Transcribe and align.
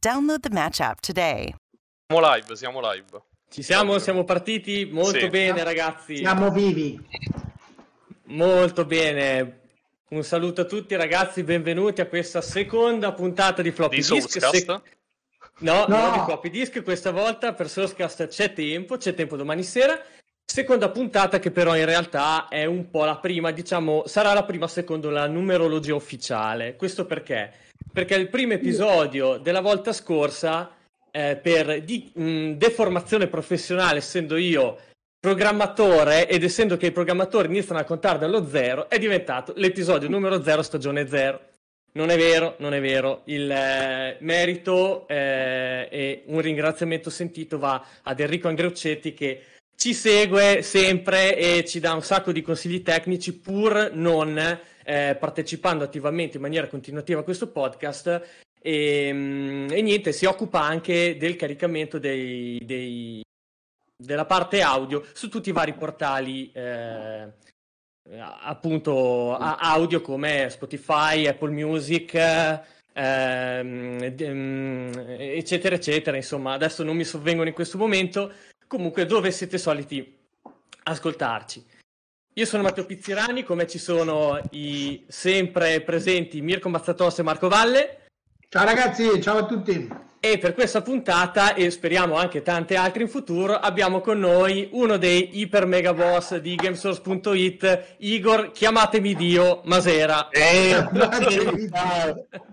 Download 0.00 0.40
the 0.40 0.50
Match 0.50 0.80
app 0.80 1.00
today. 1.00 1.52
Siamo 2.06 2.26
live, 2.34 2.56
siamo 2.56 2.80
live. 2.92 3.22
Ci 3.50 3.62
siamo, 3.62 3.98
siamo 3.98 4.24
partiti 4.24 4.88
molto 4.90 5.18
Sì. 5.18 5.28
bene 5.28 5.64
ragazzi, 5.64 6.18
Siamo 6.18 6.50
vivi. 6.50 6.98
molto 8.26 8.84
bene. 8.84 9.60
Un 10.10 10.22
saluto 10.22 10.60
a 10.62 10.64
tutti 10.64 10.94
ragazzi, 10.96 11.42
benvenuti 11.42 12.00
a 12.00 12.06
questa 12.06 12.40
seconda 12.40 13.12
puntata 13.12 13.60
di 13.62 13.70
Floppy 13.72 13.96
Di 14.00 14.06
Disk. 14.08 14.38
Sourcecast? 14.40 14.82
No, 15.60 15.86
No. 15.88 15.96
no, 15.96 16.10
di 16.12 16.18
Floppy 16.24 16.50
Disk, 16.50 16.82
questa 16.82 17.10
volta 17.10 17.52
per 17.52 17.68
Sourcecast 17.68 18.28
c'è 18.28 18.52
tempo, 18.52 18.96
c'è 18.96 19.14
tempo 19.14 19.36
domani 19.36 19.62
sera. 19.64 20.00
Seconda 20.44 20.88
puntata 20.90 21.38
che 21.40 21.50
però 21.50 21.76
in 21.76 21.84
realtà 21.84 22.48
è 22.48 22.64
un 22.64 22.88
po' 22.88 23.04
la 23.04 23.18
prima, 23.18 23.50
diciamo, 23.50 24.04
sarà 24.06 24.32
la 24.32 24.44
prima 24.44 24.66
secondo 24.68 25.10
la 25.10 25.26
numerologia 25.26 25.94
ufficiale. 25.94 26.76
Questo 26.76 27.04
perché? 27.04 27.52
Perché 27.98 28.14
il 28.14 28.28
primo 28.28 28.52
episodio 28.52 29.38
della 29.38 29.60
volta 29.60 29.92
scorsa, 29.92 30.70
eh, 31.10 31.34
per 31.34 31.82
di- 31.82 32.08
mh, 32.14 32.52
deformazione 32.52 33.26
professionale, 33.26 33.98
essendo 33.98 34.36
io 34.36 34.78
programmatore 35.18 36.28
ed 36.28 36.44
essendo 36.44 36.76
che 36.76 36.86
i 36.86 36.92
programmatori 36.92 37.48
iniziano 37.48 37.80
a 37.80 37.84
contare 37.84 38.20
dallo 38.20 38.46
zero, 38.46 38.88
è 38.88 39.00
diventato 39.00 39.52
l'episodio 39.56 40.08
numero 40.08 40.40
zero, 40.44 40.62
stagione 40.62 41.08
zero. 41.08 41.40
Non 41.94 42.10
è 42.10 42.16
vero, 42.16 42.54
non 42.58 42.72
è 42.72 42.80
vero. 42.80 43.22
Il 43.24 43.50
eh, 43.50 44.16
merito 44.20 45.08
eh, 45.08 45.88
e 45.90 46.22
un 46.26 46.40
ringraziamento 46.40 47.10
sentito 47.10 47.58
va 47.58 47.84
ad 48.02 48.20
Enrico 48.20 48.46
Andreuccetti 48.46 49.12
che 49.12 49.42
ci 49.74 49.92
segue 49.92 50.62
sempre 50.62 51.36
e 51.36 51.64
ci 51.64 51.80
dà 51.80 51.94
un 51.94 52.02
sacco 52.02 52.30
di 52.30 52.42
consigli 52.42 52.80
tecnici 52.80 53.36
pur 53.36 53.90
non 53.92 54.38
eh, 54.88 55.16
partecipando 55.20 55.84
attivamente 55.84 56.36
in 56.36 56.42
maniera 56.42 56.66
continuativa 56.66 57.20
a 57.20 57.22
questo 57.22 57.48
podcast 57.48 58.22
e, 58.58 59.10
mm, 59.12 59.70
e 59.70 59.82
niente, 59.82 60.12
si 60.12 60.24
occupa 60.24 60.62
anche 60.62 61.18
del 61.18 61.36
caricamento 61.36 61.98
dei, 61.98 62.58
dei- 62.64 63.22
della 63.94 64.24
parte 64.24 64.62
audio 64.62 65.04
su 65.12 65.28
tutti 65.28 65.50
i 65.50 65.52
vari 65.52 65.74
portali 65.74 66.50
eh, 66.52 67.30
appunto 68.40 69.36
audio 69.36 70.00
come 70.00 70.48
Spotify, 70.48 71.26
Apple 71.26 71.50
Music 71.50 72.14
ehm, 72.94 74.14
mm, 74.22 74.92
eccetera 75.18 75.74
eccetera. 75.74 76.16
Insomma 76.16 76.54
adesso 76.54 76.82
non 76.82 76.96
mi 76.96 77.04
sovvengono 77.04 77.48
in 77.48 77.54
questo 77.54 77.76
momento. 77.76 78.32
Comunque 78.66 79.04
dove 79.04 79.30
siete 79.32 79.58
soliti 79.58 80.16
ascoltarci 80.84 81.76
io 82.38 82.46
sono 82.46 82.62
Matteo 82.62 82.86
Pizzirani 82.86 83.42
come 83.42 83.66
ci 83.66 83.78
sono 83.78 84.40
i 84.50 85.04
sempre 85.08 85.80
presenti 85.80 86.40
Mirko 86.40 86.68
Mazzatos 86.68 87.18
e 87.18 87.22
Marco 87.22 87.48
Valle 87.48 87.98
Ciao 88.50 88.64
ragazzi, 88.64 89.20
ciao 89.20 89.36
a 89.36 89.44
tutti. 89.44 90.07
E 90.20 90.38
per 90.38 90.52
questa 90.52 90.82
puntata, 90.82 91.54
e 91.54 91.70
speriamo 91.70 92.16
anche 92.16 92.42
tante 92.42 92.74
altre 92.74 93.02
in 93.02 93.08
futuro, 93.08 93.54
abbiamo 93.54 94.00
con 94.00 94.18
noi 94.18 94.68
uno 94.72 94.96
dei 94.96 95.38
iper 95.40 95.64
mega 95.66 95.94
boss 95.94 96.36
di 96.38 96.56
Gamesource.it, 96.56 97.94
Igor, 97.98 98.50
chiamatemi 98.50 99.14
Dio, 99.14 99.60
Masera. 99.64 100.28
Eh, 100.30 100.74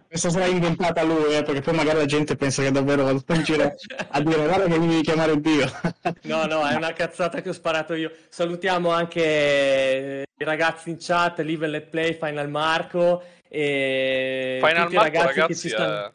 questa 0.07 0.29
sarà 0.29 0.45
inventata 0.45 1.01
lui, 1.01 1.33
eh, 1.33 1.41
perché 1.41 1.61
poi 1.61 1.73
magari 1.73 1.97
la 1.97 2.05
gente 2.05 2.35
pensa 2.35 2.61
che 2.61 2.71
davvero 2.71 3.03
vado 3.03 3.23
in 3.29 3.43
giro 3.43 3.73
a 4.09 4.21
dire 4.21 4.45
guarda 4.45 4.65
che 4.65 4.77
mi 4.77 4.87
devi 4.87 5.01
chiamare 5.01 5.39
Dio. 5.39 5.71
No, 6.25 6.45
no, 6.45 6.65
è 6.67 6.75
una 6.75 6.93
cazzata 6.93 7.41
che 7.41 7.49
ho 7.49 7.53
sparato 7.53 7.93
io. 7.93 8.11
Salutiamo 8.29 8.89
anche 8.89 9.21
eh, 9.21 10.25
i 10.37 10.43
ragazzi 10.43 10.89
in 10.89 10.97
chat, 10.99 11.39
Live 11.39 11.67
Let 11.67 11.87
Play, 11.87 12.13
Final 12.13 12.49
Marco 12.49 13.23
e 13.47 14.59
Final 14.61 14.83
tutti 14.83 14.93
i 14.93 14.97
Marco, 14.97 15.17
ragazzi, 15.17 15.39
ragazzi, 15.39 15.47
che 15.47 15.55
ci 15.55 15.69
stanno... 15.69 16.05
è 16.05 16.11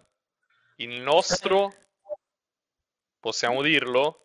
il 0.82 1.00
nostro... 1.00 1.72
Possiamo 3.18 3.60
dirlo? 3.62 4.20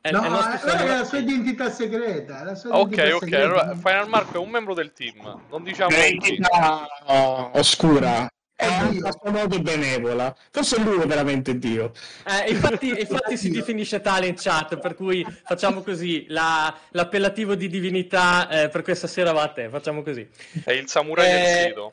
È, 0.00 0.10
No, 0.10 0.22
è 0.22 0.26
il 0.26 0.32
nostro 0.32 0.70
eh, 0.72 0.86
la 0.86 1.04
sua 1.04 1.18
identità 1.18 1.70
segreta. 1.70 2.40
è 2.40 2.44
la 2.44 2.54
sua 2.54 2.78
Ok, 2.78 2.92
identità 2.92 3.14
ok. 3.16 3.22
segreta. 3.22 3.44
Allora, 3.44 3.74
Final 3.76 4.08
Marco 4.08 4.34
è 4.34 4.38
un 4.38 4.50
membro 4.50 4.74
del 4.74 4.92
team. 4.92 5.44
Non 5.48 5.62
diciamo 5.62 5.88
chi. 5.96 6.08
Identità 6.08 6.86
oh, 7.06 7.50
oscura. 7.54 8.28
È 8.54 8.68
Dio. 8.90 9.06
a 9.06 9.12
suo 9.12 9.30
modo 9.30 9.60
benevola. 9.60 10.36
Forse 10.50 10.78
lui 10.80 11.00
è 11.00 11.06
veramente 11.06 11.56
Dio. 11.56 11.92
Eh, 12.26 12.50
infatti, 12.50 12.88
infatti 12.90 13.36
si 13.38 13.50
definisce 13.50 14.00
tale 14.02 14.26
in 14.26 14.34
chat, 14.36 14.78
per 14.78 14.94
cui 14.94 15.24
facciamo 15.44 15.80
così, 15.82 16.26
la- 16.28 16.72
l'appellativo 16.90 17.54
di 17.54 17.68
divinità 17.68 18.48
eh, 18.48 18.68
per 18.68 18.82
questa 18.82 19.06
sera 19.06 19.32
va 19.32 19.42
a 19.44 19.52
te, 19.52 19.68
facciamo 19.70 20.02
così. 20.02 20.28
È 20.64 20.70
il 20.72 20.86
samurai 20.88 21.26
Eh, 21.28 21.32
del 21.32 21.66
sito. 21.68 21.92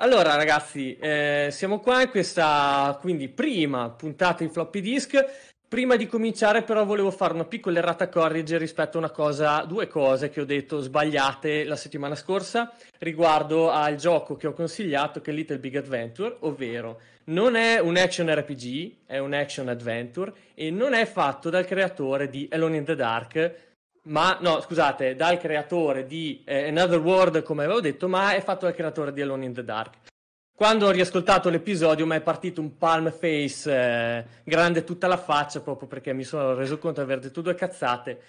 Allora 0.00 0.36
ragazzi, 0.36 0.96
eh, 0.96 1.48
siamo 1.50 1.80
qua 1.80 2.02
in 2.02 2.10
questa 2.10 2.96
quindi 3.00 3.28
prima 3.28 3.90
puntata 3.90 4.44
di 4.44 4.50
floppy 4.50 4.80
disk. 4.80 5.24
Prima 5.66 5.96
di 5.96 6.06
cominciare 6.06 6.62
però 6.62 6.84
volevo 6.84 7.10
fare 7.10 7.34
una 7.34 7.44
piccola 7.44 7.78
errata 7.78 8.08
corrige 8.08 8.58
rispetto 8.58 8.96
a 8.96 9.00
una 9.00 9.10
cosa, 9.10 9.64
due 9.64 9.88
cose 9.88 10.30
che 10.30 10.40
ho 10.40 10.44
detto 10.44 10.78
sbagliate 10.78 11.64
la 11.64 11.74
settimana 11.74 12.14
scorsa 12.14 12.72
riguardo 12.98 13.70
al 13.70 13.96
gioco 13.96 14.36
che 14.36 14.46
ho 14.46 14.52
consigliato 14.52 15.20
che 15.20 15.32
è 15.32 15.34
Little 15.34 15.58
Big 15.58 15.74
Adventure, 15.74 16.36
ovvero 16.40 17.00
non 17.24 17.56
è 17.56 17.80
un 17.80 17.96
action 17.96 18.32
RPG, 18.32 18.98
è 19.04 19.18
un 19.18 19.34
action 19.34 19.68
adventure 19.68 20.32
e 20.54 20.70
non 20.70 20.94
è 20.94 21.04
fatto 21.06 21.50
dal 21.50 21.66
creatore 21.66 22.30
di 22.30 22.48
Alone 22.52 22.76
in 22.76 22.84
the 22.84 22.94
Dark, 22.94 23.67
ma 24.08 24.38
no, 24.40 24.60
scusate, 24.60 25.14
dal 25.14 25.38
creatore 25.38 26.06
di 26.06 26.42
eh, 26.44 26.68
Another 26.68 26.98
World, 26.98 27.42
come 27.42 27.64
avevo 27.64 27.80
detto, 27.80 28.08
ma 28.08 28.32
è 28.34 28.42
fatto 28.42 28.66
dal 28.66 28.74
creatore 28.74 29.12
di 29.12 29.20
Alone 29.20 29.44
in 29.44 29.54
the 29.54 29.64
Dark. 29.64 29.96
Quando 30.54 30.86
ho 30.86 30.90
riascoltato 30.90 31.50
l'episodio 31.50 32.04
mi 32.04 32.16
è 32.16 32.20
partito 32.20 32.60
un 32.60 32.76
palm 32.76 33.12
face 33.12 33.72
eh, 33.72 34.24
grande 34.42 34.82
tutta 34.82 35.06
la 35.06 35.16
faccia 35.16 35.60
proprio 35.60 35.86
perché 35.86 36.12
mi 36.12 36.24
sono 36.24 36.54
reso 36.54 36.78
conto 36.78 37.00
di 37.00 37.06
aver 37.06 37.20
detto 37.22 37.42
due 37.42 37.54
cazzate. 37.54 38.20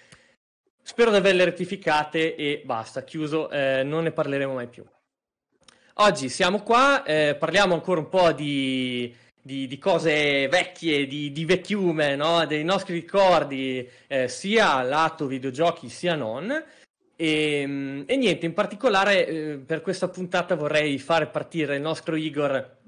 Spero 0.80 1.10
di 1.10 1.16
averle 1.16 1.44
rettificate 1.44 2.36
e 2.36 2.62
basta, 2.64 3.02
chiuso, 3.02 3.50
eh, 3.50 3.82
non 3.82 4.04
ne 4.04 4.12
parleremo 4.12 4.54
mai 4.54 4.68
più. 4.68 4.84
Oggi 5.94 6.28
siamo 6.28 6.62
qua, 6.62 7.02
eh, 7.02 7.34
parliamo 7.36 7.74
ancora 7.74 8.00
un 8.00 8.08
po' 8.08 8.30
di, 8.32 9.12
di- 9.42 9.66
di 9.66 9.78
cose 9.78 10.48
vecchie, 10.48 11.06
di, 11.06 11.32
di 11.32 11.44
vecchiume, 11.44 12.16
no? 12.16 12.44
dei 12.46 12.64
nostri 12.64 12.94
ricordi, 12.94 13.88
eh, 14.06 14.28
sia 14.28 14.82
lato 14.82 15.26
videogiochi 15.26 15.88
sia 15.88 16.14
non. 16.14 16.64
E, 17.16 17.64
mm, 17.66 18.02
e 18.06 18.16
niente, 18.16 18.46
in 18.46 18.54
particolare 18.54 19.26
eh, 19.26 19.58
per 19.58 19.82
questa 19.82 20.08
puntata 20.08 20.54
vorrei 20.54 20.98
fare 20.98 21.26
partire 21.26 21.76
il 21.76 21.82
nostro 21.82 22.16
Igor 22.16 22.78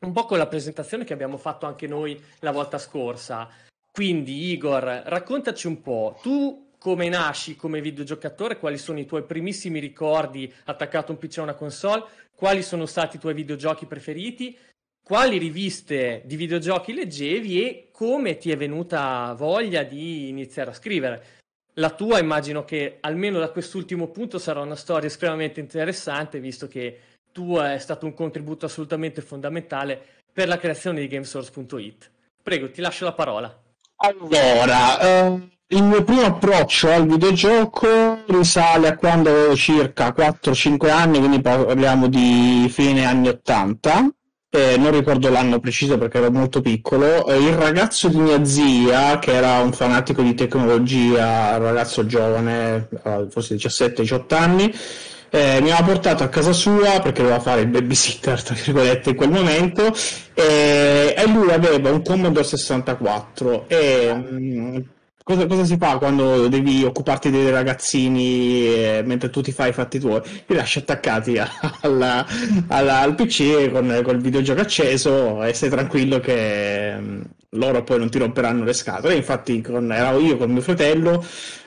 un 0.00 0.12
po' 0.12 0.24
con 0.24 0.38
la 0.38 0.46
presentazione 0.46 1.04
che 1.04 1.12
abbiamo 1.12 1.36
fatto 1.36 1.66
anche 1.66 1.86
noi 1.86 2.18
la 2.40 2.52
volta 2.52 2.78
scorsa. 2.78 3.48
Quindi, 3.92 4.50
Igor, 4.52 4.82
raccontaci 5.04 5.66
un 5.66 5.82
po', 5.82 6.18
tu 6.22 6.68
come 6.78 7.08
nasci 7.10 7.56
come 7.56 7.82
videogiocatore, 7.82 8.58
quali 8.58 8.78
sono 8.78 8.98
i 8.98 9.04
tuoi 9.04 9.24
primissimi 9.24 9.78
ricordi 9.80 10.50
attaccato 10.64 11.12
a 11.12 11.14
un 11.14 11.18
PC 11.20 11.36
o 11.36 11.40
a 11.40 11.44
una 11.44 11.54
console, 11.54 12.04
quali 12.34 12.62
sono 12.62 12.86
stati 12.86 13.16
i 13.16 13.18
tuoi 13.18 13.34
videogiochi 13.34 13.84
preferiti, 13.84 14.56
quali 15.10 15.38
riviste 15.38 16.22
di 16.24 16.36
videogiochi 16.36 16.94
leggevi 16.94 17.60
e 17.64 17.88
come 17.90 18.36
ti 18.36 18.52
è 18.52 18.56
venuta 18.56 19.34
voglia 19.36 19.82
di 19.82 20.28
iniziare 20.28 20.70
a 20.70 20.72
scrivere. 20.72 21.24
La 21.74 21.90
tua 21.90 22.20
immagino 22.20 22.64
che 22.64 22.98
almeno 23.00 23.40
da 23.40 23.50
quest'ultimo 23.50 24.06
punto 24.06 24.38
sarà 24.38 24.60
una 24.60 24.76
storia 24.76 25.08
estremamente 25.08 25.58
interessante, 25.58 26.38
visto 26.38 26.68
che 26.68 27.00
tu 27.32 27.56
è 27.56 27.76
stato 27.78 28.06
un 28.06 28.14
contributo 28.14 28.66
assolutamente 28.66 29.20
fondamentale 29.20 30.00
per 30.32 30.46
la 30.46 30.58
creazione 30.58 31.00
di 31.00 31.08
Gamesource.it. 31.08 32.10
Prego, 32.40 32.70
ti 32.70 32.80
lascio 32.80 33.04
la 33.04 33.12
parola. 33.12 33.62
Allora, 33.96 35.00
eh, 35.00 35.48
il 35.70 35.82
mio 35.82 36.04
primo 36.04 36.26
approccio 36.26 36.88
al 36.88 37.08
videogioco 37.08 38.22
risale 38.28 38.86
a 38.86 38.96
quando 38.96 39.30
avevo 39.30 39.56
circa 39.56 40.14
4-5 40.16 40.88
anni, 40.88 41.18
quindi 41.18 41.40
parliamo 41.40 42.06
di 42.06 42.68
fine 42.70 43.04
anni 43.06 43.26
80. 43.26 44.14
Eh, 44.52 44.76
non 44.78 44.90
ricordo 44.90 45.30
l'anno 45.30 45.60
preciso 45.60 45.96
perché 45.96 46.18
ero 46.18 46.32
molto 46.32 46.60
piccolo. 46.60 47.24
Eh, 47.28 47.38
il 47.38 47.52
ragazzo 47.54 48.08
di 48.08 48.18
mia 48.18 48.44
zia, 48.44 49.20
che 49.20 49.32
era 49.32 49.60
un 49.60 49.72
fanatico 49.72 50.22
di 50.22 50.34
tecnologia, 50.34 51.56
ragazzo 51.56 52.04
giovane, 52.04 52.88
eh, 53.04 53.26
forse 53.30 53.54
17-18 53.54 54.34
anni, 54.34 54.64
eh, 55.30 55.60
mi 55.62 55.70
aveva 55.70 55.84
portato 55.84 56.24
a 56.24 56.28
casa 56.28 56.52
sua 56.52 56.98
perché 57.00 57.22
doveva 57.22 57.38
fare 57.38 57.60
il 57.60 57.68
babysitter, 57.68 58.42
tra 58.42 58.56
virgolette, 58.56 59.10
in 59.10 59.16
quel 59.16 59.30
momento, 59.30 59.94
e, 60.34 61.14
e 61.16 61.26
lui 61.28 61.52
aveva 61.52 61.90
un 61.92 62.02
Commodore 62.02 62.44
64 62.44 63.68
e 63.68 64.12
mh, 64.12 64.84
cosa, 65.30 65.46
cosa 65.46 65.64
si 65.64 65.76
fa 65.76 65.98
quando 65.98 66.48
devi 66.48 66.82
occuparti 66.84 67.30
dei 67.30 67.50
ragazzini 67.50 68.64
eh, 68.66 69.02
mentre 69.04 69.30
tu 69.30 69.40
ti 69.42 69.52
fai 69.52 69.70
i 69.70 69.72
fatti 69.72 69.98
tuoi? 70.00 70.20
Li 70.46 70.56
lasci 70.56 70.78
attaccati 70.78 71.38
alla- 71.82 72.26
alla- 72.68 73.00
al 73.00 73.14
PC 73.14 73.70
con, 73.70 74.00
col 74.04 74.18
videogioco 74.20 74.60
acceso 74.60 75.42
e 75.44 75.52
stai 75.52 75.70
tranquillo 75.70 76.18
che 76.20 76.96
mh, 76.98 77.22
loro 77.50 77.82
poi 77.84 77.98
non 77.98 78.10
ti 78.10 78.18
romperanno 78.18 78.64
le 78.64 78.72
scatole. 78.72 79.14
Infatti 79.14 79.60
con, 79.60 79.92
ero 79.92 80.18
io 80.18 80.36
con 80.36 80.50
mio 80.50 80.62
fratello 80.62 81.24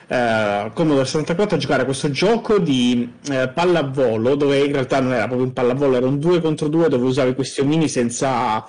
eh, 0.08 0.70
Commodore 0.74 1.06
64 1.06 1.56
a 1.56 1.58
giocare 1.58 1.82
a 1.82 1.84
questo 1.86 2.10
gioco 2.10 2.58
di 2.58 3.10
eh, 3.30 3.48
pallavolo 3.48 4.34
dove 4.34 4.58
in 4.58 4.72
realtà 4.72 5.00
non 5.00 5.12
era 5.12 5.26
proprio 5.26 5.46
un 5.46 5.52
pallavolo, 5.52 5.96
era 5.96 6.06
un 6.06 6.18
2 6.18 6.40
contro 6.40 6.68
2 6.68 6.88
dove 6.88 7.04
usavi 7.06 7.34
questi 7.34 7.60
omini 7.60 7.88
senza, 7.88 8.64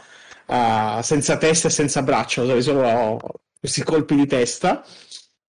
eh, 0.47 0.99
senza 1.01 1.37
testa 1.37 1.67
e 1.67 1.71
senza 1.71 2.01
braccia, 2.03 2.41
usavi 2.43 2.61
solo 2.61 3.19
questi 3.65 3.83
colpi 3.83 4.15
di 4.15 4.25
testa. 4.25 4.83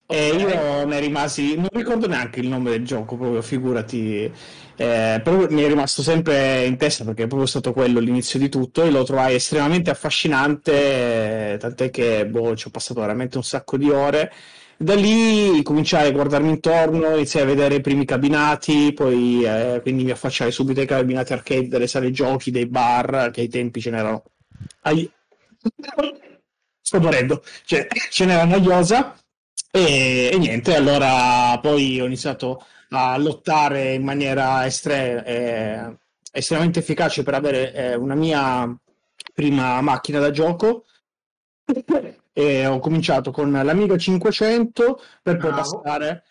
E 0.09 0.29
io 0.29 0.85
ne 0.85 0.99
rimasi, 1.01 1.55
non 1.57 1.67
ricordo 1.69 2.07
neanche 2.07 2.39
il 2.39 2.47
nome 2.47 2.69
del 2.69 2.85
gioco, 2.85 3.17
proprio 3.17 3.41
figurati, 3.41 4.23
eh, 4.23 5.19
però 5.21 5.47
mi 5.49 5.63
è 5.63 5.67
rimasto 5.67 6.01
sempre 6.01 6.63
in 6.63 6.77
testa 6.77 7.03
perché 7.03 7.23
è 7.23 7.27
proprio 7.27 7.45
stato 7.45 7.73
quello 7.73 7.99
l'inizio 7.99 8.39
di 8.39 8.47
tutto 8.47 8.83
e 8.83 8.89
lo 8.89 9.03
trovai 9.03 9.35
estremamente 9.35 9.89
affascinante, 9.89 11.53
eh, 11.53 11.57
tant'è 11.57 11.89
che 11.89 12.25
boh, 12.25 12.55
ci 12.55 12.67
ho 12.67 12.69
passato 12.69 13.01
veramente 13.01 13.35
un 13.35 13.43
sacco 13.43 13.75
di 13.75 13.89
ore. 13.89 14.31
Da 14.77 14.95
lì 14.95 15.61
cominciai 15.61 16.07
a 16.07 16.11
guardarmi 16.11 16.51
intorno, 16.51 17.13
iniziai 17.15 17.43
a 17.43 17.47
vedere 17.47 17.75
i 17.75 17.81
primi 17.81 18.05
cabinati, 18.05 18.93
poi 18.93 19.43
eh, 19.43 19.79
quindi 19.81 20.05
mi 20.05 20.11
affacciai 20.11 20.51
subito 20.53 20.79
ai 20.79 20.85
cabinati 20.87 21.33
arcade 21.33 21.67
delle 21.67 21.87
sale 21.87 22.11
giochi, 22.11 22.49
dei 22.49 22.67
bar, 22.67 23.29
che 23.31 23.41
ai 23.41 23.49
tempi 23.49 23.81
ce 23.81 23.89
n'erano. 23.89 24.23
Ai... 24.83 25.11
Sto 26.87 27.01
morendo, 27.01 27.43
cioè, 27.65 27.85
ce 28.09 28.23
n'erano 28.23 28.55
a 28.55 28.57
Iosa 28.59 29.13
e, 29.69 30.29
e 30.31 30.37
niente, 30.37 30.73
allora 30.73 31.59
poi 31.59 31.99
ho 31.99 32.05
iniziato 32.05 32.65
a 32.91 33.17
lottare 33.17 33.91
in 33.91 34.03
maniera 34.05 34.65
estre- 34.65 35.21
eh, 35.25 35.97
estremamente 36.31 36.79
efficace 36.79 37.23
per 37.23 37.33
avere 37.33 37.73
eh, 37.73 37.95
una 37.95 38.15
mia 38.15 38.73
prima 39.33 39.81
macchina 39.81 40.19
da 40.19 40.31
gioco 40.31 40.85
e 42.31 42.65
ho 42.65 42.79
cominciato 42.79 43.31
con 43.31 43.51
l'Amiga 43.51 43.97
500 43.97 45.01
per 45.21 45.35
poi 45.35 45.51
Bravo. 45.51 45.81
passare 45.81 46.23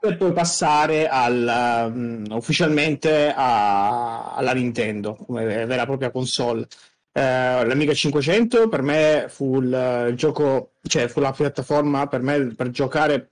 per 0.00 0.16
poi 0.16 0.32
passare 0.32 1.06
al, 1.06 1.90
um, 1.92 2.24
ufficialmente 2.30 3.30
a- 3.30 4.32
alla 4.32 4.54
Nintendo 4.54 5.16
come 5.16 5.44
vera 5.66 5.82
e 5.82 5.84
propria 5.84 6.10
console. 6.10 6.66
Eh, 7.16 7.64
l'Amiga 7.64 7.94
500 7.94 8.68
per 8.68 8.82
me 8.82 9.24
fu 9.30 9.58
il, 9.58 10.06
il 10.10 10.16
gioco, 10.16 10.72
cioè 10.86 11.08
fu 11.08 11.20
la 11.20 11.32
piattaforma 11.32 12.06
per 12.08 12.20
me 12.20 12.54
per 12.54 12.68
giocare 12.68 13.30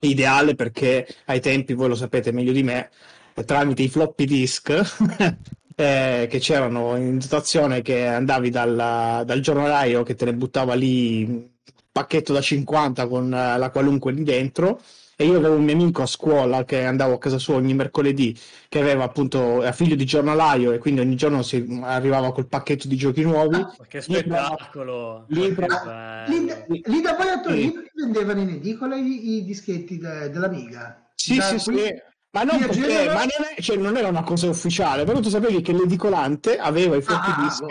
ideale 0.00 0.56
perché 0.56 1.06
ai 1.26 1.40
tempi, 1.40 1.74
voi 1.74 1.86
lo 1.86 1.94
sapete 1.94 2.32
meglio 2.32 2.50
di 2.50 2.64
me, 2.64 2.90
eh, 3.34 3.44
tramite 3.44 3.82
i 3.82 3.88
floppy 3.88 4.24
disk 4.24 4.70
eh, 5.76 6.26
che 6.28 6.38
c'erano 6.40 6.96
in 6.96 7.18
dotazione 7.18 7.80
che 7.80 8.08
andavi 8.08 8.50
dal, 8.50 9.22
dal 9.24 9.40
giornalaio 9.40 10.02
che 10.02 10.16
te 10.16 10.24
ne 10.24 10.34
buttava 10.34 10.74
lì 10.74 11.22
un 11.22 11.46
pacchetto 11.92 12.32
da 12.32 12.40
50 12.40 13.06
con 13.06 13.32
eh, 13.32 13.56
la 13.56 13.70
qualunque 13.70 14.10
lì 14.10 14.24
dentro 14.24 14.80
e 15.22 15.26
io 15.26 15.36
avevo 15.38 15.54
un 15.54 15.62
mio 15.64 15.74
amico 15.74 16.02
a 16.02 16.06
scuola 16.06 16.64
che 16.64 16.84
andavo 16.84 17.14
a 17.14 17.18
casa 17.18 17.38
sua 17.38 17.54
ogni 17.54 17.74
mercoledì 17.74 18.36
che 18.68 18.80
aveva 18.80 19.04
appunto 19.04 19.62
era 19.62 19.70
figlio 19.72 19.94
di 19.94 20.04
giornalaio 20.04 20.72
e 20.72 20.78
quindi 20.78 21.00
ogni 21.00 21.14
giorno 21.14 21.42
si 21.42 21.64
arrivava 21.82 22.32
col 22.32 22.46
pacchetto 22.48 22.88
di 22.88 22.96
giochi 22.96 23.22
nuovi 23.22 23.58
Ma 23.58 23.76
che 23.88 24.00
spettacolo! 24.00 25.24
Lì, 25.28 25.50
bello. 25.50 26.64
lì 26.84 27.00
da 27.00 27.14
voi 27.14 27.28
a 27.28 27.36
Sì. 27.36 27.42
Torino 27.42 27.82
vendevano 27.94 28.40
in 28.40 28.48
edicola 28.50 28.96
i, 28.96 29.36
i 29.36 29.44
dischetti 29.44 29.98
de- 29.98 30.30
dell'Amiga. 30.30 31.08
Sì, 31.14 31.36
Da 31.36 31.42
sì, 31.58 31.70
qui- 31.70 31.82
sì. 31.84 31.94
Ma 32.34 32.44
non 32.44 32.58
perché, 32.60 32.80
Genova- 32.80 33.12
ma 33.12 33.20
non, 33.20 33.46
è- 33.54 33.60
cioè, 33.60 33.76
non 33.76 33.96
era 33.96 34.08
una 34.08 34.22
cosa 34.22 34.48
ufficiale, 34.48 35.04
però 35.04 35.20
tu 35.20 35.28
sapevi 35.28 35.60
che 35.60 35.72
l'edicolante 35.74 36.56
aveva 36.56 36.96
i 36.96 37.02
floppy 37.02 37.30
Ah, 37.30 37.36
ah, 37.36 37.42
disk, 37.42 37.60
boh. 37.60 37.68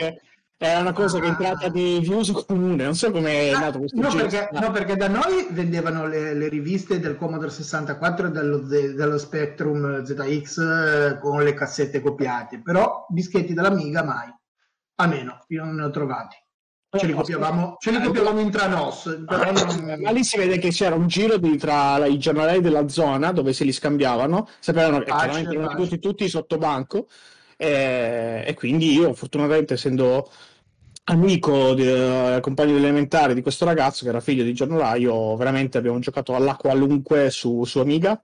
Era 0.63 0.79
una 0.79 0.93
cosa 0.93 1.19
che 1.19 1.25
è 1.25 1.29
entrata 1.29 1.69
di, 1.69 2.07
uso 2.07 2.45
comune, 2.45 2.83
non 2.83 2.93
so 2.93 3.09
come 3.09 3.49
è 3.49 3.51
Ah, 3.51 3.59
nato 3.61 3.79
questo 3.79 3.99
no, 3.99 4.13
perché, 4.13 4.47
no, 4.51 4.69
perché 4.69 4.95
da 4.95 5.07
noi 5.07 5.47
vendevano 5.49 6.05
le, 6.05 6.35
le 6.35 6.47
riviste 6.49 6.99
del 6.99 7.17
Commodore 7.17 7.49
64 7.49 8.27
e 8.27 8.29
dello, 8.29 8.57
dello 8.59 9.17
Spectrum 9.17 10.03
ZX 10.03 10.57
eh, 10.59 11.19
con 11.19 11.41
le 11.41 11.55
cassette 11.55 11.99
copiate, 11.99 12.61
però 12.61 13.07
dischetti 13.09 13.55
dell'Amiga 13.55 14.03
mai. 14.03 14.31
Almeno, 14.97 15.43
io 15.47 15.63
non 15.65 15.75
ne 15.75 15.83
ho 15.85 15.89
trovati. 15.89 16.35
Ce 16.95 17.07
li 17.07 17.13
copiavamo, 17.13 17.77
ce 17.79 17.89
li 17.89 17.99
copiavamo 17.99 18.39
in 18.39 18.51
Tranos, 18.51 19.23
però 19.25 19.51
non... 19.51 19.95
Ma 20.03 20.11
lì 20.11 20.23
si 20.23 20.37
vede 20.37 20.59
che 20.59 20.69
c'era 20.69 20.93
un 20.93 21.07
giro 21.07 21.37
di- 21.37 21.57
tra 21.57 22.05
i 22.05 22.19
giornali 22.19 22.61
della 22.61 22.87
zona 22.87 23.31
dove 23.31 23.53
se 23.53 23.63
li 23.63 23.71
scambiavano, 23.71 24.47
sapevano 24.59 24.99
che 24.99 25.09
erano 25.09 25.73
tutti, 25.75 25.97
tutti 25.97 26.29
sotto 26.29 26.57
banco 26.57 27.07
e, 27.57 28.43
e 28.45 28.53
quindi 28.55 28.91
io 28.91 29.13
fortunatamente 29.13 29.75
essendo 29.75 30.29
amico, 31.05 31.73
di, 31.73 31.87
eh, 31.87 32.39
compagno 32.41 32.73
dell'elementare 32.73 33.33
di 33.33 33.41
questo 33.41 33.65
ragazzo 33.65 34.03
che 34.03 34.09
era 34.09 34.19
figlio 34.19 34.43
di 34.43 34.53
giornalaio, 34.53 35.35
veramente 35.35 35.77
abbiamo 35.77 35.99
giocato 35.99 36.35
alla 36.35 36.55
qualunque 36.55 37.29
su, 37.29 37.63
su 37.65 37.79
Amiga, 37.79 38.21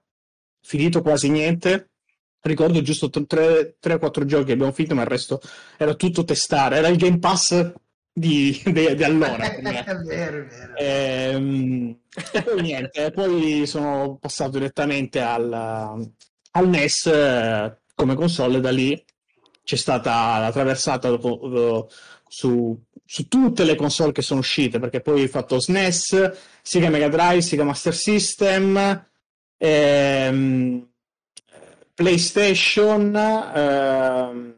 finito 0.60 1.02
quasi 1.02 1.28
niente. 1.30 1.90
Ricordo 2.40 2.80
giusto 2.82 3.10
3-4 3.10 4.24
giochi 4.24 4.44
che 4.46 4.52
abbiamo 4.52 4.72
finito, 4.72 4.94
ma 4.94 5.02
il 5.02 5.08
resto 5.08 5.40
era 5.76 5.94
tutto 5.94 6.24
testare, 6.24 6.76
era 6.76 6.88
il 6.88 6.96
Game 6.96 7.18
Pass 7.18 7.72
di, 8.12 8.60
di- 8.64 8.94
di 8.94 9.04
allora. 9.04 9.36
me. 9.60 9.84
è 9.84 9.94
vero, 9.96 10.42
è 10.42 10.46
vero. 10.46 10.76
Ehm, 10.76 11.98
E, 12.32 12.42
poi 12.42 12.62
niente, 12.62 13.10
poi 13.10 13.66
sono 13.66 14.16
passato 14.20 14.52
direttamente 14.52 15.20
al, 15.20 15.52
al 15.52 16.68
NES 16.68 17.06
eh, 17.06 17.78
come 17.94 18.14
console, 18.14 18.60
da 18.60 18.70
lì 18.70 19.04
c'è 19.62 19.76
stata 19.76 20.38
la 20.38 20.50
traversata 20.50 21.08
dopo, 21.10 21.86
eh, 21.86 21.94
su, 22.28 22.78
su 23.04 23.26
tutte 23.28 23.64
le 23.64 23.74
console 23.74 24.12
che 24.12 24.22
sono 24.22 24.40
uscite, 24.40 24.78
perché 24.78 25.00
poi 25.00 25.24
ho 25.24 25.28
fatto 25.28 25.58
SNES, 25.58 26.32
Sega 26.62 26.90
Mega 26.90 27.08
Drive, 27.08 27.42
Sega 27.42 27.64
Master 27.64 27.94
System, 27.94 29.06
ehm, 29.56 30.88
PlayStation, 31.94 33.16
ehm, 33.16 34.56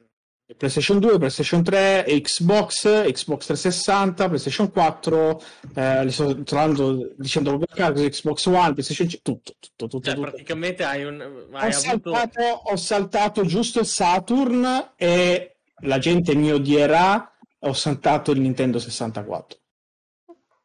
PlayStation 0.57 0.99
2, 0.99 1.17
PlayStation 1.17 1.63
3, 1.63 2.05
Xbox, 2.21 2.83
Xbox 3.11 3.47
360, 3.47 4.27
PlayStation 4.27 4.71
4, 4.71 5.43
eh, 5.75 6.05
li 6.05 6.11
sto 6.11 6.43
trovando 6.43 7.13
dicendo 7.17 7.57
per 7.57 7.69
caso 7.73 8.07
Xbox 8.07 8.47
One, 8.47 8.73
PlayStation 8.73 9.09
5, 9.09 9.21
tutto, 9.23 9.55
tutto, 9.59 9.87
tutto, 9.87 10.05
Cioè, 10.05 10.15
tutto. 10.15 10.29
praticamente 10.29 10.85
hai, 10.85 11.05
un, 11.05 11.21
Ho 11.21 11.57
hai 11.57 11.73
avuto... 11.73 11.81
saltato, 11.81 12.43
ho 12.43 12.77
saltato 12.77 13.45
giusto 13.47 13.81
il 13.81 13.87
Saturn 13.87 14.93
e 14.97 15.57
la 15.83 15.99
gente 15.99 16.35
mi 16.35 16.53
odierà, 16.53 17.33
ho 17.61 17.73
saltato 17.73 18.31
il 18.33 18.41
Nintendo 18.41 18.79
64. 18.79 19.59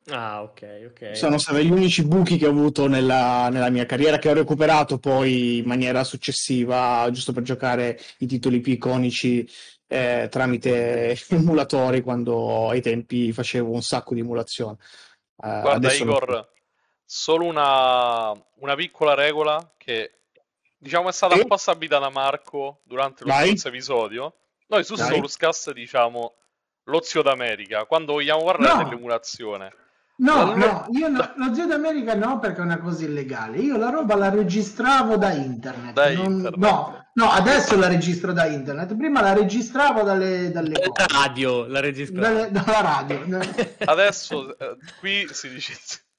Ah, 0.07 0.43
ok, 0.43 0.91
ok. 0.91 1.17
Sono 1.17 1.39
stati 1.39 1.65
gli 1.65 1.71
unici 1.71 2.05
buchi 2.05 2.37
che 2.37 2.45
ho 2.45 2.51
avuto 2.51 2.87
nella, 2.87 3.49
nella 3.49 3.69
mia 3.69 3.85
carriera, 3.87 4.19
che 4.19 4.29
ho 4.29 4.33
recuperato 4.33 4.99
poi 4.99 5.57
in 5.57 5.65
maniera 5.65 6.03
successiva, 6.03 7.09
giusto 7.11 7.33
per 7.33 7.41
giocare 7.41 7.99
i 8.19 8.27
titoli 8.27 8.59
più 8.59 8.73
iconici 8.73 9.47
eh, 9.87 10.27
tramite 10.29 11.17
emulatori, 11.29 12.01
quando 12.01 12.69
ai 12.69 12.81
tempi 12.81 13.31
facevo 13.33 13.71
un 13.71 13.81
sacco 13.81 14.13
di 14.13 14.19
emulazione. 14.19 14.77
Eh, 15.37 15.59
Guarda 15.61 15.71
adesso 15.73 16.03
non- 16.03 16.13
Igor, 16.15 16.53
solo 17.03 17.45
una, 17.45 18.31
una 18.59 18.75
piccola 18.75 19.15
regola 19.15 19.73
che 19.75 20.19
diciamo 20.77 21.09
è 21.09 21.11
stata 21.11 21.33
un 21.33 21.47
po' 21.47 21.57
stabilita 21.57 21.97
da 21.97 22.09
Marco 22.09 22.81
durante 22.83 23.23
lo 23.23 23.31
Vai. 23.31 23.47
scorso 23.47 23.67
episodio. 23.69 24.35
Noi 24.67 24.83
su. 24.83 24.95
Soluscast 24.95 25.73
diciamo 25.73 26.35
lo 26.85 27.01
zio 27.01 27.21
d'America, 27.21 27.85
quando 27.85 28.13
vogliamo 28.13 28.43
parlare 28.43 28.83
No. 28.83 28.89
dell'emulazione. 28.89 29.73
No, 30.17 30.53
Allora- 30.53 30.57
no, 30.57 30.97
io 30.97 31.09
no, 31.09 31.33
lo 31.35 31.53
zio 31.53 31.67
d'America 31.67 32.15
no 32.15 32.39
perché 32.39 32.59
è 32.61 32.63
una 32.63 32.79
cosa 32.79 33.03
illegale. 33.03 33.57
Io 33.57 33.75
la 33.75 33.89
roba 33.89 34.15
la 34.15 34.29
registravo 34.29 35.17
da 35.17 35.31
internet. 35.33 35.91
Da 35.93 36.09
non- 36.13 36.31
internet. 36.31 36.55
No, 36.55 37.09
no, 37.15 37.29
adesso 37.31 37.75
la 37.77 37.87
registro 37.89 38.31
da 38.31 38.45
internet. 38.45 38.95
Prima 38.95 39.21
la 39.21 39.33
registravo 39.33 40.03
dalle, 40.03 40.51
dalle 40.51 40.71
cose, 40.79 41.05
radio, 41.11 41.67
la 41.67 41.81
registrata. 41.81 42.31
dalle- 42.31 42.51
dalla 42.51 42.81
radio. 42.81 43.39
Adesso 43.83 44.57
eh, 44.57 44.77
qui 45.01 45.27
si 45.31 45.49
dice 45.49 45.73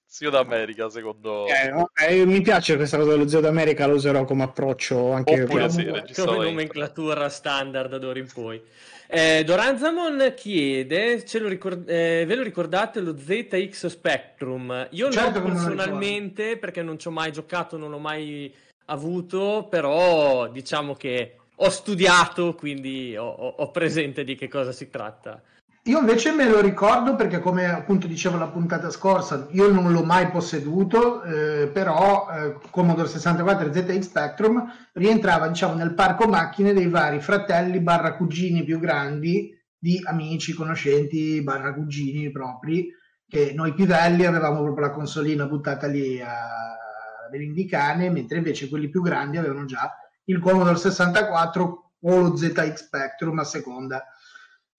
zio 0.07 0.29
d'America, 0.31 0.91
secondo... 0.91 1.47
Eh, 1.47 1.73
eh, 2.07 2.27
mi 2.27 2.43
piace 2.43 2.77
questa 2.77 2.99
cosa 2.99 3.11
dello 3.13 3.29
Zio 3.29 3.41
d'America, 3.41 3.87
lo 3.87 3.95
userò 3.95 4.25
come 4.25 4.43
approccio 4.45 5.13
anche 5.13 5.43
Oppure 5.43 5.63
per- 5.63 5.71
sì, 5.71 5.85
come- 5.87 6.37
da 6.37 6.43
nomenclatura 6.43 7.29
standard 7.31 7.97
d'ora 7.97 8.19
in 8.19 8.29
poi. 8.33 8.63
Eh, 9.09 9.45
Doranzamon 9.45 10.33
chiede, 10.37 11.25
lo 11.39 11.49
ricor- 11.49 11.85
eh, 11.87 12.25
ve 12.27 12.35
lo 12.35 12.43
ricordate 12.43 13.01
lo 13.01 13.17
ZX 13.17 13.87
Spectrum? 13.87 14.89
Io 14.91 15.11
Certo 15.11 15.39
no 15.39 15.45
me 15.45 15.53
lo 15.53 15.55
personalmente, 15.55 16.57
perché 16.57 16.83
non 16.83 16.99
ci 16.99 17.09
ho 17.09 17.13
mai 17.13 17.31
giocato, 17.33 17.77
non 17.77 17.91
l'ho 17.91 17.99
mai 17.99 18.53
avuto, 18.87 19.67
però 19.71 20.49
diciamo 20.49 20.95
che 20.95 21.37
ho 21.55 21.69
studiato, 21.71 22.55
quindi 22.55 23.17
ho, 23.17 23.27
ho 23.27 23.71
presente 23.71 24.25
di 24.25 24.35
che 24.35 24.49
cosa 24.49 24.73
si 24.73 24.91
tratta. 24.91 25.41
Io 25.87 26.01
invece 26.01 26.33
me 26.33 26.49
lo 26.49 26.61
ricordo 26.61 27.15
perché, 27.15 27.39
come 27.39 27.71
appunto 27.71 28.09
dicevo 28.09 28.37
la 28.37 28.49
puntata 28.49 28.91
scorsa, 28.91 29.47
io 29.53 29.71
non 29.71 29.93
l'ho 29.93 30.03
mai 30.03 30.31
posseduto, 30.31 31.23
eh, 31.23 31.69
però 31.69 32.27
eh, 32.29 32.57
Commodore 32.71 33.07
64 33.07 33.73
ZX 33.73 34.01
Spectrum 34.01 34.69
rientrava 34.95 35.47
diciamo, 35.47 35.75
nel 35.75 35.95
parco 35.95 36.27
macchine 36.27 36.73
dei 36.73 36.89
vari 36.89 37.21
fratelli 37.21 37.79
barra 37.79 38.17
cugini 38.17 38.65
più 38.65 38.81
grandi 38.81 39.57
di 39.79 40.01
amici, 40.05 40.55
conoscenti 40.55 41.41
barra 41.43 41.73
cugini 41.73 42.33
propri, 42.33 42.89
che 43.29 43.53
noi 43.55 43.73
pivelli 43.73 44.27
avevamo 44.27 44.63
proprio 44.63 44.87
la 44.87 44.93
consolina 44.93 45.47
buttata 45.47 45.87
lì 45.87 46.21
a 46.21 47.29
Velindicane, 47.31 48.11
mentre 48.11 48.39
invece 48.39 48.69
quelli 48.69 48.89
più 48.89 49.03
grandi 49.03 49.37
avevano 49.37 49.67
già 49.67 49.97
il 50.25 50.41
Commodore 50.41 50.79
64 50.79 51.93
o 52.01 52.19
lo 52.19 52.37
ZX 52.37 52.75
Spectrum 52.75 53.39
a 53.39 53.45
seconda 53.45 54.05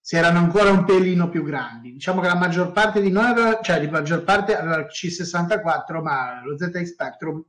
se 0.08 0.16
erano 0.16 0.38
ancora 0.38 0.70
un 0.70 0.86
pelino 0.86 1.28
più 1.28 1.42
grandi. 1.42 1.92
Diciamo 1.92 2.22
che 2.22 2.28
la 2.28 2.34
maggior 2.34 2.72
parte 2.72 3.02
di 3.02 3.10
noi 3.10 3.26
aveva, 3.26 3.60
cioè 3.60 3.84
la 3.84 3.90
maggior 3.90 4.24
parte 4.24 4.56
aveva 4.56 4.78
il 4.78 4.86
C64, 4.86 6.00
ma 6.00 6.42
lo 6.42 6.56
ZX 6.56 6.82
Spectrum 6.82 7.44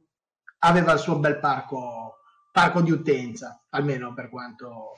aveva 0.57 0.91
il 0.91 0.99
suo 0.99 1.19
bel 1.19 1.39
parco, 1.39 2.17
parco 2.51 2.81
di 2.81 2.91
utenza, 2.91 3.63
almeno 3.69 4.13
per 4.13 4.27
quanto... 4.27 4.97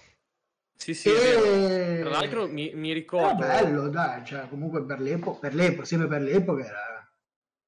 Sì, 0.75 0.96
sì, 0.96 1.10
e... 1.10 2.00
Tra 2.00 2.10
l'altro 2.10 2.48
mi, 2.48 2.72
mi 2.74 2.94
ricordo... 2.94 3.44
Era 3.44 3.62
bello, 3.62 3.89
dai, 3.89 4.25
cioè, 4.25 4.50
comunque 4.50 4.84
per 4.84 5.00
l'epoca, 5.00 5.38
per 5.38 5.53
l'epoca, 5.53 5.86
sempre 5.86 6.08
per 6.08 6.22
l'epoca 6.22 6.65
era... 6.65 7.13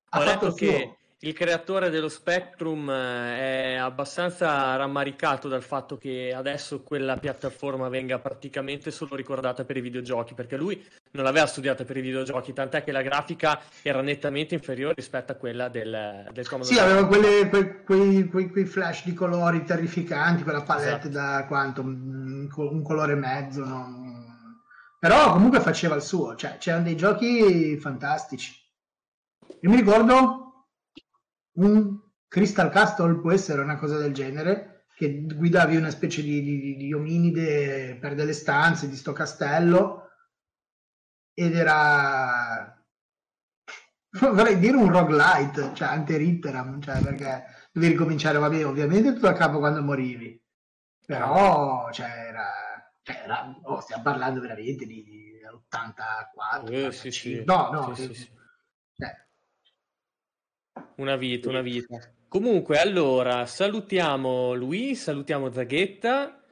Ha 0.10 0.20
Ho 0.20 0.22
fatto 0.24 0.54
che... 0.54 0.98
Il 1.26 1.32
creatore 1.32 1.90
dello 1.90 2.10
Spectrum 2.10 2.90
eh, 2.90 3.76
è 3.76 3.76
abbastanza 3.76 4.76
rammaricato 4.76 5.48
dal 5.48 5.64
fatto 5.64 5.98
che 5.98 6.34
adesso 6.36 6.82
quella 6.82 7.16
piattaforma 7.16 7.88
venga 7.88 8.20
praticamente 8.20 8.92
solo 8.92 9.16
ricordata 9.16 9.64
per 9.64 9.78
i 9.78 9.82
videogiochi, 9.82 10.34
perché 10.34 10.58
lui 10.58 10.86
non 11.12 11.24
l'aveva 11.24 11.46
studiata 11.46 11.86
per 11.86 11.96
i 11.96 12.02
videogiochi, 12.02 12.52
tant'è 12.52 12.84
che 12.84 12.92
la 12.92 13.02
grafica 13.02 13.62
era 13.82 14.02
nettamente 14.02 14.54
inferiore 14.54 14.96
rispetto 14.96 15.32
a 15.32 15.36
quella 15.36 15.70
del, 15.70 16.28
del 16.34 16.46
Commodore. 16.46 16.76
Sì, 16.76 16.82
aveva 16.82 17.08
quelle, 17.08 17.48
quei, 17.48 17.84
quei, 17.86 18.28
quei, 18.28 18.50
quei, 18.50 18.66
flash 18.66 19.06
di 19.06 19.14
colori 19.14 19.64
terrificanti, 19.64 20.44
quella 20.44 20.64
palette 20.64 21.08
esatto. 21.08 21.40
da 21.40 21.46
quanto? 21.48 21.80
Un 21.84 22.82
colore 22.84 23.16
mezzo, 23.16 23.64
no? 23.64 24.12
però 25.00 25.32
comunque 25.32 25.62
faceva 25.62 25.96
il 25.96 26.02
suo, 26.02 26.36
cioè 26.36 26.58
c'erano 26.58 26.84
dei 26.84 26.98
giochi 26.98 27.78
fantastici. 27.78 28.62
Io 29.62 29.70
mi 29.70 29.78
ricordo 29.78 30.43
un 31.54 32.00
Crystal 32.28 32.70
Castle 32.70 33.20
può 33.20 33.32
essere 33.32 33.62
una 33.62 33.78
cosa 33.78 33.98
del 33.98 34.14
genere, 34.14 34.86
che 34.96 35.26
guidavi 35.26 35.76
una 35.76 35.90
specie 35.90 36.22
di, 36.22 36.42
di, 36.42 36.76
di 36.76 36.94
ominide 36.94 37.98
per 38.00 38.16
delle 38.16 38.34
stanze 38.34 38.88
di 38.88 38.96
sto 38.96 39.12
castello 39.12 40.10
ed 41.34 41.56
era 41.56 42.74
vorrei 44.32 44.60
dire 44.60 44.78
un 44.78 44.92
roguelite, 44.92 45.74
cioè 45.74 45.88
anteritteram, 45.88 46.80
cioè 46.82 47.02
perché 47.02 47.46
devi 47.72 47.88
ricominciare, 47.88 48.38
vabbè, 48.38 48.66
ovviamente 48.66 49.14
tutto 49.14 49.28
a 49.28 49.34
capo 49.34 49.58
quando 49.58 49.82
morivi, 49.82 50.40
però 51.06 51.90
cioè, 51.92 52.10
era, 52.30 52.48
cioè, 53.02 53.22
era 53.24 53.60
oh, 53.64 53.80
stiamo 53.82 54.04
parlando 54.04 54.40
veramente 54.40 54.86
di, 54.86 55.04
di 55.04 55.32
84, 55.52 56.68
eh, 56.68 56.92
sì, 56.92 57.12
sì. 57.12 57.44
no, 57.44 57.70
no, 57.72 57.96
sì, 57.96 58.14
sì, 58.14 58.14
cioè, 58.14 58.43
una 60.96 61.16
vita, 61.16 61.50
una 61.50 61.62
vita. 61.62 62.00
Comunque, 62.28 62.80
allora, 62.80 63.46
salutiamo 63.46 64.54
lui, 64.54 64.96
salutiamo 64.96 65.52
Zaghetta 65.52 66.44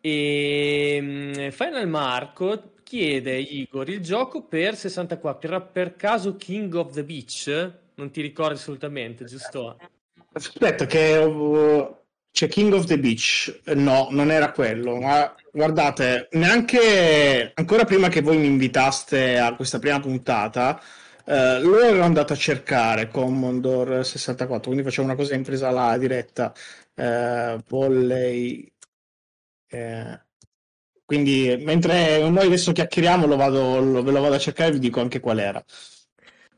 e 0.00 0.98
mm, 1.00 1.48
Final 1.50 1.88
Marco 1.88 2.72
chiede 2.82 3.38
Igor 3.38 3.88
il 3.88 4.00
gioco 4.00 4.42
per 4.42 4.74
64 4.74 5.48
era 5.48 5.60
per 5.60 5.94
caso 5.94 6.36
King 6.36 6.74
of 6.74 6.92
the 6.92 7.04
Beach? 7.04 7.72
Non 7.94 8.10
ti 8.10 8.20
ricordi 8.20 8.54
assolutamente, 8.54 9.24
giusto? 9.26 9.78
Aspetta 10.32 10.86
che 10.86 11.16
uh, 11.16 11.96
c'è 12.32 12.48
King 12.48 12.72
of 12.72 12.86
the 12.86 12.98
Beach. 12.98 13.60
No, 13.74 14.08
non 14.10 14.30
era 14.30 14.52
quello, 14.52 14.96
ma 14.96 15.34
guardate, 15.52 16.28
neanche 16.32 17.52
ancora 17.54 17.84
prima 17.84 18.08
che 18.08 18.22
voi 18.22 18.38
mi 18.38 18.46
invitaste 18.46 19.38
a 19.38 19.54
questa 19.54 19.78
prima 19.78 20.00
puntata, 20.00 20.80
Uh, 21.30 21.60
lo 21.62 21.78
ero 21.80 22.02
andato 22.02 22.32
a 22.32 22.36
cercare 22.36 23.08
Commodore 23.08 24.02
64, 24.02 24.64
quindi 24.64 24.82
facevo 24.82 25.06
una 25.06 25.14
cosa 25.14 25.36
in 25.36 25.44
presa 25.44 25.70
la 25.70 25.96
diretta. 25.96 26.52
Uh, 26.96 27.62
volley. 27.68 28.72
Uh, 29.70 30.18
quindi 31.04 31.56
mentre 31.64 32.28
noi 32.28 32.46
adesso 32.46 32.72
chiacchieriamo, 32.72 33.26
lo 33.26 33.36
vado, 33.36 33.78
lo, 33.78 34.02
ve 34.02 34.10
lo 34.10 34.20
vado 34.20 34.34
a 34.34 34.38
cercare 34.38 34.70
e 34.70 34.72
vi 34.72 34.78
dico 34.80 35.00
anche 35.00 35.20
qual 35.20 35.38
era. 35.38 35.64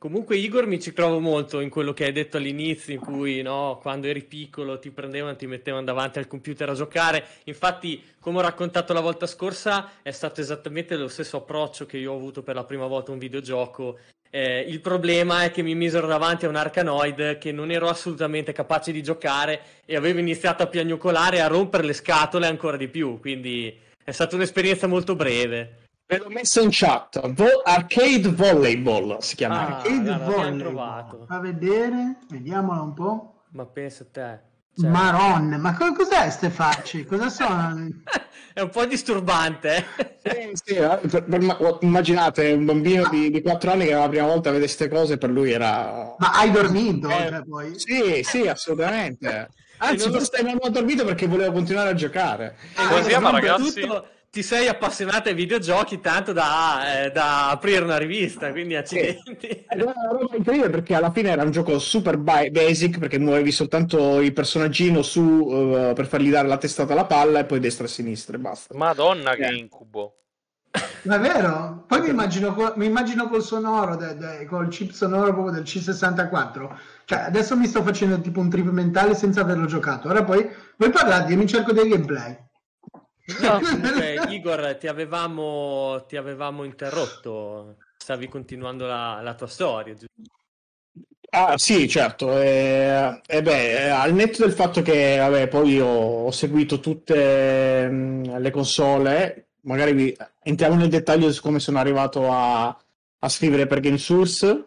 Comunque, 0.03 0.37
Igor, 0.37 0.67
mi 0.67 0.81
ci 0.81 0.93
trovo 0.93 1.21
molto 1.21 1.61
in 1.61 1.71
quello 1.71 1.93
che 1.93 2.07
hai 2.07 2.11
detto 2.11 2.37
all'inizio, 2.37 2.93
in 2.93 2.99
cui 2.99 3.41
no, 3.41 3.79
quando 3.81 4.09
eri 4.09 4.25
piccolo 4.25 4.81
ti 4.81 4.91
prendevano, 4.91 5.37
ti 5.37 5.47
mettevano 5.47 5.85
davanti 5.85 6.19
al 6.19 6.27
computer 6.27 6.69
a 6.69 6.75
giocare. 6.75 7.25
Infatti, 7.45 8.03
come 8.19 8.39
ho 8.39 8.41
raccontato 8.41 8.93
la 8.93 8.99
volta 8.99 9.29
scorsa, 9.29 10.03
è 10.03 10.11
stato 10.11 10.41
esattamente 10.41 10.97
lo 10.97 11.07
stesso 11.07 11.37
approccio 11.37 11.87
che 11.87 11.99
io 11.99 12.11
ho 12.11 12.17
avuto 12.17 12.43
per 12.43 12.57
la 12.57 12.65
prima 12.65 12.89
volta 12.89 13.13
un 13.13 13.19
videogioco 13.19 13.97
eh, 14.29 14.65
il 14.67 14.81
problema 14.81 15.45
è 15.45 15.53
che 15.53 15.63
mi 15.63 15.77
misero 15.77 16.09
davanti 16.09 16.47
a 16.47 16.49
un 16.49 16.57
Arcanoid 16.57 17.39
che 17.39 17.53
non 17.53 17.71
ero 17.71 17.87
assolutamente 17.89 18.53
capace 18.53 18.91
di 18.91 19.05
giocare 19.05 19.61
e 19.85 19.95
avevo 19.95 20.19
iniziato 20.19 20.65
a 20.65 20.67
piagnucolare 20.67 21.37
e 21.37 21.41
a 21.41 21.47
rompere 21.49 21.85
le 21.85 21.93
scatole 21.93 22.47
ancora 22.47 22.77
di 22.77 22.89
più, 22.89 23.21
quindi 23.21 23.79
è 24.03 24.11
stata 24.11 24.35
un'esperienza 24.35 24.89
molto 24.89 25.15
breve. 25.15 25.82
Ve 26.07 26.19
l'ho 26.19 26.29
messo 26.29 26.61
in 26.61 26.69
chat. 26.71 27.21
Vo- 27.33 27.63
Arcade 27.65 28.29
Volleyball 28.29 29.19
si 29.19 29.37
chiama. 29.37 29.61
Ah, 29.61 29.77
Arcade 29.77 30.19
Volleyball. 30.25 31.27
Fa 31.27 31.39
vedere, 31.39 32.19
vediamola 32.29 32.81
un 32.83 32.95
po'. 32.95 33.43
Ma 33.53 33.67
pensa 33.67 34.05
a 34.05 34.07
te. 34.11 34.51
Cioè... 34.75 34.89
Maron, 34.89 35.49
ma 35.61 35.75
co- 35.75 35.93
cos'è 35.93 36.31
ste 36.31 36.49
facce? 36.49 37.05
Cosa 37.05 37.29
sono? 37.29 37.89
È 38.55 38.61
un 38.61 38.69
po' 38.69 38.85
disturbante. 38.85 39.87
sì, 40.23 40.51
sì, 40.53 40.75
eh, 40.75 40.99
per, 41.09 41.25
per, 41.25 41.79
immaginate 41.81 42.53
un 42.53 42.67
bambino 42.67 43.09
di, 43.09 43.31
di 43.31 43.41
4 43.41 43.71
anni 43.71 43.87
che 43.87 43.95
la 43.95 44.09
prima 44.09 44.27
volta 44.27 44.51
vede 44.51 44.65
queste 44.65 44.89
cose, 44.89 45.17
per 45.17 45.31
lui 45.31 45.53
era... 45.53 46.15
Ma 46.19 46.33
hai 46.33 46.51
dormito? 46.51 47.09
Eh, 47.09 47.29
cioè, 47.29 47.43
poi? 47.45 47.79
Sì, 47.79 48.23
sì, 48.23 48.47
assolutamente. 48.49 49.49
Anzi, 49.79 50.11
non, 50.11 50.21
lo... 50.21 50.43
non 50.43 50.59
ho 50.61 50.69
dormito 50.69 51.05
perché 51.05 51.27
volevo 51.27 51.53
continuare 51.53 51.91
a 51.91 51.95
giocare. 51.95 52.57
Ah, 52.75 53.03
si 53.03 53.09
chiama, 53.09 53.31
ragazzi? 53.31 53.81
Tutto 53.81 54.07
ti 54.33 54.43
sei 54.43 54.67
appassionato 54.67 55.29
ai 55.29 55.35
videogiochi 55.35 56.01
tanto 56.01 56.33
da, 56.33 57.05
eh, 57.05 57.11
da 57.11 57.51
aprire 57.51 57.85
una 57.85 57.99
rivista, 57.99 58.51
quindi 58.51 58.75
accidenti. 58.75 59.47
È 59.47 59.75
una 59.75 59.93
roba 60.11 60.35
incredibile 60.35 60.71
perché 60.71 60.95
alla 60.95 61.13
fine 61.13 61.29
era 61.29 61.43
un 61.43 61.51
gioco 61.51 61.79
super 61.79 62.17
basic 62.17 62.99
perché 62.99 63.19
muovevi 63.19 63.53
soltanto 63.53 64.23
il 64.23 64.33
personaggino 64.33 65.03
su 65.03 65.21
uh, 65.21 65.93
per 65.93 66.07
fargli 66.07 66.31
dare 66.31 66.49
la 66.49 66.57
testata 66.57 66.95
alla 66.95 67.05
palla 67.05 67.41
e 67.41 67.45
poi 67.45 67.61
destra 67.61 67.85
e 67.85 67.89
sinistra 67.89 68.39
e 68.39 68.41
basta. 68.41 68.75
Madonna 68.75 69.35
che 69.35 69.49
eh. 69.49 69.55
incubo. 69.55 70.17
Ma 71.03 71.17
è 71.17 71.21
vero? 71.21 71.85
Poi 71.87 72.01
mi 72.01 72.09
immagino, 72.09 72.73
mi 72.77 72.87
immagino 72.87 73.29
col 73.29 73.43
sonoro, 73.43 73.97
de, 73.97 74.17
de, 74.17 74.47
col 74.47 74.69
chip 74.69 74.93
sonoro 74.93 75.35
proprio 75.35 75.53
del 75.53 75.65
C64. 75.65 76.71
Cioè, 77.05 77.19
adesso 77.19 77.55
mi 77.55 77.67
sto 77.67 77.83
facendo 77.83 78.19
tipo 78.23 78.41
un 78.41 78.49
trip 78.49 78.71
mentale 78.71 79.15
senza 79.15 79.43
averlo 79.43 79.67
giocato. 79.67 80.09
Ora 80.09 80.25
poi, 80.25 80.49
voi 80.77 80.89
parlate, 80.89 81.33
io 81.33 81.39
mi 81.39 81.47
cerco 81.47 81.73
dei 81.73 81.87
gameplay. 81.87 82.51
No, 83.41 83.61
comunque, 83.65 84.27
Igor, 84.29 84.77
ti 84.77 84.87
avevamo, 84.87 86.05
ti 86.07 86.17
avevamo 86.17 86.65
interrotto, 86.65 87.77
stavi 87.97 88.29
continuando 88.29 88.87
la, 88.87 89.21
la 89.23 89.35
tua 89.35 89.47
storia. 89.47 89.95
Ah 91.35 91.57
sì, 91.57 91.89
certo. 91.89 92.39
E, 92.39 93.23
e 93.27 93.43
beh, 93.43 93.91
al 93.91 94.13
netto 94.13 94.45
del 94.45 94.53
fatto 94.53 94.83
che 94.83 95.17
vabbè, 95.17 95.49
poi 95.49 95.81
ho, 95.81 96.27
ho 96.27 96.31
seguito 96.31 96.79
tutte 96.79 97.89
mh, 97.89 98.39
le 98.39 98.51
console, 98.51 99.49
magari 99.63 99.95
vi, 99.95 100.17
entriamo 100.43 100.75
nel 100.75 100.91
dettaglio 100.91 101.33
su 101.33 101.41
come 101.41 101.59
sono 101.59 101.79
arrivato 101.79 102.31
a, 102.31 102.67
a 102.67 103.29
scrivere 103.31 103.67
per 103.67 103.81
GameSource 103.81 104.67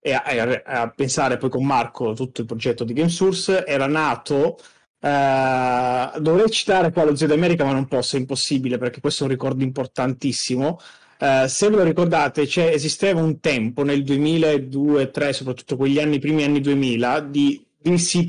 e 0.00 0.12
a, 0.12 0.22
a, 0.22 0.62
a, 0.82 0.90
pensare 0.90 1.38
poi 1.38 1.48
con 1.48 1.64
Marco 1.64 2.12
tutto 2.12 2.42
il 2.42 2.46
progetto 2.46 2.84
di 2.84 2.92
GameSource. 2.92 3.64
Era 3.64 3.86
nato 3.86 4.58
Uh, 5.02 6.20
dovrei 6.20 6.48
citare 6.48 6.92
qua 6.92 7.02
lo 7.02 7.16
Zio 7.16 7.26
d'America, 7.26 7.64
ma 7.64 7.72
non 7.72 7.88
posso, 7.88 8.14
è 8.14 8.20
impossibile 8.20 8.78
perché 8.78 9.00
questo 9.00 9.24
è 9.24 9.26
un 9.26 9.32
ricordo 9.32 9.64
importantissimo. 9.64 10.78
Uh, 11.18 11.48
se 11.48 11.68
ve 11.68 11.76
lo 11.76 11.82
ricordate, 11.82 12.42
esisteva 12.42 13.20
un 13.20 13.40
tempo 13.40 13.82
nel 13.82 14.04
2002-2003, 14.04 15.30
soprattutto 15.30 15.76
quegli 15.76 15.98
anni, 15.98 16.20
primi 16.20 16.44
anni 16.44 16.60
2000, 16.60 17.20
di, 17.20 17.66
di 17.76 17.96
C 17.96 18.24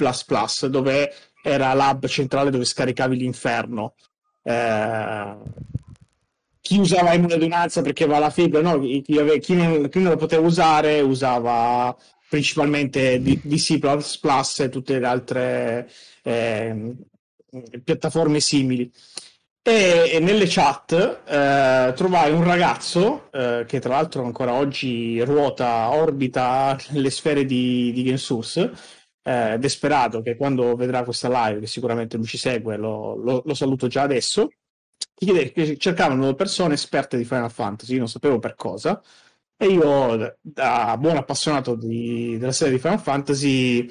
dove 0.67 1.13
era 1.43 1.73
l'hub 1.75 2.07
centrale 2.07 2.49
dove 2.49 2.65
scaricavi 2.65 3.17
l'inferno. 3.17 3.93
Uh, 4.41 5.43
chi 6.59 6.79
usava 6.79 7.13
emule 7.13 7.35
adunanza 7.35 7.83
perché 7.83 8.05
aveva 8.05 8.19
la 8.19 8.29
fibra, 8.31 8.61
no? 8.61 8.79
chi, 8.79 9.03
chi, 9.03 9.39
chi, 9.41 9.53
non, 9.53 9.89
chi, 9.89 9.99
non, 9.99 10.11
lo 10.13 10.17
poteva 10.17 10.45
usare 10.45 11.01
usava 11.01 11.95
principalmente 12.27 13.21
di, 13.21 13.39
di 13.43 13.57
C++ 13.57 13.79
e 14.57 14.69
tutte 14.69 14.97
le 14.97 15.05
altre 15.05 15.89
eh, 16.23 16.95
piattaforme 17.83 18.39
simili. 18.39 18.91
E, 19.65 20.09
e 20.11 20.19
nelle 20.19 20.45
chat 20.47 20.91
eh, 21.25 21.93
trovai 21.95 22.33
un 22.33 22.43
ragazzo 22.43 23.31
eh, 23.31 23.63
che 23.65 23.79
tra 23.79 23.93
l'altro 23.93 24.25
ancora 24.25 24.53
oggi 24.53 25.23
ruota, 25.23 25.89
orbita 25.93 26.77
le 26.89 27.09
sfere 27.09 27.45
di, 27.45 27.93
di 27.93 28.03
GameSource, 28.03 28.71
eh, 29.23 29.57
Desperato, 29.59 30.21
che 30.21 30.35
quando 30.35 30.75
vedrà 30.75 31.03
questa 31.03 31.29
live, 31.29 31.61
che 31.61 31.67
sicuramente 31.67 32.17
lui 32.17 32.25
ci 32.25 32.37
segue, 32.37 32.75
lo, 32.75 33.15
lo, 33.15 33.41
lo 33.45 33.53
saluto 33.53 33.87
già 33.87 34.01
adesso, 34.01 34.49
chiede 35.13 35.51
che 35.53 35.77
cercavano 35.77 36.33
persone 36.35 36.73
esperte 36.73 37.15
di 37.15 37.23
Final 37.23 37.51
Fantasy, 37.51 37.97
non 37.97 38.09
sapevo 38.09 38.39
per 38.39 38.55
cosa, 38.55 39.01
e 39.55 39.67
io, 39.67 40.37
da 40.41 40.97
buon 40.99 41.15
appassionato 41.15 41.75
di, 41.75 42.37
della 42.37 42.51
serie 42.51 42.73
di 42.73 42.79
Final 42.79 42.99
Fantasy, 42.99 43.89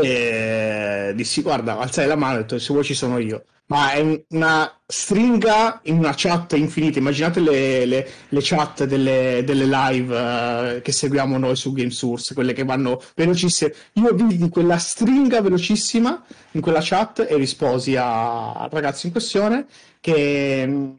eh, 0.00 1.12
dissi 1.14 1.42
guarda, 1.42 1.78
alzai 1.78 2.06
la 2.06 2.16
mano 2.16 2.34
e 2.34 2.36
ho 2.38 2.40
detto 2.42 2.58
se 2.58 2.72
vuoi 2.72 2.84
ci 2.84 2.94
sono 2.94 3.18
io 3.18 3.44
ma 3.68 3.92
è 3.92 4.24
una 4.30 4.80
stringa 4.86 5.80
in 5.84 5.98
una 5.98 6.12
chat 6.14 6.52
infinita. 6.52 6.98
Immaginate 6.98 7.40
le, 7.40 7.84
le, 7.84 8.08
le 8.28 8.40
chat 8.42 8.84
delle, 8.84 9.42
delle 9.44 9.66
live 9.66 10.76
uh, 10.78 10.82
che 10.82 10.92
seguiamo 10.92 11.36
noi 11.38 11.56
su 11.56 11.72
GameSource, 11.72 12.34
quelle 12.34 12.52
che 12.52 12.64
vanno 12.64 13.02
velocissime. 13.14 13.74
Io 13.94 14.14
vidi 14.14 14.48
quella 14.48 14.78
stringa 14.78 15.40
velocissima 15.40 16.24
in 16.52 16.60
quella 16.60 16.80
chat 16.82 17.26
e 17.28 17.36
risposi 17.36 17.96
al 17.96 18.68
ragazzo 18.70 19.06
in 19.06 19.12
questione 19.12 19.66
che 20.00 20.64
mm, 20.66 20.90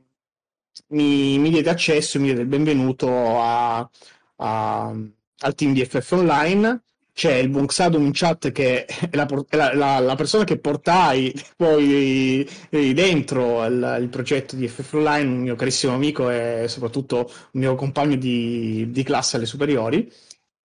mi, 0.89 1.39
mi 1.39 1.49
diede 1.49 1.69
accesso, 1.69 2.19
mi 2.19 2.25
diede 2.25 2.41
il 2.41 2.47
benvenuto 2.47 3.41
a, 3.41 3.89
a, 4.37 4.93
al 5.39 5.55
team 5.55 5.73
di 5.73 5.85
FF 5.85 6.11
Online 6.11 6.81
c'è 7.17 7.33
il 7.33 7.49
buon 7.49 7.65
Xadum 7.65 8.05
in 8.05 8.11
chat 8.13 8.51
che 8.51 8.85
è 8.85 9.09
la, 9.13 9.27
la, 9.73 9.97
la, 9.97 10.15
persona 10.15 10.43
che 10.43 10.59
portai 10.59 11.33
poi 11.55 12.47
dentro 12.69 13.65
il, 13.65 13.97
il, 14.01 14.07
progetto 14.09 14.55
di 14.55 14.67
FF 14.67 14.93
Online, 14.93 15.27
un 15.27 15.39
mio 15.39 15.55
carissimo 15.55 15.95
amico 15.95 16.29
e 16.29 16.65
soprattutto 16.67 17.27
un 17.53 17.61
mio 17.61 17.73
compagno 17.73 18.17
di, 18.17 18.91
di 18.91 19.01
classe 19.01 19.37
alle 19.37 19.47
superiori. 19.47 20.07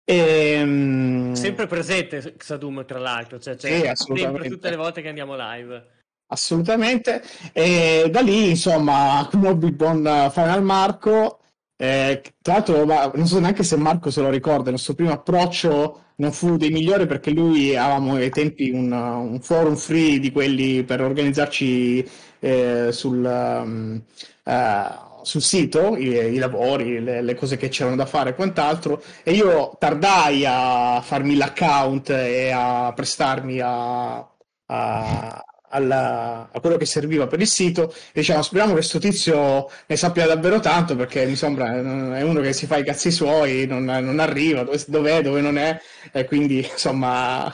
E, 0.06 0.16
ehm, 0.16 1.34
sempre 1.34 1.68
presente 1.68 2.36
Xadum 2.38 2.86
tra 2.86 3.00
l'altro, 3.00 3.40
cioè, 3.40 3.58
cioè 3.58 3.92
sì, 3.94 4.16
sempre 4.16 4.48
tutte 4.48 4.70
le 4.70 4.78
volte 4.78 5.02
che 5.02 5.10
andiamo 5.10 5.36
live. 5.36 5.86
Assolutamente, 6.28 7.24
e 7.52 8.08
da 8.10 8.22
lì 8.22 8.52
insomma 8.52 9.28
conobbi 9.30 9.66
il 9.66 9.74
buon 9.74 10.30
Final 10.32 10.64
Marco 10.64 11.42
eh, 11.76 12.22
tra 12.42 12.54
l'altro, 12.54 12.86
non 12.86 13.28
so 13.28 13.38
neanche 13.40 13.64
se 13.64 13.76
Marco 13.76 14.12
se 14.12 14.22
lo 14.22 14.30
ricorda, 14.30 14.70
il 14.70 14.72
nostro 14.72 14.94
primo 14.94 15.12
approccio 15.12 16.04
non 16.18 16.32
fu 16.32 16.58
dei 16.58 16.70
migliori 16.70 17.06
perché 17.06 17.32
lui 17.32 17.76
avevamo 17.76 18.16
ai 18.16 18.30
tempi 18.32 18.70
un, 18.70 18.92
un 18.92 19.40
forum 19.42 19.76
free 19.76 20.20
di 20.20 20.32
quelli 20.32 20.84
per 20.84 21.02
organizzarci 21.02 22.10
eh, 22.40 22.92
sul, 22.92 23.24
um, 23.24 24.02
uh, 24.44 25.24
sul, 25.24 25.42
sito, 25.42 25.96
i, 25.96 26.08
i 26.10 26.38
lavori, 26.38 27.00
le, 27.02 27.22
le, 27.22 27.36
cose 27.36 27.58
che 27.58 27.70
c'erano 27.70 27.96
da 27.96 28.06
fare 28.06 28.32
e 28.32 28.36
quant'altro, 28.36 29.02
e 29.24 29.34
io 29.34 29.76
tardai 29.80 30.44
a 30.46 31.02
farmi 31.02 31.36
l'account 31.36 32.10
e 32.10 32.52
a 32.52 32.92
prestarmi 32.96 33.60
a, 33.60 34.18
a 34.66 35.46
alla, 35.70 36.50
a 36.52 36.60
quello 36.60 36.78
che 36.78 36.86
serviva 36.86 37.28
per 37.28 37.42
il 37.42 37.48
sito 37.48 37.92
e 37.92 38.20
diciamo 38.20 38.42
speriamo 38.42 38.74
che 38.74 38.80
questo 38.80 39.00
tizio 39.00 39.70
ne 39.86 39.96
sappia 39.96 40.26
davvero 40.26 40.60
tanto 40.60 40.96
perché 40.96 41.26
mi 41.26 41.36
sembra 41.36 41.76
è 42.18 42.22
uno 42.22 42.42
che 42.42 42.54
si 42.54 42.66
fa 42.66 42.78
i 42.78 42.84
cazzi 42.84 43.12
suoi 43.12 43.66
non, 43.68 43.84
non 43.84 44.20
arriva 44.20 44.64
dove, 44.64 44.84
dov'è 44.88 45.22
dove 45.22 45.42
non 45.42 45.58
è 45.58 45.80
e 46.12 46.26
quindi 46.26 46.60
insomma 46.60 47.52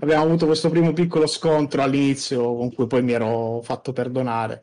abbiamo 0.00 0.24
avuto 0.24 0.46
questo 0.46 0.70
primo 0.70 0.92
piccolo 0.92 1.26
scontro 1.26 1.82
all'inizio 1.82 2.56
con 2.56 2.72
cui 2.72 2.86
poi 2.86 3.02
mi 3.02 3.12
ero 3.12 3.60
fatto 3.62 3.92
perdonare. 3.92 4.62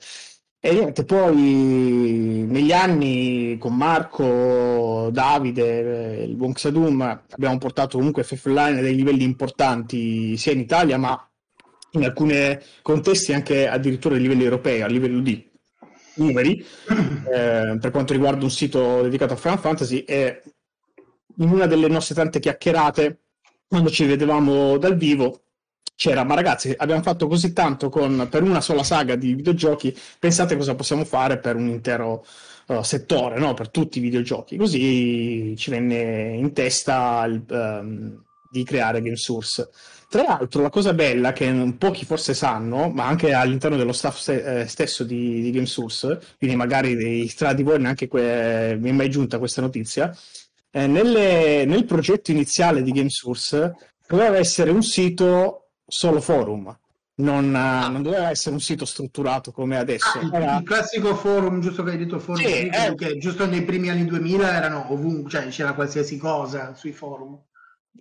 E 0.65 0.71
niente, 0.71 1.03
poi 1.03 2.45
negli 2.47 2.71
anni 2.71 3.57
con 3.59 3.75
Marco, 3.75 5.09
Davide, 5.11 6.23
il 6.25 6.35
buon 6.37 6.53
Xadum 6.53 7.01
abbiamo 7.31 7.57
portato 7.57 7.97
comunque 7.97 8.23
FF 8.23 8.45
Line 8.45 8.79
a 8.79 8.81
dei 8.81 8.95
livelli 8.95 9.23
importanti 9.23 10.37
sia 10.37 10.53
in 10.53 10.59
Italia 10.59 10.97
ma 10.97 11.29
in 11.93 12.03
alcuni 12.03 12.57
contesti 12.81 13.33
anche 13.33 13.67
addirittura 13.67 14.15
a 14.15 14.19
livello 14.19 14.43
europeo, 14.43 14.85
a 14.85 14.87
livello 14.87 15.21
di 15.21 15.49
numeri, 16.15 16.59
eh, 17.31 17.77
per 17.79 17.91
quanto 17.91 18.13
riguarda 18.13 18.43
un 18.43 18.51
sito 18.51 19.01
dedicato 19.01 19.33
a 19.33 19.37
Final 19.37 19.59
Fantasy 19.59 19.99
e 19.99 20.41
in 21.37 21.49
una 21.49 21.65
delle 21.65 21.87
nostre 21.87 22.15
tante 22.15 22.39
chiacchierate, 22.39 23.19
quando 23.67 23.89
ci 23.89 24.05
vedevamo 24.05 24.77
dal 24.77 24.95
vivo, 24.95 25.41
c'era, 25.95 26.23
ma 26.23 26.35
ragazzi, 26.35 26.73
abbiamo 26.75 27.01
fatto 27.01 27.27
così 27.27 27.53
tanto 27.53 27.89
con, 27.89 28.27
per 28.29 28.43
una 28.43 28.61
sola 28.61 28.83
saga 28.83 29.15
di 29.15 29.33
videogiochi, 29.33 29.95
pensate 30.19 30.57
cosa 30.57 30.75
possiamo 30.75 31.05
fare 31.05 31.37
per 31.39 31.55
un 31.55 31.67
intero 31.67 32.25
uh, 32.67 32.81
settore, 32.81 33.39
no? 33.39 33.53
per 33.53 33.69
tutti 33.69 33.99
i 33.99 34.01
videogiochi. 34.01 34.57
Così 34.57 35.55
ci 35.57 35.69
venne 35.69 36.35
in 36.35 36.53
testa 36.53 37.23
il, 37.25 37.43
um, 37.49 38.23
di 38.51 38.63
creare 38.63 39.01
GameSource. 39.01 39.69
Tra 40.13 40.21
l'altro, 40.21 40.61
la 40.61 40.69
cosa 40.69 40.93
bella 40.93 41.33
che 41.33 41.73
pochi 41.75 42.05
forse 42.05 42.35
sanno, 42.35 42.87
ma 42.89 43.07
anche 43.07 43.33
all'interno 43.33 43.77
dello 43.77 43.93
staff 43.93 44.19
st- 44.19 44.29
eh, 44.29 44.67
stesso 44.67 45.03
di, 45.03 45.41
di 45.41 45.49
GameSource, 45.49 46.21
quindi 46.37 46.55
magari 46.55 46.93
dei, 46.93 47.33
tra 47.33 47.53
di 47.53 47.63
voi 47.63 47.79
neanche 47.79 48.07
que- 48.07 48.77
mi 48.79 48.89
è 48.89 48.91
mai 48.91 49.09
giunta 49.09 49.39
questa 49.39 49.61
notizia, 49.61 50.15
eh, 50.69 50.85
nelle, 50.85 51.65
nel 51.65 51.85
progetto 51.85 52.29
iniziale 52.29 52.83
di 52.83 52.91
GameSource 52.91 53.73
doveva 54.07 54.37
essere 54.37 54.69
un 54.69 54.83
sito 54.83 55.69
solo 55.87 56.21
forum. 56.21 56.77
Non, 57.15 57.55
ah. 57.55 57.87
non, 57.87 58.03
doveva 58.03 58.29
essere 58.29 58.53
un 58.53 58.61
sito 58.61 58.85
strutturato 58.85 59.51
come 59.51 59.79
adesso. 59.79 60.19
Ah, 60.19 60.29
Era... 60.31 60.57
Il 60.57 60.63
classico 60.63 61.15
forum, 61.15 61.59
giusto 61.59 61.81
che 61.81 61.89
hai 61.89 61.97
detto 61.97 62.19
forum, 62.19 62.39
sì, 62.39 62.67
eh... 62.67 62.93
che 62.95 63.17
giusto 63.17 63.47
nei 63.47 63.63
primi 63.63 63.89
anni 63.89 64.05
2000 64.05 64.55
erano 64.55 64.91
ovunque, 64.91 65.31
cioè 65.31 65.47
c'era 65.47 65.73
qualsiasi 65.73 66.17
cosa 66.17 66.75
sui 66.75 66.91
forum. 66.91 67.35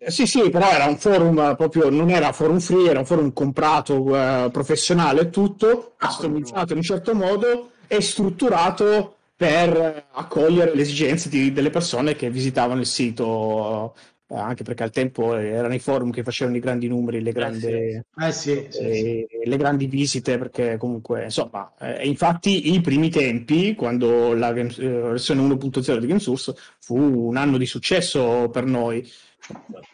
Eh, 0.05 0.11
sì, 0.11 0.27
sì, 0.27 0.51
però 0.51 0.69
era 0.69 0.87
un 0.87 0.99
forum 0.99 1.55
proprio, 1.57 1.89
non 1.89 2.11
era 2.11 2.33
forum 2.33 2.59
free, 2.59 2.91
era 2.91 2.99
un 2.99 3.07
forum 3.07 3.33
comprato, 3.33 4.01
uh, 4.03 4.51
professionale 4.51 5.21
e 5.23 5.31
tutto, 5.31 5.95
ah, 5.99 6.07
customizzato 6.09 6.73
in 6.73 6.79
un 6.79 6.83
certo 6.83 7.15
modo 7.15 7.71
e 7.87 8.01
strutturato 8.01 9.17
per 9.37 10.07
accogliere 10.13 10.75
le 10.75 10.83
esigenze 10.83 11.29
di, 11.29 11.53
delle 11.53 11.71
persone 11.71 12.17
che 12.17 12.31
visitavano 12.31 12.81
il 12.81 12.87
sito, 12.87 13.95
uh, 14.27 14.35
anche 14.35 14.65
perché 14.65 14.83
al 14.83 14.91
tempo 14.91 15.37
erano 15.37 15.75
i 15.75 15.79
forum 15.79 16.11
che 16.11 16.25
facevano 16.25 16.57
i 16.57 16.61
grandi 16.61 16.89
numeri, 16.89 17.23
le 17.23 17.33
grandi, 17.33 17.67
eh 17.67 18.05
sì. 18.11 18.25
Eh 18.25 18.33
sì, 18.33 18.51
eh, 18.51 19.27
sì, 19.29 19.49
le 19.49 19.57
grandi 19.57 19.87
visite, 19.87 20.37
perché 20.37 20.79
comunque, 20.79 21.25
insomma, 21.25 21.73
eh, 21.79 22.09
infatti 22.09 22.73
i 22.75 22.81
primi 22.81 23.09
tempi, 23.09 23.77
quando 23.77 24.35
la 24.35 24.53
versione 24.53 25.43
1.0 25.43 25.99
di 25.99 26.07
GameSource 26.09 26.55
fu 26.81 26.97
un 26.97 27.37
anno 27.37 27.57
di 27.57 27.67
successo 27.67 28.49
per 28.51 28.65
noi, 28.65 29.09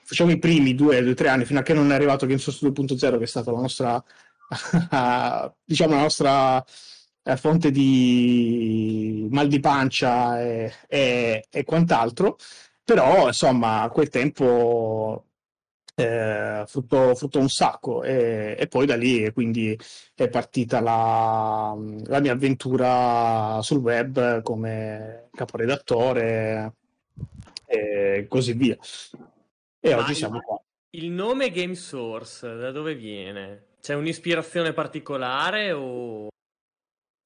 facciamo 0.02 0.30
i 0.30 0.38
primi 0.38 0.74
due 0.74 0.98
o 0.98 1.14
tre 1.14 1.28
anni 1.28 1.44
fino 1.44 1.60
a 1.60 1.62
che 1.62 1.74
non 1.74 1.90
è 1.90 1.94
arrivato 1.94 2.26
GameSource 2.26 2.66
2.0 2.68 3.18
che 3.18 3.24
è 3.24 3.26
stata 3.26 3.50
la 3.50 3.60
nostra 3.60 4.04
diciamo 5.64 5.94
la 5.94 6.00
nostra 6.00 6.64
eh, 7.22 7.36
fonte 7.36 7.70
di 7.70 9.26
mal 9.30 9.48
di 9.48 9.60
pancia 9.60 10.40
e, 10.40 10.72
e, 10.86 11.46
e 11.50 11.64
quant'altro 11.64 12.36
però 12.84 13.26
insomma 13.26 13.82
a 13.82 13.90
quel 13.90 14.08
tempo 14.08 15.24
eh, 15.94 16.64
fruttò, 16.66 17.14
fruttò, 17.14 17.40
un 17.40 17.48
sacco 17.48 18.02
e, 18.04 18.56
e, 18.58 18.68
poi 18.68 18.86
da 18.86 18.96
lì 18.96 19.30
quindi 19.32 19.78
è 20.14 20.28
partita 20.28 20.80
la, 20.80 21.76
la 22.04 22.20
mia 22.20 22.32
avventura 22.32 23.58
sul 23.62 23.78
web 23.78 24.42
come 24.42 25.28
caporedattore 25.32 26.72
e 27.66 28.26
così 28.28 28.52
via. 28.54 28.76
E 29.80 29.94
Ma 29.94 30.00
oggi 30.00 30.14
siamo 30.14 30.40
qua. 30.40 30.60
Il 30.90 31.10
nome 31.10 31.50
Game 31.50 31.74
Source 31.74 32.56
da 32.56 32.70
dove 32.72 32.94
viene? 32.94 33.66
C'è 33.80 33.94
un'ispirazione 33.94 34.72
particolare 34.72 35.72
o... 35.72 36.28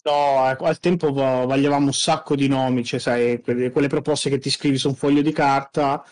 No, 0.04 0.50
ecco, 0.50 0.64
al 0.64 0.80
tempo 0.80 1.12
vagliavamo 1.12 1.86
un 1.86 1.92
sacco 1.92 2.34
di 2.34 2.48
nomi, 2.48 2.84
cioè 2.84 2.98
sai, 2.98 3.40
quelle, 3.40 3.70
quelle 3.70 3.86
proposte 3.86 4.30
che 4.30 4.38
ti 4.38 4.50
scrivi 4.50 4.76
su 4.76 4.88
un 4.88 4.96
foglio 4.96 5.22
di 5.22 5.32
carta 5.32 6.04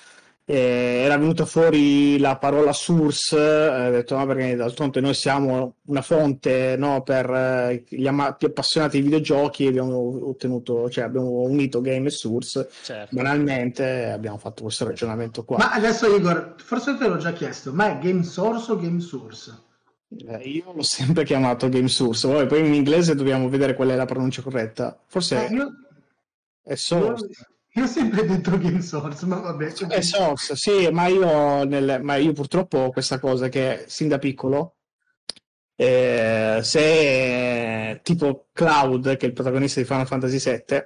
eh, 0.45 1.03
era 1.05 1.17
venuta 1.17 1.45
fuori 1.45 2.19
la 2.19 2.37
parola 2.37 2.73
source, 2.73 3.37
eh, 3.37 3.87
ho 3.87 3.91
detto 3.91 4.17
no 4.17 4.27
perché 4.27 4.57
d'altronde 4.57 5.01
noi 5.01 5.15
siamo 5.15 5.77
una 5.87 6.03
fonte 6.03 6.75
no, 6.77 7.03
per 7.03 7.31
eh, 7.31 7.85
gli 7.89 8.07
ama- 8.07 8.35
più 8.35 8.49
appassionati 8.49 8.99
di 8.99 9.05
videogiochi 9.05 9.67
abbiamo 9.67 10.29
ottenuto, 10.29 10.91
cioè 10.91 11.05
abbiamo 11.05 11.43
unito 11.43 11.81
game 11.81 12.09
e 12.09 12.11
source, 12.11 12.69
certo. 12.83 13.15
banalmente 13.15 14.07
abbiamo 14.07 14.39
fatto 14.39 14.65
questo 14.65 14.85
ragionamento 14.87 15.45
qua. 15.45 15.59
Ma 15.59 15.73
adesso 15.73 16.13
Igor, 16.13 16.55
forse 16.57 16.97
te 16.97 17.07
l'ho 17.07 17.19
già 17.19 17.33
chiesto, 17.33 17.73
ma 17.73 17.91
è 17.91 17.99
game 17.99 18.25
source 18.25 18.73
o 18.73 18.77
game 18.77 19.01
source? 19.01 19.69
Eh, 20.27 20.49
io 20.49 20.73
l'ho 20.73 20.83
sempre 20.83 21.25
chiamato 21.25 21.69
game 21.69 21.87
source, 21.87 22.27
poi, 22.27 22.47
poi 22.47 22.67
in 22.67 22.75
inglese 22.75 23.15
dobbiamo 23.15 23.49
vedere 23.49 23.75
qual 23.75 23.91
è 23.91 23.95
la 23.95 24.05
pronuncia 24.05 24.43
corretta, 24.43 24.99
forse 25.07 25.47
eh, 25.47 25.55
io... 25.55 25.71
è 26.65 26.75
source. 26.75 27.29
Io 27.75 27.83
Io 27.83 27.85
ho 27.85 27.87
sempre 27.87 28.27
detto 28.27 28.59
Game 28.59 28.83
Source, 28.83 29.27
ma 29.27 29.39
vabbè. 29.41 29.73
È 29.73 30.01
Source, 30.01 30.57
sì, 30.57 30.89
ma 30.91 31.07
io, 31.07 31.65
nel, 31.65 32.01
ma 32.03 32.17
io 32.17 32.33
purtroppo 32.33 32.79
ho 32.79 32.91
questa 32.91 33.19
cosa 33.19 33.49
che 33.49 33.85
sin 33.87 34.09
da 34.09 34.19
piccolo, 34.19 34.77
eh, 35.77 36.61
se 36.63 38.01
tipo 38.03 38.49
Cloud, 38.53 39.17
che 39.17 39.25
è 39.25 39.29
il 39.29 39.35
protagonista 39.35 39.81
di 39.81 39.87
Final 39.87 40.07
Fantasy 40.07 40.39
VII, 40.39 40.83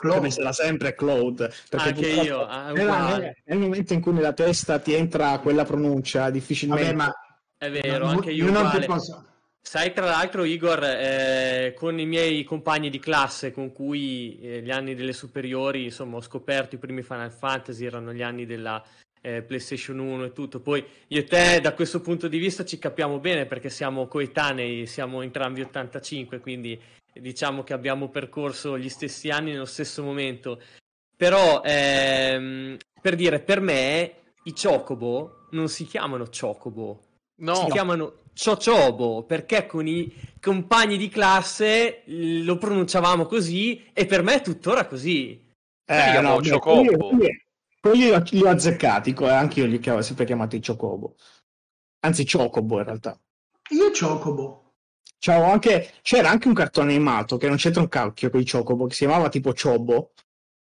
per 0.00 0.20
me 0.20 0.30
sarà 0.30 0.52
sempre 0.52 0.94
Cloud. 0.94 1.52
Perché 1.68 1.88
Anche 1.88 2.08
io, 2.08 2.46
ah, 2.46 2.70
nel, 2.70 3.32
nel 3.44 3.58
momento 3.58 3.92
in 3.92 4.00
cui 4.00 4.12
nella 4.12 4.32
testa 4.32 4.78
ti 4.78 4.94
entra 4.94 5.38
quella 5.40 5.64
pronuncia, 5.64 6.30
difficilmente... 6.30 6.94
Vabbè, 6.94 6.96
ma 6.96 7.12
È 7.58 7.70
vero, 7.70 8.04
no, 8.06 8.10
anche 8.12 8.30
io, 8.30 8.44
non 8.44 8.64
uguale. 8.64 8.80
ti 8.80 8.86
posso. 8.86 9.27
Sai, 9.60 9.92
tra 9.92 10.06
l'altro, 10.06 10.44
Igor, 10.44 10.82
eh, 10.82 11.74
con 11.76 11.98
i 11.98 12.06
miei 12.06 12.42
compagni 12.44 12.88
di 12.88 12.98
classe 12.98 13.52
con 13.52 13.72
cui 13.72 14.38
eh, 14.40 14.62
gli 14.62 14.70
anni 14.70 14.94
delle 14.94 15.12
superiori, 15.12 15.84
insomma, 15.84 16.16
ho 16.16 16.22
scoperto 16.22 16.76
i 16.76 16.78
primi 16.78 17.02
Final 17.02 17.30
Fantasy, 17.30 17.84
erano 17.84 18.14
gli 18.14 18.22
anni 18.22 18.46
della 18.46 18.82
eh, 19.20 19.42
PlayStation 19.42 19.98
1 19.98 20.24
e 20.24 20.32
tutto. 20.32 20.60
Poi 20.60 20.84
io 21.08 21.18
e 21.18 21.24
te, 21.24 21.60
da 21.60 21.74
questo 21.74 22.00
punto 22.00 22.28
di 22.28 22.38
vista, 22.38 22.64
ci 22.64 22.78
capiamo 22.78 23.18
bene 23.18 23.46
perché 23.46 23.68
siamo 23.68 24.06
coetanei, 24.06 24.86
siamo 24.86 25.20
entrambi 25.22 25.60
85, 25.60 26.38
quindi 26.40 26.80
diciamo 27.12 27.62
che 27.62 27.72
abbiamo 27.72 28.08
percorso 28.08 28.78
gli 28.78 28.88
stessi 28.88 29.28
anni 29.28 29.52
nello 29.52 29.66
stesso 29.66 30.02
momento. 30.02 30.62
Però, 31.16 31.62
ehm, 31.64 32.76
per 33.02 33.16
dire, 33.16 33.40
per 33.40 33.60
me, 33.60 34.14
i 34.44 34.54
Chocobo 34.54 35.46
non 35.50 35.68
si 35.68 35.84
chiamano 35.84 36.28
Chocobo, 36.30 37.02
No, 37.40 37.54
si 37.54 37.66
chiamano 37.70 38.14
Ciocciobo 38.38 39.24
perché 39.24 39.66
con 39.66 39.88
i 39.88 40.14
compagni 40.40 40.96
di 40.96 41.08
classe 41.08 42.02
lo 42.06 42.56
pronunciavamo 42.56 43.26
così 43.26 43.84
e 43.92 44.06
per 44.06 44.22
me 44.22 44.34
è 44.36 44.40
tuttora 44.42 44.86
così. 44.86 45.44
Eh, 45.84 46.12
Chocobo. 46.48 46.82
quelli- 46.84 46.96
quelli- 46.96 47.42
Quelli 47.80 48.04
li 48.30 48.42
ho, 48.42 48.48
azzeccati, 48.48 49.12
co- 49.12 49.28
anche 49.28 49.58
io 49.60 49.66
li 49.66 49.80
ho 49.88 50.02
sempre 50.02 50.24
chiamati 50.24 50.60
Chocobo. 50.64 51.16
Anzi, 52.04 52.24
Chocobo 52.24 52.78
in 52.78 52.84
realtà. 52.84 53.18
Io 53.70 53.90
Chocobo. 53.90 54.74
C'avevo 55.18 55.50
anche, 55.50 55.94
c'era 56.02 56.30
anche 56.30 56.46
un 56.46 56.54
cartone 56.54 56.94
animato 56.94 57.36
che 57.38 57.48
non 57.48 57.56
c'entra 57.56 57.80
un 57.80 57.88
cacchio 57.88 58.30
con 58.30 58.40
i 58.40 58.48
Chocobo, 58.48 58.86
che 58.86 58.94
si 58.94 59.04
chiamava 59.04 59.28
tipo 59.30 59.52
Chobo 59.52 60.12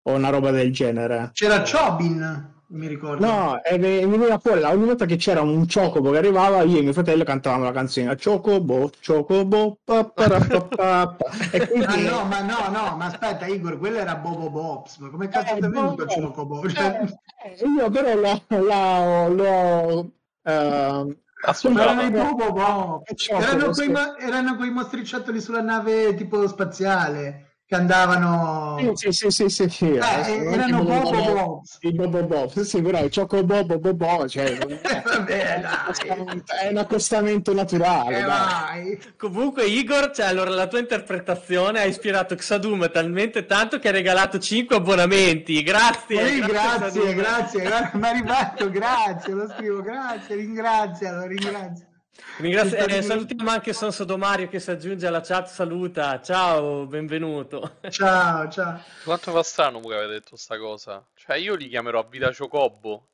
o 0.03 0.13
una 0.13 0.29
roba 0.29 0.51
del 0.51 0.71
genere. 0.71 1.31
C'era 1.33 1.61
Chobin, 1.61 2.54
mi 2.67 2.87
ricordo. 2.87 3.25
No, 3.25 3.63
e 3.63 3.77
mi 3.77 3.99
veniva 4.05 4.37
fuori 4.39 4.59
la- 4.59 4.71
ogni 4.71 4.85
volta 4.85 5.05
che 5.05 5.17
c'era 5.17 5.41
un 5.41 5.65
Chocobo 5.67 6.11
che 6.11 6.17
arrivava, 6.17 6.61
io 6.63 6.79
e 6.79 6.81
mio 6.81 6.93
fratello 6.93 7.23
cantavamo 7.23 7.63
la 7.63 7.71
canzone 7.71 8.15
Chocobo, 8.17 8.89
Chocobo, 9.05 9.77
pa, 9.83 10.03
pa, 10.05 10.27
pa, 10.27 11.15
quindi... 11.69 12.03
no, 12.03 12.25
ma 12.25 12.41
no, 12.41 12.69
no, 12.69 12.95
ma 12.95 13.05
aspetta, 13.05 13.45
Igor, 13.45 13.77
quello 13.77 13.97
era 13.97 14.15
Bobo 14.15 14.49
Bobs. 14.49 14.97
Ma 14.97 15.09
come 15.09 15.27
cazzo 15.27 15.53
Eh, 15.53 15.59
ti 15.59 15.65
è 15.65 15.69
venuto 15.69 16.05
Bobo. 16.05 16.21
Chocobo? 16.21 16.69
Cioè, 16.69 17.01
Eh, 17.43 17.49
eh, 17.59 17.67
io 17.67 17.89
però 17.89 18.15
l'ho, 18.15 18.41
l'ho, 18.47 19.27
l'ho, 19.29 20.11
ehm, 20.43 21.17
erano 21.77 22.01
i 22.01 22.11
Bobo 22.11 22.51
Bobs. 22.51 23.27
Chocobo, 23.27 23.45
Erano 23.45 23.69
quei, 23.71 23.89
mo- 23.89 24.17
erano 24.17 24.55
quei 24.55 24.71
mostriciattoli 24.71 25.39
sulla 25.39 25.61
nave 25.61 26.15
tipo 26.15 26.47
spaziale 26.47 27.54
che 27.67 27.75
andavano. 27.75 28.77
Sì, 28.93 29.11
sì, 29.11 29.31
sì, 29.31 29.49
sì, 29.49 29.69
sì. 29.69 29.91
Eh, 29.91 29.97
eh, 29.97 30.51
erano 30.51 30.83
Bobo 30.83 31.33
Bobs. 31.33 31.77
I 31.81 31.91
Bobo 31.93 32.23
Bob, 32.23 32.61
sì, 32.61 32.81
però 32.81 33.03
il 33.03 33.11
Choco 33.11 33.43
Bobo 33.43 33.79
Bobo, 33.79 34.27
cioè, 34.29 34.55
Vabbè, 35.03 35.61
dai. 35.61 36.43
è 36.61 36.69
un 36.69 36.77
accostamento 36.77 37.53
naturale. 37.53 38.19
Eh, 38.19 38.21
dai. 38.21 38.27
vai. 38.27 38.99
Comunque, 39.17 39.65
Igor, 39.65 40.11
cioè, 40.11 40.27
allora 40.27 40.51
la 40.51 40.67
tua 40.67 40.79
interpretazione 40.79 41.79
ha 41.79 41.85
ispirato 41.85 42.35
Xadum 42.35 42.91
talmente 42.91 43.45
tanto 43.45 43.79
che 43.79 43.87
ha 43.87 43.91
regalato 43.91 44.37
5 44.37 44.75
abbonamenti. 44.75 45.63
Grazie, 45.63 46.21
Ehi, 46.21 46.39
grazie, 46.41 47.01
Xadum. 47.01 47.15
grazie, 47.15 47.61
grazie, 47.63 47.99
mi 47.99 48.05
è 48.05 48.09
arrivato, 48.09 48.69
grazie, 48.69 49.33
lo 49.33 49.47
scrivo, 49.49 49.81
grazie, 49.81 50.35
ringrazia, 50.35 51.13
lo 51.13 51.25
ringrazio. 52.39 52.77
Eh, 52.77 53.01
salutiamo 53.01 53.49
anche 53.49 53.73
Son 53.73 53.91
Sodomario 53.91 54.47
che 54.47 54.59
si 54.59 54.71
aggiunge 54.71 55.07
alla 55.07 55.21
chat. 55.21 55.47
Saluta, 55.47 56.21
ciao, 56.21 56.85
benvenuto. 56.85 57.77
Ciao, 57.89 58.49
ciao. 58.49 58.81
Quanto 59.03 59.31
fa 59.31 59.43
strano 59.43 59.79
che 59.81 59.93
avete 59.95 60.11
detto 60.13 60.35
sta 60.35 60.57
cosa? 60.57 61.05
Cioè, 61.15 61.37
io 61.37 61.55
li 61.55 61.67
chiamerò 61.67 61.99
a 61.99 62.07
vita 62.09 62.31
Chocobo. 62.35 63.09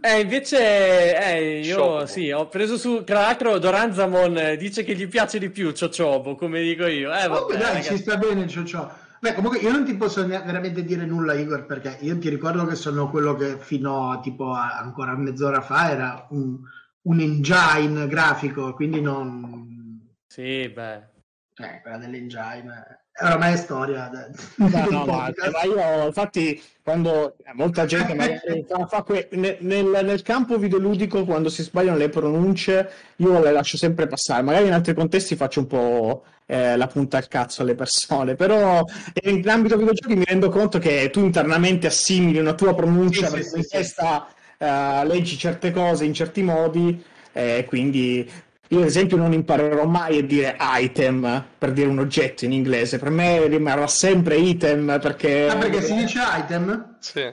Eh, 0.00 0.20
invece, 0.20 1.16
eh, 1.16 1.60
io 1.60 1.76
Chocobo. 1.76 2.06
sì, 2.06 2.30
ho 2.30 2.48
preso 2.48 2.76
su. 2.76 3.04
Tra 3.04 3.20
l'altro, 3.20 3.58
Doranzamon 3.58 4.36
eh, 4.38 4.56
dice 4.56 4.82
che 4.84 4.94
gli 4.94 5.06
piace 5.08 5.38
di 5.38 5.50
più 5.50 5.70
Ciocciobo, 5.72 6.34
come 6.34 6.60
dico 6.62 6.86
io. 6.86 7.14
Eh, 7.14 7.26
Comunque, 7.28 7.54
vabbè, 7.54 7.58
dai, 7.64 7.72
ragazzi. 7.74 7.96
ci 7.96 8.02
sta 8.02 8.16
bene 8.16 8.48
ciò. 8.48 8.90
Beh, 9.20 9.32
comunque 9.34 9.58
io 9.60 9.70
non 9.70 9.84
ti 9.86 9.96
posso 9.96 10.26
ne- 10.26 10.42
veramente 10.44 10.84
dire 10.84 11.06
nulla, 11.06 11.32
Igor, 11.32 11.64
perché 11.64 11.96
io 12.00 12.18
ti 12.18 12.28
ricordo 12.28 12.66
che 12.66 12.74
sono 12.74 13.08
quello 13.08 13.34
che 13.36 13.56
fino 13.58 14.10
a 14.10 14.20
tipo 14.20 14.50
a- 14.52 14.76
ancora 14.78 15.16
mezz'ora 15.16 15.62
fa 15.62 15.90
era 15.90 16.26
un, 16.30 16.58
un 17.04 17.20
engine 17.20 18.06
grafico, 18.08 18.72
quindi 18.74 19.00
non... 19.00 20.00
Sì, 20.26 20.68
beh. 20.68 21.12
Cioè, 21.54 21.80
quella 21.82 21.98
dell'engine 21.98 23.00
è 23.12 23.24
ormai 23.26 23.56
storia. 23.56 24.08
de- 24.08 24.32
No, 24.56 24.68
no, 24.90 25.04
ma, 25.12 25.32
ma 25.52 25.62
io 25.62 26.06
infatti 26.06 26.60
quando 26.82 27.36
eh, 27.44 27.52
molta 27.54 27.84
gente 27.84 28.12
magari 28.14 28.64
fa, 28.68 28.86
fa 28.86 29.02
que- 29.04 29.28
ne- 29.32 29.58
nel, 29.60 30.00
nel 30.04 30.22
campo 30.22 30.58
videoludico 30.58 31.24
quando 31.24 31.48
si 31.48 31.62
sbagliano 31.62 31.96
le 31.96 32.08
pronunce 32.08 32.90
io 33.16 33.40
le 33.40 33.52
lascio 33.52 33.76
sempre 33.76 34.08
passare 34.08 34.42
magari 34.42 34.66
in 34.66 34.72
altri 34.72 34.94
contesti 34.94 35.36
faccio 35.36 35.60
un 35.60 35.66
po' 35.68 36.24
eh, 36.46 36.76
la 36.76 36.88
punta 36.88 37.16
al 37.18 37.28
cazzo 37.28 37.62
alle 37.62 37.76
persone 37.76 38.34
però 38.34 38.82
in 39.22 39.48
ambito 39.48 39.76
videogiochi 39.76 40.16
mi 40.16 40.24
rendo 40.24 40.48
conto 40.50 40.78
che 40.80 41.08
tu 41.10 41.20
internamente 41.20 41.86
assimili 41.86 42.38
una 42.38 42.54
tua 42.54 42.74
pronuncia 42.74 43.28
Sì, 43.28 43.42
sì, 43.44 43.62
sì. 43.62 43.68
testa 43.68 44.26
eh, 44.64 45.06
leggi 45.06 45.36
certe 45.36 45.70
cose 45.70 46.04
in 46.04 46.14
certi 46.14 46.42
modi 46.42 47.02
e 47.32 47.64
quindi 47.66 48.30
io 48.68 48.78
ad 48.78 48.84
esempio 48.86 49.16
non 49.16 49.32
imparerò 49.32 49.84
mai 49.86 50.18
a 50.18 50.22
dire 50.22 50.56
item 50.58 51.44
per 51.58 51.72
dire 51.72 51.88
un 51.88 51.98
oggetto 51.98 52.44
in 52.44 52.52
inglese, 52.52 52.98
per 52.98 53.10
me 53.10 53.46
rimarrà 53.46 53.86
sempre 53.86 54.36
item 54.36 54.98
perché... 55.00 55.48
Ah, 55.48 55.56
perché 55.56 55.82
si 55.82 55.94
dice 55.94 56.20
item? 56.38 56.96
Sì. 57.00 57.32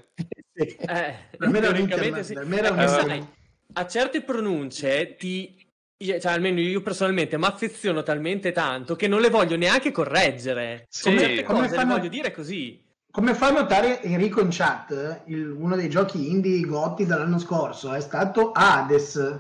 Sì. 0.54 0.76
Eh, 0.76 1.16
Per 1.38 1.48
me 1.50 1.58
era 1.60 1.70
un 1.70 1.78
item, 1.78 2.22
sì. 2.22 2.34
per 2.34 2.46
me 2.46 2.58
era 2.58 2.72
un 2.72 2.80
item. 2.80 2.90
sai, 2.90 3.26
a 3.74 3.88
certe 3.88 4.22
pronunce 4.22 5.16
ti 5.16 5.56
io- 6.04 6.20
cioè 6.20 6.32
almeno 6.34 6.60
io 6.60 6.82
personalmente 6.82 7.38
mi 7.38 7.46
affeziono 7.46 8.04
talmente 8.04 8.52
tanto 8.52 8.96
che 8.96 9.08
non 9.08 9.22
le 9.22 9.30
voglio 9.30 9.56
neanche 9.56 9.92
correggere. 9.92 10.86
Sì. 10.90 11.10
Cioè, 11.12 11.20
certe 11.20 11.44
Come 11.44 11.60
cose 11.60 11.70
le 11.72 11.76
fanno- 11.78 11.96
voglio 11.96 12.10
dire 12.10 12.32
così. 12.32 12.84
Come 13.12 13.34
fa 13.34 13.52
notare 13.52 14.02
Enrico 14.04 14.40
in 14.42 14.48
chat, 14.52 15.24
il- 15.26 15.50
uno 15.52 15.76
dei 15.76 15.90
giochi 15.90 16.30
indie 16.32 16.62
Gotti 16.62 17.06
dell'anno 17.06 17.38
scorso 17.40 17.94
è 17.94 18.00
stato 18.00 18.52
Hades. 18.54 19.40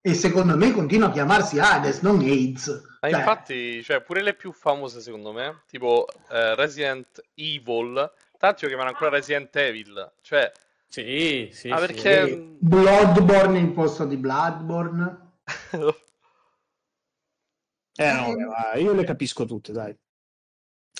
E 0.00 0.14
secondo 0.14 0.56
me 0.56 0.72
continua 0.72 1.08
a 1.08 1.12
chiamarsi 1.12 1.58
Hades, 1.58 2.00
non 2.00 2.20
AIDS. 2.20 2.68
Ma 3.00 3.08
Cioè, 3.10 3.18
infatti, 3.18 3.82
cioè, 3.82 4.00
pure 4.02 4.22
le 4.22 4.34
più 4.34 4.52
famose 4.52 5.00
secondo 5.00 5.32
me, 5.32 5.62
tipo 5.68 6.06
eh, 6.30 6.54
Resident 6.54 7.22
Evil, 7.34 8.12
tanti 8.38 8.62
lo 8.62 8.68
chiamano 8.68 8.90
ancora 8.90 9.10
Resident 9.10 9.54
Evil. 9.56 10.12
Cioè, 10.20 10.50
Sì, 10.88 11.48
sì, 11.52 11.68
ah, 11.70 11.78
sì. 11.78 11.86
perché... 11.86 12.56
Bloodborne 12.58 13.58
in 13.58 13.72
posto 13.72 14.04
di 14.04 14.16
Bloodborne. 14.16 15.30
Eh 17.98 18.12
no, 18.12 18.34
ma 18.48 18.74
io 18.74 18.92
le 18.92 19.04
capisco 19.04 19.46
tutte, 19.46 19.72
dai. 19.72 19.96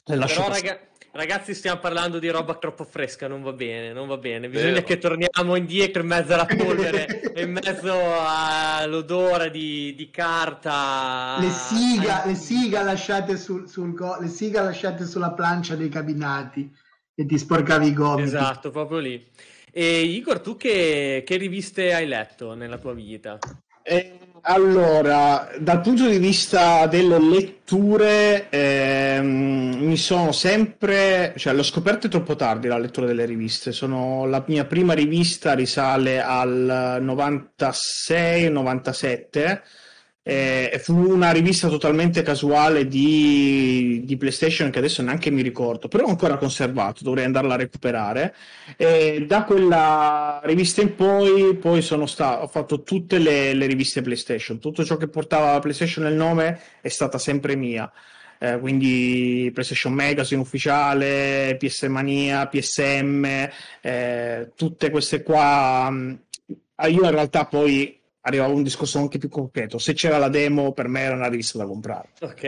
Le 0.07 0.17
lascio 0.17 0.41
Però 0.41 0.49
raga- 0.55 0.81
ragazzi 1.17 1.55
stiamo 1.55 1.81
parlando 1.81 2.19
di 2.19 2.29
roba 2.29 2.55
troppo 2.55 2.85
fresca, 2.85 3.27
non 3.27 3.43
va 3.43 3.53
bene, 3.53 3.93
non 3.93 4.07
va 4.07 4.17
bene. 4.17 4.49
Bisogna 4.49 4.75
Vero. 4.75 4.87
che 4.87 4.99
torniamo 4.99 5.57
indietro 5.57 6.03
in 6.03 6.09
mezzo 6.09 6.35
alla 6.35 6.47
polvere, 6.47 7.33
in 7.37 7.53
mezzo 7.53 7.95
all'odore 7.99 9.51
di, 9.51 9.95
di 9.97 10.11
carta. 10.11 11.37
Le 11.41 11.51
siga, 11.51 12.23
Ai- 12.23 12.29
le 12.29 12.35
siga 12.37 12.83
lasciate, 12.83 13.37
sul, 13.37 13.69
sul 13.69 13.93
go- 13.95 14.19
le 14.21 14.29
siga 14.29 14.63
lasciate 14.63 15.05
sulla 15.05 15.33
plancia 15.33 15.75
dei 15.75 15.89
cabinati 15.89 16.71
e 17.15 17.27
ti 17.27 17.39
sporcavi 17.39 17.87
i 17.89 17.93
gomiti. 17.93 18.29
Esatto, 18.29 18.71
proprio 18.71 18.99
lì. 18.99 19.29
E 19.73 20.03
Igor, 20.03 20.41
tu 20.41 20.57
che, 20.57 21.23
che 21.27 21.37
riviste 21.37 21.93
hai 21.93 22.07
letto 22.07 22.55
nella 22.55 22.79
tua 22.79 22.95
vita? 22.95 23.39
Eh, 23.83 24.19
allora, 24.49 25.49
dal 25.59 25.81
punto 25.81 26.07
di 26.07 26.19
vista 26.19 26.87
delle 26.87 27.19
letture, 27.19 28.49
ehm, 28.49 29.75
mi 29.81 29.97
sono 29.97 30.31
sempre, 30.31 31.35
cioè 31.37 31.53
l'ho 31.53 31.65
scoperto 31.65 32.07
troppo 32.07 32.37
tardi 32.37 32.69
la 32.69 32.79
lettura 32.79 33.07
delle 33.07 33.25
riviste. 33.25 33.73
Sono, 33.73 34.25
la 34.27 34.45
mia 34.47 34.65
prima 34.65 34.95
rivista 34.95 35.53
risale 35.55 36.23
al 36.23 37.01
96-97 37.03 39.63
eh, 40.29 40.81
fu 40.83 40.93
una 41.13 41.31
rivista 41.31 41.69
totalmente 41.69 42.23
casuale 42.23 42.89
di, 42.89 44.03
di 44.05 44.17
PlayStation 44.17 44.71
che 44.71 44.79
adesso 44.79 45.01
neanche 45.03 45.31
mi 45.31 45.41
ricordo, 45.41 45.87
però 45.87 46.05
ho 46.07 46.09
ancora 46.09 46.37
conservato, 46.37 47.05
dovrei 47.05 47.25
andarla 47.25 47.55
a 47.55 47.59
recuperare. 47.59 48.35
E 48.77 49.25
da 49.27 49.45
quella 49.45 50.41
rivista 50.45 50.81
in 50.81 50.97
poi, 50.97 51.55
poi 51.57 51.81
sta- 52.07 52.43
ho 52.43 52.49
fatto 52.49 52.83
tutte 52.83 53.19
le, 53.19 53.55
le 53.55 53.67
riviste 53.67 54.03
PlayStation, 54.03 54.59
tutto 54.59 54.85
ciò 54.85 54.97
che 54.97 55.07
portava 55.09 55.53
la 55.53 55.61
PlayStation 55.61 56.03
nel 56.05 56.15
nome 56.15 56.61
è 56.81 56.89
stata 56.89 57.19
sempre 57.19 57.55
mia. 57.55 57.91
eh, 58.39 58.59
quindi 58.59 59.51
PlayStation 59.53 59.93
Magazine 59.95 60.41
ufficiale, 60.41 61.57
PS 61.59 61.83
Mania, 61.85 62.47
PSM, 62.49 63.25
eh, 63.81 64.51
tutte 64.57 64.91
queste 64.91 65.23
qua. 65.23 65.89
mh, 65.91 66.19
io 66.89 67.05
in 67.05 67.11
realtà 67.11 67.47
poi 67.47 67.99
arrivavo 68.27 68.53
a 68.53 68.57
un 68.57 68.63
discorso 68.65 68.99
anche 68.99 69.19
più 69.19 69.29
concreto. 69.29 69.79
Se 69.79 69.93
c'era 69.95 70.19
la 70.19 70.29
demo, 70.29 70.73
per 70.73 70.89
me 70.89 71.01
era 71.03 71.15
una 71.15 71.29
rivista 71.29 71.59
da 71.59 71.67
comprare. 71.67 72.09
Ok. 72.21 72.43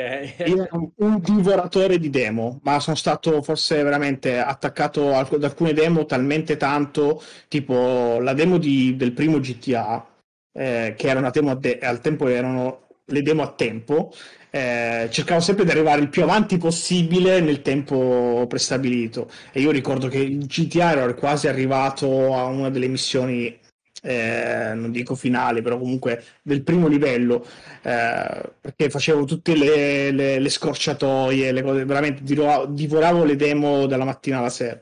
Io 0.47 0.65
ero 0.65 0.93
un 0.97 1.21
divoratore 1.21 1.99
di 1.99 2.11
demo, 2.11 2.59
ma 2.65 2.81
sono 2.81 2.97
stato 2.97 3.41
forse 3.43 3.83
veramente 3.83 4.39
attaccato 4.39 5.15
ad 5.15 5.43
alcune 5.45 5.73
demo 5.73 6.05
talmente 6.05 6.57
tanto, 6.57 7.23
tipo 7.47 8.19
la 8.21 8.33
demo 8.35 8.59
di- 8.59 8.97
del 8.97 9.13
primo 9.13 9.39
GTA, 9.39 10.05
eh, 10.53 10.95
che 10.97 11.09
era 11.09 11.21
una 11.21 11.31
demo 11.31 11.55
de- 11.55 11.79
al 11.79 12.01
tempo 12.01 12.27
erano 12.27 12.87
le 13.07 13.23
demo 13.23 13.43
a 13.43 13.53
tempo. 13.53 14.13
eh, 14.51 15.09
cercavo 15.11 15.41
sempre 15.41 15.67
di 15.67 15.71
arrivare 15.71 16.01
il 16.01 16.09
più 16.09 16.23
avanti 16.23 16.57
possibile 16.57 17.39
nel 17.41 17.61
tempo 17.61 18.47
prestabilito. 18.49 19.31
E 19.53 19.61
io 19.61 19.71
ricordo 19.71 20.09
che 20.09 20.17
il 20.21 20.47
GTA 20.47 20.93
ero 20.93 21.15
quasi 21.15 21.49
arrivato 21.49 22.35
a 22.35 22.45
una 22.47 22.71
delle 22.71 22.89
missioni, 22.89 23.55
eh, 24.03 24.73
non 24.75 24.91
dico 24.91 25.15
finali, 25.15 25.61
però 25.63 25.79
comunque 25.79 26.23
del 26.43 26.63
primo 26.63 26.87
livello 26.89 27.45
eh, 27.83 28.43
perché 28.61 28.91
facevo 28.91 29.25
tutte 29.25 29.57
le, 29.57 30.11
le- 30.11 30.39
le 30.39 30.49
scorciatoie, 30.49 31.53
le 31.53 31.63
cose, 31.63 31.85
veramente 31.85 32.23
divoravo, 32.23 33.25
le 33.25 33.37
demo 33.37 33.87
dalla 33.87 34.05
mattina 34.05 34.39
alla 34.39 34.51
sera. 34.51 34.81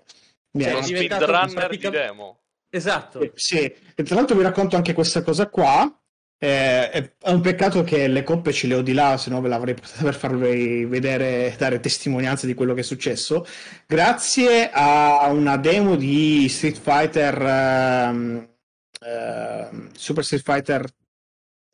Mi 0.53 0.63
Cioè, 0.65 0.73
Sei 0.73 0.81
è 0.81 0.85
diventato 0.85 1.25
speedrunner 1.25 1.49
di 1.49 1.79
pratica- 1.79 1.91
demo. 1.91 2.39
Esatto. 2.71 3.21
eh, 3.21 3.33
sì, 3.35 3.59
e 3.95 4.03
tra 4.03 4.15
l'altro 4.17 4.37
vi 4.37 4.43
racconto 4.43 4.77
anche 4.77 4.93
questa 4.93 5.23
cosa 5.23 5.49
qua. 5.49 5.91
eh, 6.39 6.91
è, 6.91 7.13
un 7.31 7.41
peccato 7.41 7.83
che 7.83 8.09
le 8.09 8.23
coppe 8.23 8.53
ce 8.53 8.67
le 8.67 8.75
ho 8.75 8.83
di 8.83 8.93
là, 8.93 9.17
se 9.17 9.31
no 9.31 9.41
ve 9.41 9.49
l'avrei 9.49 9.73
portata 9.81 10.03
per 10.03 10.15
farvi 10.15 10.85
vedere, 10.85 11.55
dare 11.57 11.81
testimonianza 11.81 12.45
di 12.47 12.53
quello 12.53 12.75
che 12.75 12.81
è 12.81 12.85
successo. 12.85 13.47
Grazie 13.87 14.69
a 14.71 15.29
una 15.31 15.57
demo 15.57 15.97
di 15.97 16.47
Street 16.51 16.77
Fighter, 16.79 17.41
ehm, 17.41 18.49
ehm, 19.07 19.91
Super 19.95 20.25
Street 20.25 20.43
Fighter 20.43 20.83
eh, 20.85 20.91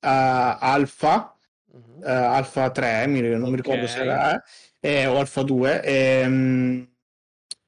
Alpha, 0.01 1.35
eh, 2.05 2.11
Alpha 2.11 2.71
3, 2.71 3.07
mi- 3.07 3.21
non 3.23 3.51
mi 3.51 3.57
ricordo 3.57 3.87
se 3.87 4.01
era, 4.01 4.42
eh, 4.81 5.07
o 5.07 5.18
Alpha 5.18 5.42
2. 5.42 5.83
ehm, 5.83 6.87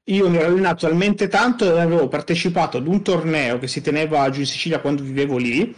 io 0.07 0.29
mi 0.29 0.37
ero 0.37 0.49
allenato 0.49 0.87
talmente 0.87 1.29
tanto 1.29 1.65
che 1.73 1.81
avevo 1.81 2.09
partecipato 2.09 2.77
ad 2.77 2.87
un 2.87 3.03
torneo 3.03 3.59
che 3.59 3.69
si 3.69 3.81
teneva 3.81 4.29
giù 4.29 4.41
in 4.41 4.47
Sicilia 4.47 4.81
quando 4.81 5.03
vivevo 5.03 5.39
lì 5.39 5.75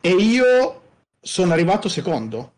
e 0.00 0.10
io 0.10 0.82
sono 1.20 1.52
arrivato 1.52 1.88
secondo. 1.88 2.52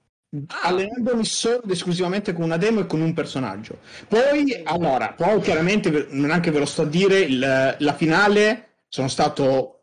Ah. 0.48 0.68
Allenandomi 0.68 1.24
solo 1.24 1.62
ed 1.62 1.70
esclusivamente 1.70 2.34
con 2.34 2.42
una 2.44 2.58
demo 2.58 2.80
e 2.80 2.86
con 2.86 3.00
un 3.00 3.14
personaggio. 3.14 3.78
Poi, 4.06 4.60
allora, 4.64 5.14
poi 5.14 5.40
chiaramente, 5.40 6.08
neanche 6.10 6.50
ve 6.50 6.58
lo 6.58 6.66
sto 6.66 6.82
a 6.82 6.86
dire, 6.86 7.20
il- 7.20 7.76
la 7.78 7.94
finale 7.94 8.66
sono 8.88 9.08
stato 9.08 9.77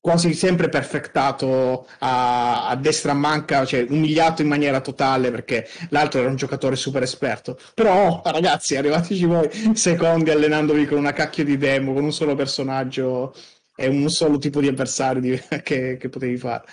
quasi 0.00 0.34
sempre 0.34 0.68
perfectato 0.68 1.88
a, 1.98 2.68
a 2.68 2.76
destra 2.76 3.12
manca, 3.12 3.64
cioè 3.64 3.86
umiliato 3.88 4.42
in 4.42 4.48
maniera 4.48 4.80
totale 4.80 5.30
perché 5.30 5.68
l'altro 5.90 6.20
era 6.20 6.28
un 6.28 6.36
giocatore 6.36 6.76
super 6.76 7.02
esperto. 7.02 7.58
Però, 7.74 8.22
ragazzi, 8.24 8.76
arrivateci 8.76 9.24
voi 9.24 9.48
secondi 9.74 10.30
allenandovi 10.30 10.86
con 10.86 10.98
una 10.98 11.12
cacchio 11.12 11.44
di 11.44 11.56
demo, 11.56 11.92
con 11.92 12.04
un 12.04 12.12
solo 12.12 12.34
personaggio 12.34 13.34
e 13.74 13.88
un 13.88 14.08
solo 14.08 14.38
tipo 14.38 14.60
di 14.60 14.68
avversario 14.68 15.20
di- 15.20 15.42
che, 15.62 15.96
che 15.96 16.08
potevi 16.08 16.36
fare. 16.36 16.64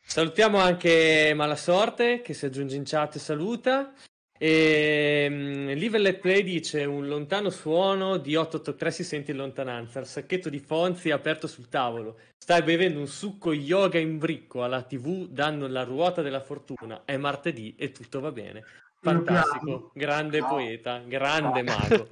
Salutiamo 0.09 0.59
anche 0.59 1.33
Malasorte 1.35 2.21
che 2.23 2.33
si 2.33 2.45
aggiunge 2.47 2.77
in 2.77 2.85
chat 2.85 3.16
e 3.16 3.19
saluta. 3.19 3.92
E 4.38 5.27
mm, 5.31 5.68
Livelet 5.70 6.18
Play 6.18 6.42
dice 6.42 6.85
un 6.85 7.07
lontano 7.07 7.51
suono 7.51 8.18
di 8.18 8.37
883 8.37 8.90
si 8.90 9.05
sente 9.05 9.31
in 9.31 9.38
lontananza. 9.38 10.01
Il 10.01 10.07
sacchetto 10.07 10.49
di 10.49 10.59
Fonzi 10.59 11.09
è 11.09 11.12
aperto 11.12 11.46
sul 11.46 11.68
tavolo. 11.68 12.18
Stai 12.38 12.62
bevendo 12.62 12.99
un 13.01 13.09
succo 13.09 13.53
yoga 13.53 13.99
in 13.99 14.18
bricco 14.18 14.62
alla 14.62 14.83
TV, 14.83 15.27
danno 15.29 15.66
la 15.66 15.85
ruota 15.85 16.22
della 16.22 16.40
fortuna. 16.40 17.03
È 17.05 17.16
martedì 17.16 17.75
e 17.77 17.92
tutto 17.92 18.20
va 18.20 18.31
bene. 18.31 18.64
Fantastico, 19.01 19.90
grande 19.94 20.40
No. 20.40 20.49
poeta, 20.49 20.99
grande 21.07 21.62
No. 21.62 21.72
mago. 21.77 22.09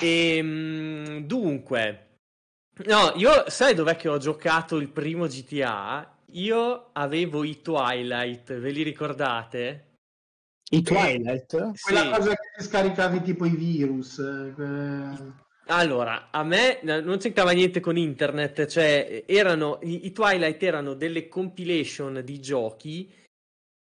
E, 0.00 0.40
mm, 0.42 1.18
dunque, 1.20 2.06
no, 2.84 3.12
io 3.16 3.48
sai 3.48 3.74
dov'è 3.74 3.96
che 3.96 4.08
ho 4.08 4.18
giocato 4.18 4.76
il 4.76 4.88
primo 4.88 5.26
GTA? 5.26 6.14
Io 6.32 6.90
avevo 6.92 7.44
i 7.44 7.62
Twilight, 7.62 8.58
ve 8.58 8.70
li 8.70 8.82
ricordate? 8.82 9.85
I 10.70 10.82
Twilight? 10.82 11.72
Quella 11.80 12.02
Sì. 12.02 12.10
cosa 12.10 12.34
che 12.34 12.62
scaricavi 12.62 13.22
tipo 13.22 13.44
i 13.44 13.54
virus. 13.56 14.18
eh, 14.18 14.52
que- 14.54 15.44
Allora, 15.68 16.28
a 16.30 16.44
me 16.44 16.78
non 16.82 17.18
c'entrava 17.18 17.50
niente 17.50 17.80
con 17.80 17.96
internet, 17.96 18.66
cioè 18.66 19.24
erano, 19.26 19.80
i, 19.82 20.06
i 20.06 20.12
Twilight 20.12 20.62
erano 20.62 20.94
delle 20.94 21.26
compilation 21.28 22.22
di 22.24 22.40
giochi 22.40 23.12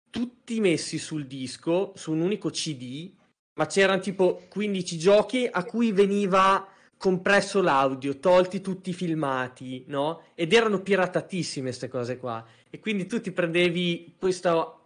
tutti 0.09 0.61
messi 0.61 0.99
sul 0.99 1.27
disco, 1.27 1.93
su 1.97 2.13
un 2.13 2.21
unico 2.21 2.51
CD, 2.51 3.11
ma 3.55 3.67
c'erano 3.67 4.01
tipo 4.01 4.43
15 4.49 4.97
giochi 4.99 5.49
a 5.51 5.65
cui 5.65 5.91
veniva 5.91 6.69
compresso 6.97 7.61
l'audio, 7.61 8.19
tolti 8.21 8.61
tutti 8.61 8.91
i 8.91 8.95
filmati, 8.95 9.83
no? 9.89 10.23
Ed 10.37 10.53
erano 10.53 10.81
piratatissime 10.81 11.67
queste 11.67 11.89
cose 11.89 12.19
qua. 12.19 12.45
E 12.71 12.79
quindi 12.79 13.07
tu 13.07 13.21
ti 13.21 13.33
prendevi 13.33 14.15
questo 14.17 14.84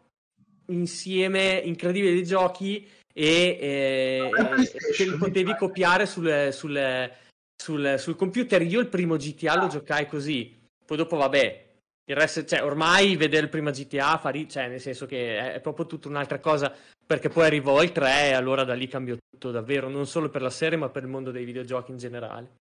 insieme 0.73 1.61
incredibile 1.65 2.13
di 2.13 2.25
giochi 2.25 2.87
e 3.13 3.59
eh, 3.61 4.31
Ma 4.31 4.39
è 4.39 4.49
PlayStation, 4.55 4.95
te 4.97 5.05
li 5.05 5.17
potevi 5.17 5.57
copiare 5.57 6.07
sul, 6.07 6.49
sul- 6.53 7.11
sul- 7.57 7.95
sul 7.99 8.17
computer. 8.17 8.63
Io 8.63 8.81
il 8.81 8.89
primo 8.89 9.17
GTA 9.17 9.57
lo 9.57 9.67
giocai 9.67 10.07
così, 10.07 10.57
poi 10.85 10.97
dopo 10.97 11.17
vabbè. 11.17 11.67
Il 12.09 12.17
resto, 12.17 12.43
cioè, 12.45 12.65
ormai 12.65 13.17
vedere 13.17 13.45
il 13.45 13.51
primo 13.51 13.71
GTA 13.71 14.17
fa 14.17 14.31
ri- 14.31 14.49
cioè, 14.49 14.69
nel 14.69 14.81
senso 14.81 15.05
che 15.05 15.39
è, 15.39 15.53
è 15.55 15.61
proprio 15.61 15.85
tutta 15.85 16.09
un'altra 16.09 16.39
cosa, 16.39 16.75
perché 17.07 17.29
poi 17.29 17.45
arrivò 17.45 17.83
il 17.83 17.93
3 17.93 18.29
e 18.29 18.33
allora 18.33 18.65
da 18.65 18.73
lì 18.73 18.89
cambiò 18.89 19.15
tutto 19.29 19.51
davvero, 19.51 19.91
non 19.91 20.07
solo 20.07 20.31
per 20.31 20.41
la 20.41 20.49
serie, 20.49 20.79
ma 20.79 20.89
per 20.89 21.03
il 21.03 21.11
mondo 21.11 21.31
dei 21.31 21.45
videogiochi 21.45 21.91
in 21.91 21.99
generale. 21.99 22.57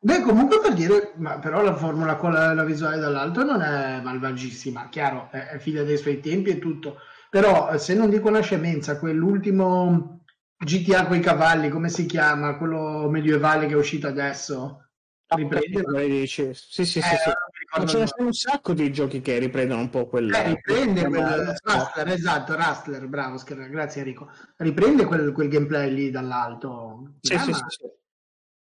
Beh, 0.00 0.20
comunque 0.22 0.60
per 0.60 0.74
dire, 0.74 1.12
ma 1.16 1.38
però 1.38 1.62
la 1.62 1.74
formula 1.74 2.16
con 2.16 2.32
la, 2.32 2.52
la 2.52 2.64
visuale 2.64 2.98
dall'alto 2.98 3.42
non 3.42 3.62
è 3.62 4.00
malvagissima, 4.02 4.88
chiaro, 4.90 5.28
è, 5.30 5.48
è 5.48 5.58
figlia 5.58 5.82
dei 5.82 5.96
suoi 5.96 6.20
tempi 6.20 6.50
e 6.50 6.58
tutto, 6.58 7.00
però 7.34 7.72
eh, 7.72 7.78
se 7.78 7.94
non 7.94 8.08
dico 8.10 8.28
una 8.28 8.42
scemenza, 8.42 8.96
quell'ultimo 8.96 10.20
GTA 10.56 11.04
con 11.04 11.16
i 11.16 11.20
cavalli, 11.20 11.68
come 11.68 11.88
si 11.88 12.06
chiama, 12.06 12.56
quello 12.56 13.08
medievale 13.10 13.66
che 13.66 13.72
è 13.72 13.76
uscito 13.76 14.06
adesso, 14.06 14.90
riprende, 15.34 15.82
Come 15.82 16.06
dici? 16.06 16.54
Sì, 16.54 16.84
sì, 16.84 17.00
sì, 17.00 17.00
Eh, 17.00 17.16
sì. 17.16 17.32
Ma 17.76 17.86
ce 17.86 17.98
ne 17.98 18.06
sono 18.06 18.26
un 18.28 18.32
sacco 18.32 18.72
di 18.72 18.92
giochi 18.92 19.20
che 19.20 19.38
riprendono 19.40 19.80
un 19.80 19.90
po' 19.90 20.06
quel... 20.06 20.30
Eh, 20.32 20.48
riprende 20.50 21.08
quel- 21.08 21.56
Rustler, 21.64 22.08
esatto, 22.08 22.54
Rustler, 22.54 23.08
bravo, 23.08 23.42
grazie 23.44 24.02
Enrico. 24.02 24.30
Riprende 24.58 25.04
quel, 25.04 25.32
quel 25.32 25.48
gameplay 25.48 25.92
lì 25.92 26.10
dall'alto. 26.12 27.14
Sì, 27.20 27.34
Ah, 27.34 27.38
sì, 27.40 27.50
ma- 27.50 27.58
sì, 27.58 27.64
sì. 27.68 27.90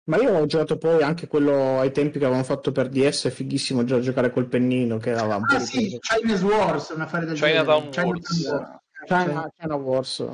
Ma 0.08 0.16
io 0.18 0.36
ho 0.38 0.46
giocato 0.46 0.78
poi 0.78 1.02
anche 1.02 1.26
quello 1.26 1.80
ai 1.80 1.90
tempi 1.90 2.18
che 2.18 2.24
avevano 2.24 2.44
fatto 2.44 2.70
per 2.72 2.88
DS, 2.88 3.26
è 3.26 3.30
fighissimo 3.30 3.84
già 3.84 3.98
giocare 3.98 4.30
col 4.30 4.46
pennino 4.46 4.98
che 4.98 5.10
era 5.10 5.22
un 5.22 5.44
po' 5.44 5.56
Ah 5.56 5.58
sì, 5.58 5.98
Chinese 5.98 6.44
Wars, 6.44 6.90
un 6.90 7.00
affare 7.00 7.26
del 7.26 7.36
Chinatown 7.36 7.90
genere. 7.90 8.08
Wars. 8.10 8.42
Chinatown 9.04 9.26
China, 9.26 9.52
China 9.58 9.74
Wars. 9.74 10.26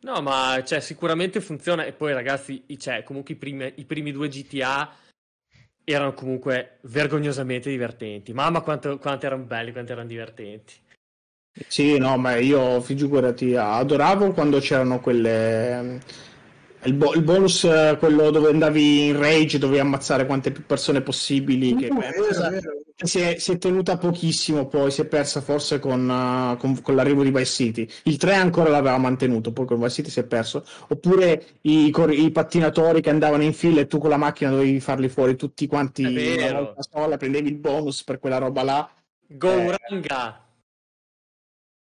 No, 0.00 0.20
ma 0.20 0.60
cioè, 0.64 0.80
sicuramente 0.80 1.40
funziona. 1.40 1.84
E 1.84 1.92
poi, 1.92 2.12
ragazzi, 2.12 2.64
cioè, 2.76 3.04
comunque 3.04 3.34
i 3.34 3.36
primi, 3.36 3.72
i 3.76 3.84
primi 3.84 4.10
due 4.10 4.28
GTA 4.28 4.92
erano 5.84 6.14
comunque 6.14 6.78
vergognosamente 6.82 7.70
divertenti. 7.70 8.32
Mamma, 8.32 8.60
quanto, 8.60 8.98
quanto 8.98 9.26
erano 9.26 9.44
belli, 9.44 9.70
quanto 9.70 9.92
erano 9.92 10.08
divertenti. 10.08 10.74
Sì, 11.68 11.98
no, 11.98 12.16
ma 12.16 12.36
io 12.36 12.80
figurati, 12.80 13.54
adoravo 13.54 14.32
quando 14.32 14.58
c'erano 14.58 15.00
quelle... 15.00 16.00
Il, 16.84 16.94
bo- 16.94 17.14
il 17.14 17.22
bonus, 17.22 17.62
eh, 17.64 17.96
quello 17.98 18.30
dove 18.30 18.50
andavi 18.50 19.06
in 19.06 19.18
rage, 19.18 19.58
dovevi 19.58 19.78
ammazzare 19.80 20.26
quante 20.26 20.50
più 20.50 20.66
persone 20.66 21.00
possibili. 21.00 21.74
Che, 21.76 21.86
Uh, 21.86 21.98
vero, 21.98 22.24
cosa- 22.26 22.50
che 22.50 23.06
si, 23.06 23.20
è, 23.20 23.38
si 23.38 23.52
è 23.52 23.58
tenuta 23.58 23.96
pochissimo, 23.98 24.66
poi 24.66 24.90
si 24.90 25.00
è 25.00 25.06
persa 25.06 25.40
forse 25.40 25.78
con, 25.78 26.08
eh, 26.10 26.56
con- 26.58 26.80
con 26.82 26.94
l'arrivo 26.96 27.22
di 27.22 27.30
Vice 27.30 27.44
City. 27.44 27.88
Il 28.04 28.16
3 28.16 28.34
ancora 28.34 28.70
l'aveva 28.70 28.98
mantenuto, 28.98 29.52
poi 29.52 29.66
con 29.66 29.78
Vice 29.78 29.90
City 29.90 30.10
si 30.10 30.20
è 30.20 30.24
perso. 30.24 30.64
Oppure 30.88 31.44
i, 31.62 31.90
cor- 31.90 32.12
i 32.12 32.30
pattinatori 32.30 33.00
che 33.00 33.10
andavano 33.10 33.42
in 33.44 33.52
fila 33.54 33.80
e 33.80 33.86
tu 33.86 33.98
con 33.98 34.10
la 34.10 34.16
macchina 34.16 34.50
dovevi 34.50 34.80
farli 34.80 35.08
fuori 35.08 35.36
tutti 35.36 35.66
quanti 35.68 36.04
una 36.04 36.74
sola, 36.78 37.16
prendevi 37.16 37.48
il 37.48 37.56
bonus 37.58 38.02
per 38.02 38.18
quella 38.18 38.38
roba 38.38 38.62
là. 38.62 38.90
Gouranga. 39.26 40.44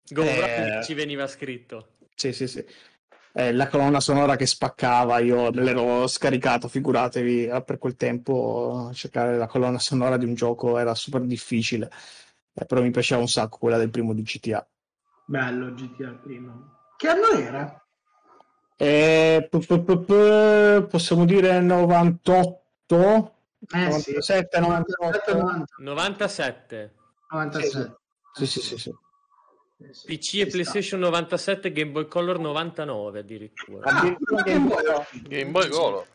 Gouranga 0.10 0.80
Eh. 0.80 0.84
ci 0.84 0.94
veniva 0.94 1.26
scritto. 1.28 1.88
Sì, 2.16 2.34
sì, 2.34 2.48
sì. 2.48 2.64
Eh, 3.34 3.54
la 3.54 3.67
colonna 3.70 4.02
sonora 4.02 4.36
che 4.36 4.46
spaccava, 4.46 5.20
io 5.20 5.52
me 5.52 5.62
l'ero 5.63 6.06
scaricato, 6.08 6.67
figuratevi, 6.67 7.46
eh, 7.46 7.63
per 7.63 7.78
quel 7.78 7.96
tempo 7.96 8.91
cercare 8.94 9.38
la 9.38 9.48
colonna 9.48 9.80
sonora 9.80 10.17
di 10.17 10.26
un 10.26 10.34
gioco 10.34 10.78
era 10.78 10.94
super 10.96 11.22
difficile. 11.22 11.89
eh, 12.54 12.65
però 12.65 12.82
mi 12.82 12.91
piaceva 12.91 13.22
un 13.22 13.30
sacco 13.30 13.58
quella 13.58 13.78
del 13.78 13.89
primo 13.89 14.13
di 14.13 14.24
GTA. 14.24 14.67
Bello 15.26 15.74
GTA 15.74 16.10
il 16.10 16.20
primo. 16.22 16.80
Che 16.98 17.08
anno 17.08 17.28
era? 17.32 17.82
Eh, 18.76 19.48
p- 19.50 19.65
p- 19.65 20.04
p- 20.04 20.88
possiamo 20.88 21.24
dire 21.26 21.62
98? 21.62 23.36
Eh 23.72 23.86
97, 23.86 24.60
98. 24.60 25.38
97. 25.78 26.94
97. 27.30 27.96
Sì, 28.34 28.46
sì, 28.46 28.60
sì, 28.60 28.78
sì. 28.78 28.91
PC 30.06 30.34
e. 30.36 30.48
PlayStation 30.48 31.00
97, 31.00 31.72
Game 31.72 31.91
Boy 31.91 32.08
Color 32.08 32.39
99 32.39 33.20
addirittura. 33.20 33.89
Ah, 33.89 34.00
Addirittura 34.00 34.41
Game 34.44 34.67
Boy. 34.67 34.84
Game 35.24 35.52
Boy 35.52 35.70
Color. 35.70 36.08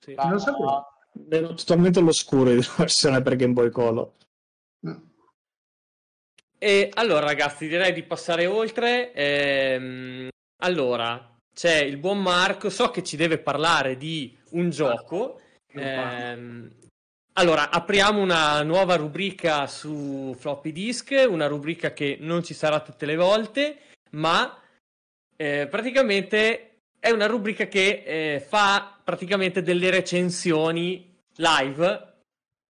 Sì. 0.00 0.14
Non 0.14 0.30
lo 0.32 0.38
sapevo. 0.38 0.92
Ero 1.28 1.54
totalmente 1.54 1.98
all'oscuro 1.98 2.50
di 2.54 2.66
versione 2.76 3.22
per 3.22 3.36
Game 3.36 3.52
Boy 3.52 3.70
Color. 3.70 4.12
E 6.58 6.90
allora, 6.94 7.26
ragazzi, 7.26 7.68
direi 7.68 7.92
di 7.92 8.02
passare 8.02 8.46
oltre. 8.46 9.12
Ehm, 9.12 10.28
allora, 10.62 11.38
c'è 11.52 11.82
il 11.82 11.98
buon 11.98 12.20
Marco, 12.22 12.70
so 12.70 12.90
che 12.90 13.02
ci 13.02 13.16
deve 13.16 13.38
parlare 13.38 13.96
di 13.96 14.36
un 14.50 14.70
gioco. 14.70 15.40
Ehm, 15.72 16.70
allora, 17.38 17.70
apriamo 17.70 18.20
una 18.20 18.62
nuova 18.62 18.96
rubrica 18.96 19.66
su 19.66 20.34
floppy 20.38 20.72
disk, 20.72 21.26
una 21.28 21.46
rubrica 21.46 21.92
che 21.92 22.16
non 22.20 22.42
ci 22.42 22.54
sarà 22.54 22.80
tutte 22.80 23.04
le 23.04 23.16
volte, 23.16 23.78
ma 24.12 24.58
eh, 25.36 25.66
praticamente 25.70 26.78
è 26.98 27.10
una 27.10 27.26
rubrica 27.26 27.66
che 27.66 28.04
eh, 28.06 28.40
fa 28.40 28.98
praticamente 29.04 29.62
delle 29.62 29.90
recensioni 29.90 31.14
live, 31.36 32.14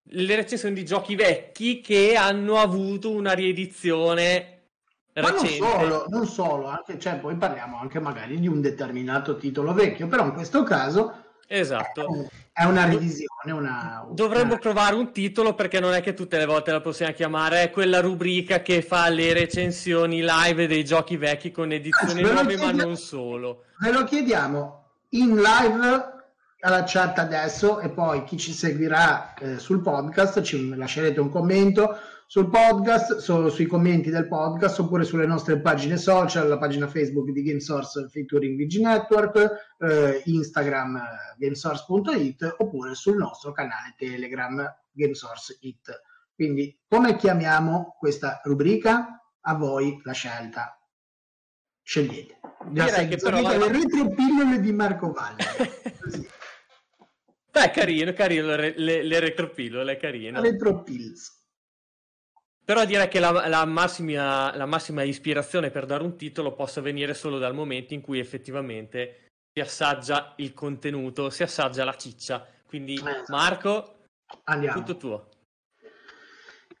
le 0.09 0.35
recensioni 0.35 0.75
di 0.75 0.83
giochi 0.83 1.15
vecchi 1.15 1.79
che 1.79 2.15
hanno 2.15 2.57
avuto 2.57 3.09
una 3.11 3.31
riedizione 3.31 4.65
Ma 5.13 5.29
non 5.31 5.45
solo, 5.47 6.05
non 6.09 6.27
solo, 6.27 6.67
anche, 6.67 6.99
cioè, 6.99 7.15
poi 7.15 7.35
parliamo 7.35 7.79
anche 7.79 7.99
magari 7.99 8.37
di 8.37 8.47
un 8.47 8.59
determinato 8.59 9.37
titolo 9.37 9.73
vecchio, 9.73 10.07
però 10.07 10.25
in 10.25 10.33
questo 10.33 10.63
caso 10.63 11.26
Esatto. 11.47 12.29
è 12.51 12.63
una 12.65 12.85
revisione, 12.85 13.51
una... 13.51 14.05
Dovremmo 14.09 14.53
una- 14.53 14.59
trovare 14.59 14.95
un 14.95 15.11
titolo 15.11 15.53
perché 15.55 15.79
non 15.79 15.93
è 15.93 16.01
che 16.01 16.13
tutte 16.13 16.37
le 16.37 16.45
volte 16.45 16.71
la 16.71 16.81
possiamo 16.81 17.13
chiamare, 17.13 17.63
è 17.63 17.71
quella 17.71 18.01
rubrica 18.01 18.61
che 18.61 18.81
fa 18.81 19.07
le 19.07 19.33
recensioni 19.33 20.21
live 20.21 20.67
dei 20.67 20.83
giochi 20.83 21.15
vecchi 21.15 21.51
con 21.51 21.71
edizioni 21.71 22.21
nuove, 22.21 22.57
ma 22.57 22.71
non 22.71 22.97
solo. 22.97 23.63
Ve 23.79 23.91
lo 23.91 24.03
chiediamo 24.03 24.85
in 25.11 25.35
live 25.35 26.15
alla 26.59 26.83
chat 26.85 27.17
adesso 27.19 27.79
e 27.79 27.89
poi 27.89 28.23
chi 28.23 28.37
ci 28.37 28.51
seguirà 28.51 29.33
eh, 29.35 29.59
sul 29.59 29.81
podcast 29.81 30.41
ci 30.41 30.75
lascerete 30.75 31.19
un 31.19 31.29
commento 31.29 31.97
sul 32.29 32.49
podcast, 32.49 33.19
su- 33.19 33.47
sui 33.47 33.65
commenti 33.67 34.09
del 34.09 34.27
podcast 34.27 34.79
oppure 34.79 35.05
sulle 35.05 35.25
nostre 35.25 35.61
pagine 35.61 35.95
social, 35.95 36.49
la 36.49 36.57
pagina 36.57 36.85
Facebook 36.87 37.29
di 37.31 37.41
GameSource 37.41 38.09
featuring 38.09 38.57
VG 38.59 38.81
Network, 38.81 39.75
eh, 39.79 40.21
Instagram 40.25 40.97
eh, 40.97 41.01
gamesource.it 41.37 42.55
oppure 42.57 42.95
sul 42.95 43.15
nostro 43.15 43.53
canale 43.53 43.95
Telegram 43.97 44.61
GameSource.it. 44.91 46.01
Quindi 46.35 46.77
come 46.85 47.15
chiamiamo 47.15 47.95
questa 47.97 48.41
rubrica? 48.43 49.21
A 49.41 49.55
voi 49.55 49.97
la 50.03 50.11
scelta. 50.11 50.77
Scegliete. 51.81 52.39
Direi 52.69 53.07
che 53.07 53.15
però- 53.15 53.39
le 53.39 53.71
retropillole 53.71 54.59
di 54.59 54.73
Marco 54.73 55.13
Valle. 55.13 56.25
Beh, 57.49 57.71
carino, 57.71 58.11
carino, 58.11 58.55
le, 58.55 58.73
le, 58.77 59.01
le 59.01 59.19
retropillole, 59.19 59.95
carino. 59.95 60.41
Retropills. 60.41 61.36
Però 62.67 62.83
direi 62.83 63.07
che 63.07 63.21
la, 63.21 63.47
la 63.47 63.63
massima, 63.63 64.53
la 64.53 64.65
massima 64.65 65.01
ispirazione 65.03 65.69
per 65.69 65.85
dare 65.85 66.03
un 66.03 66.17
titolo 66.17 66.51
possa 66.51 66.81
venire 66.81 67.13
solo 67.13 67.37
dal 67.37 67.53
momento 67.53 67.93
in 67.93 68.01
cui 68.01 68.19
effettivamente 68.19 69.29
si 69.53 69.61
assaggia 69.61 70.33
il 70.39 70.53
contenuto, 70.53 71.29
si 71.29 71.43
assaggia 71.43 71.85
la 71.85 71.95
ciccia. 71.95 72.45
Quindi, 72.65 72.95
esatto. 72.95 73.23
Marco, 73.31 73.95
Andiamo. 74.43 74.83
tutto 74.83 74.97
tuo. 74.97 75.29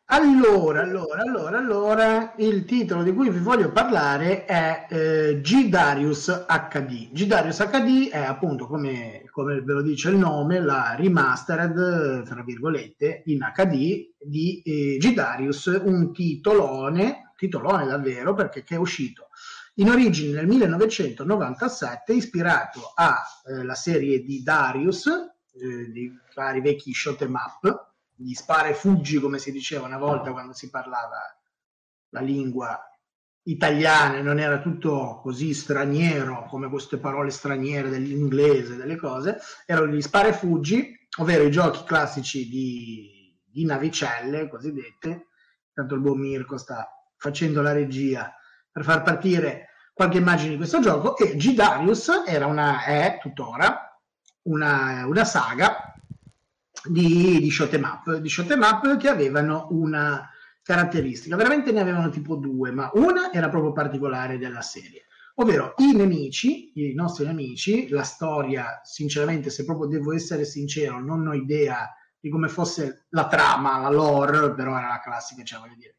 Allora, 0.09 0.83
allora, 0.83 1.21
allora, 1.21 1.57
allora, 1.57 2.33
il 2.37 2.63
titolo 2.63 3.03
di 3.03 3.13
cui 3.13 3.29
vi 3.29 3.39
voglio 3.39 3.73
parlare 3.73 4.45
è 4.45 4.87
eh, 4.89 5.41
G 5.41 5.67
Darius 5.67 6.45
HD. 6.47 7.11
G 7.11 7.25
Darius 7.25 7.61
HD 7.67 8.09
è 8.09 8.23
appunto, 8.23 8.67
come, 8.67 9.25
come 9.31 9.59
ve 9.59 9.73
lo 9.73 9.81
dice 9.81 10.09
il 10.09 10.15
nome, 10.15 10.61
la 10.61 10.95
remastered, 10.97 12.23
tra 12.23 12.41
virgolette, 12.41 13.23
in 13.25 13.39
HD 13.53 14.13
di 14.17 14.61
eh, 14.63 14.95
G 14.97 15.13
Darius, 15.13 15.65
un 15.83 16.13
titolone, 16.13 17.33
titolone 17.35 17.85
davvero, 17.85 18.33
perché 18.33 18.63
è 18.65 18.77
uscito 18.77 19.27
in 19.75 19.89
origine 19.89 20.35
nel 20.35 20.47
1997, 20.47 22.13
ispirato 22.13 22.93
alla 22.95 23.75
serie 23.75 24.23
di 24.23 24.41
Darius, 24.41 25.07
eh, 25.07 25.91
di 25.91 26.09
vari 26.33 26.61
vecchi 26.61 26.93
shot 26.93 27.21
'em 27.23 27.33
up, 27.33 27.87
gli 28.17 28.33
spara 28.33 28.67
e 28.67 28.73
fuggi 28.73 29.19
come 29.19 29.37
si 29.37 29.51
diceva 29.51 29.85
una 29.85 29.97
volta 29.97 30.31
quando 30.31 30.53
si 30.53 30.69
parlava 30.69 31.19
la 32.09 32.21
lingua 32.21 32.79
italiana 33.47 34.21
non 34.21 34.39
era 34.39 34.59
tutto 34.59 35.19
così 35.21 35.53
straniero 35.53 36.45
come 36.49 36.69
queste 36.69 36.97
parole 36.97 37.29
straniere 37.29 37.89
dell'inglese, 37.89 38.75
delle 38.75 38.97
cose, 38.97 39.37
erano 39.65 39.93
gli 39.93 40.01
spara 40.01 40.29
e 40.29 40.33
fuggi, 40.33 40.93
ovvero 41.19 41.43
i 41.43 41.51
giochi 41.51 41.83
classici 41.85 42.47
di, 42.49 43.33
di 43.45 43.65
navicelle 43.65 44.49
cosiddette. 44.49 45.27
Tanto 45.73 45.95
il 45.95 46.01
buon 46.01 46.19
Mirko 46.19 46.57
sta 46.57 46.89
facendo 47.15 47.61
la 47.61 47.71
regia 47.71 48.33
per 48.71 48.83
far 48.83 49.03
partire 49.03 49.69
qualche 49.93 50.17
immagine 50.17 50.51
di 50.51 50.57
questo 50.57 50.79
gioco 50.79 51.17
e 51.17 51.35
G 51.35 51.53
Darius 51.53 52.23
era 52.25 52.45
una, 52.45 52.83
è 52.83 53.17
tuttora 53.21 53.99
una, 54.43 55.05
una 55.05 55.23
saga 55.23 55.93
di, 56.89 57.39
di 57.39 57.55
'em 57.71 57.83
up, 57.83 58.15
di 58.17 58.29
shot 58.29 58.51
'em 58.51 58.61
up 58.61 58.97
che 58.97 59.09
avevano 59.09 59.67
una 59.71 60.29
caratteristica, 60.61 61.35
veramente 61.35 61.71
ne 61.71 61.79
avevano 61.79 62.09
tipo 62.09 62.35
due, 62.35 62.71
ma 62.71 62.89
una 62.95 63.31
era 63.31 63.49
proprio 63.49 63.71
particolare 63.71 64.37
della 64.37 64.61
serie, 64.61 65.05
ovvero 65.35 65.73
i 65.77 65.93
nemici, 65.95 66.71
i 66.75 66.93
nostri 66.93 67.25
nemici, 67.25 67.87
la 67.89 68.03
storia, 68.03 68.81
sinceramente, 68.83 69.49
se 69.49 69.63
proprio 69.63 69.87
devo 69.87 70.13
essere 70.13 70.43
sincero, 70.43 70.99
non 70.99 71.25
ho 71.27 71.33
idea 71.33 71.89
di 72.19 72.29
come 72.29 72.49
fosse 72.49 73.05
la 73.09 73.27
trama, 73.27 73.79
la 73.79 73.89
lore, 73.89 74.53
però 74.53 74.77
era 74.77 74.89
la 74.89 75.01
classica, 75.01 75.43
cioè 75.43 75.59
voglio 75.59 75.75
dire, 75.77 75.95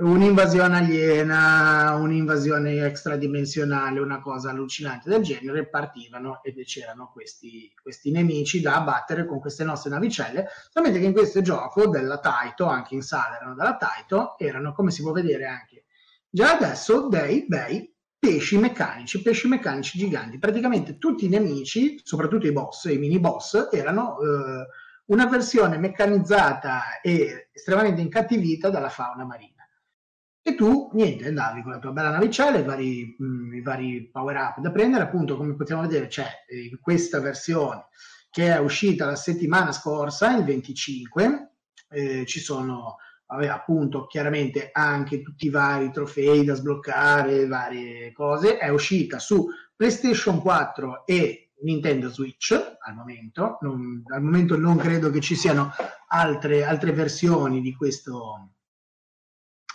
un'invasione 0.00 0.76
aliena, 0.76 1.94
un'invasione 1.94 2.84
extradimensionale, 2.84 4.00
una 4.00 4.20
cosa 4.20 4.50
allucinante 4.50 5.08
del 5.08 5.22
genere, 5.22 5.68
partivano 5.68 6.40
ed 6.42 6.62
c'erano 6.64 7.10
questi, 7.12 7.72
questi 7.80 8.10
nemici 8.10 8.60
da 8.60 8.76
abbattere 8.76 9.26
con 9.26 9.40
queste 9.40 9.64
nostre 9.64 9.90
navicelle, 9.90 10.46
solamente 10.70 11.00
che 11.00 11.06
in 11.06 11.12
questo 11.12 11.40
gioco 11.40 11.88
della 11.88 12.18
Taito, 12.18 12.66
anche 12.66 12.94
in 12.94 13.02
sala 13.02 13.36
erano 13.36 13.54
della 13.54 13.76
Taito, 13.76 14.38
erano 14.38 14.72
come 14.72 14.90
si 14.90 15.02
può 15.02 15.12
vedere 15.12 15.46
anche 15.46 15.84
già 16.30 16.56
adesso 16.56 17.08
dei 17.08 17.46
bei 17.46 17.92
pesci 18.18 18.58
meccanici, 18.58 19.22
pesci 19.22 19.48
meccanici 19.48 19.98
giganti. 19.98 20.38
Praticamente 20.38 20.98
tutti 20.98 21.24
i 21.24 21.28
nemici, 21.28 22.00
soprattutto 22.02 22.46
i 22.46 22.52
boss, 22.52 22.84
i 22.84 22.98
mini 22.98 23.18
boss, 23.18 23.68
erano 23.72 24.18
eh, 24.20 24.66
una 25.06 25.26
versione 25.26 25.78
meccanizzata 25.78 27.00
e 27.00 27.48
estremamente 27.52 28.00
incattivita 28.00 28.70
dalla 28.70 28.90
fauna 28.90 29.24
marina. 29.24 29.57
E 30.48 30.54
tu, 30.54 30.88
niente, 30.94 31.28
andavi 31.28 31.62
con 31.62 31.72
la 31.72 31.78
tua 31.78 31.92
bella 31.92 32.08
navicella, 32.08 32.56
i 32.56 32.62
vari, 32.62 33.14
mh, 33.18 33.54
i 33.56 33.60
vari 33.60 34.08
power 34.10 34.36
up 34.36 34.60
da 34.60 34.70
prendere, 34.70 35.04
appunto, 35.04 35.36
come 35.36 35.54
possiamo 35.54 35.82
vedere, 35.82 36.06
c'è 36.06 36.26
eh, 36.48 36.68
in 36.70 36.78
questa 36.80 37.20
versione 37.20 37.88
che 38.30 38.46
è 38.46 38.58
uscita 38.58 39.04
la 39.04 39.14
settimana 39.14 39.72
scorsa, 39.72 40.34
il 40.34 40.44
25, 40.44 41.50
eh, 41.90 42.24
ci 42.24 42.40
sono 42.40 42.96
vabbè, 43.26 43.46
appunto 43.48 44.06
chiaramente 44.06 44.70
anche 44.72 45.20
tutti 45.20 45.46
i 45.46 45.50
vari 45.50 45.90
trofei 45.90 46.44
da 46.44 46.54
sbloccare, 46.54 47.46
varie 47.46 48.12
cose, 48.12 48.56
è 48.56 48.70
uscita 48.70 49.18
su 49.18 49.48
PlayStation 49.76 50.40
4 50.40 51.04
e 51.04 51.50
Nintendo 51.60 52.08
Switch 52.08 52.52
al 52.52 52.94
momento, 52.94 53.58
non, 53.60 54.02
al 54.14 54.22
momento 54.22 54.56
non 54.56 54.78
credo 54.78 55.10
che 55.10 55.20
ci 55.20 55.34
siano 55.34 55.72
altre, 56.08 56.64
altre 56.64 56.92
versioni 56.92 57.60
di 57.60 57.74
questo, 57.74 58.52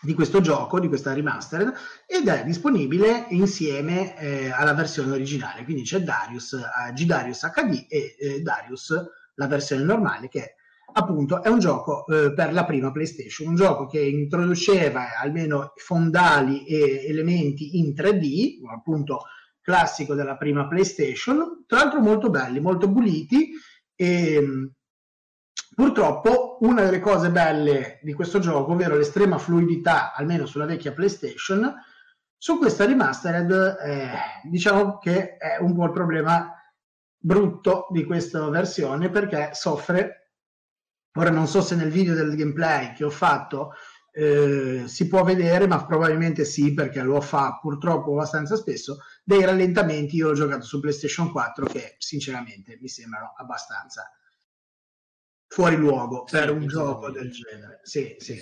di 0.04 0.13
questo 0.13 0.42
gioco, 0.42 0.80
di 0.80 0.89
questa 0.89 1.13
remastered, 1.13 1.74
ed 2.06 2.28
è 2.28 2.44
disponibile 2.44 3.26
insieme 3.30 4.18
eh, 4.20 4.51
alla 4.51 4.74
versione 4.74 5.14
originale. 5.14 5.64
Quindi 5.64 5.84
c'è 5.84 6.01
Darius, 6.01 6.54
eh, 6.54 6.91
G 6.93 7.06
Darius 7.06 7.49
HD 7.49 7.86
e 7.88 8.16
eh, 8.20 8.41
Darius, 8.41 8.93
la 9.36 9.47
versione 9.47 9.84
normale, 9.84 10.28
che 10.28 10.56
appunto 10.95 11.41
è 11.41 11.47
un 11.47 11.60
gioco 11.60 12.06
eh, 12.08 12.34
per 12.34 12.51
la 12.51 12.66
prima 12.66 12.91
PlayStation, 12.91 13.47
un 13.47 13.56
gioco 13.56 13.88
che 13.88 14.01
introduceva 14.01 15.18
almeno 15.20 15.72
fondali 15.78 16.66
e 16.66 17.06
elementi 17.08 17.80
in 17.80 17.93
3D, 17.93 18.60
appunto 18.70 19.22
classico 19.62 20.14
della 20.14 20.36
prima 20.36 20.68
PlayStation, 20.68 21.64
tra 21.66 21.78
l'altro 21.78 22.01
molto 22.01 22.30
belli, 22.30 22.60
molto 22.60 22.91
puliti 22.91 23.51
e 23.95 24.70
Purtroppo 25.76 26.57
una 26.61 26.84
delle 26.84 26.99
cose 26.99 27.32
belle 27.32 27.99
di 28.03 28.13
questo 28.13 28.39
gioco, 28.39 28.74
ovvero 28.74 28.95
l'estrema 28.95 29.38
fluidità, 29.38 30.13
almeno 30.13 30.45
sulla 30.45 30.65
vecchia 30.65 30.93
PlayStation, 30.93 31.74
su 32.38 32.57
questa 32.57 32.86
remastered 32.86 33.78
eh, 33.82 34.09
diciamo 34.43 34.99
che 34.99 35.38
è 35.38 35.57
un 35.59 35.74
po' 35.74 35.86
il 35.86 35.91
problema 35.91 36.53
brutto 37.17 37.88
di 37.89 38.03
questa 38.03 38.47
versione 38.49 39.09
perché 39.09 39.51
soffre, 39.53 40.34
ora 41.13 41.30
non 41.32 41.47
so 41.47 41.61
se 41.61 41.76
nel 41.76 41.89
video 41.89 42.13
del 42.13 42.36
gameplay 42.36 42.93
che 42.93 43.05
ho 43.05 43.09
fatto 43.09 43.71
eh, 44.11 44.84
si 44.86 45.07
può 45.07 45.24
vedere, 45.24 45.65
ma 45.65 45.84
probabilmente 45.86 46.45
sì 46.45 46.74
perché 46.74 47.01
lo 47.01 47.19
fa 47.19 47.57
purtroppo 47.59 48.11
abbastanza 48.11 48.55
spesso, 48.57 48.99
dei 49.24 49.43
rallentamenti, 49.43 50.17
io 50.17 50.28
l'ho 50.28 50.36
giocato 50.36 50.65
su 50.65 50.80
PlayStation 50.80 51.32
4 51.32 51.65
che 51.65 51.95
sinceramente 51.97 52.78
mi 52.80 52.89
sembrano 52.89 53.34
abbastanza 53.38 54.11
fuori 55.54 55.76
luogo 55.76 56.24
per 56.24 56.49
un 56.49 56.66
gioco 56.66 57.12
del 57.12 57.30
genere. 57.30 57.80
Sì, 57.84 58.16
sì. 58.18 58.41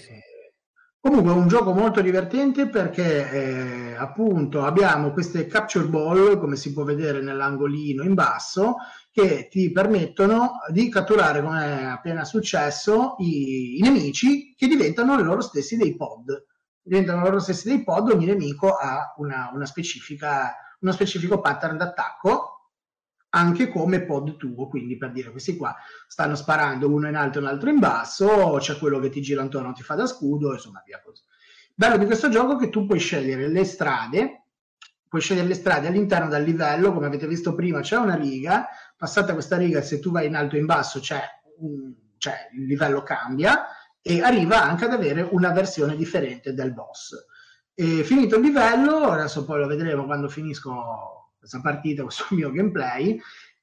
Comunque 0.98 1.34
è 1.34 1.36
un 1.36 1.50
gioco 1.50 1.74
molto 1.74 2.00
divertente 2.00 2.70
perché 2.70 3.30
eh, 3.30 3.96
appunto 3.96 4.64
abbiamo 4.64 5.12
queste 5.12 5.46
capture 5.46 5.88
ball, 5.88 6.40
come 6.40 6.56
si 6.56 6.72
può 6.72 6.84
vedere 6.86 7.22
nell'angolino 7.22 8.04
in 8.04 8.14
basso, 8.14 8.76
che 9.12 9.50
ti 9.50 9.74
permettono 9.74 10.60
di 10.70 10.88
catturare, 10.88 11.42
come 11.42 11.80
è 11.80 11.84
appena 11.84 12.24
successo, 12.24 13.16
i, 13.18 13.80
i 13.80 13.82
nemici 13.82 14.54
che 14.56 14.68
diventano 14.68 15.22
loro 15.22 15.42
stessi 15.42 15.76
dei 15.76 15.98
pod. 15.98 16.46
Diventano 16.82 17.24
loro 17.24 17.40
stessi 17.40 17.68
dei 17.68 17.84
pod, 17.84 18.10
ogni 18.10 18.26
nemico 18.26 18.70
ha 18.70 19.14
una, 19.18 19.52
una 19.54 19.66
specifica, 19.66 20.56
uno 20.80 20.94
specifico 20.94 21.42
pattern 21.42 21.76
d'attacco 21.76 22.51
anche 23.34 23.70
come 23.70 24.04
pod 24.04 24.38
tuo, 24.38 24.68
quindi 24.68 24.98
per 24.98 25.12
dire 25.12 25.32
questi 25.32 25.56
qua 25.56 25.76
stanno 26.08 26.36
sparando 26.36 26.90
uno 26.90 27.08
in 27.08 27.16
alto 27.16 27.38
e 27.38 27.42
un 27.42 27.48
altro 27.48 27.70
in 27.70 27.80
basso, 27.80 28.58
c'è 28.60 28.78
quello 28.78 29.00
che 29.00 29.10
ti 29.10 29.22
gira 29.22 29.42
intorno, 29.42 29.74
ti 29.74 29.84
fa 29.84 29.96
da 29.96 30.06
scudo, 30.06 30.54
insomma 30.54 30.82
via 30.86 31.02
così. 31.04 31.24
Bello 31.74 31.98
di 31.98 32.06
questo 32.06 32.30
gioco 32.30 32.56
è 32.56 32.60
che 32.60 32.70
tu 32.70 32.86
puoi 32.86 33.00
scegliere 33.00 33.48
le 33.48 33.64
strade, 33.64 34.48
puoi 35.08 35.22
scegliere 35.22 35.48
le 35.48 35.54
strade 35.54 35.88
all'interno 35.88 36.30
del 36.30 36.44
livello, 36.44 36.94
come 36.94 37.06
avete 37.06 37.28
visto 37.28 37.56
prima 37.56 37.80
c'è 37.80 37.96
una 37.96 38.16
riga, 38.16 38.68
passata 38.98 39.34
questa 39.34 39.58
riga 39.58 39.82
se 39.82 40.00
tu 40.00 40.12
vai 40.12 40.28
in 40.28 40.36
alto 40.36 40.56
e 40.56 40.60
in 40.60 40.66
basso 40.66 41.00
c'è, 41.00 41.22
un, 41.60 41.94
c'è 42.18 42.50
il 42.54 42.66
livello 42.66 43.02
cambia 43.02 43.66
e 44.02 44.22
arriva 44.22 44.62
anche 44.62 44.86
ad 44.86 44.92
avere 44.92 45.22
una 45.32 45.52
versione 45.52 45.96
differente 45.96 46.54
del 46.54 46.74
boss. 46.74 47.16
E 47.74 48.04
finito 48.04 48.36
il 48.36 48.42
livello, 48.42 49.06
adesso 49.06 49.46
poi 49.46 49.60
lo 49.60 49.68
vedremo 49.68 50.06
quando 50.06 50.28
finisco 50.28 51.21
questa 51.42 51.60
partita, 51.60 52.04
questo 52.04 52.28
mio 52.30 52.52
gameplay, 52.52 53.20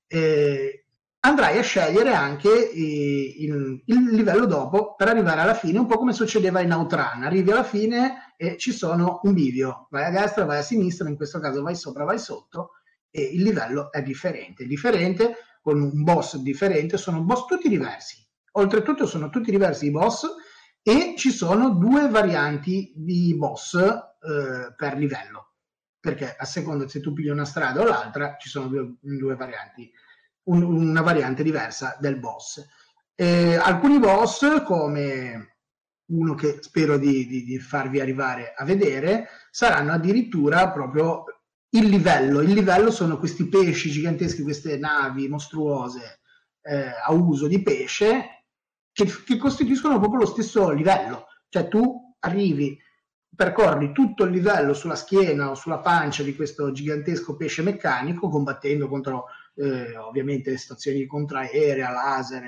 eh, 0.08 0.84
andrai 1.20 1.58
a 1.58 1.62
scegliere 1.62 2.12
anche 2.12 2.72
eh, 2.72 3.34
il, 3.38 3.82
il, 3.84 4.04
livello 4.10 4.46
dopo 4.46 4.96
per 4.96 5.06
arrivare 5.06 5.42
alla 5.42 5.54
fine, 5.54 5.78
un 5.78 5.86
po' 5.86 5.96
come 5.96 6.12
succedeva 6.12 6.60
in 6.60 6.72
Outrun. 6.72 7.22
Arrivi 7.22 7.52
alla 7.52 7.62
fine 7.62 8.34
e 8.36 8.56
ci 8.58 8.72
sono 8.72 9.20
un 9.22 9.32
bivio, 9.32 9.86
vai 9.90 10.06
a 10.06 10.10
destra, 10.10 10.44
vai 10.44 10.58
a 10.58 10.62
sinistra, 10.62 11.08
in 11.08 11.14
questo 11.14 11.38
caso 11.38 11.62
vai 11.62 11.76
sopra, 11.76 12.02
vai 12.02 12.18
sotto 12.18 12.70
e 13.10 13.22
il 13.22 13.42
livello 13.42 13.92
è 13.92 14.02
differente. 14.02 14.66
Differente 14.66 15.36
con 15.62 15.80
un 15.80 16.02
boss 16.02 16.36
differente, 16.38 16.96
sono 16.96 17.22
boss 17.22 17.46
tutti 17.46 17.68
diversi. 17.68 18.26
Oltretutto 18.52 19.06
sono 19.06 19.30
tutti 19.30 19.52
diversi 19.52 19.86
i 19.86 19.90
boss 19.92 20.26
e 20.82 21.14
ci 21.16 21.30
sono 21.30 21.70
due 21.70 22.08
varianti 22.08 22.92
di 22.96 23.36
boss 23.36 23.74
eh, 23.74 24.74
per 24.74 24.96
livello 24.96 25.47
perché 26.00 26.34
a 26.36 26.44
seconda 26.44 26.88
se 26.88 27.00
tu 27.00 27.12
pigli 27.12 27.28
una 27.28 27.44
strada 27.44 27.80
o 27.80 27.84
l'altra 27.84 28.36
ci 28.38 28.48
sono 28.48 28.68
due, 28.68 28.94
due 29.00 29.34
varianti, 29.34 29.90
un, 30.44 30.62
una 30.62 31.02
variante 31.02 31.42
diversa 31.42 31.96
del 32.00 32.18
boss. 32.18 32.64
Eh, 33.14 33.56
alcuni 33.56 33.98
boss, 33.98 34.62
come 34.62 35.56
uno 36.06 36.34
che 36.34 36.58
spero 36.60 36.96
di, 36.96 37.26
di, 37.26 37.44
di, 37.44 37.58
farvi 37.58 38.00
arrivare 38.00 38.54
a 38.56 38.64
vedere, 38.64 39.28
saranno 39.50 39.92
addirittura 39.92 40.70
proprio 40.70 41.24
il 41.70 41.86
livello. 41.86 42.40
Il 42.40 42.52
livello 42.52 42.90
sono 42.90 43.18
questi 43.18 43.48
pesci 43.48 43.90
giganteschi, 43.90 44.42
queste 44.42 44.78
navi 44.78 45.28
mostruose 45.28 46.20
eh, 46.62 46.92
a 47.04 47.12
uso 47.12 47.46
di 47.46 47.62
pesce 47.62 48.44
che, 48.92 49.04
che 49.24 49.36
costituiscono 49.36 49.98
proprio 49.98 50.20
lo 50.20 50.26
stesso 50.26 50.70
livello. 50.70 51.26
Cioè 51.48 51.68
tu 51.68 52.14
arrivi 52.20 52.78
percorri 53.38 53.92
tutto 53.92 54.24
il 54.24 54.32
livello 54.32 54.74
sulla 54.74 54.96
schiena 54.96 55.50
o 55.50 55.54
sulla 55.54 55.78
pancia 55.78 56.24
di 56.24 56.34
questo 56.34 56.72
gigantesco 56.72 57.36
pesce 57.36 57.62
meccanico, 57.62 58.28
combattendo 58.28 58.88
contro 58.88 59.26
eh, 59.54 59.96
ovviamente 59.96 60.56
stazioni 60.56 61.06
contraerea, 61.06 61.92
laser, 61.92 62.42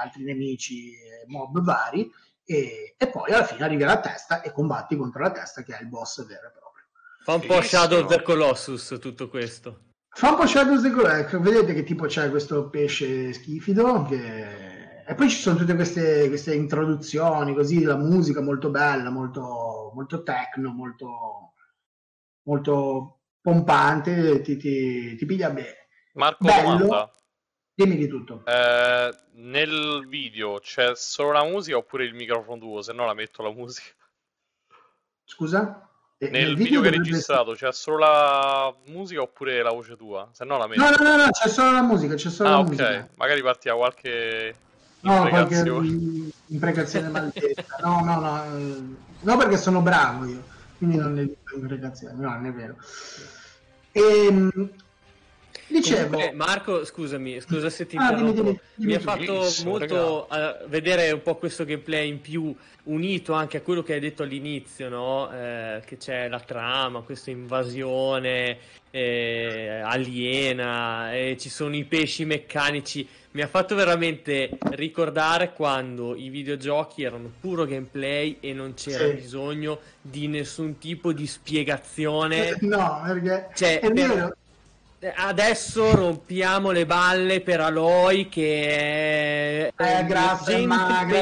altri 0.00 0.22
nemici, 0.22 0.92
eh, 0.92 1.24
mob 1.26 1.60
vari, 1.62 2.08
e, 2.44 2.94
e, 2.96 3.08
poi 3.08 3.32
alla 3.32 3.42
fine 3.42 3.64
arrivi 3.64 3.82
alla 3.82 3.98
testa 3.98 4.40
e 4.40 4.52
combatti 4.52 4.96
contro 4.96 5.20
la 5.20 5.32
testa 5.32 5.64
che 5.64 5.76
è 5.76 5.82
il 5.82 5.88
boss 5.88 6.24
vero 6.24 6.46
e 6.46 6.52
proprio. 6.52 6.84
Fa 7.24 7.34
un 7.34 7.44
po' 7.44 7.60
Shadow 7.60 8.04
of 8.04 8.14
the 8.14 8.22
Colossus 8.22 8.98
tutto 9.00 9.28
questo. 9.28 9.80
Fa 10.10 10.30
un 10.30 10.36
po' 10.36 10.46
Shadow 10.46 10.76
of 10.76 10.82
the 10.82 10.90
Colossus, 10.92 11.40
vedete 11.40 11.74
che 11.74 11.82
tipo 11.82 12.06
c'è 12.06 12.30
questo 12.30 12.70
pesce 12.70 13.32
schifido 13.32 14.04
che 14.04 14.76
e 15.08 15.14
poi 15.14 15.30
ci 15.30 15.38
sono 15.38 15.56
tutte 15.56 15.76
queste, 15.76 16.26
queste, 16.26 16.52
introduzioni, 16.52 17.54
così 17.54 17.84
la 17.84 17.96
musica 17.96 18.40
molto 18.40 18.70
bella, 18.70 19.08
molto, 19.08 19.75
molto 19.96 20.22
techno, 20.22 20.72
molto, 20.72 21.54
molto 22.42 23.20
pompante, 23.40 24.42
ti, 24.42 24.58
ti, 24.58 25.16
ti 25.16 25.24
piglia 25.24 25.48
bene. 25.48 25.88
Marco, 26.12 26.44
Bello. 26.44 26.76
domanda. 26.76 27.14
Dimmi 27.74 27.96
di 27.96 28.06
tutto. 28.06 28.42
Eh, 28.46 29.14
nel 29.32 30.06
video 30.08 30.58
c'è 30.58 30.94
solo 30.94 31.32
la 31.32 31.44
musica 31.44 31.78
oppure 31.78 32.04
il 32.04 32.14
microfono 32.14 32.58
tuo? 32.58 32.82
Se 32.82 32.92
no 32.92 33.06
la 33.06 33.14
metto 33.14 33.42
la 33.42 33.52
musica. 33.52 33.94
Scusa? 35.24 35.90
Nel, 36.18 36.30
nel 36.30 36.54
video, 36.54 36.64
video 36.64 36.80
che 36.80 36.88
hai 36.88 36.96
registrato 36.96 37.52
essere... 37.52 37.70
c'è 37.70 37.76
solo 37.76 37.98
la 37.98 38.74
musica 38.86 39.20
oppure 39.20 39.62
la 39.62 39.72
voce 39.72 39.96
tua? 39.96 40.28
Se 40.32 40.44
no 40.44 40.56
la 40.56 40.66
metto. 40.66 40.80
No, 40.80 40.90
no, 40.90 41.02
no, 41.02 41.24
no 41.24 41.30
c'è 41.30 41.48
solo 41.48 41.72
la 41.72 41.82
musica, 41.82 42.14
c'è 42.14 42.30
solo 42.30 42.48
ah, 42.48 42.52
la 42.52 42.58
ok. 42.58 42.68
musica. 42.68 43.08
Magari 43.16 43.42
parti 43.42 43.68
a 43.68 43.74
qualche 43.74 44.56
No, 45.06 45.28
qualche 45.28 45.62
imprecazione 46.48 47.08
maldetta. 47.08 47.76
No, 47.80 48.00
no, 48.04 48.20
no, 48.20 48.44
eh, 48.44 48.82
no, 49.20 49.36
perché 49.36 49.56
sono 49.56 49.80
bravo 49.80 50.26
io, 50.26 50.42
quindi 50.78 50.96
non 50.96 51.14
ne 51.14 51.22
dico 51.22 51.54
imprecazioni, 51.54 52.20
no, 52.20 52.30
non 52.30 52.46
è 52.46 52.52
vero. 52.52 52.76
E, 53.92 54.00
ehm, 54.00 54.70
dicevo... 55.66 56.10
Comunque, 56.10 56.32
Marco, 56.34 56.84
scusami, 56.84 57.40
scusa 57.40 57.70
se 57.70 57.86
ti 57.86 57.96
ah, 57.96 58.10
interrompo. 58.10 58.32
Dimmi, 58.32 58.44
dimmi, 58.44 58.60
dimmi, 58.74 58.90
Mi 58.90 58.94
ha 58.94 59.00
fatto 59.00 59.46
molto 59.64 60.28
uh, 60.30 60.68
vedere 60.68 61.10
un 61.10 61.22
po' 61.22 61.36
questo 61.36 61.64
gameplay 61.64 62.08
in 62.08 62.20
più, 62.20 62.54
unito 62.84 63.32
anche 63.32 63.58
a 63.58 63.60
quello 63.60 63.82
che 63.82 63.94
hai 63.94 64.00
detto 64.00 64.22
all'inizio, 64.22 64.88
no? 64.88 65.30
eh, 65.32 65.82
che 65.84 65.96
c'è 65.96 66.28
la 66.28 66.40
trama, 66.40 67.00
questa 67.00 67.30
invasione 67.30 68.58
eh, 68.90 69.80
aliena, 69.84 71.14
e 71.14 71.36
ci 71.38 71.48
sono 71.48 71.76
i 71.76 71.84
pesci 71.84 72.24
meccanici 72.24 73.08
mi 73.36 73.42
ha 73.42 73.48
fatto 73.48 73.74
veramente 73.74 74.48
ricordare 74.70 75.52
quando 75.52 76.16
i 76.16 76.30
videogiochi 76.30 77.02
erano 77.02 77.30
puro 77.38 77.66
gameplay 77.66 78.38
e 78.40 78.54
non 78.54 78.72
c'era 78.72 79.08
sì. 79.08 79.12
bisogno 79.12 79.78
di 80.00 80.26
nessun 80.26 80.78
tipo 80.78 81.12
di 81.12 81.26
spiegazione. 81.26 82.56
No, 82.66 83.02
perché 83.06 83.48
cioè, 83.54 83.80
è 83.80 83.90
vero. 83.90 84.34
Adesso 85.14 85.94
rompiamo 85.94 86.70
le 86.70 86.86
balle 86.86 87.40
per 87.40 87.60
Aloy 87.60 88.28
che 88.28 89.72
è, 89.74 89.74
è 89.74 90.04
grazie, 90.06 90.66
magra, 90.66 91.20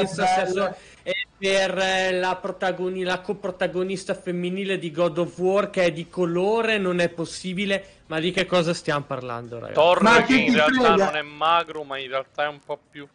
e 1.03 1.13
per 1.37 2.13
la, 2.13 2.35
protagoni- 2.37 3.03
la 3.03 3.19
coprotagonista 3.19 4.15
femminile 4.15 4.79
di 4.79 4.91
God 4.91 5.17
of 5.17 5.37
War 5.37 5.69
che 5.69 5.83
è 5.83 5.91
di 5.91 6.07
colore 6.07 6.77
non 6.77 6.99
è 6.99 7.09
possibile 7.09 7.95
ma 8.07 8.19
di 8.19 8.31
che 8.31 8.45
cosa 8.45 8.73
stiamo 8.73 9.03
parlando, 9.05 9.55
ragazzi? 9.55 9.73
Thor 9.73 10.01
ma 10.01 10.21
che 10.23 10.35
in 10.35 10.53
realtà 10.53 10.73
frega? 10.73 11.05
non 11.05 11.15
è 11.15 11.21
magro, 11.21 11.83
ma 11.83 11.97
in 11.97 12.09
realtà 12.09 12.43
è 12.43 12.47
un 12.47 12.59
po' 12.63 12.79
più. 12.89 13.07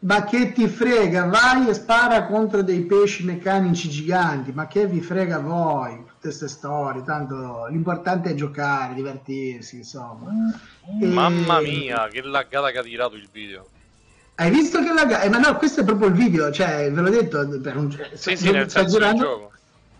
Ma 0.00 0.24
che 0.24 0.52
ti 0.52 0.68
frega? 0.68 1.24
Vai 1.24 1.68
e 1.68 1.74
spara 1.74 2.26
contro 2.26 2.62
dei 2.62 2.82
pesci 2.82 3.24
meccanici 3.24 3.88
giganti. 3.88 4.52
Ma 4.52 4.66
che 4.66 4.86
vi 4.86 5.00
frega 5.00 5.40
voi? 5.40 6.04
Queste 6.24 6.48
storie. 6.48 7.02
Tanto 7.02 7.66
l'importante 7.66 8.30
è 8.30 8.34
giocare, 8.34 8.94
divertirsi, 8.94 9.76
insomma. 9.76 10.32
E... 10.98 11.04
Mamma 11.04 11.60
mia, 11.60 12.08
che 12.08 12.22
laggata 12.22 12.70
che 12.70 12.78
ha 12.78 12.82
tirato 12.82 13.14
il 13.14 13.28
video. 13.30 13.68
Hai 14.36 14.50
visto 14.50 14.82
che 14.82 14.90
laggata? 14.90 15.20
Eh, 15.20 15.28
ma 15.28 15.36
no, 15.36 15.54
questo 15.56 15.82
è 15.82 15.84
proprio 15.84 16.08
il 16.08 16.14
video. 16.14 16.50
Cioè, 16.50 16.90
ve 16.90 17.00
l'ho 17.02 17.10
detto. 17.10 17.46
Per 17.60 17.76
un... 17.76 17.94
Sì, 18.14 18.36
sì, 18.36 18.50
nel 18.50 18.70
sta 18.70 18.86
girando... 18.86 19.52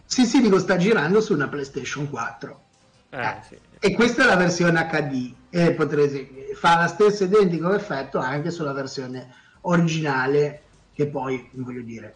Sì, 0.07 0.25
sì, 0.25 0.41
dico, 0.41 0.59
sta 0.59 0.79
girando 0.79 1.21
su 1.21 1.35
una 1.35 1.49
PlayStation 1.49 2.09
4. 2.09 2.61
Eh, 3.11 3.21
eh, 3.21 3.37
sì. 3.47 3.59
E 3.79 3.93
questa 3.93 4.23
è 4.23 4.27
la 4.27 4.37
versione 4.37 4.89
HD 4.91 5.35
e 5.51 5.73
potrete 5.73 6.55
fa 6.55 6.81
lo 6.81 6.89
stesso 6.89 7.25
identico 7.25 7.75
effetto 7.75 8.19
anche 8.19 8.51
sulla 8.51 8.73
versione 8.73 9.35
originale 9.63 10.63
che 10.95 11.07
poi 11.07 11.51
voglio 11.53 11.83
dire 11.83 12.15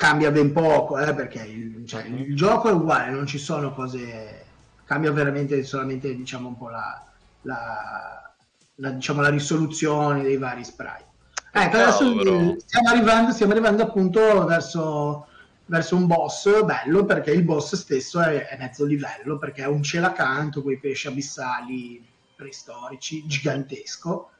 cambia 0.00 0.30
ben 0.30 0.50
poco 0.50 0.98
eh, 0.98 1.12
perché 1.12 1.42
il, 1.42 1.84
cioè, 1.86 2.04
il, 2.04 2.34
gioco 2.34 2.70
è 2.70 2.72
uguale 2.72 3.10
non 3.10 3.26
ci 3.26 3.36
sono 3.36 3.74
cose 3.74 4.46
cambia 4.86 5.12
veramente 5.12 5.62
solamente 5.62 6.16
diciamo 6.16 6.48
un 6.48 6.56
po' 6.56 6.70
la, 6.70 7.04
la, 7.42 8.32
la, 8.76 8.90
diciamo, 8.92 9.20
la 9.20 9.28
risoluzione 9.28 10.22
dei 10.22 10.38
vari 10.38 10.64
sprite 10.64 11.08
Ecco, 11.52 11.76
adesso 11.76 12.56
stiamo 12.64 12.88
arrivando, 12.88 13.32
stiamo 13.32 13.52
arrivando 13.52 13.82
appunto 13.82 14.46
verso, 14.46 15.26
verso, 15.66 15.96
un 15.96 16.06
boss 16.06 16.64
bello 16.64 17.04
perché 17.04 17.32
il 17.32 17.42
boss 17.42 17.74
stesso 17.74 18.20
è, 18.20 18.46
è 18.46 18.56
mezzo 18.56 18.84
livello 18.84 19.36
perché 19.36 19.64
è 19.64 19.66
un 19.66 19.82
cielo 19.82 20.06
accanto, 20.06 20.62
quei 20.62 20.78
pesci 20.78 21.08
abissali 21.08 22.06
preistorici, 22.36 23.26
gigantesco. 23.26 24.30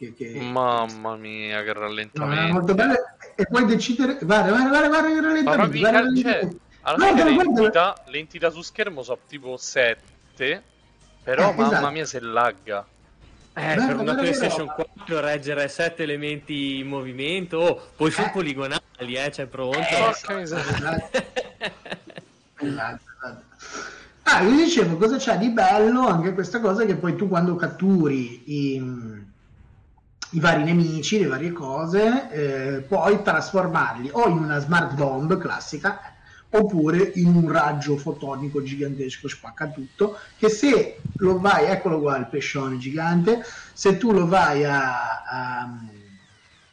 Che, 0.00 0.14
che... 0.14 0.40
Mamma 0.40 1.14
mia, 1.16 1.62
che 1.62 1.74
rallentamento! 1.74 2.46
No, 2.46 2.52
molto 2.52 2.74
bello. 2.74 2.94
E 3.34 3.46
poi 3.46 3.66
decidere, 3.66 4.16
guarda, 4.22 4.48
guarda, 4.48 4.68
guarda, 4.68 4.88
guarda 4.88 5.08
il 5.10 5.22
rallentamento. 5.22 5.78
Ma 5.78 5.90
guarda, 5.90 6.20
cioè, 6.22 6.48
alla 6.80 7.06
fine 7.06 7.24
le 7.24 7.42
entità, 7.42 8.02
le 8.06 8.18
entità 8.18 8.48
su 8.48 8.62
schermo 8.62 9.02
sono 9.02 9.18
tipo 9.28 9.58
7, 9.58 10.62
però 11.22 11.50
eh, 11.50 11.54
mamma 11.54 11.66
esatto. 11.66 11.90
mia 11.90 12.06
se 12.06 12.20
lagga. 12.20 12.86
Eh, 13.52 13.74
Beh, 13.74 13.84
per 13.84 13.96
una 13.98 14.14
PlayStation 14.14 14.66
4 14.68 15.20
reggere 15.20 15.68
7 15.68 16.02
elementi 16.02 16.78
in 16.78 16.86
movimento, 16.86 17.58
oh, 17.58 17.90
poi 17.94 18.10
sono 18.10 18.28
eh. 18.28 18.30
poligonali, 18.30 19.14
eh, 19.16 19.28
c'è 19.28 19.44
pronto. 19.44 19.80
Eh, 19.80 19.96
Porca 19.98 20.40
esatto. 20.40 21.10
esatto, 22.56 23.02
Ah, 24.22 24.44
vi 24.44 24.56
dicevo, 24.56 24.96
cosa 24.96 25.18
c'è 25.18 25.36
di 25.36 25.50
bello 25.50 26.06
anche 26.06 26.32
questa 26.32 26.58
cosa 26.60 26.86
che 26.86 26.94
poi 26.94 27.16
tu 27.16 27.28
quando 27.28 27.56
catturi 27.56 28.42
i, 28.46 29.28
i 30.30 30.40
vari 30.40 30.64
nemici, 30.64 31.18
le 31.20 31.26
varie 31.26 31.52
cose, 31.52 32.30
eh, 32.30 32.82
puoi 32.82 33.22
trasformarli 33.22 34.10
o 34.12 34.28
in 34.28 34.38
una 34.38 34.58
smart 34.58 34.94
bomb 34.94 35.36
classica, 35.38 36.00
oppure 36.50 37.12
in 37.14 37.34
un 37.34 37.50
raggio 37.50 37.96
fotonico 37.96 38.62
gigantesco 38.62 39.28
spacca 39.28 39.70
tutto 39.70 40.18
che 40.36 40.48
se 40.48 41.12
lo 41.16 41.38
vai 41.38 41.66
eccolo 41.66 42.00
qua 42.00 42.16
il 42.16 42.28
pescione 42.28 42.76
gigante 42.76 43.42
se 43.72 43.96
tu 43.96 44.10
lo 44.10 44.26
vai 44.26 44.64
a, 44.64 45.22
a, 45.22 45.68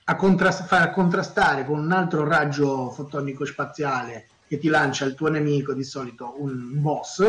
a 0.06 0.16
contrast- 0.16 0.66
far 0.66 0.92
contrastare 0.92 1.66
con 1.66 1.80
un 1.80 1.92
altro 1.92 2.28
raggio 2.28 2.90
fotonico 2.90 3.46
spaziale 3.46 4.30
che 4.48 4.58
ti 4.58 4.68
lancia 4.70 5.06
il 5.06 5.14
tuo 5.14 5.28
nemico 5.28 5.74
di 5.74 5.84
solito 5.84 6.42
un 6.42 6.82
boss 6.82 7.22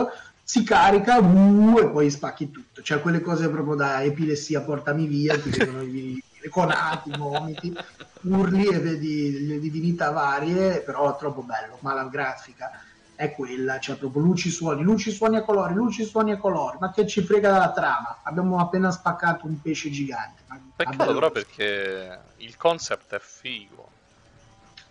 si 0.51 0.63
carica 0.65 1.19
uh, 1.19 1.79
e 1.79 1.91
poi 1.91 2.11
spacchi 2.11 2.51
tutto 2.51 2.81
cioè 2.81 3.03
quelle 3.03 3.21
cose 3.21 3.51
proprio 3.51 3.75
da 3.75 4.03
epilessia 4.03 4.63
portami 4.63 5.07
via 5.07 5.39
ti 5.39 5.51
vedono 5.51 5.83
i, 5.83 6.23
conati, 6.49 7.11
vomiti 7.19 7.77
urli 8.23 8.67
e 8.67 8.79
vedi 8.79 9.47
le 9.47 9.59
divinità 9.59 10.11
varie, 10.11 10.81
però 10.81 11.15
è 11.15 11.19
troppo 11.19 11.43
bello, 11.43 11.79
ma 11.81 11.95
la 11.95 12.05
grafica 12.05 12.83
è 13.15 13.33
quella, 13.33 13.79
cioè 13.79 13.97
proprio 13.97 14.23
luci, 14.23 14.49
suoni, 14.49 14.83
luci, 14.83 15.11
suoni 15.11 15.37
a 15.37 15.43
colori, 15.43 15.75
luci, 15.75 16.05
suoni 16.05 16.33
a 16.33 16.39
colori, 16.39 16.79
ma 16.81 16.93
che 16.93 17.07
ci 17.07 17.23
frega 17.23 17.51
dalla 17.51 17.73
trama? 17.73 18.21
Abbiamo 18.23 18.61
appena 18.61 18.91
spaccato 18.91 19.47
un 19.47 19.61
pesce 19.61 19.91
gigante. 19.91 20.43
Peccato 20.75 21.13
però 21.13 21.31
perché 21.31 22.19
il 22.37 22.57
concept 22.57 23.15
è 23.15 23.21
figo. 23.21 23.78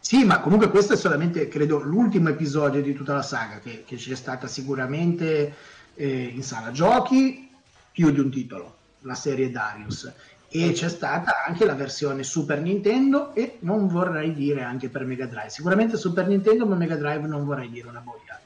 Sì, 0.07 0.23
ma 0.23 0.39
comunque 0.39 0.69
questo 0.69 0.93
è 0.93 0.95
solamente, 0.95 1.49
credo, 1.49 1.81
l'ultimo 1.81 2.29
episodio 2.29 2.81
di 2.81 2.93
tutta 2.93 3.13
la 3.13 3.21
saga, 3.21 3.59
che, 3.59 3.83
che 3.85 3.97
c'è 3.97 4.15
stata 4.15 4.47
sicuramente 4.47 5.53
eh, 5.95 6.31
in 6.33 6.43
sala 6.43 6.71
giochi 6.71 7.53
più 7.91 8.11
di 8.11 8.21
un 8.21 8.31
titolo, 8.31 8.77
la 9.01 9.15
serie 9.15 9.51
Darius 9.51 10.09
e 10.47 10.71
c'è 10.71 10.87
stata 10.87 11.43
anche 11.45 11.65
la 11.65 11.73
versione 11.73 12.23
Super 12.23 12.61
Nintendo 12.61 13.35
e 13.35 13.57
non 13.63 13.89
vorrei 13.89 14.33
dire 14.33 14.63
anche 14.63 14.87
per 14.87 15.03
Mega 15.03 15.25
Drive. 15.25 15.49
Sicuramente 15.49 15.97
Super 15.97 16.25
Nintendo, 16.25 16.65
ma 16.65 16.75
Mega 16.75 16.95
Drive 16.95 17.27
non 17.27 17.43
vorrei 17.43 17.69
dire 17.69 17.89
una 17.89 17.99
boia. 17.99 18.39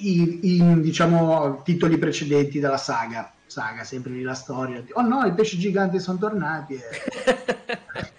I, 0.00 0.40
i 0.42 0.80
diciamo 0.82 1.62
titoli 1.64 1.96
precedenti 1.96 2.60
della 2.60 2.76
saga, 2.76 3.32
saga 3.46 3.84
sempre 3.84 4.12
lì 4.12 4.20
la 4.20 4.34
storia. 4.34 4.84
Oh 4.92 5.00
no, 5.00 5.24
i 5.24 5.32
pesci 5.32 5.58
giganti 5.58 5.98
sono 5.98 6.18
tornati. 6.18 6.74
E... 6.74 8.10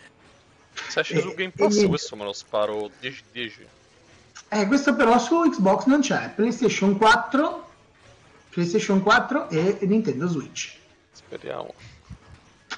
Se 0.93 0.99
esce 0.99 1.21
su 1.21 1.33
Game 1.33 1.51
Pass, 1.55 1.77
e... 1.77 1.87
questo 1.87 2.15
me 2.15 2.23
lo 2.23 2.33
sparo 2.33 2.91
10-10. 3.01 3.51
Eh, 4.49 4.67
questo 4.67 4.95
però 4.95 5.17
su 5.17 5.41
Xbox 5.49 5.85
non 5.85 6.01
c'è. 6.01 6.29
PlayStation 6.35 6.97
4, 6.99 7.69
PlayStation 8.49 9.01
4 9.01 9.49
e 9.49 9.79
Nintendo 9.81 10.27
Switch. 10.27 10.77
Speriamo 11.11 11.73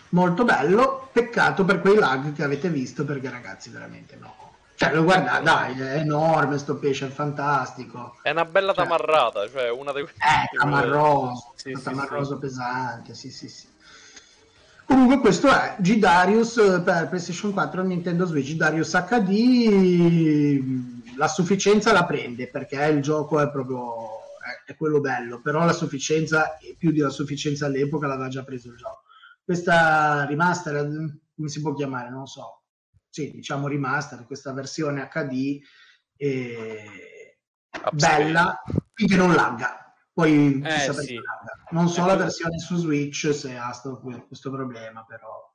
molto 0.10 0.46
bello, 0.46 1.10
peccato 1.12 1.66
per 1.66 1.82
quei 1.82 1.96
lag 1.96 2.32
che 2.32 2.44
avete 2.44 2.70
visto 2.70 3.04
perché 3.04 3.30
ragazzi 3.30 3.70
veramente 3.70 4.16
no. 4.16 4.34
Cioè, 4.76 4.94
lo 4.94 5.04
guarda, 5.04 5.40
dai, 5.40 5.78
è 5.78 5.98
enorme 5.98 6.58
sto 6.58 6.78
pesce, 6.78 7.08
è 7.08 7.10
fantastico. 7.10 8.18
È 8.22 8.30
una 8.30 8.46
bella 8.46 8.74
cioè, 8.74 8.84
tamarrata, 8.84 9.50
cioè 9.50 9.70
una 9.70 9.92
dei... 9.92 10.04
Eh, 10.04 10.58
tamarroso, 10.58 11.54
sì, 11.56 11.78
tamarroso 11.82 12.36
sì, 12.36 12.40
pesante, 12.40 13.14
sì, 13.14 13.30
sì, 13.30 13.50
sì. 13.50 13.68
Comunque 14.86 15.20
questo 15.20 15.50
è 15.50 15.76
G-Darius 15.80 16.82
per 16.84 17.08
PlayStation 17.10 17.52
4 17.52 17.82
e 17.82 17.86
Nintendo 17.86 18.26
Switch. 18.26 18.54
G-Darius 18.54 18.92
HD 18.92 20.64
la 21.18 21.28
sufficienza 21.28 21.92
la 21.92 22.06
prende 22.06 22.50
perché 22.50 22.84
il 22.86 23.02
gioco 23.02 23.40
è 23.40 23.50
proprio 23.50 24.20
è, 24.40 24.72
è 24.72 24.76
quello 24.76 25.00
bello, 25.00 25.42
però 25.42 25.66
la 25.66 25.74
sufficienza, 25.74 26.58
più 26.78 26.92
di 26.92 27.00
la 27.00 27.10
sufficienza 27.10 27.66
all'epoca 27.66 28.08
l'aveva 28.08 28.30
già 28.30 28.44
preso 28.44 28.70
il 28.70 28.78
gioco 28.78 29.04
questa 29.46 30.26
remaster, 30.26 30.90
come 31.36 31.48
si 31.48 31.62
può 31.62 31.74
chiamare? 31.76 32.10
Non 32.10 32.26
so. 32.26 32.64
Sì, 33.08 33.32
diciamo 33.32 33.68
remaster, 33.68 34.26
questa 34.26 34.52
versione 34.52 35.08
HD 35.08 35.60
eh, 36.18 37.38
bella, 37.92 38.62
finché 38.94 39.16
non 39.16 39.36
lagga. 39.36 39.94
Poi 40.12 40.62
eh, 40.64 40.94
sì. 40.94 41.20
Non 41.76 41.90
so 41.90 42.06
la 42.06 42.16
versione 42.16 42.58
su 42.58 42.78
Switch 42.78 43.34
se 43.34 43.58
ha 43.58 43.72
sto, 43.74 44.00
questo 44.00 44.50
problema, 44.50 45.04
però 45.04 45.54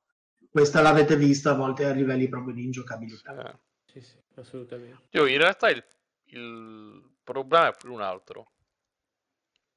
questa 0.51 0.83
l'avete 0.83 1.17
vista 1.17 1.53
a 1.53 1.55
volte 1.55 1.87
a 1.87 1.93
livelli 1.93 2.29
proprio 2.29 2.55
di 2.55 2.65
ingiocabilità. 2.65 3.51
Eh. 3.51 3.59
Sì, 3.87 4.01
sì, 4.03 4.17
assolutamente. 4.35 5.07
Io 5.13 5.25
in 5.25 5.39
realtà 5.39 5.71
il, 5.71 5.83
il 6.25 7.11
problema 7.25 7.69
è 7.69 7.77
più 7.77 7.93
un 7.93 8.03
altro. 8.03 8.53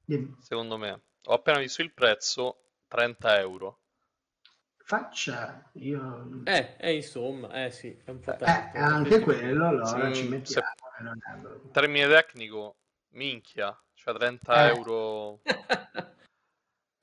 Dimmi. 0.04 0.36
Secondo 0.40 0.76
me, 0.76 1.02
ho 1.24 1.32
appena 1.32 1.58
visto 1.58 1.80
il 1.80 1.94
prezzo 1.94 2.72
30 2.88 3.40
euro 3.40 3.78
faccia 4.86 5.70
io 5.76 6.42
eh, 6.44 6.76
eh 6.78 6.96
insomma 6.96 7.64
eh 7.64 7.70
sì 7.70 7.98
è 8.04 8.10
un 8.10 8.20
po' 8.20 8.34
eh, 8.34 8.36
tanto, 8.36 8.76
eh, 8.76 8.80
anche 8.80 9.20
quello 9.20 9.66
allora 9.66 10.12
sì, 10.12 10.20
ci 10.20 10.28
mettiamo 10.28 10.68
se... 11.62 11.70
termine 11.72 12.06
tecnico 12.06 12.76
minchia 13.12 13.74
cioè 13.94 14.14
30 14.14 14.66
eh. 14.66 14.76
euro 14.76 15.40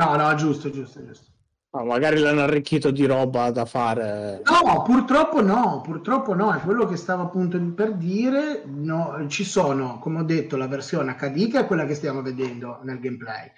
no 0.04 0.16
no 0.16 0.36
giusto 0.36 0.70
giusto 0.70 1.06
giusto 1.06 1.30
No, 1.74 1.86
magari 1.86 2.20
l'hanno 2.20 2.41
arricchito 2.41 2.91
di 2.91 3.06
roba 3.06 3.49
da 3.49 3.64
fare. 3.64 4.41
No, 4.43 4.82
purtroppo 4.82 5.41
no, 5.41 5.80
purtroppo 5.82 6.34
no, 6.34 6.54
è 6.54 6.60
quello 6.60 6.86
che 6.86 6.97
stavo 6.97 7.24
appunto 7.24 7.58
per 7.74 7.93
dire. 7.93 8.66
No, 8.66 9.26
ci 9.30 9.45
sono, 9.45 9.97
come 9.99 10.20
ho 10.20 10.24
detto, 10.24 10.58
la 10.58 10.68
versione 10.68 11.16
HD 11.16 11.49
che 11.49 11.60
è 11.60 11.66
quella 11.66 11.86
che 11.86 11.95
stiamo 11.95 12.22
vedendo 12.22 12.82
nel 12.84 12.99
gameplay 12.99 13.49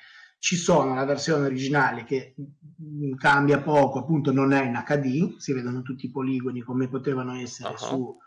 ci 0.44 0.58
sono 0.58 0.94
la 0.94 1.06
versione 1.06 1.46
originale 1.46 2.04
che 2.04 2.36
cambia 3.18 3.62
poco, 3.62 4.00
appunto 4.00 4.34
non 4.34 4.52
è 4.52 4.66
in 4.66 4.74
HD, 4.86 5.38
si 5.38 5.54
vedono 5.54 5.82
tutti 5.84 6.08
i 6.08 6.12
poligoni 6.12 6.60
come 6.60 6.90
potevano 6.90 7.36
essere 7.36 7.70
uh-huh. 7.70 7.78
su, 7.78 8.18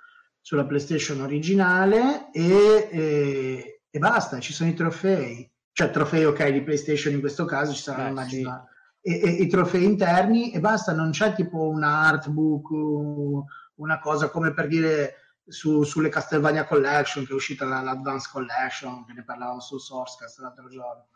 sulla 0.40 0.64
PlayStation 0.64 1.20
originale 1.20 2.30
e, 2.32 2.88
e, 2.90 3.80
e, 3.90 3.98
basta, 3.98 4.40
ci 4.40 4.54
sono 4.54 4.70
i 4.70 4.74
trofei, 4.74 5.46
cioè 5.76 5.90
trofei 5.90 6.24
ok 6.24 6.48
di 6.48 6.62
PlayStation 6.62 7.12
in 7.12 7.20
questo 7.20 7.44
caso 7.44 7.74
ci 7.74 7.82
saranno 7.82 8.08
immagino 8.08 8.70
sì. 9.02 9.10
e, 9.10 9.20
e, 9.20 9.30
i 9.42 9.46
trofei 9.46 9.84
interni 9.84 10.50
e 10.50 10.58
basta, 10.58 10.94
non 10.94 11.10
c'è 11.10 11.34
tipo 11.34 11.68
una 11.68 11.98
artbook, 11.98 13.44
una 13.74 13.98
cosa 13.98 14.30
come 14.30 14.54
per 14.54 14.68
dire 14.68 15.16
su, 15.46 15.82
sulle 15.82 16.08
Castlevania 16.08 16.64
Collection 16.64 17.26
che 17.26 17.32
è 17.32 17.34
uscita 17.34 17.66
la, 17.66 17.82
l'Advance 17.82 18.30
Collection, 18.32 19.04
che 19.04 19.12
ne 19.12 19.22
parlavamo 19.22 19.60
su 19.60 19.76
Sourcecast 19.76 20.38
l'altro 20.38 20.66
giorno 20.70 21.08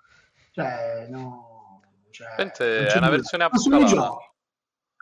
cioè, 0.50 1.06
no, 1.08 1.80
cioè, 2.10 2.34
è 2.34 2.96
una 2.98 3.08
versione 3.08 3.44
upscalata. 3.44 4.18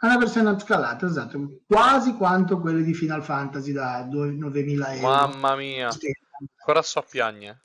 È 0.00 0.06
una 0.06 0.18
versione 0.18 0.50
upscalata, 0.50 1.06
esatto, 1.06 1.62
quasi 1.66 2.14
quanto 2.14 2.61
quelle 2.61 2.84
di 2.84 2.94
Final 2.94 3.24
Fantasy 3.24 3.72
da 3.72 4.06
9000 4.06 4.94
euro. 4.94 5.09
Mamma 5.09 5.56
mia, 5.56 5.88
ancora 5.88 6.82
so 6.82 7.02
piagne. 7.02 7.64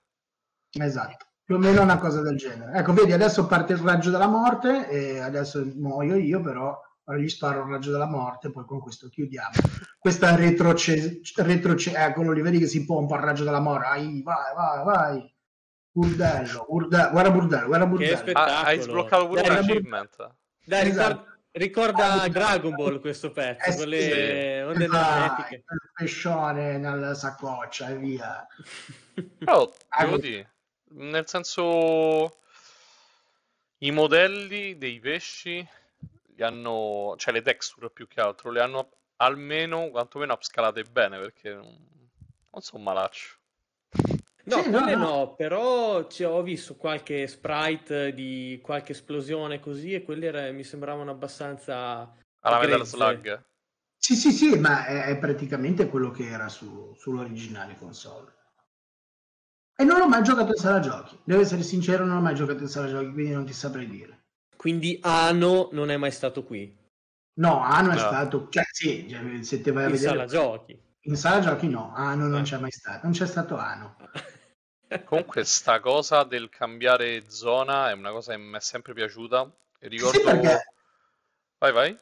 Esatto, 0.71 1.27
più 1.43 1.55
o 1.55 1.57
meno 1.57 1.81
una 1.81 1.97
cosa 1.97 2.21
del 2.21 2.37
genere. 2.37 2.77
Ecco, 2.79 2.93
vedi, 2.93 3.11
adesso 3.11 3.45
parte 3.45 3.73
il 3.73 3.79
raggio 3.79 4.09
della 4.09 4.27
morte 4.27 4.87
e 4.89 5.19
adesso 5.19 5.63
muoio 5.75 6.15
io, 6.15 6.41
però 6.41 6.79
ora 7.05 7.17
gli 7.17 7.27
sparo 7.27 7.63
il 7.63 7.71
raggio 7.71 7.91
della 7.91 8.07
morte, 8.07 8.49
poi 8.49 8.65
con 8.65 8.79
questo 8.79 9.09
chiudiamo. 9.09 9.51
Questa 9.99 10.35
retroce, 10.35 11.21
retroce 11.37 11.93
eccolo 11.95 12.31
lì, 12.31 12.41
vedi 12.41 12.59
che 12.59 12.67
si 12.67 12.85
pompa 12.85 13.17
il 13.17 13.23
raggio 13.23 13.43
della 13.43 13.59
morte, 13.59 13.87
vai, 13.87 14.21
vai, 14.23 14.55
vai, 14.55 14.83
vai. 14.83 15.35
Burdello, 15.91 16.65
burdello, 16.67 17.09
guarda 17.11 17.31
burdello, 17.31 17.67
guarda 17.67 17.85
burdello. 17.85 18.31
Ah, 18.33 18.63
hai 18.63 18.81
sbloccato 18.81 19.27
pure 19.27 19.41
un 19.41 19.51
achievement. 19.51 20.35
Dai, 20.65 20.87
esatto. 20.87 21.25
ricorda, 21.51 22.23
ricorda 22.23 22.27
Dragon 22.29 22.73
Ball 22.73 22.99
questo 22.99 23.31
pezzo, 23.31 23.69
eh, 23.69 23.75
con 23.75 23.87
le 23.87 24.01
sì. 24.01 24.09
onde 24.65 24.85
energetiche. 24.85 25.55
Il 25.55 25.91
pescione 25.93 26.77
nella 26.77 27.13
saccoccia 27.13 27.89
e 27.89 27.97
via. 27.97 28.47
Però, 29.37 29.69
devo 29.99 30.17
dire, 30.17 30.53
nel 30.93 31.27
senso... 31.27 32.37
I 33.83 33.91
modelli 33.91 34.77
dei 34.77 34.97
pesci 35.01 35.67
li 36.35 36.41
hanno, 36.41 37.15
cioè 37.17 37.33
le 37.33 37.41
texture 37.41 37.89
più 37.89 38.07
che 38.07 38.21
altro, 38.21 38.49
le 38.49 38.61
hanno 38.61 38.91
almeno, 39.17 39.89
quantomeno 39.89 40.31
upscalate 40.31 40.83
bene, 40.83 41.19
perché 41.19 41.53
non, 41.53 41.77
non 42.49 42.61
sono 42.61 42.81
malaccio. 42.81 43.35
No, 44.45 44.61
sì, 44.61 44.69
quelle 44.69 44.95
no, 44.95 45.07
no. 45.07 45.35
però 45.35 46.07
ci 46.07 46.23
ho 46.23 46.41
visto 46.41 46.75
qualche 46.75 47.27
sprite 47.27 48.13
di 48.13 48.59
qualche 48.63 48.93
esplosione 48.93 49.59
così 49.59 49.93
e 49.93 50.03
quelle 50.03 50.27
era, 50.27 50.51
mi 50.51 50.63
sembravano 50.63 51.11
abbastanza... 51.11 52.09
Alla 52.39 52.59
Metal 52.59 52.85
Slug? 52.85 53.45
Sì, 53.97 54.15
sì, 54.15 54.31
sì, 54.31 54.57
ma 54.59 54.85
è, 54.85 55.05
è 55.07 55.17
praticamente 55.17 55.87
quello 55.87 56.11
che 56.11 56.29
era 56.29 56.47
su, 56.47 56.93
sull'originale 56.97 57.75
console. 57.77 58.31
E 59.75 59.83
non 59.83 60.01
ho 60.01 60.07
mai 60.07 60.23
giocato 60.23 60.49
in 60.49 60.57
sala 60.57 60.79
giochi. 60.79 61.17
Devo 61.23 61.41
essere 61.41 61.63
sincero, 61.63 62.05
non 62.05 62.17
ho 62.17 62.21
mai 62.21 62.35
giocato 62.35 62.61
in 62.61 62.67
sala 62.67 62.87
giochi, 62.87 63.11
quindi 63.11 63.31
non 63.31 63.45
ti 63.45 63.53
saprei 63.53 63.87
dire. 63.87 64.21
Quindi 64.55 64.99
Ano 65.01 65.69
non 65.71 65.89
è 65.89 65.97
mai 65.97 66.11
stato 66.11 66.43
qui? 66.43 66.77
No, 67.35 67.61
Ano 67.61 67.87
no. 67.87 67.93
è 67.95 67.97
stato... 67.97 68.47
Cioè, 68.49 68.63
sì, 68.71 69.07
cioè, 69.09 69.43
se 69.43 69.61
te 69.61 69.71
vai 69.71 69.85
a 69.85 69.87
in 69.87 69.93
vedere... 69.93 70.11
In 70.11 70.17
sala 70.17 70.29
giochi? 70.29 70.81
In 71.01 71.15
sala 71.17 71.39
giochi 71.41 71.67
no, 71.67 71.91
Ano 71.95 72.27
non 72.27 72.41
eh. 72.41 72.43
c'è 72.43 72.57
mai 72.59 72.71
stato. 72.71 72.99
Non 73.03 73.13
c'è 73.13 73.25
stato 73.25 73.57
Ano. 73.57 73.97
Comunque 75.05 75.43
sta 75.43 75.79
cosa 75.79 76.23
del 76.23 76.49
cambiare 76.49 77.23
zona 77.27 77.89
è 77.89 77.93
una 77.93 78.11
cosa 78.11 78.33
che 78.33 78.37
mi 78.37 78.55
è 78.55 78.59
sempre 78.59 78.93
piaciuta. 78.93 79.51
Ricordo... 79.79 80.17
Sì, 80.17 80.23
perché... 80.23 80.73
Vai, 81.57 81.71
vai. 81.71 81.97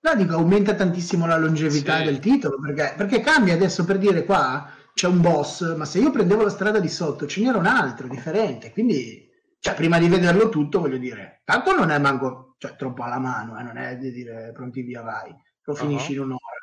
No, 0.00 0.14
dico, 0.14 0.34
aumenta 0.34 0.74
tantissimo 0.74 1.26
la 1.26 1.38
longevità 1.38 1.98
sì. 1.98 2.04
del 2.04 2.18
titolo, 2.20 2.60
perché, 2.60 2.94
perché 2.96 3.20
cambia 3.20 3.54
adesso 3.54 3.84
per 3.84 3.98
dire 3.98 4.24
qua 4.24 4.70
c'è 4.94 5.08
un 5.08 5.20
boss, 5.20 5.74
ma 5.74 5.84
se 5.84 5.98
io 5.98 6.10
prendevo 6.10 6.44
la 6.44 6.50
strada 6.50 6.78
di 6.78 6.88
sotto 6.88 7.26
ce 7.26 7.42
n'era 7.42 7.58
un 7.58 7.66
altro 7.66 8.06
differente, 8.06 8.70
quindi 8.70 9.28
cioè, 9.58 9.74
prima 9.74 9.98
di 9.98 10.08
vederlo 10.08 10.48
tutto 10.48 10.80
voglio 10.80 10.98
dire, 10.98 11.42
tanto 11.44 11.74
non 11.74 11.90
è 11.90 11.98
manco 11.98 12.54
cioè, 12.58 12.76
troppo 12.76 13.02
alla 13.02 13.18
mano, 13.18 13.58
eh, 13.58 13.62
non 13.64 13.76
è 13.76 13.96
di 13.96 14.12
dire 14.12 14.52
pronti 14.52 14.82
via 14.82 15.02
vai, 15.02 15.34
lo 15.62 15.74
finisci 15.74 16.12
uh-huh. 16.12 16.18
in 16.18 16.24
un'ora, 16.24 16.56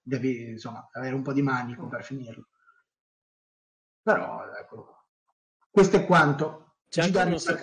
devi 0.00 0.50
insomma 0.50 0.88
avere 0.92 1.14
un 1.14 1.22
po' 1.22 1.32
di 1.32 1.42
manico 1.42 1.88
per 1.88 2.04
finirlo. 2.04 2.48
Però 4.00 4.44
ecco, 4.58 5.06
questo 5.70 5.96
è 5.96 6.06
quanto. 6.06 6.76
C'è 6.88 7.02
anche, 7.02 7.18
un 7.18 7.38
so, 7.38 7.56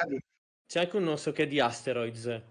c'è 0.65 0.79
anche 0.81 0.97
un 0.97 1.03
non 1.03 1.17
so 1.17 1.31
che 1.31 1.47
di 1.47 1.59
Asteroids 1.59 2.41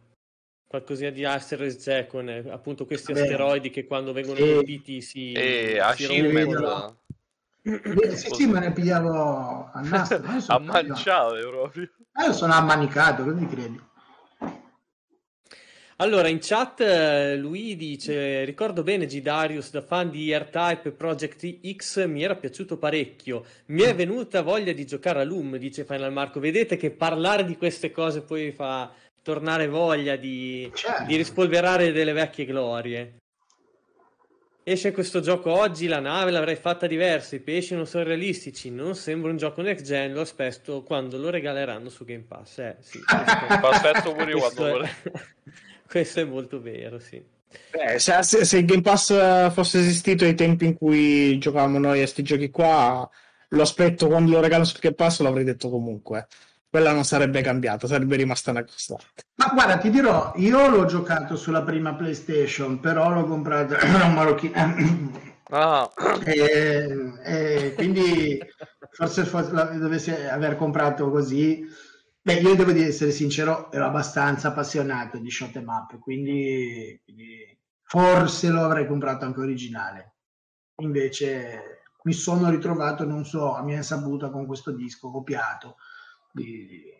qualcosina 0.69 1.11
di 1.11 1.25
Asteroids 1.25 1.83
c'è 1.83 2.07
con 2.07 2.29
eh, 2.29 2.45
appunto 2.51 2.85
questi 2.85 3.13
Beh, 3.13 3.23
asteroidi 3.23 3.71
che 3.71 3.87
quando 3.87 4.13
vengono 4.13 4.39
colpiti 4.39 5.01
si, 5.01 5.33
e 5.33 5.81
si. 5.97 6.98
Sì, 8.15 8.29
sì, 8.33 8.47
me 8.47 8.61
ne 8.61 8.73
pigliavo 8.73 9.71
a 9.73 9.81
nastro. 9.81 10.23
a 10.47 10.59
manciare 10.59 11.47
proprio. 11.47 11.91
Eh, 12.19 12.25
io 12.25 12.33
sono 12.33 12.55
ammanicato, 12.55 13.23
quindi 13.25 13.47
credi. 13.47 13.87
Allora, 16.01 16.29
in 16.29 16.39
chat 16.41 16.81
eh, 16.81 17.37
lui 17.37 17.77
dice: 17.77 18.45
Ricordo 18.45 18.83
bene 18.83 19.07
Gidarius 19.07 19.71
da 19.71 19.83
fan 19.83 20.11
di 20.11 20.35
R-Type 20.35 20.93
Project 20.93 21.75
X, 21.75 22.07
mi 22.07 22.23
era 22.23 22.37
piaciuto 22.37 22.79
parecchio. 22.79 23.45
Mi 23.67 23.83
è 23.83 23.95
venuta 23.95 24.43
voglia 24.43 24.73
di 24.73 24.87
giocare 24.87 25.21
a 25.21 25.25
Loom, 25.25 25.57
dice 25.57 25.85
Final 25.85 26.13
Marco. 26.13 26.41
Vedete 26.41 26.77
che 26.77 26.91
parlare 26.91 27.45
di 27.45 27.57
queste 27.57 27.91
cose 27.91 28.23
poi 28.23 28.53
fa 28.53 28.91
tornare 29.23 29.69
voglia 29.69 30.17
di, 30.17 30.71
certo. 30.73 31.05
di 31.05 31.17
rispolverare 31.17 31.93
delle 31.93 32.13
vecchie 32.13 32.47
glorie. 32.47 33.17
Esce 34.71 34.93
questo 34.93 35.21
gioco 35.21 35.51
oggi, 35.51 35.87
la 35.87 35.99
nave 35.99 36.31
l'avrei 36.31 36.55
fatta 36.55 36.87
diversa, 36.87 37.35
i 37.35 37.41
pesci 37.41 37.75
non 37.75 37.87
sono 37.87 38.05
realistici, 38.05 38.71
non 38.71 38.95
sembra 38.95 39.31
un 39.31 39.39
gioco 39.39 39.63
next 39.63 39.83
gen, 39.83 40.13
lo 40.13 40.21
aspetto 40.21 40.83
quando 40.83 41.17
lo 41.17 41.31
regaleranno 41.31 41.89
su 41.89 42.05
Game 42.05 42.27
Pass. 42.29 42.59
Eh, 42.59 42.77
sì, 42.81 43.01
aspetto 43.09 44.13
pure 44.13 44.31
io 44.31 44.39
quando 44.39 44.83
è... 44.83 44.91
questo 45.89 46.21
è 46.21 46.25
molto 46.25 46.61
vero, 46.61 46.99
sì. 46.99 47.19
Beh, 47.71 47.99
se, 47.99 48.23
se, 48.23 48.59
il 48.59 48.67
Game 48.67 48.83
Pass 48.83 49.09
eh, 49.09 49.51
fosse 49.51 49.79
esistito 49.79 50.25
ai 50.25 50.35
tempi 50.35 50.67
in 50.67 50.75
cui 50.75 51.39
giocavamo 51.39 51.79
noi 51.79 51.97
a 51.97 52.03
questi 52.03 52.23
giochi 52.23 52.51
qua, 52.51 53.09
lo 53.49 53.63
aspetto 53.63 54.09
quando 54.09 54.33
lo 54.33 54.41
regalano 54.41 54.67
su 54.67 54.77
Game 54.79 54.95
Pass, 54.95 55.21
l'avrei 55.21 55.45
detto 55.45 55.71
comunque 55.71 56.27
quella 56.71 56.93
non 56.93 57.05
sarebbe 57.05 57.41
cambiata, 57.41 57.87
sarebbe 57.87 58.17
rimasta 58.17 58.51
una 58.51 58.65
costante. 58.65 59.25
Ma 59.37 59.51
guarda, 59.55 59.79
ti 59.79 59.91
dirò, 59.91 60.33
io 60.37 60.69
l'ho 60.69 60.85
giocato 60.85 61.37
sulla 61.37 61.63
prima 61.63 61.95
PlayStation, 61.95 62.79
però 62.81 63.11
l'ho 63.11 63.25
comprato 63.25 63.77
un 64.05 64.15
marocchino. 64.15 65.27
Ah. 65.51 65.91
E, 66.27 67.15
e 67.25 67.73
quindi 67.75 68.39
forse, 68.91 69.25
forse 69.25 69.79
dovessi 69.79 70.11
aver 70.11 70.57
comprato 70.57 71.11
così. 71.11 71.67
Beh, 72.21 72.35
io 72.35 72.55
devo 72.55 72.73
di 72.73 72.83
essere 72.83 73.13
sincero, 73.13 73.73
ero 73.73 73.87
abbastanza 73.87 74.49
appassionato 74.49 75.17
di 75.17 75.31
shot 75.31 75.57
em 75.57 75.69
up, 75.69 75.99
quindi, 76.01 77.01
quindi 77.03 77.59
forse 77.83 78.51
lo 78.51 78.63
avrei 78.63 78.87
comprato 78.87 79.25
anche 79.25 79.41
originale. 79.41 80.17
Invece 80.83 81.85
mi 82.03 82.13
sono 82.13 82.51
ritrovato, 82.51 83.07
non 83.07 83.25
so, 83.25 83.55
a 83.55 83.63
mia 83.63 83.77
insaputa 83.77 84.29
con 84.29 84.45
questo 84.45 84.73
disco 84.73 85.11
copiato 85.11 85.77
di, 86.33 86.93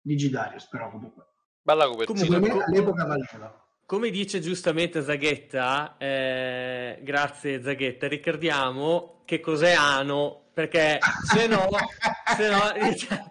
di 0.00 0.16
Gidarius, 0.16 0.66
però 0.66 0.90
comunque. 0.90 1.24
Bella 1.62 1.86
copertina. 1.86 2.38
Comunque 2.38 2.64
all'epoca 2.64 3.04
valeva. 3.04 3.62
Come 3.86 4.10
dice 4.10 4.40
giustamente 4.40 5.02
Zaghetta, 5.02 5.96
eh, 5.98 6.98
grazie 7.02 7.62
Zaghetta, 7.62 8.08
ricordiamo 8.08 9.22
che 9.24 9.40
cos'è 9.40 9.72
Ano, 9.72 10.44
perché 10.52 10.98
se 11.30 11.46
no, 11.46 11.68
se 12.36 12.48
no 12.48 12.60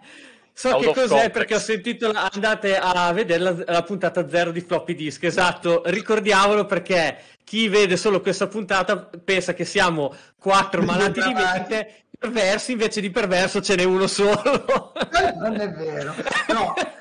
so 0.52 0.76
che 0.78 0.86
cos'è 0.92 1.08
complex. 1.08 1.30
perché 1.32 1.54
ho 1.54 1.58
sentito, 1.58 2.12
andate 2.12 2.76
a 2.78 3.12
vedere 3.12 3.42
la, 3.42 3.56
la, 3.66 3.82
puntata 3.82 4.28
zero 4.28 4.52
di 4.52 4.60
Floppy 4.60 4.94
Disk, 4.94 5.24
esatto, 5.24 5.82
ricordiamolo 5.86 6.64
perché 6.66 7.18
chi 7.42 7.68
vede 7.68 7.96
solo 7.96 8.20
questa 8.20 8.46
puntata 8.46 8.96
pensa 8.98 9.54
che 9.54 9.64
siamo 9.64 10.14
quattro 10.38 10.82
malati 10.82 11.20
di 11.20 11.32
mente 11.32 12.04
perversi, 12.22 12.72
invece 12.72 13.00
di 13.00 13.10
perverso 13.10 13.60
ce 13.60 13.74
n'è 13.74 13.84
uno 13.84 14.06
solo. 14.06 14.92
non 15.40 15.60
è 15.60 15.70
vero. 15.70 16.14
No. 16.48 16.74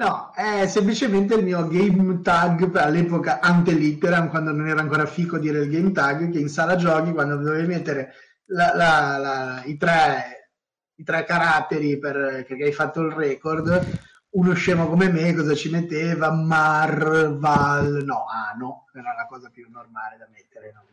No, 0.00 0.32
è 0.34 0.66
semplicemente 0.66 1.34
il 1.34 1.44
mio 1.44 1.68
game 1.68 2.22
tag 2.22 2.74
all'epoca 2.74 3.38
ante 3.40 3.72
litteram, 3.72 4.30
quando 4.30 4.50
non 4.50 4.66
era 4.66 4.80
ancora 4.80 5.04
fico 5.04 5.36
dire 5.36 5.58
il 5.58 5.68
game 5.68 5.92
tag, 5.92 6.30
che 6.30 6.38
in 6.38 6.48
sala 6.48 6.76
giochi, 6.76 7.12
quando 7.12 7.36
dovevi 7.36 7.66
mettere 7.66 8.14
la, 8.46 8.74
la, 8.74 9.18
la, 9.18 9.62
i, 9.64 9.76
tre, 9.76 10.52
i, 10.94 11.04
tre, 11.04 11.24
caratteri 11.24 11.98
per, 11.98 12.46
che 12.46 12.54
hai 12.54 12.72
fatto 12.72 13.02
il 13.02 13.12
record, 13.12 13.98
uno 14.30 14.54
scemo 14.54 14.88
come 14.88 15.10
me 15.10 15.34
cosa 15.34 15.54
ci 15.54 15.68
metteva? 15.68 16.32
Mar, 16.32 17.36
Val, 17.36 18.02
no, 18.02 18.24
ah 18.24 18.54
no, 18.56 18.86
era 18.94 19.12
la 19.14 19.26
cosa 19.26 19.50
più 19.50 19.68
normale 19.68 20.16
da 20.16 20.28
mettere. 20.32 20.72
No? 20.72 20.89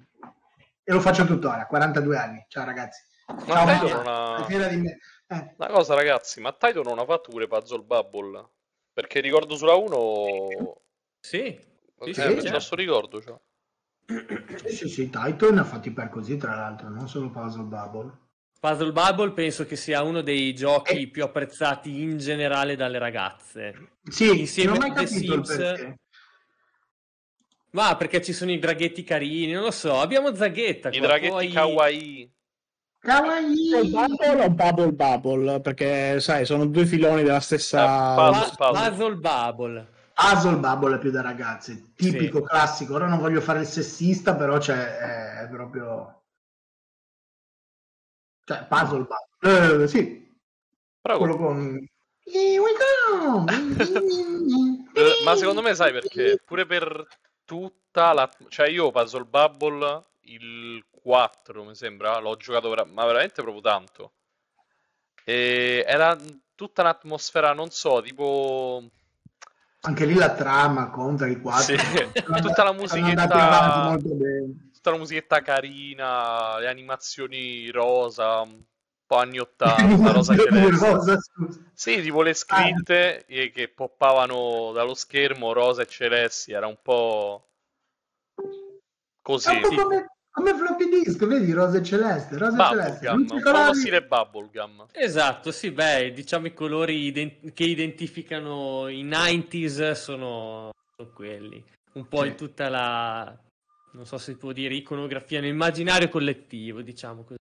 E 0.89 0.93
lo 0.93 1.01
faccio 1.01 1.25
tuttora, 1.25 1.65
42 1.65 2.17
anni. 2.17 2.45
Ciao 2.47 2.63
ragazzi. 2.63 3.03
Ma 3.27 3.45
Ciao, 3.45 3.65
Taito 3.65 3.87
non 3.89 4.07
ha... 4.07 4.47
eh. 4.49 5.53
Una 5.57 5.67
cosa 5.67 5.95
ragazzi, 5.95 6.39
ma 6.39 6.53
Taito 6.53 6.81
non 6.81 6.97
ha 6.97 7.03
fatto 7.03 7.29
pure 7.29 7.45
Puzzle 7.45 7.83
Bubble? 7.83 8.51
Perché 8.93 9.19
ricordo 9.19 9.57
sulla 9.57 9.75
1... 9.75 10.47
Sì, 11.19 11.59
sì, 11.99 12.09
eh, 12.09 12.13
sì 12.13 12.41
certo. 12.41 12.75
ricordo. 12.75 13.21
Cioè. 13.21 13.37
Sì, 14.59 14.75
sì, 14.77 14.87
sì, 14.87 15.09
Taito 15.09 15.51
ne 15.51 15.59
ha 15.59 15.65
fatti 15.65 15.91
per 15.91 16.07
così, 16.07 16.37
tra 16.37 16.55
l'altro, 16.55 16.87
non 16.87 17.09
solo 17.09 17.31
Puzzle 17.31 17.63
Bubble. 17.63 18.11
Puzzle 18.57 18.93
Bubble 18.93 19.33
penso 19.33 19.65
che 19.65 19.75
sia 19.75 20.03
uno 20.03 20.21
dei 20.21 20.55
giochi 20.55 21.01
eh. 21.01 21.09
più 21.09 21.25
apprezzati 21.25 22.01
in 22.01 22.17
generale 22.17 22.77
dalle 22.77 22.97
ragazze. 22.97 23.97
Sì, 24.09 24.39
insieme 24.39 24.77
non 24.77 24.83
ho 24.83 24.87
mai 24.87 24.91
a 24.91 24.93
The 25.01 25.07
Sims. 25.07 25.95
Ma 27.71 27.95
perché 27.95 28.21
ci 28.21 28.33
sono 28.33 28.51
i 28.51 28.59
draghetti 28.59 29.03
carini, 29.03 29.51
non 29.51 29.63
lo 29.63 29.71
so. 29.71 29.99
Abbiamo 29.99 30.33
Zaghetta. 30.33 30.89
I 30.89 30.99
draghetti 30.99 31.29
poi... 31.29 31.51
kawaii. 31.51 32.31
Kawaii. 32.99 33.89
Bubble 33.89 34.43
o 34.43 34.49
Bubble 34.49 34.93
Bubble? 34.93 35.61
Perché, 35.61 36.19
sai, 36.19 36.45
sono 36.45 36.65
due 36.65 36.85
filoni 36.85 37.23
della 37.23 37.39
stessa... 37.39 38.29
Uh, 38.29 38.55
puzzle, 38.55 39.15
Bubble. 39.15 39.87
Puzzle 40.13 40.57
Bubble 40.57 40.95
è 40.95 40.99
più 40.99 41.11
da 41.11 41.21
ragazzi. 41.21 41.93
Tipico, 41.95 42.39
sì. 42.39 42.45
classico. 42.45 42.95
Ora 42.95 43.07
non 43.07 43.19
voglio 43.19 43.41
fare 43.41 43.59
il 43.59 43.67
sessista, 43.67 44.35
però 44.35 44.57
c'è, 44.57 45.43
è 45.43 45.47
proprio... 45.49 46.23
Cioè, 48.45 48.65
Puzzle 48.67 49.05
Bubble. 49.05 49.83
Eh, 49.83 49.87
sì. 49.87 50.35
Però... 51.01 51.17
Quello 51.17 51.37
con... 51.37 51.85
Ma 55.23 55.35
secondo 55.37 55.61
me 55.61 55.73
sai 55.75 55.93
perché? 55.93 56.41
Pure 56.43 56.65
per 56.65 57.07
tutta 57.47 58.11
la... 58.11 58.29
Cioè 58.49 58.67
io 58.67 58.91
Puzzle 58.91 59.23
Bubble 59.23 60.03
il 60.23 60.85
4 60.91 61.63
mi 61.63 61.73
sembra, 61.73 62.19
l'ho 62.19 62.35
giocato 62.35 62.67
vera... 62.69 62.83
ma 62.83 63.05
veramente 63.05 63.41
proprio 63.41 63.61
tanto. 63.61 64.11
E 65.23 65.83
era 65.87 66.17
tutta 66.53 66.81
un'atmosfera, 66.81 67.53
non 67.53 67.69
so, 67.71 68.01
tipo... 68.01 68.83
Anche 69.81 70.05
lì 70.05 70.15
la 70.15 70.33
trama 70.33 70.89
conta 70.89 71.25
il 71.25 71.39
4. 71.39 71.77
Sì. 71.77 71.77
tutta 72.41 72.63
la 72.63 72.73
musichetta... 72.73 73.97
Tutta 74.73 74.91
la 74.91 74.97
musichetta 74.97 75.41
carina, 75.41 76.59
le 76.59 76.67
animazioni 76.67 77.69
rosa, 77.69 78.45
po' 79.07 79.15
anni 79.15 79.39
80, 79.39 80.11
rosa 80.13 80.35
celeste. 80.35 81.17
sì, 81.73 82.01
tipo 82.01 82.21
le 82.21 82.33
scritte 82.35 83.25
ah. 83.27 83.51
che 83.51 83.71
poppavano 83.73 84.71
dallo 84.73 84.93
schermo 84.93 85.53
rosa 85.53 85.81
e 85.81 85.87
celesti, 85.87 86.51
era 86.51 86.67
un 86.67 86.77
po' 86.81 87.47
Così. 89.27 89.49
Un 89.49 89.61
po' 89.61 89.81
come, 89.83 90.05
come 90.29 90.55
floppy 90.55 90.87
disk, 90.87 91.25
vedi, 91.25 91.51
rosa 91.51 91.79
e 91.79 91.83
celeste, 91.83 92.37
rosa 92.37 92.55
e 92.55 92.69
celeste. 92.69 93.09
Bubblegum, 93.09 93.17
luci 93.17 93.33
un 93.33 93.41
po' 93.41 93.51
colori- 93.51 93.77
stile 93.77 94.03
bubblegum. 94.03 94.85
Esatto, 94.93 95.51
sì, 95.51 95.71
beh, 95.71 96.13
diciamo 96.13 96.47
i 96.47 96.53
colori 96.53 97.05
iden- 97.07 97.53
che 97.53 97.63
identificano 97.65 98.87
i 98.87 99.03
90s 99.03 99.91
sono, 99.91 100.71
sono 100.95 101.11
quelli. 101.13 101.61
Un 101.93 102.07
po' 102.07 102.21
Sì. 102.21 102.27
in 102.27 102.35
tutta 102.35 102.69
la, 102.69 103.37
non 103.91 104.05
so 104.05 104.17
se 104.17 104.31
si 104.31 104.37
può 104.37 104.53
dire, 104.53 104.75
iconografia, 104.75 105.41
nell'immaginario 105.41 106.07
collettivo, 106.07 106.81
diciamo 106.81 107.23
così. 107.23 107.35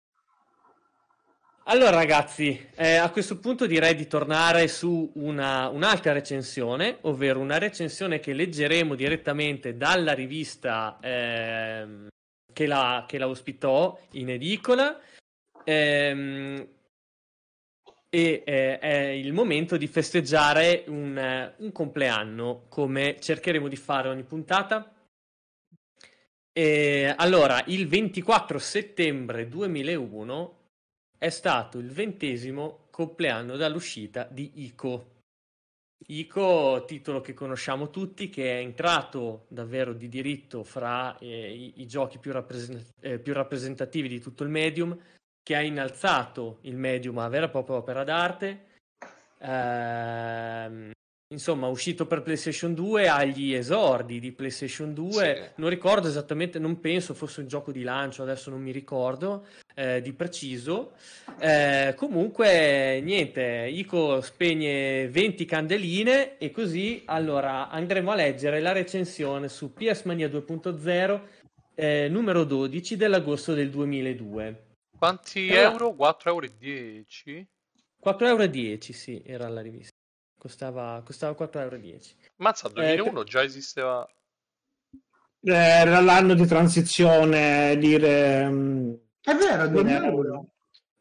Allora 1.68 1.90
ragazzi, 1.90 2.64
eh, 2.76 2.94
a 2.98 3.10
questo 3.10 3.40
punto 3.40 3.66
direi 3.66 3.96
di 3.96 4.06
tornare 4.06 4.68
su 4.68 5.12
una, 5.16 5.68
un'altra 5.70 6.12
recensione, 6.12 7.00
ovvero 7.02 7.40
una 7.40 7.58
recensione 7.58 8.20
che 8.20 8.34
leggeremo 8.34 8.94
direttamente 8.94 9.76
dalla 9.76 10.14
rivista 10.14 11.00
ehm, 11.02 12.10
che, 12.54 12.68
la, 12.68 13.06
che 13.08 13.18
la 13.18 13.28
ospitò 13.28 14.00
in 14.12 14.30
edicola. 14.30 15.00
Ehm, 15.64 16.68
e 18.10 18.44
eh, 18.46 18.78
è 18.78 18.98
il 19.08 19.34
momento 19.34 19.76
di 19.76 19.88
festeggiare 19.88 20.84
un, 20.86 21.18
eh, 21.18 21.56
un 21.58 21.72
compleanno 21.72 22.66
come 22.70 23.20
cercheremo 23.20 23.68
di 23.68 23.76
fare 23.76 24.10
ogni 24.10 24.24
puntata. 24.24 24.94
E, 26.54 27.14
allora, 27.18 27.64
il 27.66 27.88
24 27.88 28.60
settembre 28.60 29.48
2001 29.48 30.60
è 31.18 31.30
stato 31.30 31.78
il 31.78 31.92
ventesimo 31.92 32.88
compleanno 32.90 33.58
dall'uscita 33.58 34.28
di 34.30 34.52
Ico. 34.56 35.14
Ico, 36.08 36.84
titolo 36.86 37.22
che 37.22 37.34
conosciamo 37.34 37.90
tutti, 37.90 38.30
che 38.30 38.60
è 38.60 38.62
entrato 38.62 39.46
davvero 39.48 39.94
di 39.94 40.08
diritto 40.08 40.64
fra 40.64 41.18
eh, 41.18 41.54
i, 41.54 41.82
i 41.82 41.88
giochi 41.88 42.20
più, 42.20 42.32
rappresen- 42.32 42.84
eh, 43.02 43.18
più 43.18 43.34
rappresentativi 43.34 44.08
di 44.08 44.20
tutto 44.20 44.44
il 44.44 44.50
medium, 44.50 44.98
che 45.42 45.56
ha 45.56 45.62
innalzato 45.62 46.60
il 46.62 46.76
medium 46.76 47.18
a 47.18 47.28
vera 47.28 47.48
e 47.48 47.50
propria 47.50 47.78
opera 47.78 48.04
d'arte. 48.04 48.66
Ehm, 49.40 50.92
insomma, 51.34 51.68
uscito 51.68 52.06
per 52.06 52.22
PlayStation 52.22 52.74
2 52.74 53.08
agli 53.08 53.54
esordi 53.54 54.20
di 54.20 54.32
PlayStation 54.32 54.94
2. 54.94 55.12
Sì. 55.12 55.52
Non 55.56 55.70
ricordo 55.70 56.08
esattamente, 56.08 56.60
non 56.60 56.80
penso 56.80 57.14
fosse 57.14 57.42
un 57.42 57.48
gioco 57.48 57.72
di 57.72 57.84
lancio, 57.84 58.22
adesso 58.22 58.50
non 58.50 58.62
mi 58.62 58.72
ricordo 58.72 59.46
eh, 59.76 60.02
di 60.02 60.14
preciso. 60.14 60.94
Eh, 61.40 61.94
comunque, 61.96 63.00
niente, 63.04 63.68
Ico 63.70 64.22
spegne 64.22 65.08
20 65.10 65.46
candeline 65.46 66.38
e 66.38 66.50
così 66.52 67.04
allora 67.06 67.70
andremo 67.70 68.12
a 68.12 68.16
leggere 68.16 68.60
la 68.62 68.72
recensione 68.72 69.50
su 69.50 69.74
PS 69.74 70.04
Mania 70.04 70.28
2.0 70.28 71.22
eh, 71.76 72.08
numero 72.10 72.46
12 72.46 72.96
dell'agosto 72.96 73.54
del 73.54 73.70
2002. 73.70 74.64
Quanti 74.98 75.48
Eh, 75.48 75.56
euro? 75.58 75.90
4,10 75.90 77.04
euro? 77.26 77.46
4,10 78.02 78.68
euro, 78.68 78.78
sì, 78.94 79.22
era 79.26 79.50
la 79.50 79.62
rivista. 79.62 79.92
Costava, 80.40 81.02
costava 81.04 81.34
4,10 81.34 81.60
euro. 81.60 82.00
Mazza, 82.38 82.70
Eh, 82.70 82.96
2001 82.96 83.24
già 83.24 83.44
esisteva. 83.44 84.08
Eh, 85.42 85.54
Era 85.54 86.00
l'anno 86.00 86.34
di 86.34 86.46
transizione, 86.48 87.78
dire... 87.78 89.04
È 89.26 89.34
vero, 89.36 89.64
è 89.64 89.70
2001. 89.70 90.50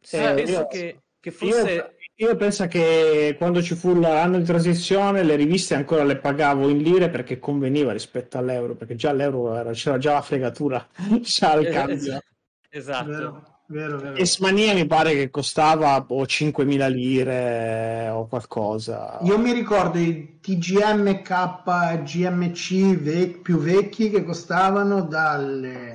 Sì, 0.01 0.17
Eh, 0.17 0.35
penso 0.35 0.53
io- 0.53 0.67
che, 0.67 1.01
che 1.21 1.31
fosse... 1.31 1.73
Io, 2.17 2.29
io 2.29 2.37
penso 2.37 2.67
che 2.67 3.35
quando 3.37 3.63
ci 3.63 3.75
fu 3.75 3.95
l'anno 3.95 4.39
di 4.39 4.45
transizione 4.45 5.23
le 5.23 5.37
riviste 5.37 5.75
ancora 5.75 6.05
le 6.05 6.17
pagavo 6.17 6.69
in 6.69 6.79
lire 6.79 7.11
perché 7.11 7.39
conveniva 7.39 7.93
rispetto 7.93 8.39
all'euro, 8.39 8.75
perché 8.77 8.95
già 8.95 9.13
l'euro 9.13 9.55
era, 9.57 9.73
c'era 9.73 9.99
già 9.99 10.13
la 10.15 10.23
fregatura, 10.23 10.87
già 11.21 11.55
il 11.55 11.67
Eh, 11.67 11.71
cambio. 11.71 12.21
Esatto. 12.71 13.09
Vero, 13.09 13.43
vero, 13.67 13.99
vero. 13.99 14.17
Esmania 14.17 14.75
mi 14.75 14.87
pare 14.87 15.13
che 15.15 15.31
costava 15.31 16.01
boh, 16.01 16.25
5.000 16.27 16.89
lire 16.89 18.09
o 18.11 18.27
qualcosa. 18.27 19.19
Io 19.23 19.39
mi 19.39 19.53
ricordo 19.53 19.99
i 19.99 20.39
TGMK, 20.41 22.03
GMC 22.03 22.97
ve- 23.01 23.39
più 23.43 23.59
vecchi 23.59 24.11
che 24.11 24.23
costavano 24.25 25.03
dalle 25.03 25.94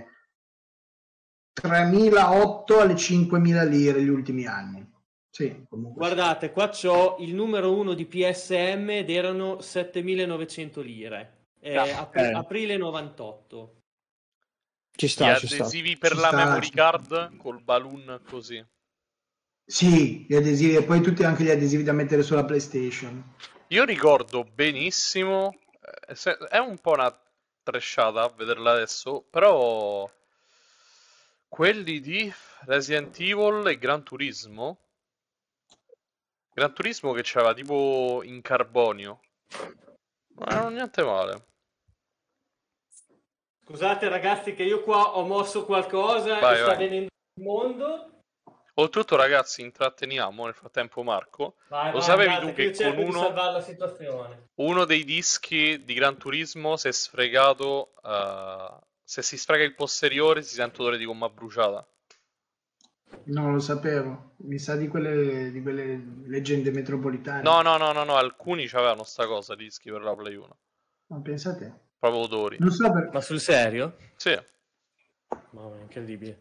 3.008 1.61 2.79
alle 2.79 2.93
5.000 2.95 3.67
lire 3.67 4.01
gli 4.01 4.07
ultimi 4.09 4.45
anni. 4.45 4.87
Sì, 5.29 5.65
comunque. 5.69 5.99
Guardate, 5.99 6.51
qua 6.51 6.69
c'ho 6.69 7.17
il 7.19 7.33
numero 7.33 7.73
1 7.77 7.93
di 7.93 8.05
PSM 8.05 8.89
ed 8.89 9.09
erano 9.09 9.57
7.900 9.61 10.81
lire. 10.81 11.47
Eh, 11.61 11.75
Ah, 11.75 11.99
apri- 11.99 12.21
eh. 12.21 12.31
aprile 12.31 12.77
98. 12.77 13.75
Ci 14.91 15.05
Gli 15.05 15.09
sta, 15.09 15.35
ci 15.35 15.47
sta. 15.47 15.63
adesivi 15.63 15.97
per 15.97 16.11
Ci 16.11 16.17
la 16.17 16.27
sta, 16.27 16.35
memory 16.35 16.65
ci 16.65 16.71
card 16.71 17.37
col 17.37 17.61
balloon 17.61 18.21
così. 18.27 18.65
Sì, 19.65 20.25
gli 20.27 20.35
adesivi 20.35 20.75
e 20.75 20.83
poi 20.83 20.99
tutti 21.01 21.23
anche 21.23 21.43
gli 21.43 21.49
adesivi 21.51 21.83
da 21.83 21.93
mettere 21.93 22.23
sulla 22.23 22.43
PlayStation. 22.43 23.35
Io 23.67 23.83
ricordo 23.85 24.43
benissimo, 24.43 25.53
eh, 26.07 26.37
è 26.49 26.57
un 26.57 26.77
po' 26.79 26.93
una 26.93 27.15
tresciata 27.61 28.23
a 28.23 28.33
vederla 28.35 28.71
adesso, 28.71 29.23
però 29.29 30.09
quelli 31.49 31.99
di 31.99 32.31
Resident 32.61 33.19
Evil 33.19 33.67
e 33.67 33.77
Gran 33.77 34.03
Turismo, 34.03 34.77
Gran 36.53 36.73
Turismo 36.73 37.11
che 37.11 37.21
c'aveva 37.23 37.53
tipo 37.53 38.21
in 38.23 38.41
carbonio, 38.41 39.19
non 40.35 40.47
erano 40.47 40.69
niente 40.69 41.03
male. 41.03 41.47
Scusate 43.65 44.07
ragazzi 44.07 44.53
che 44.53 44.63
io 44.63 44.81
qua 44.83 45.17
ho 45.17 45.25
mosso 45.25 45.65
qualcosa 45.65 46.39
Vai, 46.39 46.53
e 46.53 46.57
sta 46.57 46.65
vai. 46.67 46.77
venendo 46.77 47.07
il 47.35 47.43
mondo. 47.43 48.13
Oltretutto 48.75 49.15
ragazzi, 49.17 49.61
intratteniamo 49.61 50.45
nel 50.45 50.53
frattempo 50.53 51.03
Marco, 51.03 51.55
Vai, 51.67 51.91
Lo 51.91 51.99
sapevi 51.99 52.29
andate, 52.29 52.45
tu 52.47 52.53
che 52.55 52.71
che 52.71 52.93
con 52.95 52.97
uno- 53.03 53.33
uno 54.55 54.85
dei 54.85 55.03
dischi 55.03 55.83
di 55.83 55.93
Gran 55.93 56.17
Turismo 56.17 56.77
si 56.77 56.87
è 56.87 56.91
sfregato, 56.91 57.91
eh, 58.03 58.79
se 59.09 59.23
si 59.23 59.39
sfrega 59.39 59.63
il 59.63 59.73
posteriore 59.73 60.43
si 60.43 60.53
sente 60.53 60.81
odore 60.81 60.99
di 60.99 61.05
gomma 61.05 61.29
bruciata. 61.29 61.83
Non 63.23 63.53
lo 63.53 63.59
sapevo. 63.59 64.33
Mi 64.41 64.59
sa 64.59 64.75
di 64.75 64.87
quelle, 64.87 65.49
di 65.49 65.63
quelle 65.63 65.99
leggende 66.25 66.69
metropolitane. 66.69 67.41
No, 67.41 67.63
no, 67.63 67.77
no, 67.77 67.91
no, 67.91 68.03
no, 68.03 68.17
alcuni 68.17 68.69
avevano 68.71 69.03
sta 69.03 69.25
cosa, 69.25 69.55
dischi 69.55 69.89
per 69.89 70.03
la 70.03 70.15
Play 70.15 70.35
1. 70.35 70.57
Ma 71.07 71.19
pensa 71.21 71.55
te. 71.55 71.73
Proprio 71.97 72.21
odori. 72.21 72.57
Non 72.59 72.69
so, 72.69 72.91
per- 72.91 73.09
Ma 73.11 73.19
sul 73.19 73.39
serio? 73.39 73.97
Sì. 74.15 74.39
Mamma 75.53 75.73
mia, 75.73 75.81
incredibile. 75.81 76.37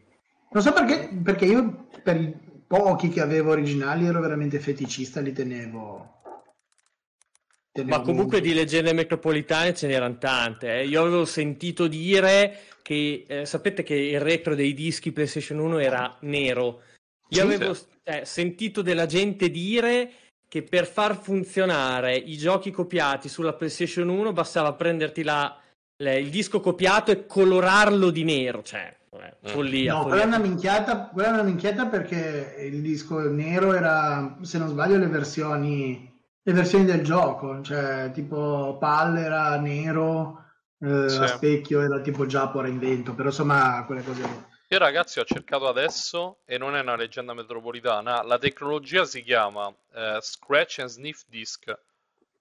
non 0.51 0.61
so 0.61 0.71
perché, 0.71 1.09
perché 1.23 1.45
io 1.45 1.87
per 2.03 2.17
i 2.17 2.63
pochi 2.67 3.09
che 3.09 3.21
avevo 3.21 3.49
originali 3.49 4.05
ero 4.05 4.21
veramente 4.21 4.59
feticista, 4.59 5.21
li 5.21 5.33
tenevo. 5.33 6.18
Ma 7.85 8.01
comunque 8.01 8.37
molto. 8.39 8.47
di 8.47 8.53
leggende 8.53 8.93
metropolitane 8.93 9.73
ce 9.73 9.87
n'erano 9.87 10.17
tante. 10.17 10.79
eh. 10.79 10.85
Io 10.87 11.01
avevo 11.01 11.23
sentito 11.25 11.87
dire 11.87 12.59
che 12.81 13.23
eh, 13.27 13.45
sapete 13.45 13.83
che 13.83 13.93
il 13.95 14.19
retro 14.19 14.55
dei 14.55 14.73
dischi 14.73 15.11
PlayStation 15.11 15.59
1 15.59 15.77
era 15.79 16.17
nero. 16.21 16.81
Io 17.29 17.39
Sì, 17.39 17.39
avevo 17.41 17.77
eh, 18.03 18.25
sentito 18.25 18.81
della 18.81 19.05
gente 19.05 19.49
dire 19.51 20.11
che 20.47 20.63
per 20.63 20.87
far 20.87 21.15
funzionare 21.21 22.15
i 22.15 22.35
giochi 22.37 22.71
copiati 22.71 23.29
sulla 23.29 23.53
PlayStation 23.53 24.09
1 24.09 24.33
bastava 24.33 24.73
prenderti 24.73 25.21
la- 25.23 25.55
le- 26.01 26.19
il 26.19 26.29
disco 26.29 26.59
copiato 26.59 27.11
e 27.11 27.27
colorarlo 27.27 28.09
di 28.09 28.23
nero. 28.23 28.63
Cioè, 28.63 28.93
eh, 29.11 29.17
Mm. 29.17 29.47
follia. 29.47 29.93
No, 29.93 30.01
follia. 30.01 30.17
quella 30.17 30.23
è 30.23 30.25
una 30.25 30.37
minchiata, 30.39 31.09
quella 31.13 31.27
è 31.29 31.31
una 31.33 31.43
minchiata 31.43 31.85
perché 31.85 32.55
il 32.71 32.81
disco 32.81 33.19
nero 33.29 33.73
era, 33.73 34.37
se 34.41 34.57
non 34.57 34.69
sbaglio, 34.69 34.97
le 34.97 35.07
versioni, 35.07 36.08
le 36.49 36.55
versioni 36.55 36.85
del 36.85 37.03
gioco, 37.03 37.61
cioè 37.61 38.09
tipo 38.11 38.77
PAL 38.79 39.17
era 39.17 39.59
nero, 39.59 40.45
eh, 40.79 41.07
Sì. 41.07 41.17
a 41.17 41.27
specchio 41.27 41.81
era 41.81 42.01
tipo 42.01 42.25
Giappora 42.25 42.67
in 42.67 42.79
vento, 42.79 43.13
però 43.13 43.29
insomma 43.29 43.83
quelle 43.85 44.03
cose 44.03 44.23
lì. 44.23 44.43
Io 44.71 44.77
ragazzi 44.79 45.19
ho 45.19 45.25
cercato 45.25 45.67
adesso 45.67 46.39
e 46.45 46.57
non 46.57 46.75
è 46.75 46.81
una 46.81 46.95
leggenda 46.95 47.33
metropolitana, 47.35 48.23
la 48.23 48.39
tecnologia 48.39 49.05
si 49.05 49.21
chiama 49.21 49.71
eh, 49.93 50.17
Scratch 50.21 50.79
and 50.79 50.89
Sniff 50.89 51.23
Disk, 51.27 51.71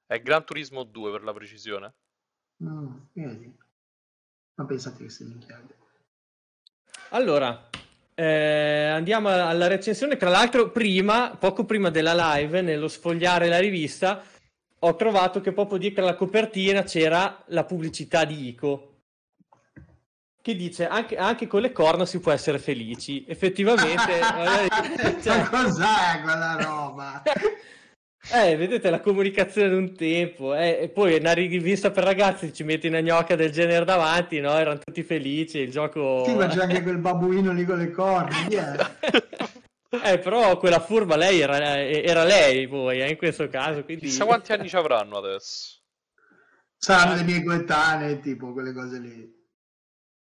è 0.06 0.20
Gran 0.22 0.44
Turismo 0.44 0.84
2 0.84 1.10
per 1.10 1.22
la 1.22 1.32
precisione. 1.34 1.92
Mm, 2.64 2.86
vedi. 3.12 3.56
Ma 4.54 4.64
pensate 4.64 5.04
che 5.04 5.10
se 5.10 5.24
minchiate. 5.24 5.76
Allora, 7.10 7.68
eh, 8.18 8.86
andiamo 8.86 9.28
alla 9.28 9.68
recensione. 9.68 10.16
Tra 10.16 10.28
l'altro, 10.28 10.70
prima, 10.70 11.36
poco 11.38 11.64
prima 11.64 11.88
della 11.88 12.34
live, 12.34 12.62
nello 12.62 12.88
sfogliare 12.88 13.46
la 13.46 13.60
rivista, 13.60 14.24
ho 14.80 14.96
trovato 14.96 15.40
che 15.40 15.52
proprio 15.52 15.78
dietro 15.78 16.04
la 16.04 16.16
copertina 16.16 16.82
c'era 16.82 17.44
la 17.46 17.62
pubblicità 17.62 18.24
di 18.24 18.48
Ico. 18.48 18.94
Che 20.42 20.56
dice 20.56 20.88
anche, 20.88 21.16
anche 21.16 21.46
con 21.46 21.60
le 21.60 21.70
corna 21.70 22.06
si 22.06 22.18
può 22.18 22.32
essere 22.32 22.58
felici. 22.58 23.24
Effettivamente, 23.28 24.18
cioè, 25.22 25.38
Ma 25.38 25.48
cos'è 25.48 26.20
quella 26.20 26.56
roba? 26.58 27.22
Eh, 28.30 28.56
vedete 28.56 28.90
la 28.90 29.00
comunicazione 29.00 29.70
d'un 29.70 29.94
tempo, 29.94 30.54
eh, 30.54 30.78
e 30.82 30.88
poi 30.90 31.14
una 31.14 31.32
rivista 31.32 31.90
per 31.90 32.04
ragazzi 32.04 32.52
ci 32.52 32.62
metti 32.62 32.86
una 32.86 33.00
gnocca 33.00 33.34
del 33.36 33.50
genere 33.50 33.86
davanti, 33.86 34.38
no? 34.40 34.56
Erano 34.56 34.78
tutti 34.78 35.02
felici, 35.02 35.58
il 35.58 35.70
gioco... 35.70 36.24
Sì, 36.26 36.34
ma 36.34 36.46
c'è 36.46 36.60
anche 36.60 36.82
quel 36.82 36.98
babuino 36.98 37.52
lì 37.52 37.64
con 37.64 37.78
le 37.78 37.90
corna, 37.90 38.36
yeah. 38.48 38.96
Eh, 40.04 40.18
però 40.18 40.58
quella 40.58 40.80
furba 40.80 41.16
lei 41.16 41.40
era, 41.40 41.78
era 41.78 42.24
lei 42.24 42.68
poi, 42.68 43.00
eh, 43.00 43.08
in 43.08 43.16
questo 43.16 43.48
caso, 43.48 43.82
quindi... 43.84 44.04
Chissà 44.04 44.26
quanti 44.26 44.52
anni 44.52 44.68
ci 44.68 44.76
avranno 44.76 45.16
adesso. 45.16 45.78
Saranno 46.76 47.14
dei 47.14 47.24
miei 47.24 47.42
coetanei, 47.42 48.20
tipo 48.20 48.52
quelle 48.52 48.74
cose 48.74 48.98
lì. 49.00 49.36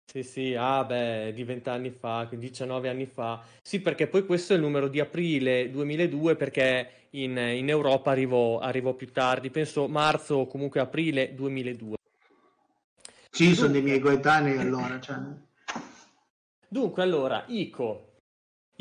Sì, 0.10 0.24
sì, 0.24 0.56
ah 0.58 0.84
beh, 0.84 1.34
di 1.36 1.44
20 1.44 1.70
anni 1.70 1.92
fa, 1.92 2.28
19 2.28 2.90
anni 2.90 3.06
fa. 3.06 3.44
Sì, 3.62 3.80
perché 3.80 4.08
poi 4.08 4.26
questo 4.26 4.54
è 4.54 4.56
il 4.56 4.64
numero 4.64 4.88
di 4.88 5.00
aprile 5.00 5.70
2002 5.70 6.36
perché 6.36 6.90
in, 7.12 7.38
in 7.38 7.70
Europa 7.70 8.10
arrivò, 8.10 8.58
arrivò 8.58 8.94
più 8.94 9.12
tardi, 9.12 9.52
penso 9.52 9.88
marzo 9.88 10.38
o 10.38 10.48
comunque 10.48 10.80
aprile 10.80 11.36
2002. 11.36 11.98
Sì, 13.30 13.54
sono 13.54 13.72
dei 13.72 13.84
miei 13.84 14.00
coetanei 14.00 14.58
allora. 14.58 15.00
Cioè... 15.00 15.16
Dunque, 16.68 17.04
allora, 17.04 17.44
Ico. 17.46 18.09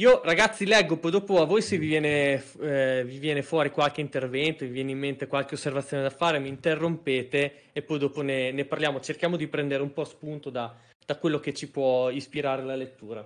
Io 0.00 0.20
ragazzi 0.22 0.64
leggo, 0.64 0.96
poi 0.98 1.10
dopo 1.10 1.42
a 1.42 1.44
voi 1.44 1.60
se 1.60 1.76
vi 1.76 1.88
viene, 1.88 2.40
eh, 2.60 3.02
vi 3.04 3.18
viene 3.18 3.42
fuori 3.42 3.72
qualche 3.72 4.00
intervento, 4.00 4.64
vi 4.64 4.70
viene 4.70 4.92
in 4.92 4.98
mente 4.98 5.26
qualche 5.26 5.56
osservazione 5.56 6.04
da 6.04 6.10
fare, 6.10 6.38
mi 6.38 6.48
interrompete 6.48 7.70
e 7.72 7.82
poi 7.82 7.98
dopo 7.98 8.22
ne, 8.22 8.52
ne 8.52 8.64
parliamo. 8.64 9.00
Cerchiamo 9.00 9.36
di 9.36 9.48
prendere 9.48 9.82
un 9.82 9.92
po' 9.92 10.04
spunto 10.04 10.50
da, 10.50 10.72
da 11.04 11.18
quello 11.18 11.40
che 11.40 11.52
ci 11.52 11.68
può 11.68 12.10
ispirare 12.10 12.62
la 12.62 12.76
lettura. 12.76 13.24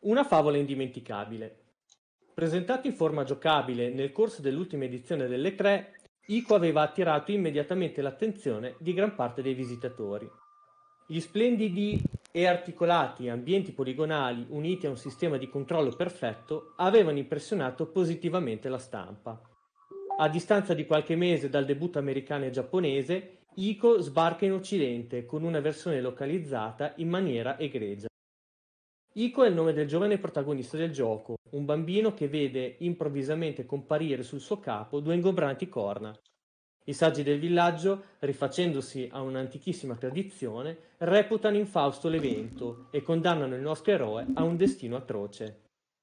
Una 0.00 0.24
favola 0.24 0.58
indimenticabile. 0.58 1.60
Presentato 2.34 2.86
in 2.86 2.92
forma 2.92 3.24
giocabile 3.24 3.88
nel 3.88 4.12
corso 4.12 4.42
dell'ultima 4.42 4.84
edizione 4.84 5.28
delle 5.28 5.54
tre, 5.54 5.94
Ico 6.26 6.54
aveva 6.54 6.82
attirato 6.82 7.32
immediatamente 7.32 8.02
l'attenzione 8.02 8.74
di 8.78 8.92
gran 8.92 9.14
parte 9.14 9.40
dei 9.40 9.54
visitatori. 9.54 10.30
Gli 11.12 11.20
splendidi 11.20 12.00
e 12.30 12.46
articolati 12.46 13.28
ambienti 13.28 13.72
poligonali 13.72 14.46
uniti 14.48 14.86
a 14.86 14.88
un 14.88 14.96
sistema 14.96 15.36
di 15.36 15.46
controllo 15.46 15.90
perfetto 15.90 16.72
avevano 16.76 17.18
impressionato 17.18 17.84
positivamente 17.88 18.70
la 18.70 18.78
stampa. 18.78 19.38
A 20.16 20.28
distanza 20.30 20.72
di 20.72 20.86
qualche 20.86 21.14
mese 21.14 21.50
dal 21.50 21.66
debutto 21.66 21.98
americano 21.98 22.46
e 22.46 22.50
giapponese, 22.50 23.40
Ico 23.56 24.00
sbarca 24.00 24.46
in 24.46 24.54
Occidente 24.54 25.26
con 25.26 25.42
una 25.42 25.60
versione 25.60 26.00
localizzata 26.00 26.94
in 26.96 27.10
maniera 27.10 27.58
egregia. 27.58 28.06
Ico 29.12 29.44
è 29.44 29.48
il 29.48 29.54
nome 29.54 29.74
del 29.74 29.86
giovane 29.86 30.16
protagonista 30.16 30.78
del 30.78 30.92
gioco, 30.92 31.34
un 31.50 31.66
bambino 31.66 32.14
che 32.14 32.28
vede 32.28 32.76
improvvisamente 32.78 33.66
comparire 33.66 34.22
sul 34.22 34.40
suo 34.40 34.60
capo 34.60 35.00
due 35.00 35.14
ingombranti 35.14 35.68
corna. 35.68 36.18
I 36.84 36.92
saggi 36.92 37.22
del 37.22 37.38
villaggio, 37.38 38.02
rifacendosi 38.18 39.08
a 39.12 39.20
un'antichissima 39.20 39.94
tradizione, 39.94 40.76
reputano 40.98 41.56
infausto 41.56 42.08
l'evento 42.08 42.88
e 42.90 43.02
condannano 43.02 43.54
il 43.54 43.60
nostro 43.60 43.92
eroe 43.92 44.26
a 44.34 44.42
un 44.42 44.56
destino 44.56 44.96
atroce. 44.96 45.60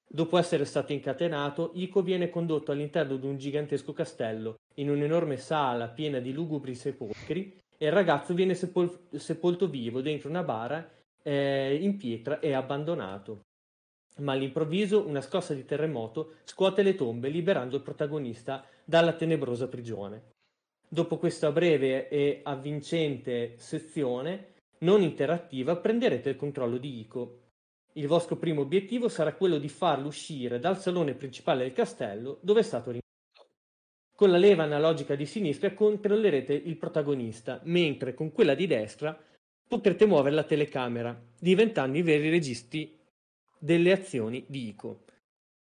Dopo 0.07 0.37
essere 0.37 0.63
stato 0.63 0.93
incatenato, 0.93 1.71
Ico 1.75 2.01
viene 2.01 2.29
condotto 2.29 2.71
all'interno 2.71 3.17
di 3.17 3.27
un 3.27 3.37
gigantesco 3.37 3.91
castello, 3.91 4.55
in 4.75 4.89
un'enorme 4.89 5.37
sala 5.37 5.89
piena 5.89 6.19
di 6.19 6.31
lugubri 6.31 6.73
sepolcri, 6.75 7.59
e 7.77 7.85
il 7.85 7.91
ragazzo 7.91 8.33
viene 8.33 8.55
sepol- 8.55 9.07
sepolto 9.17 9.67
vivo 9.67 10.01
dentro 10.01 10.29
una 10.29 10.43
bara 10.43 10.89
eh, 11.21 11.77
in 11.79 11.97
pietra 11.97 12.39
e 12.39 12.53
abbandonato. 12.53 13.41
Ma 14.19 14.31
all'improvviso 14.31 15.05
una 15.05 15.21
scossa 15.21 15.53
di 15.53 15.65
terremoto 15.65 16.35
scuote 16.43 16.83
le 16.83 16.95
tombe, 16.95 17.29
liberando 17.29 17.75
il 17.75 17.83
protagonista 17.83 18.65
dalla 18.83 19.13
tenebrosa 19.13 19.67
prigione. 19.67 20.37
Dopo 20.91 21.19
questa 21.19 21.51
breve 21.51 22.09
e 22.09 22.39
avvincente 22.43 23.53
sezione 23.57 24.55
non 24.79 25.03
interattiva 25.03 25.77
prenderete 25.77 26.29
il 26.29 26.35
controllo 26.35 26.77
di 26.77 26.99
Ico, 26.99 27.41
il 27.93 28.07
vostro 28.07 28.37
primo 28.37 28.61
obiettivo 28.61 29.07
sarà 29.07 29.35
quello 29.35 29.59
di 29.59 29.69
farlo 29.69 30.07
uscire 30.07 30.57
dal 30.57 30.79
salone 30.79 31.13
principale 31.13 31.61
del 31.61 31.73
castello 31.73 32.39
dove 32.41 32.61
è 32.61 32.63
stato 32.63 32.89
rinchiuso. 32.89 33.51
Con 34.15 34.31
la 34.31 34.37
leva 34.37 34.63
analogica 34.63 35.13
di 35.13 35.27
sinistra 35.27 35.75
controllerete 35.75 36.53
il 36.53 36.77
protagonista, 36.77 37.59
mentre 37.65 38.15
con 38.15 38.31
quella 38.31 38.55
di 38.55 38.65
destra 38.65 39.15
potrete 39.67 40.07
muovere 40.07 40.33
la 40.33 40.43
telecamera, 40.43 41.15
diventando 41.39 41.99
i 41.99 42.01
veri 42.01 42.31
registi 42.31 42.97
delle 43.59 43.91
azioni 43.91 44.43
di 44.47 44.69
Ico. 44.69 45.03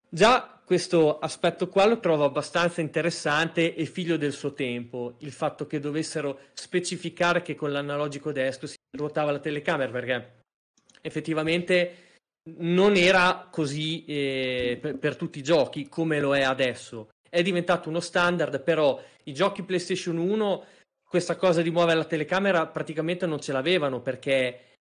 Già 0.10 0.53
questo 0.66 1.20
aspetto 1.20 1.68
qua 1.68 1.86
lo 1.86 2.00
trovo 2.00 2.24
abbastanza 2.24 2.82
interessante 2.82 3.76
e 3.76 3.86
figlio 3.86 4.18
del 4.18 4.32
suo 4.32 4.54
tempo, 4.54 5.16
il 5.20 5.32
fatto 5.32 5.68
che 5.68 5.80
dovessero 5.80 6.40
specificare 6.54 7.42
che 7.42 7.56
con 7.56 7.72
l'analogico 7.72 8.32
destro 8.32 8.68
si 8.68 8.76
ruotava 8.98 9.32
la 9.32 9.40
telecamera, 9.40 9.92
perché 9.92 10.42
effettivamente 11.02 11.96
non 12.60 12.96
era 12.96 13.48
così 13.52 14.06
eh, 14.06 14.78
per, 14.82 14.98
per, 14.98 15.16
tutti 15.16 15.40
i 15.40 15.44
giochi 15.44 15.88
come 15.88 16.20
lo 16.20 16.36
è 16.36 16.42
adesso. 16.42 17.10
È 17.30 17.42
diventato 17.42 17.90
uno 17.90 18.00
standard, 18.00 18.62
però 18.62 19.02
i 19.24 19.34
giochi 19.34 19.64
PlayStation 19.64 20.18
1 20.18 20.66
questa 21.14 21.36
cosa 21.36 21.62
di 21.62 21.70
muovere 21.70 21.98
la 21.98 22.06
telecamera 22.06 22.66
praticamente 22.66 23.28
non 23.28 23.40
ce 23.40 23.52
l'avevano 23.52 24.02
perché 24.02 24.73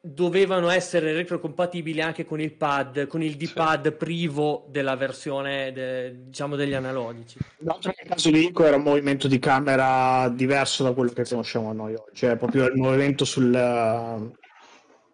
dovevano 0.00 0.70
essere 0.70 1.12
retrocompatibili 1.12 2.00
anche 2.00 2.24
con 2.24 2.40
il 2.40 2.52
pad, 2.52 3.06
con 3.06 3.22
il 3.22 3.36
D-pad 3.36 3.88
sì. 3.88 3.92
privo 3.92 4.66
della 4.70 4.94
versione 4.94 5.72
de, 5.72 6.26
diciamo 6.26 6.56
degli 6.56 6.74
analogici. 6.74 7.38
L'altro 7.58 7.92
caso 8.06 8.30
di 8.30 8.46
Ico 8.46 8.64
era 8.64 8.76
un 8.76 8.82
movimento 8.82 9.26
di 9.26 9.38
camera 9.38 10.28
diverso 10.28 10.84
da 10.84 10.92
quello 10.92 11.10
che 11.10 11.24
conosciamo 11.24 11.72
noi 11.72 11.94
oggi, 11.94 12.14
cioè 12.14 12.36
proprio 12.36 12.66
il 12.66 12.76
movimento 12.76 13.24
sul 13.24 13.50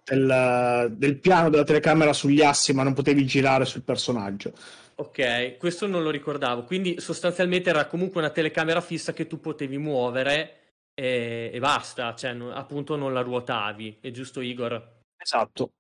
del, 0.05 0.95
del, 0.97 1.19
piano 1.19 1.49
della 1.49 1.65
telecamera 1.65 2.13
sugli 2.13 2.43
assi, 2.43 2.75
ma 2.75 2.83
non 2.83 2.93
potevi 2.93 3.25
girare 3.25 3.65
sul 3.65 3.83
personaggio. 3.83 4.53
Ok, 4.97 5.57
questo 5.57 5.87
non 5.87 6.03
lo 6.03 6.11
ricordavo. 6.11 6.65
Quindi 6.65 7.01
sostanzialmente 7.01 7.71
era 7.71 7.87
comunque 7.87 8.21
una 8.21 8.31
telecamera 8.31 8.81
fissa 8.81 9.13
che 9.13 9.27
tu 9.27 9.41
potevi 9.41 9.79
muovere 9.79 10.59
e, 10.95 11.51
e 11.53 11.59
basta, 11.59 12.15
cioè 12.15 12.33
non, 12.33 12.53
appunto 12.53 12.97
non 12.97 13.13
la 13.13 13.21
ruotavi, 13.21 13.99
è 14.01 14.11
giusto 14.11 14.41
Igor? 14.41 15.01
Esatto. 15.17 15.73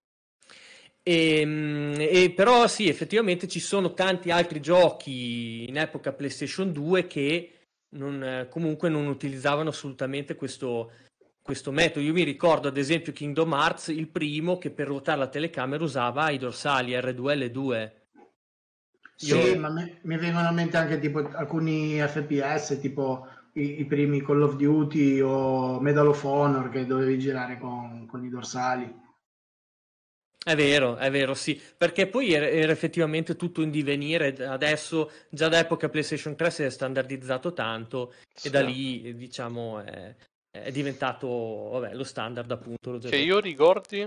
E, 1.02 1.40
ehm, 1.40 1.94
e, 1.98 2.32
però 2.34 2.66
sì, 2.66 2.88
effettivamente 2.88 3.46
ci 3.46 3.60
sono 3.60 3.92
tanti 3.92 4.30
altri 4.30 4.60
giochi 4.60 5.68
in 5.68 5.76
epoca 5.76 6.12
PlayStation 6.12 6.72
2 6.72 7.06
che 7.06 7.52
non, 7.90 8.46
comunque 8.50 8.88
non 8.88 9.06
utilizzavano 9.06 9.68
assolutamente 9.68 10.34
questo, 10.34 10.90
questo 11.42 11.70
metodo. 11.70 12.04
Io 12.04 12.12
mi 12.12 12.24
ricordo 12.24 12.68
ad 12.68 12.78
esempio 12.78 13.12
Kingdom 13.12 13.52
Hearts, 13.52 13.88
il 13.88 14.08
primo 14.08 14.58
che 14.58 14.70
per 14.70 14.86
ruotare 14.86 15.18
la 15.18 15.28
telecamera 15.28 15.84
usava 15.84 16.30
i 16.30 16.38
dorsali 16.38 16.92
R2 16.92 17.30
e 17.30 17.50
L2. 17.50 17.92
Io... 19.18 19.42
Sì, 19.42 19.56
ma 19.56 19.68
mi, 19.68 19.98
mi, 20.02 20.16
vengono 20.16 20.48
a 20.48 20.52
mente 20.52 20.76
anche 20.76 20.98
tipo 20.98 21.18
alcuni 21.18 21.98
FPS, 22.00 22.80
tipo 22.80 23.28
i, 23.54 23.80
i, 23.80 23.84
primi 23.84 24.22
Call 24.22 24.42
of 24.42 24.56
Duty 24.56 25.20
o 25.20 25.80
Medal 25.80 26.08
of 26.08 26.22
Honor 26.22 26.70
che 26.70 26.86
dovevi 26.86 27.18
girare 27.18 27.58
con, 27.58 28.06
con 28.06 28.24
i 28.24 28.28
dorsali. 28.28 29.02
È 30.44 30.54
vero, 30.54 30.96
è 30.96 31.10
vero, 31.10 31.32
sì, 31.32 31.58
perché 31.74 32.06
poi 32.06 32.32
era, 32.32 32.70
effettivamente 32.70 33.34
tutto 33.34 33.62
in 33.62 33.70
divenire, 33.70 34.36
adesso 34.46 35.10
già 35.30 35.48
da 35.48 35.60
epoca 35.60 35.88
PlayStation 35.88 36.36
3 36.36 36.50
si 36.50 36.62
è 36.64 36.70
standardizzato 36.70 37.54
tanto 37.54 38.12
sì. 38.34 38.48
e 38.48 38.50
da 38.50 38.60
lì 38.60 39.14
diciamo 39.14 39.80
è, 39.80 40.14
è 40.50 40.70
diventato 40.70 41.26
vabbè, 41.72 41.94
lo 41.94 42.04
standard 42.04 42.50
appunto. 42.50 42.90
Lo 42.90 43.00
cioè 43.00 43.16
io 43.16 43.40
ricordi 43.40 44.06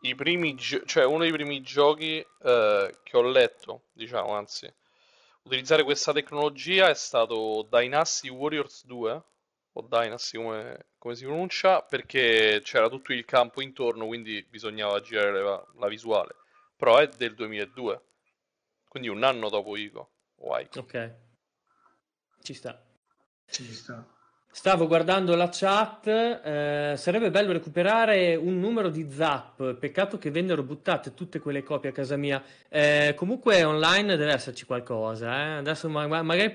i 0.00 0.14
primi 0.16 0.56
gio- 0.56 0.84
cioè 0.84 1.04
uno 1.04 1.18
dei 1.18 1.30
primi 1.30 1.62
giochi 1.62 2.18
eh, 2.18 2.94
che 3.02 3.16
ho 3.16 3.22
letto, 3.22 3.84
diciamo, 3.92 4.32
anzi, 4.32 4.68
utilizzare 5.44 5.84
questa 5.84 6.12
tecnologia 6.12 6.88
è 6.88 6.94
stato 6.94 7.66
Dynasty 7.70 8.28
Warriors 8.28 8.84
2 8.86 9.24
o 9.76 9.82
Dynasty 9.82 10.38
come, 10.38 10.86
come 10.98 11.14
si 11.14 11.24
pronuncia, 11.24 11.82
perché 11.82 12.60
c'era 12.62 12.88
tutto 12.88 13.12
il 13.12 13.24
campo 13.24 13.60
intorno, 13.60 14.06
quindi 14.06 14.42
bisognava 14.44 15.00
girare 15.00 15.42
la, 15.42 15.66
la 15.78 15.88
visuale. 15.88 16.36
Però 16.76 16.96
è 16.98 17.08
del 17.08 17.34
2002, 17.34 18.02
quindi 18.88 19.08
un 19.08 19.22
anno 19.22 19.48
dopo 19.48 19.76
Ico. 19.76 20.12
Ok, 20.80 21.14
ci 22.40 22.54
sta. 22.54 22.82
Ci 23.46 23.72
sta. 23.72 24.13
Stavo 24.54 24.86
guardando 24.86 25.34
la 25.34 25.48
chat, 25.50 26.06
eh, 26.06 26.94
sarebbe 26.96 27.32
bello 27.32 27.50
recuperare 27.50 28.36
un 28.36 28.60
numero 28.60 28.88
di 28.88 29.10
Zap, 29.10 29.74
peccato 29.74 30.16
che 30.16 30.30
vennero 30.30 30.62
buttate 30.62 31.12
tutte 31.12 31.40
quelle 31.40 31.64
copie 31.64 31.90
a 31.90 31.92
casa 31.92 32.16
mia. 32.16 32.40
Eh, 32.68 33.14
comunque 33.16 33.64
online 33.64 34.16
deve 34.16 34.32
esserci 34.32 34.64
qualcosa, 34.64 35.36
eh. 35.36 35.56
adesso 35.56 35.88
ma- 35.88 36.22
magari 36.22 36.54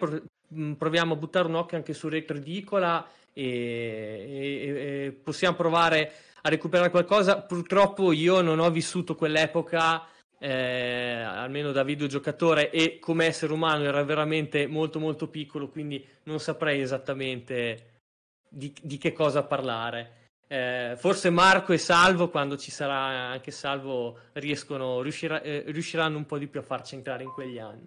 mm, 0.55 0.73
proviamo 0.73 1.13
a 1.13 1.17
buttare 1.17 1.49
un 1.49 1.55
occhio 1.55 1.75
anche 1.75 1.93
su 1.93 2.07
Retro 2.07 2.37
Edicola 2.37 3.05
e, 3.33 3.43
e, 3.43 5.05
e 5.07 5.11
possiamo 5.11 5.57
provare 5.57 6.13
a 6.43 6.49
recuperare 6.49 6.91
qualcosa. 6.91 7.41
Purtroppo 7.41 8.13
io 8.13 8.39
non 8.39 8.59
ho 8.59 8.71
vissuto 8.71 9.15
quell'epoca 9.15 10.07
eh, 10.39 11.21
almeno 11.21 11.71
da 11.71 11.83
videogiocatore 11.83 12.71
e 12.71 12.97
come 12.99 13.25
essere 13.25 13.53
umano 13.53 13.83
era 13.83 14.03
veramente 14.03 14.67
molto 14.67 14.99
molto 14.99 15.27
piccolo, 15.27 15.67
quindi 15.67 16.05
non 16.23 16.39
saprei 16.39 16.81
esattamente 16.81 17.99
di, 18.47 18.73
di 18.81 18.97
che 18.97 19.13
cosa 19.13 19.43
parlare. 19.43 20.17
Eh, 20.47 20.95
forse 20.97 21.29
Marco 21.29 21.73
e 21.73 21.77
Salvo, 21.77 22.29
quando 22.29 22.57
ci 22.57 22.71
sarà 22.71 22.95
anche 22.95 23.51
Salvo, 23.51 24.17
riescono, 24.33 25.01
riuscirà, 25.01 25.41
eh, 25.41 25.63
riusciranno 25.67 26.17
un 26.17 26.25
po' 26.25 26.39
di 26.39 26.47
più 26.47 26.59
a 26.59 26.63
farci 26.63 26.95
entrare 26.95 27.23
in 27.23 27.31
quegli 27.31 27.59
anni. 27.59 27.85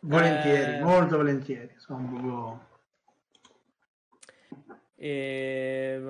Volentieri, 0.00 0.74
eh... 0.76 0.80
molto 0.80 1.16
volentieri. 1.16 1.74
Sono 1.78 2.06
proprio... 2.06 2.66
E... 4.94 6.00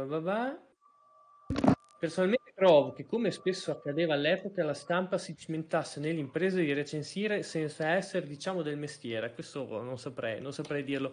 Personalmente 1.98 2.52
trovo 2.54 2.92
che, 2.92 3.06
come 3.06 3.32
spesso 3.32 3.72
accadeva 3.72 4.14
all'epoca, 4.14 4.62
la 4.62 4.74
stampa 4.74 5.18
si 5.18 5.36
cimentasse 5.36 5.98
nell'impresa 5.98 6.58
di 6.58 6.72
recensire 6.72 7.42
senza 7.42 7.88
essere, 7.88 8.26
diciamo, 8.26 8.62
del 8.62 8.76
mestiere. 8.76 9.34
Questo 9.34 9.82
non 9.82 9.98
saprei, 9.98 10.40
non 10.40 10.52
saprei 10.52 10.84
dirlo. 10.84 11.12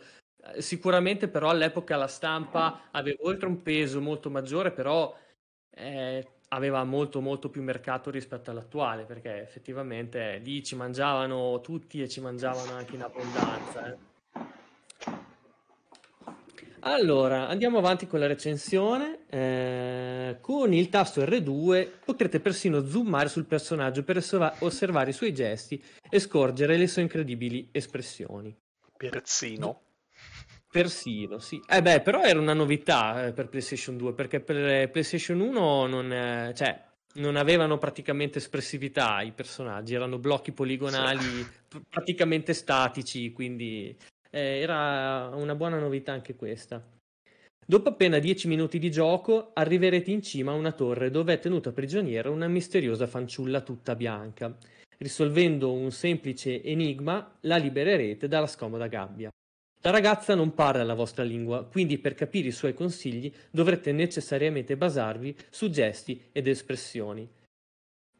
Sicuramente 0.59 1.27
però 1.27 1.49
all'epoca 1.49 1.95
la 1.95 2.07
stampa 2.07 2.89
aveva 2.91 3.17
oltre 3.21 3.47
un 3.47 3.63
peso 3.63 3.99
molto 3.99 4.29
maggiore, 4.29 4.71
però 4.71 5.11
eh, 5.71 6.27
aveva 6.49 6.83
molto 6.83 7.19
molto 7.19 7.49
più 7.49 7.63
mercato 7.63 8.11
rispetto 8.11 8.51
all'attuale, 8.51 9.05
perché 9.05 9.41
effettivamente 9.41 10.37
lì 10.43 10.63
ci 10.63 10.75
mangiavano 10.75 11.61
tutti 11.61 11.99
e 11.99 12.07
ci 12.07 12.21
mangiavano 12.21 12.73
anche 12.73 12.93
in 12.93 13.01
abbondanza. 13.01 13.91
Eh. 13.91 14.13
Allora, 16.87 17.47
andiamo 17.47 17.79
avanti 17.79 18.05
con 18.05 18.19
la 18.19 18.27
recensione. 18.27 19.25
Eh, 19.27 19.74
con 20.45 20.73
il 20.73 20.89
tasto 20.89 21.23
R2 21.23 21.89
potrete 22.05 22.39
persino 22.39 22.85
zoomare 22.85 23.29
sul 23.29 23.45
personaggio 23.45 24.03
per 24.03 24.17
osservare 24.59 25.09
i 25.09 25.13
suoi 25.13 25.33
gesti 25.33 25.83
e 26.07 26.19
scorgere 26.19 26.77
le 26.77 26.85
sue 26.85 27.01
incredibili 27.01 27.69
espressioni. 27.71 28.55
Persino. 28.95 29.81
Persino, 30.69 31.39
sì. 31.39 31.59
Eh 31.67 31.81
beh, 31.81 32.01
però 32.01 32.21
era 32.21 32.39
una 32.39 32.53
novità 32.53 33.25
eh, 33.25 33.33
per 33.33 33.49
PlayStation 33.49 33.97
2, 33.97 34.13
perché 34.13 34.39
per 34.39 34.87
PlayStation 34.91 35.39
1 35.39 35.87
non, 35.87 36.13
eh, 36.13 36.53
cioè, 36.55 36.79
non 37.13 37.37
avevano 37.37 37.79
praticamente 37.79 38.37
espressività 38.37 39.23
i 39.23 39.31
personaggi, 39.31 39.95
erano 39.95 40.19
blocchi 40.19 40.51
poligonali 40.51 41.23
sì. 41.23 41.47
pr- 41.67 41.81
praticamente 41.89 42.53
statici, 42.53 43.31
quindi 43.31 43.97
eh, 44.29 44.59
era 44.59 45.31
una 45.33 45.55
buona 45.55 45.79
novità 45.79 46.11
anche 46.11 46.35
questa. 46.35 46.94
Dopo 47.67 47.89
appena 47.89 48.19
10 48.19 48.47
minuti 48.47 48.77
di 48.77 48.91
gioco 48.91 49.49
arriverete 49.53 50.11
in 50.11 50.21
cima 50.21 50.51
a 50.51 50.55
una 50.55 50.71
torre 50.71 51.09
dove 51.09 51.33
è 51.33 51.39
tenuta 51.39 51.71
prigioniera 51.71 52.29
una 52.29 52.47
misteriosa 52.47 53.07
fanciulla 53.07 53.61
tutta 53.61 53.95
bianca. 53.95 54.55
Risolvendo 54.99 55.73
un 55.73 55.89
semplice 55.89 56.61
enigma 56.61 57.37
la 57.41 57.57
libererete 57.57 58.27
dalla 58.27 58.45
scomoda 58.45 58.85
gabbia. 58.85 59.31
La 59.81 59.89
ragazza 59.89 60.35
non 60.35 60.53
parla 60.53 60.83
la 60.83 60.93
vostra 60.93 61.23
lingua, 61.23 61.65
quindi 61.65 61.97
per 61.97 62.13
capire 62.13 62.49
i 62.49 62.51
suoi 62.51 62.75
consigli 62.75 63.33
dovrete 63.49 63.91
necessariamente 63.91 64.77
basarvi 64.77 65.35
su 65.49 65.71
gesti 65.71 66.21
ed 66.31 66.47
espressioni. 66.47 67.27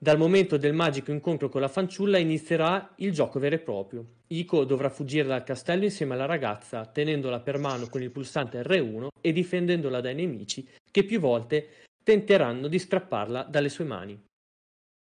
Dal 0.06 0.20
momento 0.20 0.58
del 0.58 0.74
magico 0.74 1.10
incontro 1.10 1.49
con 1.49 1.62
la 1.62 1.68
fanciulla 1.68 2.20
inizierà 2.20 2.93
il 2.97 3.12
gioco 3.12 3.39
vero 3.39 3.56
e 3.56 3.60
proprio. 3.60 4.06
Iko 4.28 4.64
dovrà 4.64 4.88
fuggire 4.88 5.28
dal 5.28 5.43
castello 5.43 5.86
insieme 5.86 6.14
alla 6.14 6.28
ragazza, 6.28 6.86
tenendola 6.86 7.39
per 7.39 7.58
mano 7.58 7.88
con 7.89 8.03
il 8.03 8.12
pulsante 8.12 8.62
R1 8.62 9.08
e 9.20 9.32
difendendola 9.32 10.01
dai 10.01 10.14
nemici 10.14 10.70
che 10.91 11.06
più 11.06 11.20
volte 11.20 11.70
tenteranno 12.03 12.68
di 12.68 12.78
strapparla 12.78 13.47
dalle 13.49 13.70
sue 13.70 13.86
mani. 13.86 14.24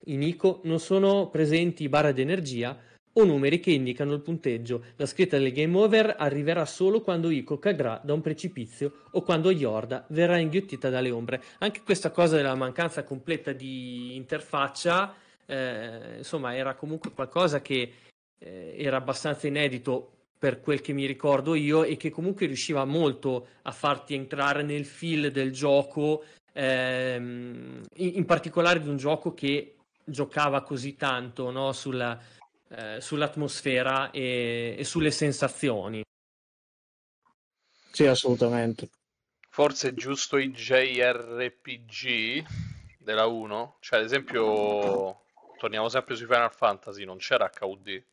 In 0.07 0.23
Iko 0.23 0.61
non 0.67 0.79
sono 0.79 1.31
presenti 1.31 1.89
barre 1.89 2.13
d'energia, 2.13 2.79
o 3.15 3.25
numeri 3.25 3.61
che 3.61 3.73
indicano 3.73 4.15
il 4.15 4.21
punteggio. 4.21 4.85
La 4.97 5.07
scritta 5.07 5.39
del 5.39 5.53
game 5.53 5.77
over 5.77 6.15
arriverà 6.19 6.65
solo 6.65 7.01
quando 7.01 7.31
Ico 7.31 7.59
cadrà 7.59 8.01
da 8.03 8.13
un 8.13 8.21
precipizio 8.21 8.93
o 9.11 9.23
quando 9.23 9.51
Yorda 9.51 10.05
verrà 10.09 10.39
inghiottita 10.39 10.89
dalle 10.89 11.11
ombre. 11.11 11.43
Anche 11.59 11.83
questa 11.83 12.11
cosa 12.11 12.37
della 12.37 12.55
mancanza 12.55 13.05
completa 13.05 13.53
di 13.53 14.17
interfaccia, 14.17 15.15
eh, 15.47 16.17
insomma, 16.19 16.55
era 16.55 16.75
comunque 16.75 17.13
qualcosa 17.13 17.61
che 17.61 17.93
eh, 18.39 18.75
era 18.77 18.97
abbastanza 18.97 19.47
inedito 19.47 20.11
per 20.39 20.61
quel 20.61 20.81
che 20.81 20.93
mi 20.93 21.07
ricordo 21.07 21.55
io 21.55 21.85
e 21.85 21.97
che 21.97 22.11
comunque 22.11 22.47
riusciva 22.47 22.85
molto 22.85 23.47
a 23.63 23.71
farti 23.71 24.15
entrare 24.15 24.63
nel 24.65 24.85
feel 24.85 25.31
del 25.31 25.53
gioco, 25.53 26.25
ehm, 26.53 27.81
in, 27.97 28.13
in 28.15 28.25
particolare 28.25 28.81
di 28.81 28.89
un 28.89 28.97
gioco 28.97 29.35
che 29.35 29.77
giocava 30.05 30.63
così 30.63 30.97
tanto 30.97 31.53
no? 31.53 31.71
sulla, 31.71 32.19
eh, 32.75 33.01
sull'atmosfera 33.01 34.11
e, 34.11 34.75
e 34.79 34.85
sulle 34.85 35.11
sensazioni. 35.11 36.03
Sì, 37.91 38.07
assolutamente. 38.07 38.89
Forse 39.51 39.91
è 39.91 39.93
giusto 39.93 40.39
i 40.39 40.51
JRPG 40.51 42.45
della 42.99 43.27
1? 43.27 43.77
Cioè, 43.81 43.99
ad 43.99 44.05
esempio, 44.07 45.25
torniamo 45.59 45.91
sempre 45.91 46.15
sui 46.15 46.25
Final 46.25 46.53
Fantasy, 46.55 47.05
non 47.05 47.19
c'era 47.19 47.51
HUD. 47.61 48.05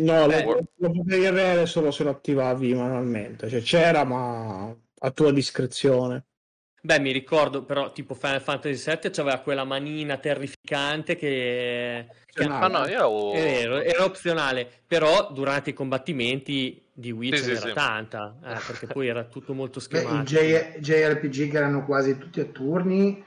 No, 0.00 0.30
eh. 0.30 0.44
lo, 0.44 0.68
lo 0.76 0.90
potevi 0.92 1.26
avere 1.26 1.66
solo 1.66 1.90
se 1.90 2.04
lo 2.04 2.10
attivavi 2.10 2.72
manualmente. 2.74 3.48
Cioè, 3.48 3.60
c'era, 3.62 4.04
ma 4.04 4.72
a 5.00 5.10
tua 5.10 5.32
discrezione. 5.32 6.26
Beh, 6.82 6.98
mi 6.98 7.12
ricordo 7.12 7.62
però 7.62 7.92
tipo 7.92 8.14
Final 8.14 8.40
Fantasy 8.40 8.90
VII 8.90 9.10
c'aveva 9.10 9.38
quella 9.40 9.64
manina 9.64 10.16
terrificante 10.16 11.14
che, 11.14 12.06
che 12.24 12.44
ah, 12.44 12.68
no, 12.68 12.86
io... 12.86 13.32
vero, 13.32 13.80
era 13.82 14.04
opzionale, 14.04 14.66
però 14.86 15.30
durante 15.30 15.70
i 15.70 15.72
combattimenti 15.74 16.82
di 16.90 17.10
Wii 17.10 17.36
sì, 17.36 17.42
ce 17.42 17.52
n'era 17.52 17.66
sì, 17.66 17.72
tanta, 17.74 18.34
eh, 18.42 18.60
perché 18.66 18.86
poi 18.86 19.08
era 19.08 19.24
tutto 19.24 19.52
molto 19.52 19.78
schematico. 19.78 20.40
Beh, 20.40 20.76
I 20.76 20.78
J- 20.78 20.78
JRPG 20.78 21.50
che 21.50 21.56
erano 21.58 21.84
quasi 21.84 22.16
tutti 22.16 22.40
a 22.40 22.46
turni, 22.46 23.22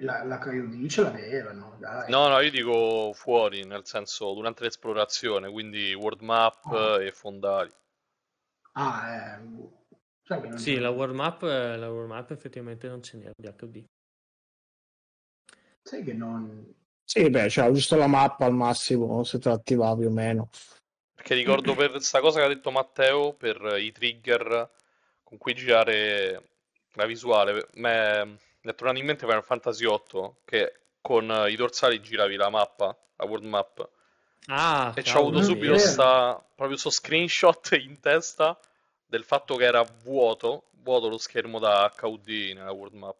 la, 0.00 0.24
la 0.24 0.38
KUD 0.38 0.88
ce 0.88 1.02
l'avevano, 1.02 1.76
dai. 1.78 2.10
No, 2.10 2.26
no, 2.26 2.40
io 2.40 2.50
dico 2.50 3.12
fuori, 3.14 3.64
nel 3.64 3.86
senso 3.86 4.34
durante 4.34 4.64
l'esplorazione, 4.64 5.48
quindi 5.50 5.94
world 5.94 6.22
map 6.22 6.64
oh. 6.64 7.00
e 7.00 7.12
fondali. 7.12 7.72
Ah, 8.72 9.36
eh 9.36 9.76
sì, 10.56 10.78
la 10.78 10.90
world 10.90 11.14
map, 11.14 11.42
la 11.42 11.90
world 11.90 12.10
map 12.10 12.30
effettivamente 12.30 12.88
non 12.88 13.02
ce 13.02 13.16
n'era 13.16 13.32
di 13.36 13.46
HUD. 13.46 13.84
Sai 15.82 16.04
che 16.04 16.12
non... 16.12 16.74
Sì, 17.02 17.30
beh, 17.30 17.48
c'era 17.48 17.72
giusto 17.72 17.96
la 17.96 18.06
mappa 18.06 18.44
al 18.44 18.52
massimo, 18.52 19.24
se 19.24 19.38
te 19.38 19.48
l'attivavi 19.48 20.04
o 20.04 20.10
meno. 20.10 20.50
Perché 21.14 21.34
ricordo 21.34 21.74
per 21.74 21.90
questa 21.90 22.20
cosa 22.20 22.40
che 22.40 22.44
ha 22.44 22.48
detto 22.48 22.70
Matteo, 22.70 23.32
per 23.32 23.76
i 23.78 23.90
trigger 23.90 24.70
con 25.22 25.38
cui 25.38 25.54
girare 25.54 26.50
la 26.92 27.06
visuale, 27.06 27.68
mi 27.74 27.88
è 27.88 28.74
tornato 28.74 28.98
in 28.98 29.06
mente 29.06 29.26
Final 29.26 29.44
Fantasy 29.44 29.86
VIII, 29.86 30.32
che 30.44 30.80
con 31.00 31.46
i 31.48 31.56
dorsali 31.56 32.02
giravi 32.02 32.36
la 32.36 32.50
mappa, 32.50 32.96
la 33.16 33.24
world 33.24 33.46
map. 33.46 33.88
Ah, 34.46 34.92
e 34.94 35.02
ci 35.02 35.16
ho 35.16 35.20
avuto 35.20 35.42
subito 35.42 35.76
sta, 35.78 36.34
proprio 36.34 36.68
questo 36.68 36.90
screenshot 36.90 37.78
in 37.80 38.00
testa 38.00 38.58
del 39.08 39.24
fatto 39.24 39.56
che 39.56 39.64
era 39.64 39.82
vuoto, 39.82 40.68
vuoto 40.82 41.08
lo 41.08 41.18
schermo 41.18 41.58
da 41.58 41.92
HUD 42.00 42.28
nella 42.54 42.72
world 42.72 42.94
map. 42.94 43.16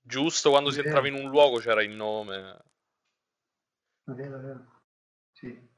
Giusto 0.00 0.50
quando 0.50 0.70
si 0.70 0.80
entrava 0.80 1.06
in 1.08 1.14
un 1.14 1.28
luogo 1.28 1.58
c'era 1.58 1.82
il 1.82 1.90
nome. 1.90 2.56
Vero, 4.04 4.40
vero. 4.40 4.80
Sì. 5.32 5.74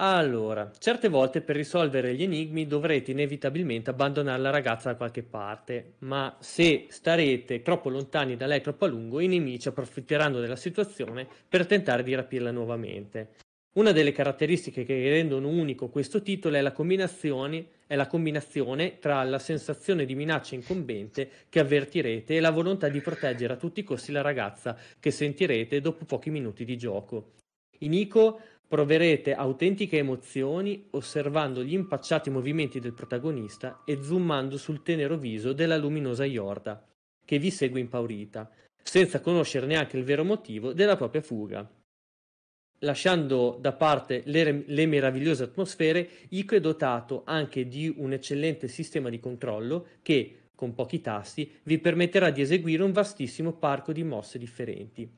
Allora, 0.00 0.70
certe 0.78 1.08
volte 1.08 1.40
per 1.40 1.56
risolvere 1.56 2.14
gli 2.14 2.22
enigmi 2.22 2.66
dovrete 2.66 3.10
inevitabilmente 3.10 3.90
abbandonare 3.90 4.40
la 4.40 4.50
ragazza 4.50 4.92
da 4.92 4.96
qualche 4.96 5.24
parte, 5.24 5.94
ma 6.00 6.36
se 6.38 6.86
starete 6.88 7.62
troppo 7.62 7.88
lontani 7.88 8.36
da 8.36 8.46
lei 8.46 8.60
troppo 8.60 8.84
a 8.84 8.88
lungo, 8.88 9.18
i 9.18 9.26
nemici 9.26 9.66
approfitteranno 9.66 10.38
della 10.38 10.56
situazione 10.56 11.26
per 11.48 11.66
tentare 11.66 12.04
di 12.04 12.14
rapirla 12.14 12.52
nuovamente. 12.52 13.34
Una 13.78 13.92
delle 13.92 14.10
caratteristiche 14.10 14.82
che 14.82 15.08
rendono 15.08 15.46
unico 15.46 15.88
questo 15.88 16.20
titolo 16.20 16.56
è 16.56 16.60
la 16.60 16.72
combinazione, 16.72 17.66
è 17.86 17.94
la 17.94 18.08
combinazione 18.08 18.98
tra 18.98 19.22
la 19.22 19.38
sensazione 19.38 20.04
di 20.04 20.16
minaccia 20.16 20.56
incombente 20.56 21.30
che 21.48 21.60
avvertirete 21.60 22.34
e 22.34 22.40
la 22.40 22.50
volontà 22.50 22.88
di 22.88 23.00
proteggere 23.00 23.52
a 23.52 23.56
tutti 23.56 23.78
i 23.78 23.84
costi 23.84 24.10
la 24.10 24.20
ragazza 24.20 24.76
che 24.98 25.12
sentirete 25.12 25.80
dopo 25.80 26.06
pochi 26.06 26.28
minuti 26.30 26.64
di 26.64 26.76
gioco. 26.76 27.34
In 27.78 27.92
Ico 27.92 28.40
proverete 28.66 29.32
autentiche 29.32 29.98
emozioni 29.98 30.88
osservando 30.90 31.62
gli 31.62 31.74
impacciati 31.74 32.30
movimenti 32.30 32.80
del 32.80 32.94
protagonista 32.94 33.82
e 33.84 34.02
zoomando 34.02 34.56
sul 34.56 34.82
tenero 34.82 35.16
viso 35.16 35.52
della 35.52 35.76
luminosa 35.76 36.24
Yorda, 36.24 36.84
che 37.24 37.38
vi 37.38 37.52
segue 37.52 37.78
impaurita, 37.78 38.50
senza 38.82 39.20
conoscere 39.20 39.66
neanche 39.66 39.96
il 39.96 40.02
vero 40.02 40.24
motivo 40.24 40.72
della 40.72 40.96
propria 40.96 41.22
fuga. 41.22 41.77
Lasciando 42.82 43.58
da 43.60 43.72
parte 43.72 44.22
le, 44.26 44.62
le, 44.66 44.86
meravigliose 44.86 45.42
atmosfere, 45.42 46.08
Ico 46.28 46.54
è 46.54 46.60
dotato 46.60 47.22
anche 47.24 47.66
di 47.66 47.92
un 47.96 48.12
eccellente 48.12 48.68
sistema 48.68 49.08
di 49.08 49.18
controllo 49.18 49.86
che, 50.00 50.50
con 50.54 50.74
pochi 50.74 51.00
tasti, 51.00 51.50
vi 51.64 51.78
permetterà 51.78 52.30
di 52.30 52.40
eseguire 52.40 52.84
un 52.84 52.92
vastissimo 52.92 53.52
parco 53.52 53.92
di 53.92 54.04
mosse 54.04 54.38
differenti. 54.38 55.10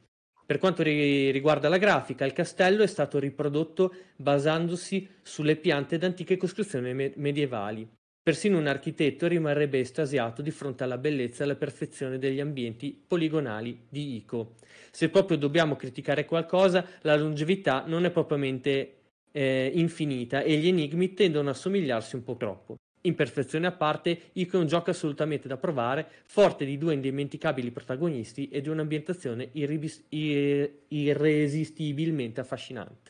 Per 0.47 0.59
quanto 0.59 0.83
ri- 0.83 1.31
riguarda 1.31 1.69
la 1.69 1.77
grafica, 1.77 2.25
il 2.25 2.33
castello 2.33 2.83
è 2.83 2.87
stato 2.87 3.19
riprodotto 3.19 3.95
basandosi 4.17 5.07
sulle 5.21 5.57
piante 5.57 5.99
d'antiche 5.99 6.39
costruzioni 6.39 6.95
me- 6.95 7.13
medievali. 7.17 7.87
Persino 8.23 8.59
un 8.59 8.67
architetto 8.67 9.27
rimarrebbe 9.27 9.81
estasiato 9.81 10.43
di 10.43 10.51
fronte 10.51 10.85
alla 10.85 10.99
bellezza 10.99 11.41
e 11.41 11.45
alla 11.45 11.57
perfezione 11.57 12.19
degli 12.19 12.39
ambienti 12.39 12.93
poligonali 13.07 13.87
di 13.89 14.17
Ico. 14.17 14.57
Se 14.91 15.09
proprio 15.09 15.39
dobbiamo 15.39 15.75
criticare 15.75 16.27
qualcosa, 16.27 16.87
la 17.01 17.17
longevità 17.17 17.85
non 17.87 18.05
è 18.05 18.11
propriamente 18.11 18.97
eh, 19.33 19.71
infinita 19.75 20.43
e 20.43 20.59
gli 20.59 20.69
enigmi 20.69 21.15
tendono 21.15 21.49
a 21.49 21.55
somigliarsi 21.55 22.15
un 22.15 22.23
po' 22.23 22.37
troppo. 22.37 22.75
Imperfezione 23.03 23.67
a 23.67 23.73
parte, 23.73 24.31
Ico 24.35 24.59
è 24.59 24.61
un 24.61 24.67
gioco 24.67 24.91
assolutamente 24.91 25.49
da 25.49 25.57
provare, 25.57 26.07
forte 26.27 26.67
di 26.67 26.77
due 26.77 26.93
indimenticabili 26.93 27.71
protagonisti 27.71 28.51
e 28.51 28.61
di 28.61 28.69
un'ambientazione 28.69 29.49
irribis- 29.53 30.05
ir- 30.11 30.71
irresistibilmente 30.89 32.43
affascinante. 32.43 33.10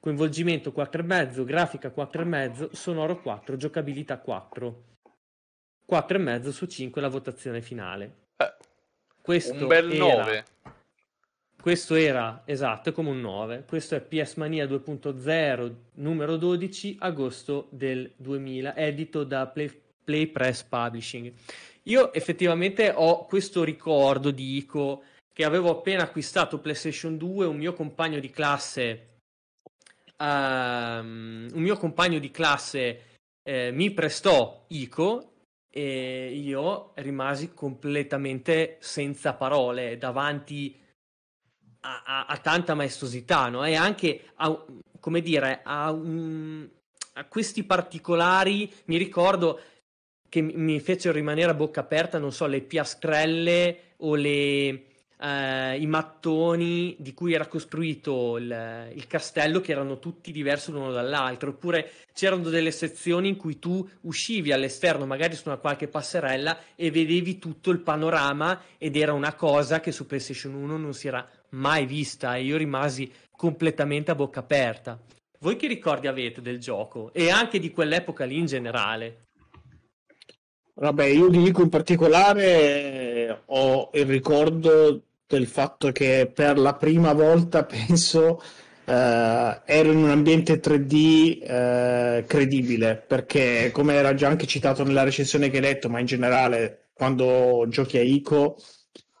Coinvolgimento 0.00 0.72
4,5, 0.74 1.44
grafica 1.44 1.92
4,5, 1.94 2.70
sonoro 2.72 3.20
4, 3.20 3.56
giocabilità 3.56 4.18
4. 4.18 4.84
4,5 5.90 6.48
su 6.48 6.64
5 6.66 7.00
la 7.02 7.08
votazione 7.08 7.60
finale. 7.60 8.28
Eh, 8.36 8.54
Questo 9.20 9.52
un 9.52 9.66
bel 9.66 9.92
era- 9.92 10.04
9. 10.06 10.44
questo 11.60 11.96
era 11.96 12.42
esatto, 12.46 12.88
è 12.88 12.92
come 12.92 13.10
un 13.10 13.20
9. 13.20 13.64
Questo 13.68 13.94
è 13.94 14.00
PS 14.00 14.36
Mania 14.36 14.64
2.0, 14.66 15.74
numero 15.96 16.36
12, 16.36 16.96
agosto 17.00 17.68
del 17.70 18.10
2000, 18.16 18.74
edito 18.76 19.24
da 19.24 19.46
Play, 19.48 19.70
Play 20.02 20.28
Press 20.28 20.62
Publishing. 20.62 21.30
Io 21.84 22.10
effettivamente 22.14 22.90
ho 22.94 23.26
questo 23.26 23.64
ricordo 23.64 24.30
di 24.30 24.56
Ico 24.56 25.02
che 25.32 25.44
avevo 25.44 25.70
appena 25.70 26.04
acquistato 26.04 26.58
PlayStation 26.58 27.18
2, 27.18 27.44
un 27.44 27.56
mio 27.56 27.74
compagno 27.74 28.18
di 28.18 28.30
classe 28.30 29.08
ehm, 30.20 31.48
un 31.54 31.62
mio 31.62 31.76
compagno 31.76 32.18
di 32.18 32.30
classe 32.30 33.04
eh, 33.42 33.70
mi 33.72 33.90
prestò 33.92 34.64
Ico 34.68 35.32
e 35.70 36.30
io 36.34 36.92
rimasi 36.96 37.52
completamente 37.54 38.76
senza 38.80 39.32
parole 39.34 39.96
davanti 39.98 40.78
a, 41.80 42.02
a- 42.04 42.26
a 42.26 42.36
tanta 42.38 42.74
maestosità, 42.74 43.48
no? 43.48 43.64
E 43.64 43.74
anche 43.74 44.24
a, 44.36 44.64
come 44.98 45.20
dire, 45.22 45.60
a, 45.62 45.90
un- 45.90 46.68
a 47.14 47.24
questi 47.24 47.64
particolari, 47.64 48.70
mi 48.86 48.96
ricordo 48.96 49.60
che 50.28 50.40
mi 50.42 50.78
fecero 50.80 51.14
rimanere 51.14 51.50
a 51.50 51.54
bocca 51.54 51.80
aperta, 51.80 52.18
non 52.18 52.32
so, 52.32 52.46
le 52.46 52.60
piastrelle 52.60 53.94
o 53.98 54.14
le, 54.14 54.84
eh, 55.20 55.76
i 55.78 55.86
mattoni 55.86 56.96
di 56.98 57.12
cui 57.12 57.34
era 57.34 57.46
costruito 57.46 58.38
il, 58.38 58.90
il 58.94 59.06
castello, 59.06 59.60
che 59.60 59.72
erano 59.72 59.98
tutti 59.98 60.32
diversi 60.32 60.70
l'uno 60.70 60.90
dall'altro, 60.90 61.50
oppure 61.50 61.90
c'erano 62.12 62.48
delle 62.48 62.70
sezioni 62.70 63.28
in 63.28 63.36
cui 63.36 63.58
tu 63.58 63.86
uscivi 64.02 64.52
all'esterno, 64.52 65.04
magari 65.06 65.34
su 65.34 65.42
una 65.46 65.58
qualche 65.58 65.88
passerella, 65.88 66.58
e 66.74 66.90
vedevi 66.90 67.38
tutto 67.38 67.70
il 67.70 67.80
panorama 67.80 68.62
ed 68.78 68.96
era 68.96 69.12
una 69.12 69.34
cosa 69.34 69.80
che 69.80 69.92
su 69.92 70.06
PlayStation 70.06 70.54
1 70.54 70.76
non 70.76 70.94
si 70.94 71.08
era 71.08 71.28
mai 71.50 71.84
vista 71.84 72.36
e 72.36 72.44
io 72.44 72.56
rimasi 72.56 73.10
completamente 73.30 74.10
a 74.10 74.14
bocca 74.14 74.40
aperta. 74.40 74.98
Voi 75.40 75.56
che 75.56 75.66
ricordi 75.66 76.06
avete 76.06 76.42
del 76.42 76.58
gioco 76.58 77.12
e 77.12 77.30
anche 77.30 77.58
di 77.58 77.70
quell'epoca 77.70 78.24
lì 78.24 78.38
in 78.38 78.46
generale? 78.46 79.28
Vabbè, 80.74 81.04
io 81.04 81.28
di 81.28 81.42
Ico 81.42 81.62
in 81.62 81.68
particolare 81.68 82.44
eh, 82.44 83.38
ho 83.46 83.90
il 83.92 84.06
ricordo 84.06 85.02
del 85.36 85.46
fatto 85.46 85.92
che 85.92 86.30
per 86.32 86.58
la 86.58 86.74
prima 86.74 87.12
volta, 87.12 87.62
penso, 87.64 88.42
eh, 88.84 89.60
ero 89.64 89.92
in 89.92 89.98
un 89.98 90.10
ambiente 90.10 90.60
3D 90.60 91.42
eh, 91.42 92.24
credibile, 92.26 92.96
perché 92.96 93.70
come 93.72 93.94
era 93.94 94.14
già 94.14 94.28
anche 94.28 94.46
citato 94.46 94.82
nella 94.84 95.04
recensione 95.04 95.48
che 95.48 95.58
hai 95.58 95.62
letto, 95.62 95.88
ma 95.88 96.00
in 96.00 96.06
generale 96.06 96.88
quando 96.92 97.64
giochi 97.68 97.98
a 97.98 98.02
Ico, 98.02 98.56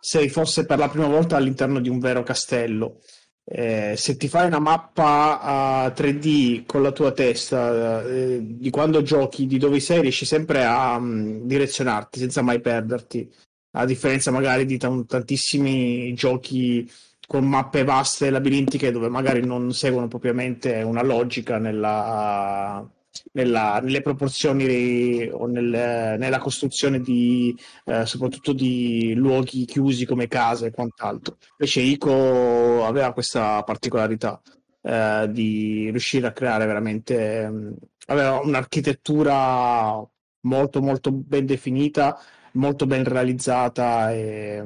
sei 0.00 0.28
forse 0.28 0.66
per 0.66 0.78
la 0.78 0.88
prima 0.88 1.06
volta 1.06 1.36
all'interno 1.36 1.80
di 1.80 1.88
un 1.88 1.98
vero 2.00 2.22
castello. 2.22 3.00
Eh, 3.44 3.94
se 3.96 4.16
ti 4.16 4.28
fai 4.28 4.46
una 4.46 4.58
mappa 4.60 5.40
a 5.40 5.88
3D 5.88 6.66
con 6.66 6.82
la 6.82 6.92
tua 6.92 7.12
testa 7.12 8.04
eh, 8.04 8.38
di 8.42 8.70
quando 8.70 9.02
giochi, 9.02 9.46
di 9.46 9.58
dove 9.58 9.80
sei, 9.80 10.02
riesci 10.02 10.24
sempre 10.24 10.64
a 10.64 10.98
mm, 10.98 11.46
direzionarti 11.46 12.18
senza 12.18 12.42
mai 12.42 12.60
perderti. 12.60 13.28
A 13.72 13.84
differenza 13.84 14.30
magari 14.30 14.66
di 14.66 14.78
tan- 14.78 15.06
tantissimi 15.06 16.12
giochi 16.14 16.90
con 17.26 17.46
mappe 17.48 17.84
vaste 17.84 18.26
e 18.26 18.30
labirintiche 18.30 18.90
dove 18.90 19.08
magari 19.08 19.44
non 19.46 19.72
seguono 19.72 20.08
propriamente 20.08 20.82
una 20.82 21.02
logica 21.02 21.58
nella, 21.58 22.84
nella- 23.32 23.78
nelle 23.80 24.00
proporzioni 24.00 25.28
o 25.30 25.46
nel- 25.46 26.16
nella 26.18 26.38
costruzione 26.38 27.00
di 27.00 27.56
eh, 27.84 28.04
soprattutto 28.06 28.52
di 28.52 29.14
luoghi 29.14 29.64
chiusi 29.64 30.04
come 30.06 30.26
case 30.26 30.66
e 30.66 30.70
quant'altro. 30.72 31.36
Invece 31.58 31.80
Ico 31.82 32.84
aveva 32.84 33.12
questa 33.12 33.62
particolarità 33.62 34.40
eh, 34.82 35.28
di 35.30 35.88
riuscire 35.90 36.26
a 36.26 36.32
creare 36.32 36.66
veramente, 36.66 37.48
mh, 37.48 37.74
aveva 38.06 38.40
un'architettura 38.40 40.04
molto 40.42 40.80
molto 40.82 41.12
ben 41.12 41.46
definita, 41.46 42.18
molto 42.52 42.86
ben 42.86 43.04
realizzata 43.04 44.12
e, 44.12 44.62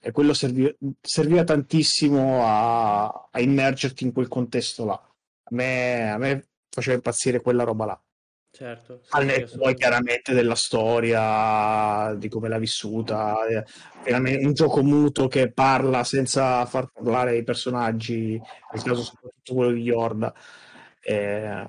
e 0.00 0.10
quello 0.12 0.32
servi- 0.32 0.74
serviva 1.00 1.44
tantissimo 1.44 2.44
a, 2.44 3.28
a 3.30 3.40
immergerti 3.40 4.04
in 4.04 4.12
quel 4.12 4.28
contesto 4.28 4.84
là. 4.84 4.92
A 4.94 5.54
me, 5.54 6.10
a 6.10 6.18
me 6.18 6.48
faceva 6.70 6.96
impazzire 6.96 7.40
quella 7.40 7.64
roba 7.64 7.84
là. 7.86 8.02
Certo, 8.50 9.00
sì, 9.02 9.10
Al 9.10 9.24
netto 9.24 9.56
poi 9.58 9.74
chiaramente 9.74 10.32
della 10.32 10.54
storia, 10.54 12.14
di 12.14 12.28
come 12.28 12.48
l'ha 12.48 12.58
vissuta, 12.58 13.36
veramente 14.02 14.44
un 14.44 14.52
gioco 14.52 14.82
muto 14.82 15.28
che 15.28 15.52
parla 15.52 16.02
senza 16.02 16.64
far 16.66 16.90
parlare 16.90 17.36
i 17.36 17.44
personaggi, 17.44 18.40
nel 18.72 18.82
caso 18.82 19.02
soprattutto 19.02 19.54
quello 19.54 19.72
di 19.72 19.82
Yorda. 19.82 20.34
Eh, 21.00 21.66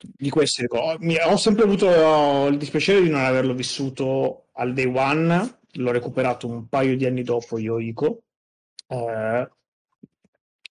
di 0.00 0.30
questo 0.30 0.62
ricordo. 0.62 1.04
Ho 1.26 1.36
sempre 1.36 1.64
avuto 1.64 2.46
il 2.46 2.56
dispiacere 2.56 3.02
di 3.02 3.10
non 3.10 3.20
averlo 3.20 3.52
vissuto 3.52 4.46
al 4.60 4.72
day 4.74 4.86
one, 4.86 5.58
l'ho 5.72 5.90
recuperato 5.90 6.46
un 6.46 6.68
paio 6.68 6.96
di 6.96 7.06
anni 7.06 7.22
dopo 7.22 7.58
io, 7.58 7.78
Ico, 7.78 8.24
eh, 8.88 9.48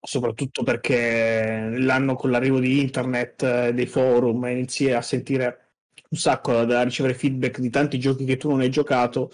soprattutto 0.02 0.64
perché 0.64 1.70
l'anno 1.78 2.16
con 2.16 2.30
l'arrivo 2.32 2.60
di 2.60 2.80
internet, 2.80 3.44
eh, 3.44 3.74
dei 3.74 3.88
forum, 3.88 4.46
inizi 4.46 4.92
a 4.92 5.02
sentire 5.02 5.72
un 6.10 6.18
sacco 6.18 6.66
da 6.66 6.84
ricevere 6.84 7.14
feedback 7.16 7.60
di 7.60 7.70
tanti 7.70 8.00
giochi 8.00 8.26
che 8.26 8.38
tu 8.38 8.50
non 8.50 8.62
hai 8.62 8.70
giocato 8.70 9.32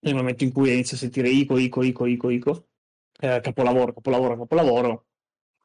nel 0.00 0.14
momento 0.14 0.44
in 0.44 0.52
cui 0.52 0.72
inizi 0.72 0.94
a 0.94 0.98
sentire 0.98 1.28
Ico, 1.28 1.58
Ico, 1.58 1.82
Ico, 1.82 2.06
Ico, 2.06 2.30
Ico, 2.30 2.68
eh, 3.20 3.40
capolavoro, 3.40 3.92
capolavoro, 3.94 4.36
capolavoro. 4.36 5.06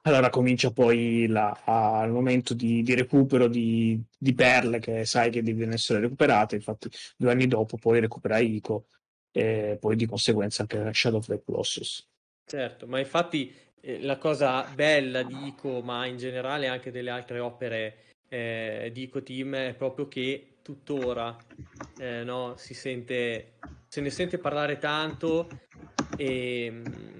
Allora 0.07 0.29
comincia 0.29 0.71
poi 0.71 1.27
la- 1.27 1.61
a- 1.65 2.03
il 2.05 2.11
momento 2.11 2.53
di, 2.53 2.81
di 2.81 2.95
recupero 2.95 3.47
di, 3.47 4.01
di 4.17 4.33
perle 4.33 4.79
che 4.79 5.05
sai 5.05 5.29
che 5.29 5.43
devono 5.43 5.73
essere 5.73 5.99
recuperate. 5.99 6.55
Infatti, 6.55 6.89
due 7.17 7.31
anni 7.31 7.45
dopo 7.47 7.77
poi 7.77 7.99
recuperai 7.99 8.55
Ico 8.55 8.85
e 9.31 9.77
poi 9.79 9.97
di 9.97 10.05
conseguenza 10.05 10.61
anche 10.61 10.93
Shadow 10.93 11.19
of 11.19 11.27
the 11.27 11.41
Colossus. 11.43 12.07
Certo, 12.45 12.87
ma 12.87 12.99
infatti 12.99 13.53
eh, 13.81 14.01
la 14.01 14.17
cosa 14.17 14.63
bella 14.73 15.23
di 15.23 15.47
Ico, 15.47 15.81
ma 15.81 16.05
in 16.05 16.17
generale 16.17 16.67
anche 16.67 16.89
delle 16.89 17.09
altre 17.09 17.39
opere 17.39 17.97
eh, 18.29 18.89
di 18.93 19.03
Ico 19.03 19.21
Team, 19.21 19.55
è 19.55 19.73
proprio 19.73 20.07
che 20.07 20.59
tuttora 20.61 21.35
eh, 21.99 22.23
no, 22.23 22.53
si 22.55 22.73
sente, 22.73 23.55
se 23.89 23.99
ne 23.99 24.09
sente 24.09 24.37
parlare 24.37 24.77
tanto 24.77 25.49
e, 26.17 26.69
mm, 26.71 27.16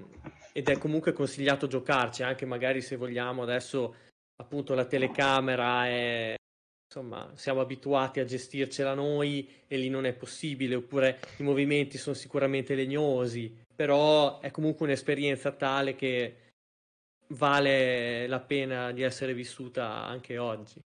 ed 0.58 0.68
è 0.68 0.76
comunque 0.76 1.12
consigliato 1.12 1.68
giocarci, 1.68 2.24
anche 2.24 2.44
magari 2.44 2.80
se 2.80 2.96
vogliamo 2.96 3.42
adesso 3.42 3.94
appunto 4.40 4.74
la 4.74 4.86
telecamera 4.86 5.86
è 5.86 6.34
insomma, 6.84 7.30
siamo 7.36 7.60
abituati 7.60 8.18
a 8.18 8.24
gestircela 8.24 8.92
noi 8.92 9.48
e 9.68 9.76
lì 9.76 9.88
non 9.88 10.04
è 10.04 10.14
possibile, 10.14 10.74
oppure 10.74 11.20
i 11.36 11.44
movimenti 11.44 11.96
sono 11.96 12.16
sicuramente 12.16 12.74
legnosi, 12.74 13.56
però 13.72 14.40
è 14.40 14.50
comunque 14.50 14.86
un'esperienza 14.86 15.52
tale 15.52 15.94
che 15.94 16.48
vale 17.28 18.26
la 18.26 18.40
pena 18.40 18.90
di 18.90 19.02
essere 19.02 19.34
vissuta 19.34 20.06
anche 20.06 20.38
oggi. 20.38 20.80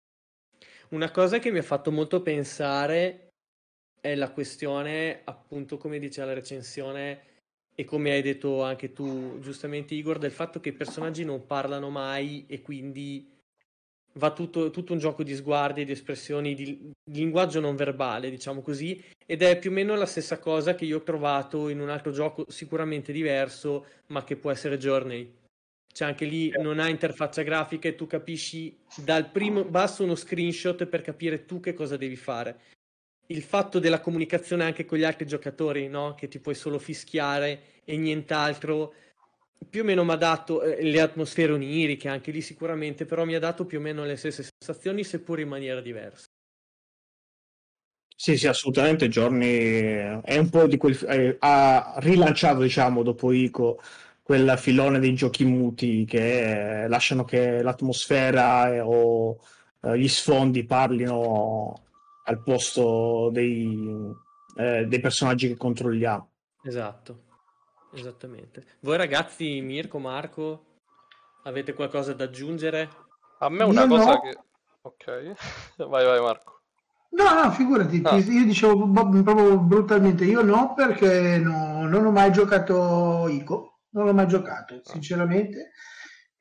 Una 0.89 1.11
cosa 1.11 1.39
che 1.39 1.49
mi 1.49 1.60
ha 1.60 1.64
fatto 1.64 1.93
molto 1.93 2.22
pensare 2.22 3.30
è 4.02 4.15
la 4.15 4.31
questione, 4.31 5.22
appunto, 5.23 5.77
come 5.77 5.98
dice 5.98 6.26
la 6.26 6.34
recensione 6.34 7.30
e 7.76 7.85
come 7.85 8.11
hai 8.11 8.22
detto 8.22 8.64
anche 8.64 8.93
tu 8.93 9.39
giustamente 9.39 9.95
Igor, 9.95 10.18
del 10.18 10.31
fatto 10.31 10.60
che 10.60 10.69
i 10.69 10.73
personaggi 10.73 11.23
non 11.23 11.45
parlano 11.45 11.89
mai 11.89 12.45
e 12.48 12.61
quindi 12.61 13.27
va 14.14 14.31
tutto, 14.34 14.72
tutto 14.72 14.93
un 14.93 14.99
gioco 14.99 15.23
di 15.23 15.35
sguardi, 15.35 15.85
di 15.85 15.91
espressioni, 15.91 16.53
di, 16.53 16.91
di 17.03 17.19
linguaggio 17.19 17.60
non 17.60 17.76
verbale, 17.76 18.30
diciamo 18.30 18.61
così, 18.61 19.02
ed 19.26 19.41
è 19.41 19.57
più 19.57 19.69
o 19.69 19.73
meno 19.73 19.95
la 19.95 20.06
stessa 20.06 20.39
cosa 20.39 20.76
che 20.76 20.85
io 20.85 20.98
ho 20.98 21.03
trovato 21.03 21.69
in 21.69 21.80
un 21.80 21.89
altro 21.89 22.11
gioco 22.11 22.45
sicuramente 22.49 23.11
diverso, 23.11 23.85
ma 24.07 24.23
che 24.23 24.35
può 24.35 24.52
essere 24.52 24.77
Journey. 24.77 25.39
Cioè 25.93 26.07
anche 26.07 26.26
lì 26.26 26.49
non 26.61 26.80
ha 26.80 26.88
interfaccia 26.88 27.41
grafica 27.41 27.88
e 27.89 27.95
tu 27.95 28.07
capisci 28.07 28.77
dal 29.03 29.30
primo, 29.30 29.65
basta 29.65 30.03
uno 30.03 30.15
screenshot 30.15 30.85
per 30.85 31.02
capire 31.02 31.45
tu 31.45 31.60
che 31.60 31.73
cosa 31.73 31.98
devi 31.98 32.15
fare. 32.15 32.60
Il 33.31 33.43
fatto 33.43 33.79
della 33.79 34.01
comunicazione 34.01 34.65
anche 34.65 34.83
con 34.83 34.97
gli 34.97 35.05
altri 35.05 35.25
giocatori, 35.25 35.87
no? 35.87 36.15
Che 36.15 36.27
ti 36.27 36.39
puoi 36.39 36.53
solo 36.53 36.79
fischiare 36.79 37.81
e 37.85 37.95
nient'altro, 37.95 38.93
più 39.69 39.81
o 39.81 39.83
meno 39.85 40.03
mi 40.03 40.11
ha 40.11 40.15
dato 40.15 40.61
eh, 40.61 40.83
le 40.83 40.99
atmosfere 40.99 41.53
oniriche, 41.53 42.09
anche 42.09 42.31
lì 42.31 42.41
sicuramente, 42.41 43.05
però 43.05 43.23
mi 43.23 43.35
ha 43.35 43.39
dato 43.39 43.65
più 43.65 43.77
o 43.77 43.81
meno 43.81 44.03
le 44.03 44.17
stesse 44.17 44.43
sensazioni, 44.43 45.03
seppur 45.03 45.39
in 45.39 45.47
maniera 45.47 45.79
diversa. 45.79 46.25
Sì, 48.15 48.37
sì, 48.37 48.47
assolutamente. 48.47 49.07
Giorni 49.07 49.47
è 49.47 50.37
un 50.37 50.49
po' 50.49 50.67
di 50.67 50.77
quel. 50.77 50.97
Eh, 51.07 51.37
ha 51.39 51.95
rilanciato, 51.99 52.61
diciamo, 52.61 53.01
dopo 53.01 53.31
Ico 53.31 53.81
quel 54.21 54.57
filone 54.57 54.99
dei 54.99 55.13
giochi 55.15 55.43
muti 55.45 56.05
che 56.05 56.85
lasciano 56.87 57.23
che 57.23 57.61
l'atmosfera 57.63 58.73
eh, 58.73 58.79
o 58.79 59.39
eh, 59.81 59.97
gli 59.97 60.07
sfondi 60.07 60.63
parlino 60.63 61.81
al 62.23 62.41
posto 62.43 63.30
dei, 63.31 63.89
eh, 64.57 64.85
dei 64.85 64.99
personaggi 64.99 65.48
che 65.48 65.57
controlliamo. 65.57 66.30
Esatto. 66.64 67.23
Esattamente. 67.93 68.77
Voi 68.81 68.98
ragazzi, 68.98 69.60
Mirko, 69.61 69.99
Marco, 69.99 70.65
avete 71.43 71.73
qualcosa 71.73 72.14
da 72.14 72.23
aggiungere? 72.26 72.89
A 73.39 73.49
me 73.49 73.64
una 73.64 73.81
Io 73.81 73.88
cosa 73.88 74.14
no. 74.14 74.22
che... 74.22 74.38
Ok, 74.84 75.34
vai 75.89 76.06
vai 76.06 76.19
Marco. 76.22 76.60
No, 77.11 77.34
no, 77.43 77.52
figurati, 77.52 77.99
Ah. 78.06 78.22
ti- 78.22 78.31
io 78.31 78.45
dicevo 78.45 78.85
bo- 78.88 79.10
proprio 79.22 79.60
brutalmente, 79.60 80.23
io 80.23 80.41
no 80.43 80.73
perché 80.73 81.38
no- 81.39 81.85
non 81.85 82.06
ho 82.06 82.11
mai 82.11 82.31
giocato 82.31 83.27
Ico, 83.27 83.80
non 83.89 84.06
l'ho 84.06 84.14
mai 84.14 84.27
giocato, 84.27 84.80
sinceramente, 84.84 85.72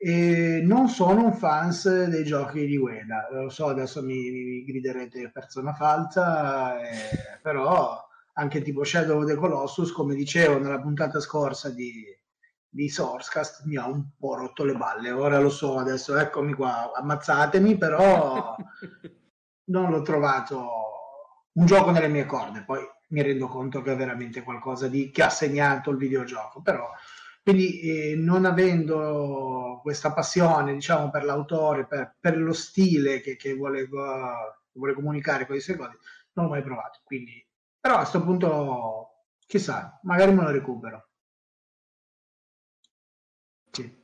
e 0.03 0.61
non 0.63 0.89
sono 0.89 1.25
un 1.25 1.33
fans 1.33 2.07
dei 2.07 2.23
giochi 2.23 2.65
di 2.65 2.75
Ueda, 2.75 3.27
lo 3.29 3.49
so, 3.49 3.67
adesso 3.67 4.01
mi, 4.01 4.31
mi 4.31 4.63
griderete 4.63 5.29
persona 5.29 5.73
falsa, 5.73 6.81
eh, 6.81 7.39
però 7.39 8.03
anche 8.33 8.63
tipo 8.63 8.83
Shadow 8.83 9.19
of 9.21 9.27
the 9.27 9.35
Colossus, 9.35 9.91
come 9.91 10.15
dicevo 10.15 10.57
nella 10.57 10.81
puntata 10.81 11.19
scorsa 11.19 11.69
di, 11.69 12.03
di 12.67 12.89
Sourcecast, 12.89 13.65
mi 13.65 13.77
ha 13.77 13.85
un 13.85 14.03
po' 14.17 14.33
rotto 14.33 14.63
le 14.63 14.73
balle, 14.73 15.11
ora 15.11 15.39
lo 15.39 15.51
so, 15.51 15.77
adesso 15.77 16.17
eccomi 16.17 16.53
qua, 16.53 16.91
ammazzatemi, 16.95 17.77
però 17.77 18.55
non 19.69 19.91
l'ho 19.91 20.01
trovato 20.01 20.67
un 21.51 21.65
gioco 21.67 21.91
nelle 21.91 22.07
mie 22.07 22.25
corde, 22.25 22.63
poi 22.63 22.81
mi 23.09 23.21
rendo 23.21 23.47
conto 23.47 23.83
che 23.83 23.91
è 23.91 23.95
veramente 23.95 24.41
qualcosa 24.41 24.87
di, 24.87 25.11
che 25.11 25.21
ha 25.21 25.29
segnato 25.29 25.91
il 25.91 25.97
videogioco, 25.97 26.59
però 26.63 26.89
quindi 27.43 27.79
eh, 27.81 28.15
non 28.15 28.45
avendo 28.45 29.79
questa 29.81 30.13
passione 30.13 30.73
diciamo 30.73 31.09
per 31.09 31.23
l'autore, 31.23 31.87
per, 31.87 32.15
per 32.19 32.37
lo 32.37 32.53
stile 32.53 33.21
che, 33.21 33.35
che 33.35 33.53
vuole, 33.53 33.81
uh, 33.81 33.89
vuole 34.73 34.93
comunicare 34.93 35.45
con 35.45 35.55
i 35.55 35.59
suoi 35.59 35.77
cose, 35.77 35.97
non 36.33 36.45
l'ho 36.45 36.51
mai 36.51 36.63
provato, 36.63 36.99
quindi 37.03 37.45
però 37.79 37.95
a 37.95 37.99
questo 37.99 38.23
punto 38.23 39.25
chissà, 39.47 39.99
magari 40.03 40.33
me 40.33 40.43
lo 40.43 40.51
recupero. 40.51 41.07
Sì. 43.71 43.99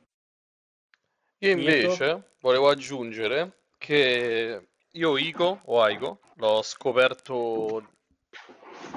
Io 1.38 1.50
invece 1.50 2.34
volevo 2.40 2.68
aggiungere 2.68 3.66
che 3.78 4.68
io 4.90 5.16
Ico 5.16 5.60
o 5.64 5.80
Aiko 5.80 6.20
l'ho 6.34 6.62
scoperto 6.62 7.88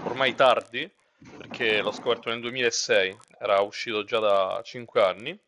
ormai 0.03 0.34
tardi, 0.34 0.91
perché 1.38 1.81
l'ho 1.81 1.91
scoperto 1.91 2.30
nel 2.30 2.41
2006, 2.41 3.18
era 3.39 3.61
uscito 3.61 4.03
già 4.03 4.19
da 4.19 4.61
5 4.64 5.02
anni, 5.03 5.39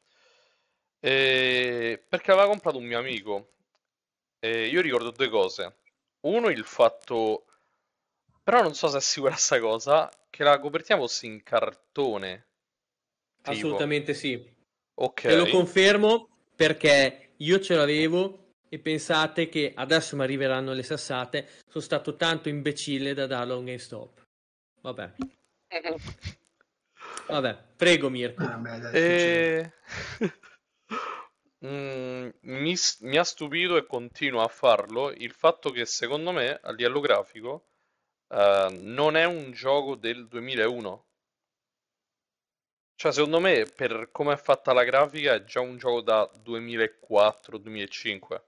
e 1.00 2.04
perché 2.08 2.32
aveva 2.32 2.48
comprato 2.48 2.78
un 2.78 2.86
mio 2.86 3.00
amico. 3.00 3.50
E 4.40 4.68
io 4.68 4.82
ricordo 4.82 5.12
due 5.12 5.30
cose. 5.30 5.78
Uno, 6.22 6.50
il 6.50 6.66
fatto, 6.66 7.46
però 8.44 8.62
non 8.62 8.74
so 8.74 8.88
se 8.90 8.98
è 8.98 9.02
sicura 9.02 9.36
sta 9.36 9.60
cosa, 9.60 10.10
che 10.30 10.44
la 10.44 10.60
copertina 10.60 10.98
fosse 10.98 11.26
in 11.26 11.44
cartone. 11.44 12.48
Tipo. 13.42 13.52
Assolutamente 13.52 14.14
sì. 14.14 14.52
Ok. 14.96 15.22
Te 15.22 15.36
lo 15.36 15.48
confermo 15.48 16.30
perché 16.56 17.32
io 17.38 17.60
ce 17.60 17.76
l'avevo 17.76 18.52
e 18.70 18.80
pensate 18.80 19.50
che 19.50 19.74
adesso 19.76 20.16
mi 20.16 20.24
arriveranno 20.24 20.74
le 20.74 20.84
sassate. 20.84 21.50
Sono 21.68 21.84
stato 21.84 22.16
tanto 22.16 22.50
imbecille 22.50 23.14
da 23.14 23.28
darlo 23.28 23.54
a 23.54 23.58
un 23.58 23.66
GameStop. 23.66 24.22
Vabbè, 24.82 25.14
vabbè, 27.28 27.58
prego 27.76 28.10
Mirko. 28.10 28.44
Ah, 28.44 28.58
beh, 28.58 28.80
dai. 28.80 28.94
E... 28.94 29.72
Mm, 31.66 32.30
mi, 32.42 32.76
mi 33.00 33.18
ha 33.18 33.24
stupito 33.24 33.78
e 33.78 33.86
continua 33.86 34.44
a 34.44 34.50
farlo 34.50 35.12
il 35.12 35.32
fatto 35.32 35.70
che 35.72 35.86
secondo 35.86 36.32
me 36.34 36.60
a 36.62 36.72
livello 36.74 37.00
grafico 37.00 37.68
eh, 38.30 38.68
non 38.82 39.16
è 39.16 39.26
un 39.26 39.52
gioco 39.52 39.96
del 39.96 40.28
2001. 40.28 41.06
Cioè, 42.96 43.12
secondo 43.12 43.40
me, 43.40 43.66
per 43.66 44.10
come 44.12 44.34
è 44.34 44.38
fatta 44.38 44.74
la 44.74 44.84
grafica, 44.84 45.34
è 45.34 45.44
già 45.44 45.60
un 45.60 45.78
gioco 45.78 46.02
da 46.02 46.30
2004-2005. 46.44 48.42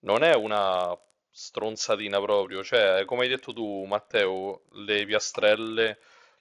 Non 0.00 0.22
è 0.24 0.34
una 0.34 0.96
stronzatina 1.30 2.20
proprio. 2.20 2.62
Cioè, 2.64 3.04
come 3.04 3.22
hai 3.22 3.28
detto 3.28 3.52
tu, 3.52 3.84
Matteo, 3.84 4.62
le 4.72 5.04
piastrelle, 5.06 5.98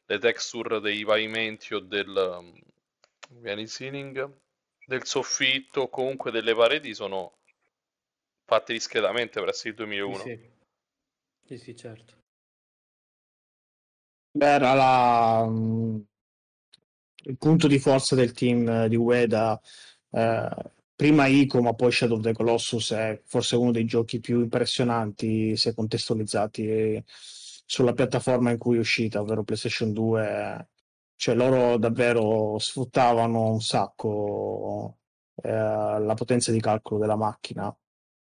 le 0.10 0.18
texture 0.18 0.80
dei 0.80 1.06
pavimenti 1.06 1.76
o 1.76 1.80
del 1.80 2.64
vieni 3.30 3.68
ceiling, 3.68 4.28
del 4.88 5.06
soffitto 5.06 5.82
o 5.82 5.90
comunque 5.90 6.32
delle 6.32 6.56
pareti 6.56 6.96
sono 6.96 7.38
fatte 8.44 8.74
discretamente 8.74 9.40
per 9.40 9.50
essere 9.50 9.70
il 9.70 9.76
2001. 9.76 10.16
Sì, 10.16 10.40
sì, 11.46 11.58
sì, 11.60 11.76
certo. 11.76 12.18
Beh, 14.32 14.48
era 14.48 14.74
la, 14.74 15.46
mm, 15.48 16.00
il 17.26 17.38
punto 17.38 17.68
di 17.68 17.78
forza 17.78 18.16
del 18.16 18.32
team 18.32 18.88
di 18.88 18.96
Ueda. 18.96 19.62
eh, 20.10 20.72
prima 20.96 21.28
Ico, 21.28 21.62
ma 21.62 21.76
poi 21.76 21.92
Shadow 21.92 22.18
of 22.18 22.24
the 22.24 22.34
Colossus 22.34 22.94
è 22.94 23.22
forse 23.26 23.56
uno 23.56 23.72
dei 23.72 23.86
giochi 23.86 24.20
più 24.20 24.40
impressionanti 24.40 25.56
se 25.56 25.76
contestualizzati 25.76 26.68
eh, 26.68 27.04
sulla 27.70 27.94
piattaforma 27.94 28.50
in 28.50 28.58
cui 28.58 28.78
è 28.78 28.80
uscita, 28.80 29.22
ovvero 29.22 29.44
PlayStation 29.44 29.94
2. 29.94 30.68
Cioè, 31.16 31.36
loro 31.36 31.78
davvero 31.78 32.58
sfruttavano 32.58 33.52
un 33.52 33.62
sacco 33.62 34.98
eh, 35.36 35.52
la 35.52 36.14
potenza 36.16 36.52
di 36.52 36.60
calcolo 36.60 37.00
della 37.00 37.16
macchina, 37.16 37.74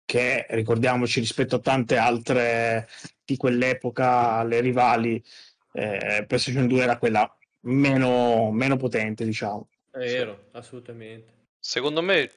che 0.06 0.48
ricordiamoci 0.50 1.20
rispetto 1.20 1.58
a 1.58 1.60
tante 1.60 1.98
altre 1.98 2.88
di 3.24 3.38
quell'epoca, 3.38 4.44
le 4.44 4.60
rivali 4.60 5.24
eh, 5.72 6.26
PlayStation 6.26 6.66
2 6.66 6.82
era 6.82 6.98
quella 6.98 7.32
meno, 7.66 8.50
meno 8.50 8.76
potente, 8.76 9.24
diciamo. 9.24 9.70
È 9.92 10.00
vero, 10.00 10.46
assolutamente. 10.54 11.46
Secondo 11.60 12.02
me 12.02 12.32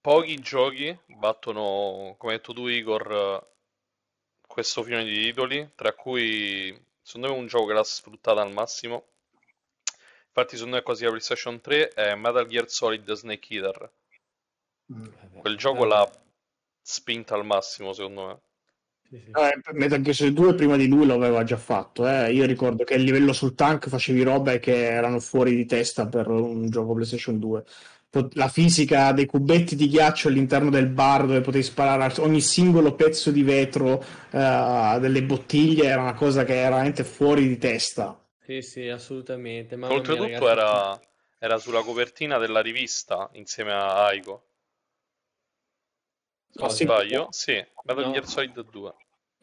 pochi 0.00 0.36
giochi 0.36 0.96
battono, 1.18 2.14
come 2.16 2.32
hai 2.32 2.38
detto 2.38 2.52
tu 2.52 2.68
Igor, 2.68 3.53
questo 4.54 4.84
filone 4.84 5.02
di 5.04 5.20
titoli, 5.20 5.72
tra 5.74 5.92
cui 5.94 6.72
secondo 7.02 7.26
me 7.26 7.38
un 7.40 7.48
gioco 7.48 7.66
che 7.66 7.72
l'ha 7.72 7.82
sfruttata 7.82 8.40
al 8.40 8.52
massimo. 8.52 9.06
Infatti 10.28 10.54
secondo 10.54 10.76
me 10.76 10.82
quasi 10.82 11.02
la 11.02 11.10
PlayStation 11.10 11.60
3 11.60 11.88
è 11.88 12.14
Metal 12.14 12.46
Gear 12.46 12.70
Solid 12.70 13.12
Snake 13.14 13.52
Eater. 13.52 13.92
Mm. 14.92 15.38
Quel 15.40 15.56
gioco 15.56 15.84
l'ha 15.84 16.08
spinta 16.80 17.34
al 17.34 17.44
massimo 17.44 17.92
secondo 17.92 18.26
me. 18.26 18.40
Sì, 19.08 19.20
sì. 19.24 19.30
Eh, 19.32 19.72
Metal 19.72 20.00
Gear 20.00 20.14
Solid 20.14 20.34
2 20.34 20.54
prima 20.54 20.76
di 20.76 20.86
lui 20.86 21.04
lo 21.04 21.14
aveva 21.14 21.42
già 21.42 21.56
fatto. 21.56 22.06
eh. 22.06 22.32
Io 22.32 22.46
ricordo 22.46 22.84
che 22.84 22.94
a 22.94 22.98
livello 22.98 23.32
sul 23.32 23.56
tank 23.56 23.88
facevi 23.88 24.22
robe 24.22 24.60
che 24.60 24.86
erano 24.86 25.18
fuori 25.18 25.56
di 25.56 25.66
testa 25.66 26.06
per 26.06 26.28
un 26.28 26.70
gioco 26.70 26.94
PlayStation 26.94 27.40
2. 27.40 27.64
La 28.34 28.48
fisica 28.48 29.12
dei 29.12 29.26
cubetti 29.26 29.76
di 29.76 29.88
ghiaccio 29.88 30.28
all'interno 30.28 30.70
del 30.70 30.86
bar 30.88 31.26
dove 31.26 31.40
potevi 31.40 31.64
sparare 31.64 32.12
ogni 32.20 32.40
singolo 32.40 32.94
pezzo 32.94 33.30
di 33.30 33.42
vetro 33.42 34.02
eh, 34.30 34.98
delle 35.00 35.22
bottiglie 35.22 35.86
era 35.86 36.02
una 36.02 36.14
cosa 36.14 36.44
che 36.44 36.54
era 36.54 36.70
veramente 36.70 37.04
fuori 37.04 37.46
di 37.48 37.58
testa. 37.58 38.18
Sì, 38.38 38.62
sì, 38.62 38.88
assolutamente. 38.88 39.74
Mamma 39.74 40.04
mia, 40.04 40.38
Oltretutto 40.38 40.46
ragazzi. 40.46 40.50
era, 40.60 41.00
era 41.38 41.58
sulla 41.58 41.82
copertina 41.82 42.38
della 42.38 42.60
rivista 42.60 43.28
insieme 43.32 43.72
a 43.72 44.04
Aiko. 44.06 44.44
Se 46.50 46.60
non 46.62 46.70
sì? 46.70 46.84
sbaglio, 46.84 47.26
sì, 47.32 47.52
Metal 47.82 48.06
No. 48.06 48.12
Gear 48.12 48.26
Solid 48.26 48.58
2. 48.70 48.94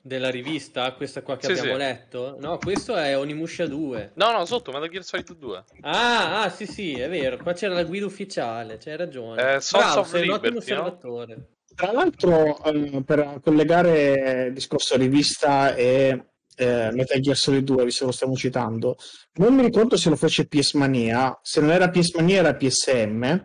Della 0.03 0.29
rivista, 0.31 0.91
questa 0.93 1.21
qua 1.21 1.37
che 1.37 1.45
Sì, 1.45 1.51
abbiamo 1.51 1.73
sì. 1.73 1.77
letto? 1.77 2.35
No, 2.39 2.57
questo 2.57 2.95
è 2.95 3.15
Onimusha 3.15 3.67
2. 3.67 4.13
No, 4.15 4.31
no, 4.31 4.45
sotto 4.45 4.71
Metal 4.71 4.89
Gear 4.89 5.03
Solid 5.03 5.31
2. 5.35 5.63
Ah, 5.81 6.41
ah, 6.41 6.49
sì, 6.49 6.65
sì, 6.65 6.93
è 6.93 7.07
vero. 7.07 7.37
Qua 7.37 7.53
c'era 7.53 7.75
la 7.75 7.83
guida 7.83 8.05
ufficiale, 8.07 8.77
c'hai 8.77 8.97
ragione. 8.97 9.39
Eh, 9.41 9.59
Bravo, 9.71 9.99
un 9.99 9.99
ottimo 9.99 10.21
Liberty, 10.21 10.49
no? 10.51 10.57
osservatore. 10.57 11.47
Tra 11.75 11.91
l'altro, 11.91 12.63
eh, 12.63 13.03
per 13.05 13.39
collegare 13.43 14.45
il 14.47 14.53
discorso 14.53 14.97
rivista 14.97 15.75
e 15.75 16.25
eh, 16.55 16.89
Metal 16.91 17.19
Gear 17.19 17.37
Solid 17.37 17.63
2, 17.63 17.83
visto 17.85 17.99
che 18.01 18.05
lo 18.07 18.11
stiamo 18.11 18.35
citando, 18.35 18.97
non 19.35 19.53
mi 19.53 19.61
ricordo 19.61 19.97
se 19.97 20.09
lo 20.09 20.15
fece 20.15 20.47
PS 20.47 20.73
Mania, 20.73 21.37
se 21.41 21.61
non 21.61 21.71
era 21.71 21.89
PS 21.89 22.13
Mania 22.15 22.39
era 22.39 22.55
PSM, 22.55 23.43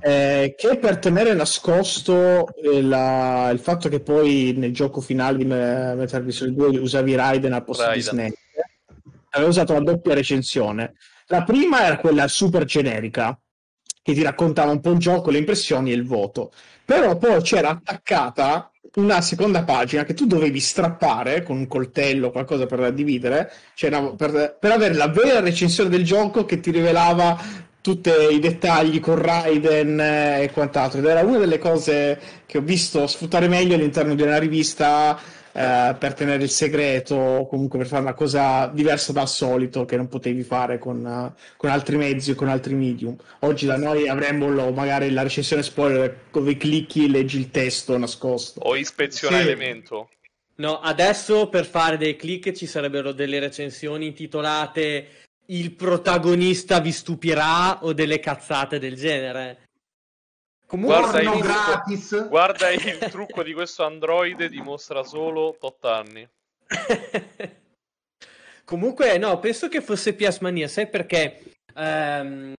eh, 0.00 0.54
che 0.56 0.76
per 0.78 0.98
tenere 0.98 1.34
nascosto 1.34 2.48
eh, 2.54 2.82
la, 2.82 3.50
il 3.52 3.58
fatto 3.58 3.88
che 3.88 4.00
poi 4.00 4.54
nel 4.56 4.72
gioco 4.72 5.00
finale 5.00 5.38
di 5.38 5.44
Metal 5.44 6.06
Gear 6.06 6.32
Solid 6.32 6.54
2 6.54 6.78
usavi 6.78 7.14
Raiden 7.14 7.52
al 7.52 7.64
posto 7.64 7.84
Raiden. 7.84 7.98
di 7.98 8.08
Snake, 8.08 8.38
aveva 9.30 9.50
usato 9.50 9.72
una 9.72 9.82
doppia 9.82 10.14
recensione. 10.14 10.94
La 11.26 11.42
prima 11.42 11.84
era 11.84 11.98
quella 11.98 12.28
super 12.28 12.64
generica, 12.64 13.38
che 14.02 14.14
ti 14.14 14.22
raccontava 14.22 14.70
un 14.70 14.80
po' 14.80 14.92
il 14.92 14.98
gioco, 14.98 15.30
le 15.30 15.38
impressioni 15.38 15.90
e 15.90 15.94
il 15.94 16.06
voto. 16.06 16.52
Però 16.84 17.16
poi 17.18 17.42
c'era 17.42 17.68
attaccata 17.68 18.70
una 18.94 19.20
seconda 19.20 19.64
pagina 19.64 20.04
che 20.04 20.14
tu 20.14 20.26
dovevi 20.26 20.60
strappare 20.60 21.42
con 21.42 21.58
un 21.58 21.66
coltello 21.66 22.28
o 22.28 22.30
qualcosa 22.30 22.64
per 22.64 22.92
dividere, 22.92 23.52
cioè 23.74 23.90
per, 24.16 24.56
per 24.58 24.72
avere 24.72 24.94
la 24.94 25.08
vera 25.08 25.40
recensione 25.40 25.90
del 25.90 26.04
gioco 26.04 26.44
che 26.44 26.60
ti 26.60 26.70
rivelava 26.70 27.38
tutti 27.80 28.10
i 28.30 28.38
dettagli 28.38 29.00
con 29.00 29.20
Raiden 29.20 30.00
e 30.00 30.50
quant'altro. 30.52 31.00
Ed 31.00 31.06
era 31.06 31.22
una 31.22 31.38
delle 31.38 31.58
cose 31.58 32.18
che 32.46 32.58
ho 32.58 32.62
visto 32.62 33.06
sfruttare 33.06 33.48
meglio 33.48 33.74
all'interno 33.74 34.14
di 34.14 34.22
una 34.22 34.38
rivista 34.38 35.18
eh, 35.58 35.96
per 35.98 36.14
tenere 36.14 36.44
il 36.44 36.50
segreto 36.50 37.16
o 37.16 37.48
comunque 37.48 37.78
per 37.78 37.88
fare 37.88 38.02
una 38.02 38.14
cosa 38.14 38.66
diversa 38.68 39.12
dal 39.12 39.28
solito 39.28 39.84
che 39.84 39.96
non 39.96 40.06
potevi 40.06 40.42
fare 40.42 40.78
con, 40.78 41.04
uh, 41.04 41.40
con 41.56 41.70
altri 41.70 41.96
mezzi 41.96 42.30
o 42.30 42.34
con 42.34 42.48
altri 42.48 42.74
medium. 42.74 43.16
Oggi 43.40 43.66
da 43.66 43.76
noi 43.76 44.08
avremmo 44.08 44.48
lo, 44.48 44.70
magari 44.70 45.10
la 45.10 45.22
recensione 45.22 45.62
spoiler 45.62 46.26
dove 46.30 46.56
clicchi 46.56 47.06
e 47.06 47.08
leggi 47.08 47.38
il 47.38 47.50
testo 47.50 47.96
nascosto. 47.98 48.60
O 48.60 48.76
ispezione 48.76 49.36
sì. 49.36 49.42
elemento. 49.42 50.10
No, 50.56 50.80
adesso 50.80 51.48
per 51.48 51.66
fare 51.66 51.96
dei 51.96 52.16
click 52.16 52.52
ci 52.52 52.66
sarebbero 52.66 53.12
delle 53.12 53.38
recensioni 53.38 54.06
intitolate 54.06 55.06
il 55.50 55.72
protagonista 55.72 56.80
vi 56.80 56.92
stupirà 56.92 57.84
o 57.84 57.92
delle 57.92 58.20
cazzate 58.20 58.78
del 58.78 58.94
genere. 58.96 59.66
Comunque, 60.66 60.98
guarda 60.98 61.20
il, 61.20 61.30
trucco, 61.30 62.28
guarda 62.28 62.70
il 62.70 62.98
trucco 63.10 63.42
di 63.42 63.54
questo 63.54 63.84
androide 63.84 64.50
dimostra 64.50 65.02
solo 65.02 65.56
8 65.58 65.88
anni. 65.88 66.28
Comunque, 68.64 69.16
no, 69.16 69.38
penso 69.38 69.68
che 69.68 69.80
fosse 69.80 70.12
PS 70.12 70.40
Mania, 70.40 70.68
sai 70.68 70.88
perché? 70.88 71.54
Ehm, 71.74 72.52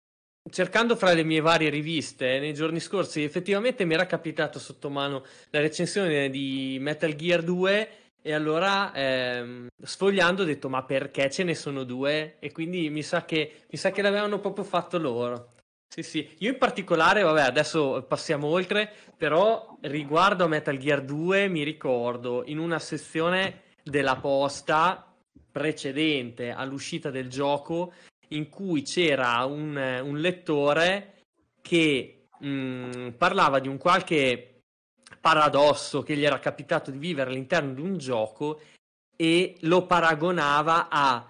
cercando 0.50 0.96
fra 0.96 1.14
le 1.14 1.24
mie 1.24 1.40
varie 1.40 1.70
riviste 1.70 2.40
nei 2.40 2.56
giorni 2.56 2.80
scorsi, 2.80 3.22
effettivamente 3.22 3.86
mi 3.86 3.94
era 3.94 4.08
capitato 4.08 4.58
sotto 4.58 4.90
mano 4.90 5.24
la 5.52 5.60
recensione 5.60 6.32
di 6.32 6.78
Metal 6.82 7.14
Gear 7.14 7.44
2 7.44 7.90
e 8.22 8.34
allora 8.34 8.94
ehm, 8.94 9.68
sfogliando 9.82 10.44
ho 10.44 10.46
detto 10.46 10.70
ma 10.70 10.84
perché 10.84 11.30
ce 11.30 11.44
ne 11.44 11.56
sono 11.56 11.84
due? 11.84 12.38
E 12.40 12.52
quindi 12.52 12.90
mi 12.90 13.04
sa 13.04 13.26
che, 13.26 13.64
mi 13.70 13.78
sa 13.78 13.92
che 13.92 14.02
l'avevano 14.02 14.40
proprio 14.40 14.64
fatto 14.64 14.98
loro. 14.98 15.52
Sì, 15.88 16.04
sì, 16.04 16.36
io 16.40 16.52
in 16.52 16.58
particolare, 16.60 17.24
vabbè, 17.24 17.42
adesso 17.42 18.06
passiamo 18.08 18.46
oltre, 18.48 18.94
però 19.18 19.78
riguardo 19.82 20.44
a 20.44 20.48
Metal 20.48 20.78
Gear 20.78 21.02
2 21.02 21.48
mi 21.48 21.64
ricordo 21.64 22.44
in 22.46 22.60
una 22.60 22.78
sezione 22.78 23.64
della 23.84 24.16
posta 24.18 25.12
precedente 25.52 26.52
all'uscita 26.52 27.10
del 27.10 27.28
gioco 27.28 27.94
in 28.30 28.50
cui 28.50 28.84
c'era 28.84 29.44
un, 29.46 29.76
un 30.04 30.20
lettore 30.20 31.24
che 31.62 32.28
mh, 32.40 32.48
mm, 32.48 33.08
parlava 33.18 33.60
di 33.60 33.68
un 33.68 33.78
qualche 33.78 34.49
paradosso 35.20 36.04
che 36.04 36.16
gli 36.16 36.24
era 36.24 36.40
capitato 36.40 36.92
di 36.92 36.98
vivere 36.98 37.30
all'interno 37.30 37.74
di 37.74 37.82
un 37.82 37.98
gioco 37.98 38.62
e 39.16 39.58
lo 39.62 39.86
paragonava 39.86 40.88
a 40.90 41.30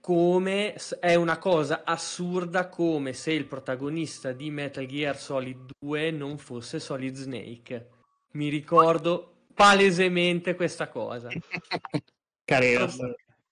come 0.00 0.74
è 0.98 1.14
una 1.14 1.38
cosa 1.38 1.82
assurda 1.84 2.68
come 2.68 3.12
se 3.12 3.32
il 3.32 3.44
protagonista 3.44 4.32
di 4.32 4.50
Metal 4.50 4.86
Gear 4.86 5.18
Solid 5.18 5.72
2 5.78 6.10
non 6.10 6.38
fosse 6.38 6.80
Solid 6.80 7.14
Snake. 7.14 7.88
Mi 8.32 8.48
ricordo 8.48 9.44
palesemente 9.52 10.54
questa 10.54 10.88
cosa. 10.88 11.28
Carino. 12.44 12.88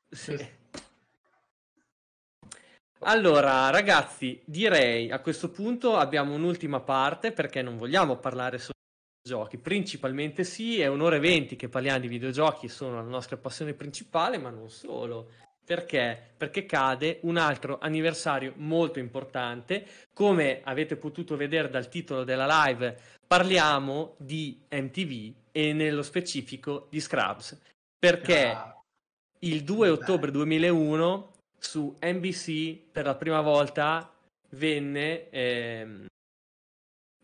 Sì. 0.09 0.57
Allora, 3.01 3.71
ragazzi, 3.71 4.41
direi 4.45 5.11
a 5.11 5.21
questo 5.21 5.51
punto 5.51 5.97
abbiamo 5.97 6.35
un'ultima 6.35 6.81
parte 6.81 7.31
perché 7.31 7.63
non 7.63 7.77
vogliamo 7.77 8.17
parlare 8.17 8.59
solo 8.59 8.78
giochi. 9.29 9.59
Principalmente 9.59 10.43
sì, 10.43 10.81
è 10.81 10.87
un'ora 10.87 11.17
e 11.17 11.21
venti 11.21 11.55
che 11.55 11.69
parliamo 11.69 12.01
di 12.01 12.09
videogiochi, 12.09 12.69
sono 12.69 12.97
la 12.97 13.03
nostra 13.03 13.37
passione 13.37 13.75
principale, 13.75 14.39
ma 14.39 14.51
non 14.51 14.71
solo. 14.71 15.31
Perché? 15.65 16.33
Perché 16.37 16.65
cade 16.65 17.19
un 17.23 17.37
altro 17.37 17.79
anniversario 17.79 18.55
molto 18.57 18.99
importante. 18.99 19.87
Come 20.15 20.63
avete 20.65 20.97
potuto 20.97 21.37
vedere 21.37 21.69
dal 21.69 21.91
titolo 21.91 22.25
della 22.25 22.65
live, 22.65 22.99
parliamo 23.27 24.15
di 24.17 24.59
MTV 24.71 25.35
e 25.53 25.75
nello 25.75 26.03
specifico 26.03 26.87
di 26.89 27.01
Scrubs. 27.01 27.61
Perché 27.99 28.47
ah, 28.47 28.83
il 29.41 29.63
2 29.63 29.91
ottobre 29.91 30.31
2001 30.31 31.33
su 31.59 31.95
NBC 32.01 32.79
per 32.91 33.05
la 33.05 33.15
prima 33.15 33.43
volta 33.43 34.11
venne 34.51 35.29
ehm, 35.29 36.07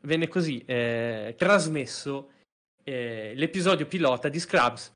venne 0.05 0.29
così 0.29 0.63
eh, 0.65 1.35
trasmesso 1.37 2.31
eh, 2.83 3.33
l'episodio 3.35 3.87
pilota 3.87 4.29
di 4.29 4.39
Scrubs. 4.39 4.93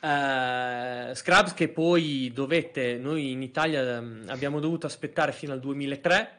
Uh, 0.00 1.12
Scrubs 1.12 1.52
che 1.52 1.68
poi 1.68 2.30
dovette, 2.32 2.96
noi 2.96 3.32
in 3.32 3.42
Italia 3.42 3.98
um, 3.98 4.24
abbiamo 4.28 4.58
dovuto 4.58 4.86
aspettare 4.86 5.32
fino 5.32 5.52
al 5.52 5.60
2003 5.60 6.38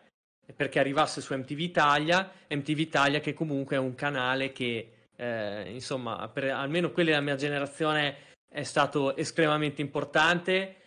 perché 0.55 0.79
arrivasse 0.79 1.21
su 1.21 1.35
MTV 1.35 1.59
Italia, 1.59 2.31
MTV 2.49 2.79
Italia 2.79 3.19
che 3.19 3.33
comunque 3.33 3.75
è 3.75 3.79
un 3.79 3.93
canale 3.93 4.51
che 4.51 4.91
eh, 5.15 5.69
insomma 5.71 6.27
per 6.29 6.45
almeno 6.45 6.91
quelli 6.91 7.09
della 7.09 7.21
mia 7.21 7.35
generazione 7.35 8.15
è 8.51 8.63
stato 8.63 9.15
estremamente 9.15 9.81
importante 9.81 10.77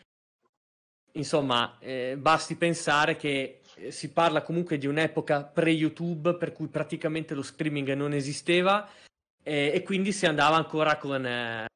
insomma 1.13 1.79
eh, 1.79 2.17
basti 2.19 2.57
pensare 2.57 3.17
che 3.17 3.61
si 3.89 4.11
parla 4.11 4.43
comunque 4.43 4.79
di 4.79 4.87
un'epoca 4.87 5.43
pre-YouTube 5.45 6.37
per 6.37 6.53
cui 6.53 6.69
praticamente 6.69 7.35
lo 7.35 7.43
streaming 7.43 7.93
non 7.93 8.13
esisteva 8.13 8.89
e, 9.43 9.73
e 9.75 9.83
quindi 9.83 10.13
si 10.13 10.27
andava 10.27 10.57
ancora 10.57 10.97
con 10.97 11.25
eh, 11.27 11.67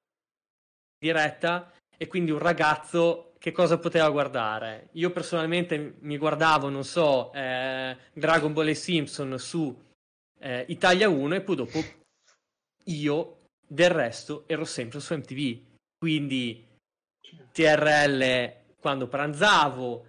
diretta 0.99 1.73
e 1.97 2.07
quindi 2.07 2.31
un 2.31 2.39
ragazzo 2.39 3.33
che 3.39 3.53
cosa 3.53 3.79
poteva 3.79 4.09
guardare? 4.11 4.89
Io 4.93 5.11
personalmente 5.11 5.97
mi 6.01 6.19
guardavo, 6.19 6.69
non 6.69 6.85
so, 6.85 7.33
eh, 7.33 7.97
Dragon 8.13 8.53
Ball 8.53 8.69
e 8.69 8.75
Simpson 8.75 9.39
su 9.39 9.77
eh, 10.41 10.65
Italia 10.69 11.09
1 11.09 11.35
e 11.37 11.41
poi 11.41 11.57
dopo 11.57 11.79
io 12.85 13.37
del 13.67 13.91
resto 13.91 14.45
ero 14.47 14.65
sempre 14.65 15.01
su 15.01 15.15
MTV. 15.15 15.61
Quindi 15.99 16.67
TRL 17.53 18.53
quando 18.81 19.07
pranzavo, 19.07 20.07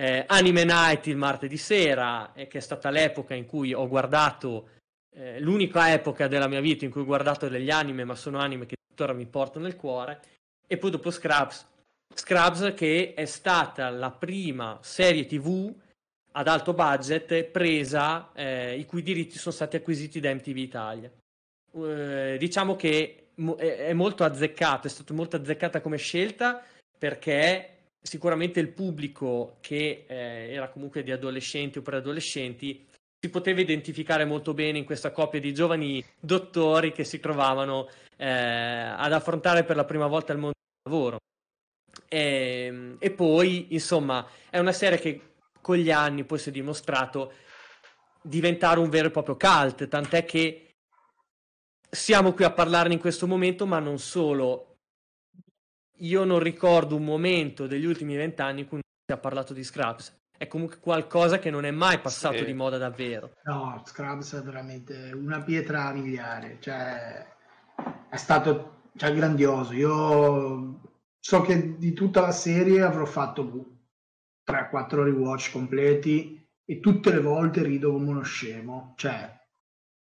eh, 0.00 0.24
Anime 0.28 0.64
Night 0.64 1.08
il 1.08 1.18
martedì 1.18 1.58
sera, 1.58 2.32
eh, 2.32 2.46
che 2.46 2.56
è 2.56 2.60
stata 2.62 2.88
l'epoca 2.88 3.34
in 3.34 3.44
cui 3.44 3.74
ho 3.74 3.86
guardato, 3.86 4.68
eh, 5.14 5.38
l'unica 5.40 5.92
epoca 5.92 6.26
della 6.26 6.48
mia 6.48 6.62
vita 6.62 6.86
in 6.86 6.90
cui 6.90 7.02
ho 7.02 7.04
guardato 7.04 7.48
degli 7.48 7.68
anime, 7.68 8.04
ma 8.04 8.14
sono 8.14 8.38
anime 8.38 8.64
che 8.64 8.76
tuttora 8.88 9.12
mi 9.12 9.26
portano 9.26 9.66
nel 9.66 9.76
cuore, 9.76 10.22
e 10.66 10.78
poi 10.78 10.90
dopo 10.90 11.10
Scrubs. 11.10 11.66
Scrubs 12.14 12.72
che 12.74 13.12
è 13.14 13.26
stata 13.26 13.90
la 13.90 14.10
prima 14.10 14.78
serie 14.80 15.26
tv 15.26 15.70
ad 16.32 16.48
alto 16.48 16.72
budget 16.72 17.44
presa, 17.44 18.32
eh, 18.32 18.78
i 18.78 18.86
cui 18.86 19.02
diritti 19.02 19.36
sono 19.36 19.54
stati 19.54 19.76
acquisiti 19.76 20.18
da 20.18 20.32
MTV 20.32 20.56
Italia. 20.56 21.12
Uh, 21.72 22.36
diciamo 22.38 22.74
che 22.74 23.28
è 23.56 23.92
molto 23.92 24.24
azzeccato, 24.24 24.86
è 24.86 24.90
stata 24.90 25.12
molto 25.12 25.36
azzeccata 25.36 25.82
come 25.82 25.98
scelta 25.98 26.64
perché 26.98 27.79
sicuramente 28.02 28.60
il 28.60 28.68
pubblico 28.68 29.56
che 29.60 30.04
eh, 30.06 30.52
era 30.52 30.68
comunque 30.68 31.02
di 31.02 31.12
adolescenti 31.12 31.78
o 31.78 31.82
preadolescenti 31.82 32.86
si 33.22 33.28
poteva 33.28 33.60
identificare 33.60 34.24
molto 34.24 34.54
bene 34.54 34.78
in 34.78 34.86
questa 34.86 35.10
coppia 35.10 35.40
di 35.40 35.52
giovani 35.52 36.02
dottori 36.18 36.92
che 36.92 37.04
si 37.04 37.20
trovavano 37.20 37.88
eh, 38.16 38.26
ad 38.26 39.12
affrontare 39.12 39.64
per 39.64 39.76
la 39.76 39.84
prima 39.84 40.06
volta 40.06 40.32
il 40.32 40.38
mondo 40.38 40.56
del 40.82 40.92
lavoro. 40.92 41.18
E, 42.08 42.64
ehm, 42.64 42.96
e, 42.98 43.10
poi, 43.10 43.74
insomma, 43.74 44.26
è 44.48 44.58
una 44.58 44.72
serie 44.72 44.98
che 44.98 45.20
con 45.60 45.76
gli 45.76 45.90
anni 45.90 46.24
poi 46.24 46.38
si 46.38 46.48
è 46.48 46.52
dimostrato 46.52 47.32
diventare 48.22 48.80
un 48.80 48.88
vero 48.88 49.08
e 49.08 49.10
proprio 49.10 49.36
cult, 49.36 49.86
tant'è 49.86 50.24
che 50.24 50.70
siamo 51.90 52.32
qui 52.32 52.44
a 52.44 52.52
parlarne 52.52 52.94
in 52.94 53.00
questo 53.00 53.26
momento, 53.26 53.66
ma 53.66 53.78
non 53.78 53.98
solo 53.98 54.69
io 56.00 56.24
non 56.24 56.38
ricordo 56.38 56.96
un 56.96 57.04
momento 57.04 57.66
degli 57.66 57.84
ultimi 57.84 58.16
vent'anni 58.16 58.60
in 58.60 58.68
cui 58.68 58.78
si 58.80 59.12
è 59.14 59.18
parlato 59.18 59.52
di 59.54 59.64
Scraps. 59.64 60.18
è 60.40 60.46
comunque 60.46 60.78
qualcosa 60.78 61.38
che 61.38 61.50
non 61.50 61.66
è 61.66 61.70
mai 61.70 61.98
passato 62.00 62.38
Sì. 62.38 62.46
di 62.46 62.54
moda 62.54 62.78
davvero. 62.78 63.34
No, 63.44 63.82
Scrubs 63.84 64.34
è 64.36 64.40
veramente 64.42 65.12
una 65.12 65.42
pietra 65.42 65.92
miliare, 65.92 66.56
cioè 66.60 67.26
è 68.08 68.16
stato 68.16 68.84
cioè, 68.96 69.12
grandioso. 69.12 69.74
Io 69.74 70.80
so 71.18 71.42
che 71.42 71.76
di 71.76 71.92
tutta 71.92 72.22
la 72.22 72.32
serie 72.32 72.80
avrò 72.80 73.04
fatto 73.04 73.66
3-4 74.50 75.02
rewatch 75.02 75.52
completi 75.52 76.42
e 76.64 76.80
tutte 76.80 77.10
le 77.12 77.20
volte 77.20 77.62
rido 77.62 77.92
come 77.92 78.08
uno 78.08 78.22
scemo, 78.22 78.94
cioè 78.96 79.38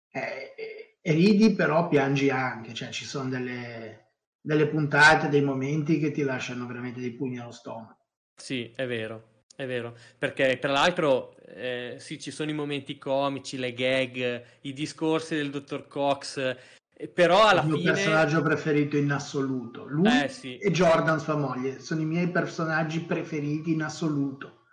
e 0.09 1.11
ridi 1.13 1.53
però 1.53 1.87
piangi 1.87 2.29
anche, 2.29 2.73
cioè 2.73 2.89
ci 2.89 3.05
sono 3.05 3.29
delle, 3.29 4.04
delle 4.45 4.67
puntate, 4.67 5.27
dei 5.27 5.41
momenti 5.41 5.97
che 5.97 6.11
ti 6.11 6.21
lasciano 6.21 6.67
veramente 6.67 6.99
dei 6.99 7.11
pugni 7.11 7.39
allo 7.39 7.51
stomaco. 7.51 7.97
Sì, 8.35 8.71
è 8.75 8.85
vero, 8.85 9.43
è 9.55 9.65
vero, 9.65 9.95
perché 10.19 10.59
tra 10.59 10.71
l'altro 10.71 11.35
eh, 11.47 11.95
sì, 11.97 12.19
ci 12.19 12.29
sono 12.29 12.51
i 12.51 12.53
momenti 12.53 12.97
comici, 12.99 13.57
le 13.57 13.73
gag, 13.73 14.43
i 14.61 14.73
discorsi 14.73 15.35
del 15.35 15.49
dottor 15.49 15.87
Cox, 15.87 16.37
eh, 16.37 17.07
però 17.07 17.47
alla 17.47 17.61
il 17.61 17.67
mio 17.67 17.77
fine... 17.77 17.91
personaggio 17.91 18.41
preferito 18.43 18.97
in 18.97 19.11
assoluto. 19.11 19.85
Lui 19.87 20.23
Eh, 20.23 20.29
sì. 20.29 20.57
e 20.57 20.69
Jordan, 20.69 21.19
sua 21.19 21.37
moglie, 21.37 21.79
sono 21.79 22.01
i 22.01 22.05
miei 22.05 22.29
personaggi 22.29 22.99
preferiti 22.99 23.71
in 23.71 23.81
assoluto. 23.81 24.64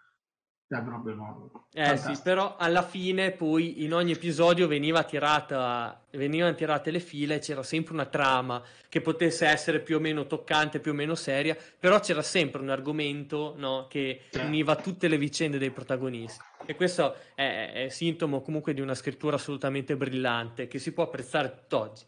Cioè, 0.72 0.82
proprio. 0.82 1.12
Eh 1.74 1.84
Fantastico. 1.84 2.14
sì, 2.14 2.22
però 2.22 2.56
alla 2.56 2.82
fine 2.82 3.32
poi 3.32 3.84
in 3.84 3.92
ogni 3.92 4.12
episodio 4.12 4.66
veniva 4.66 5.02
tirata, 5.02 6.02
venivano 6.12 6.54
tirate 6.54 6.90
le 6.90 6.98
file 6.98 7.40
c'era 7.40 7.62
sempre 7.62 7.92
una 7.92 8.06
trama 8.06 8.62
che 8.88 9.02
potesse 9.02 9.46
essere 9.46 9.80
più 9.80 9.96
o 9.96 10.00
meno 10.00 10.26
toccante, 10.26 10.80
più 10.80 10.92
o 10.92 10.94
meno 10.94 11.14
seria, 11.14 11.54
però 11.78 12.00
c'era 12.00 12.22
sempre 12.22 12.62
un 12.62 12.70
argomento 12.70 13.52
no, 13.58 13.86
che 13.86 14.22
univa 14.36 14.76
tutte 14.76 15.08
le 15.08 15.18
vicende 15.18 15.58
dei 15.58 15.70
protagonisti. 15.70 16.42
E 16.64 16.74
questo 16.74 17.16
è, 17.34 17.72
è 17.74 17.88
sintomo 17.90 18.40
comunque 18.40 18.72
di 18.72 18.80
una 18.80 18.94
scrittura 18.94 19.36
assolutamente 19.36 19.94
brillante 19.94 20.68
che 20.68 20.78
si 20.78 20.92
può 20.92 21.02
apprezzare 21.02 21.52
tutt'oggi. 21.52 22.04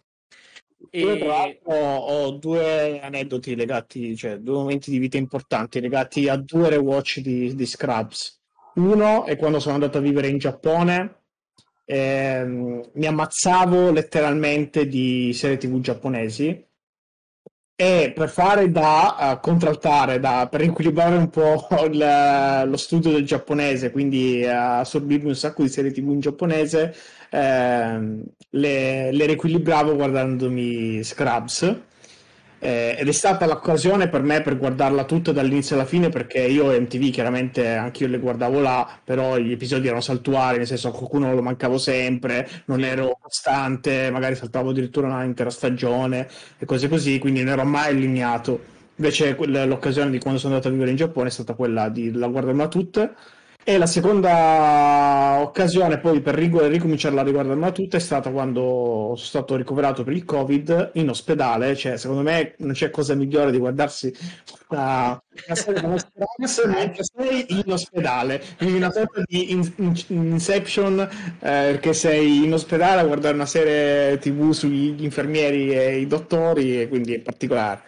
E... 0.91 1.19
l'altro, 1.19 1.73
ho 1.75 2.31
due 2.31 2.99
aneddoti 3.01 3.55
legati, 3.55 4.17
cioè 4.17 4.39
due 4.39 4.55
momenti 4.55 4.91
di 4.91 4.99
vita 4.99 5.19
importanti 5.19 5.81
legati 5.81 6.29
a 6.29 6.37
due 6.37 6.71
rewatch 6.71 7.21
di, 7.21 7.55
di 7.55 7.67
Scrubs. 7.67 8.43
Uno 8.75 9.25
è 9.25 9.37
quando 9.37 9.61
sono 9.61 9.75
andato 9.75 9.99
a 9.99 10.01
vivere 10.01 10.29
in 10.29 10.39
Giappone, 10.39 11.23
ehm, 11.85 12.91
mi 12.95 13.07
ammazzavo 13.07 13.91
letteralmente 13.93 14.87
di 14.89 15.33
serie 15.33 15.57
TV 15.59 15.81
giapponesi 15.81 16.67
e 17.77 18.13
per 18.15 18.29
fare 18.31 18.71
da 18.71 19.33
eh, 19.33 19.41
contraltare, 19.41 20.21
da, 20.21 20.47
per 20.51 20.61
equilibrare 20.63 21.17
un 21.17 21.29
po' 21.29 21.67
il- 21.91 22.63
lo 22.69 22.77
studio 22.77 23.11
del 23.11 23.25
giapponese, 23.27 23.91
quindi 23.91 24.41
eh, 24.41 24.49
assorbirmi 24.49 25.29
un 25.29 25.35
sacco 25.35 25.63
di 25.63 25.69
serie 25.69 25.91
TV 25.93 26.11
in 26.11 26.21
giapponese, 26.21 26.95
ehm, 27.31 28.23
le, 28.51 29.13
le 29.13 29.27
riequilibravo 29.27 29.95
guardandomi 29.97 31.03
Scrubs. 31.03 31.81
Eh, 32.65 32.97
ed 32.99 33.07
è 33.09 33.13
stata 33.13 33.45
l'occasione 33.45 34.09
per 34.09 34.23
me 34.23 34.41
per 34.41 34.57
guardarla 34.57 35.05
tutta 35.05 35.33
dall'inizio 35.33 35.75
alla 35.75 35.85
fine 35.85 36.09
perché 36.09 36.39
io 36.41 36.69
MTV 36.69 37.11
chiaramente 37.11 37.69
anch'io 37.75 38.09
le 38.09 38.19
guardavo 38.19 38.59
là, 38.59 38.89
però 39.05 39.37
gli 39.37 39.53
episodi 39.53 39.85
erano 39.85 40.01
saltuari, 40.01 40.57
nel 40.57 40.67
senso 40.67 40.91
qualcuno 40.91 41.35
lo 41.35 41.43
mancavo 41.43 41.77
sempre, 41.77 42.49
non 42.65 42.83
ero 42.83 43.19
costante, 43.21 44.11
magari 44.11 44.35
saltavo 44.35 44.71
addirittura 44.71 45.09
un'intera 45.09 45.51
stagione 45.51 46.27
e 46.57 46.65
cose 46.65 46.89
così, 46.89 47.19
quindi 47.19 47.43
non 47.43 47.53
ero 47.53 47.65
mai 47.67 47.91
allineato. 47.91 48.59
Invece 48.97 49.37
l'occasione 49.37 50.11
di 50.11 50.19
quando 50.19 50.39
sono 50.41 50.55
andato 50.55 50.69
a 50.69 50.73
vivere 50.73 50.91
in 50.91 50.97
Giappone 50.97 51.29
è 51.29 51.31
stata 51.33 51.53
quella 51.53 51.91
di 51.91 52.13
la 52.13 52.29
guardarmela 52.29 52.69
tutte. 52.69 53.13
E 53.67 53.79
la 53.79 53.87
seconda 53.87 55.39
occasione 55.41 55.99
poi 55.99 56.21
per 56.21 56.35
ric- 56.35 56.55
ricominciarla 56.67 57.23
a 57.23 57.25
riguardarmela 57.25 57.73
tutta 57.73 57.97
è 57.97 58.01
stata 58.01 58.31
quando 58.31 58.61
sono 59.15 59.17
stato 59.17 59.57
ricoverato 59.57 60.05
per 60.05 60.13
il 60.13 60.25
Covid 60.27 60.91
in 60.95 61.09
ospedale. 61.09 61.75
Cioè, 61.75 61.97
secondo 61.97 62.21
me 62.23 62.55
non 62.59 62.73
c'è 62.73 62.91
cosa 62.91 63.15
migliore 63.15 63.51
di 63.51 63.57
guardarsi 63.59 64.13
una, 64.69 65.13
una 65.47 65.55
serie 65.57 65.81
come 65.81 65.99
Scrubs 65.99 66.65
mentre 66.67 67.03
sei 67.05 67.47
in 67.49 67.73
ospedale. 67.73 68.43
Quindi 68.59 68.77
una 68.77 68.91
sorta 68.93 69.23
di 69.25 69.53
in- 69.53 69.73
in- 69.77 69.95
Inception 70.09 71.01
eh, 71.01 71.09
perché 71.39 71.95
sei 71.95 72.45
in 72.45 72.53
ospedale 72.53 73.01
a 73.01 73.05
guardare 73.05 73.35
una 73.35 73.47
serie 73.47 74.19
TV 74.19 74.51
sugli 74.53 75.03
infermieri 75.03 75.71
e 75.75 76.01
i 76.01 76.07
dottori 76.07 76.83
e 76.83 76.89
quindi 76.89 77.15
è 77.15 77.21
particolare. 77.21 77.83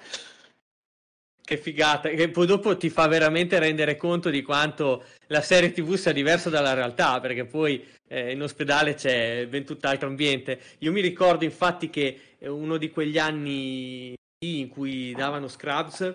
Che 1.46 1.58
figata, 1.58 2.08
che 2.08 2.28
poi 2.28 2.44
dopo 2.44 2.76
ti 2.76 2.90
fa 2.90 3.06
veramente 3.06 3.60
rendere 3.60 3.96
conto 3.96 4.30
di 4.30 4.42
quanto 4.42 5.04
la 5.28 5.40
serie 5.40 5.70
TV 5.70 5.94
sia 5.94 6.10
diversa 6.10 6.50
dalla 6.50 6.74
realtà, 6.74 7.20
perché 7.20 7.44
poi 7.44 7.86
eh, 8.08 8.32
in 8.32 8.42
ospedale 8.42 8.94
c'è 8.94 9.46
ben 9.46 9.64
tutt'altro 9.64 10.08
ambiente. 10.08 10.60
Io 10.78 10.90
mi 10.90 11.00
ricordo 11.00 11.44
infatti 11.44 11.88
che 11.88 12.34
eh, 12.36 12.48
uno 12.48 12.78
di 12.78 12.90
quegli 12.90 13.16
anni 13.16 14.12
in 14.44 14.68
cui 14.68 15.12
davano 15.12 15.46
Scrubs, 15.46 16.12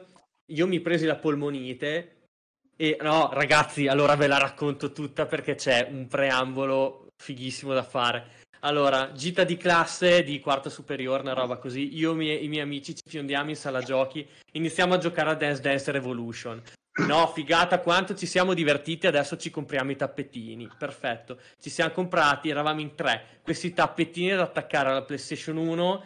io 0.47 0.67
mi 0.67 0.81
presi 0.81 1.05
la 1.05 1.15
polmonite 1.15 2.27
e 2.75 2.97
no, 2.99 3.29
ragazzi, 3.31 3.87
allora 3.87 4.17
ve 4.17 4.27
la 4.27 4.37
racconto 4.37 4.91
tutta 4.91 5.27
perché 5.27 5.55
c'è 5.55 5.87
un 5.89 6.07
preambolo 6.07 7.07
fighissimo 7.15 7.73
da 7.73 7.83
fare. 7.83 8.40
Allora, 8.63 9.11
gita 9.13 9.43
di 9.43 9.57
classe 9.57 10.23
di 10.23 10.39
quarta 10.39 10.69
superiore, 10.69 11.23
una 11.23 11.33
roba 11.33 11.57
così. 11.57 11.97
Io 11.97 12.11
e 12.19 12.35
i 12.35 12.47
miei 12.47 12.61
amici 12.61 12.95
ci 12.95 13.03
fiondiamo 13.07 13.49
in 13.49 13.55
sala 13.55 13.81
giochi, 13.81 14.27
iniziamo 14.51 14.93
a 14.93 14.97
giocare 14.97 15.31
a 15.31 15.35
Dance 15.35 15.61
Dance 15.61 15.91
Revolution. 15.91 16.61
No, 17.07 17.25
figata 17.27 17.79
quanto 17.79 18.13
ci 18.15 18.27
siamo 18.27 18.53
divertiti, 18.53 19.07
adesso 19.07 19.35
ci 19.37 19.49
compriamo 19.49 19.91
i 19.91 19.95
tappetini. 19.95 20.69
Perfetto. 20.77 21.39
Ci 21.59 21.71
siamo 21.71 21.91
comprati, 21.91 22.49
eravamo 22.49 22.81
in 22.81 22.93
tre. 22.93 23.39
Questi 23.41 23.73
tappetini 23.73 24.29
da 24.35 24.43
attaccare 24.43 24.89
alla 24.89 25.03
PlayStation 25.03 25.57
1 25.57 26.03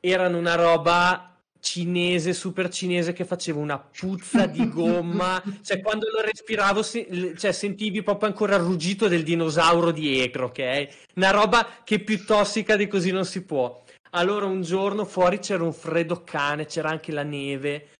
erano 0.00 0.38
una 0.38 0.54
roba 0.54 1.31
cinese, 1.62 2.32
super 2.32 2.68
cinese 2.68 3.12
che 3.12 3.24
faceva 3.24 3.60
una 3.60 3.78
puzza 3.78 4.46
di 4.46 4.66
gomma, 4.68 5.40
cioè 5.62 5.80
quando 5.80 6.06
lo 6.12 6.20
respiravo 6.20 6.82
se- 6.82 7.34
cioè, 7.38 7.52
sentivi 7.52 8.02
proprio 8.02 8.28
ancora 8.28 8.56
il 8.56 8.62
ruggito 8.62 9.06
del 9.06 9.22
dinosauro 9.22 9.92
dietro, 9.92 10.46
ok? 10.46 10.88
Una 11.14 11.30
roba 11.30 11.66
che 11.84 12.00
più 12.00 12.24
tossica 12.24 12.74
di 12.74 12.88
così 12.88 13.12
non 13.12 13.24
si 13.24 13.44
può. 13.44 13.80
Allora 14.10 14.44
un 14.44 14.62
giorno 14.62 15.04
fuori 15.04 15.38
c'era 15.38 15.62
un 15.62 15.72
freddo 15.72 16.22
cane, 16.24 16.66
c'era 16.66 16.90
anche 16.90 17.12
la 17.12 17.22
neve. 17.22 17.90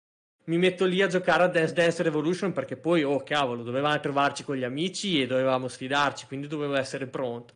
Mi 0.46 0.58
metto 0.58 0.84
lì 0.84 1.00
a 1.00 1.06
giocare 1.06 1.44
a 1.44 1.48
Dance 1.48 1.72
Dance 1.72 2.02
Revolution 2.02 2.52
perché 2.52 2.76
poi, 2.76 3.04
oh 3.04 3.22
cavolo, 3.22 3.62
dovevamo 3.62 3.98
trovarci 4.00 4.42
con 4.42 4.56
gli 4.56 4.64
amici 4.64 5.22
e 5.22 5.26
dovevamo 5.26 5.68
sfidarci, 5.68 6.26
quindi 6.26 6.48
dovevo 6.48 6.74
essere 6.74 7.06
pronto. 7.06 7.54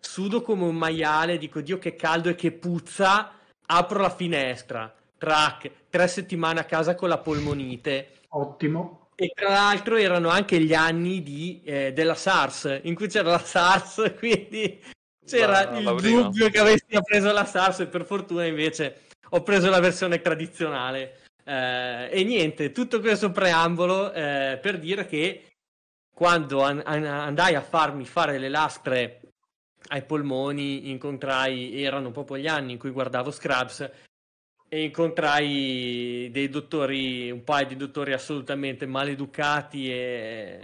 Sudo 0.00 0.40
come 0.40 0.64
un 0.64 0.74
maiale, 0.74 1.36
dico 1.36 1.60
Dio 1.60 1.78
che 1.78 1.94
caldo 1.94 2.30
e 2.30 2.34
che 2.34 2.52
puzza, 2.52 3.38
apro 3.66 4.00
la 4.00 4.10
finestra, 4.10 4.92
track, 5.22 5.70
tre 5.88 6.08
settimane 6.08 6.58
a 6.58 6.64
casa 6.64 6.96
con 6.96 7.08
la 7.08 7.18
polmonite. 7.18 8.22
Ottimo. 8.30 9.10
E 9.14 9.30
tra 9.32 9.50
l'altro 9.50 9.96
erano 9.96 10.30
anche 10.30 10.58
gli 10.58 10.74
anni 10.74 11.22
di, 11.22 11.60
eh, 11.64 11.92
della 11.92 12.14
SARS, 12.16 12.80
in 12.82 12.96
cui 12.96 13.06
c'era 13.06 13.30
la 13.30 13.38
SARS, 13.38 14.14
quindi 14.18 14.82
c'era 15.24 15.62
La- 15.70 15.78
il 15.78 15.84
la 15.84 15.94
prima. 15.94 16.22
dubbio 16.22 16.50
che 16.50 16.58
avessi 16.58 16.86
preso 17.04 17.30
la 17.30 17.44
SARS 17.44 17.80
e 17.80 17.86
per 17.86 18.04
fortuna 18.04 18.44
invece 18.44 19.02
ho 19.30 19.42
preso 19.44 19.70
la 19.70 19.78
versione 19.78 20.20
tradizionale. 20.20 21.20
Eh, 21.44 22.08
e 22.10 22.24
niente, 22.24 22.72
tutto 22.72 22.98
questo 23.00 23.30
preambolo 23.30 24.12
eh, 24.12 24.58
per 24.60 24.78
dire 24.80 25.06
che 25.06 25.46
quando 26.12 26.62
an- 26.62 26.82
an- 26.84 27.04
andai 27.04 27.54
a 27.54 27.60
farmi 27.62 28.04
fare 28.04 28.38
le 28.38 28.48
lastre 28.48 29.20
ai 29.88 30.02
polmoni, 30.02 30.90
incontrai, 30.90 31.82
erano 31.82 32.10
proprio 32.10 32.38
gli 32.38 32.46
anni 32.48 32.72
in 32.72 32.78
cui 32.78 32.90
guardavo 32.90 33.30
Scrubs 33.30 33.88
e 34.74 34.84
incontrai 34.84 36.30
dei 36.32 36.48
dottori, 36.48 37.30
un 37.30 37.44
paio 37.44 37.66
di 37.66 37.76
dottori 37.76 38.14
assolutamente 38.14 38.86
maleducati 38.86 39.92
e 39.92 40.62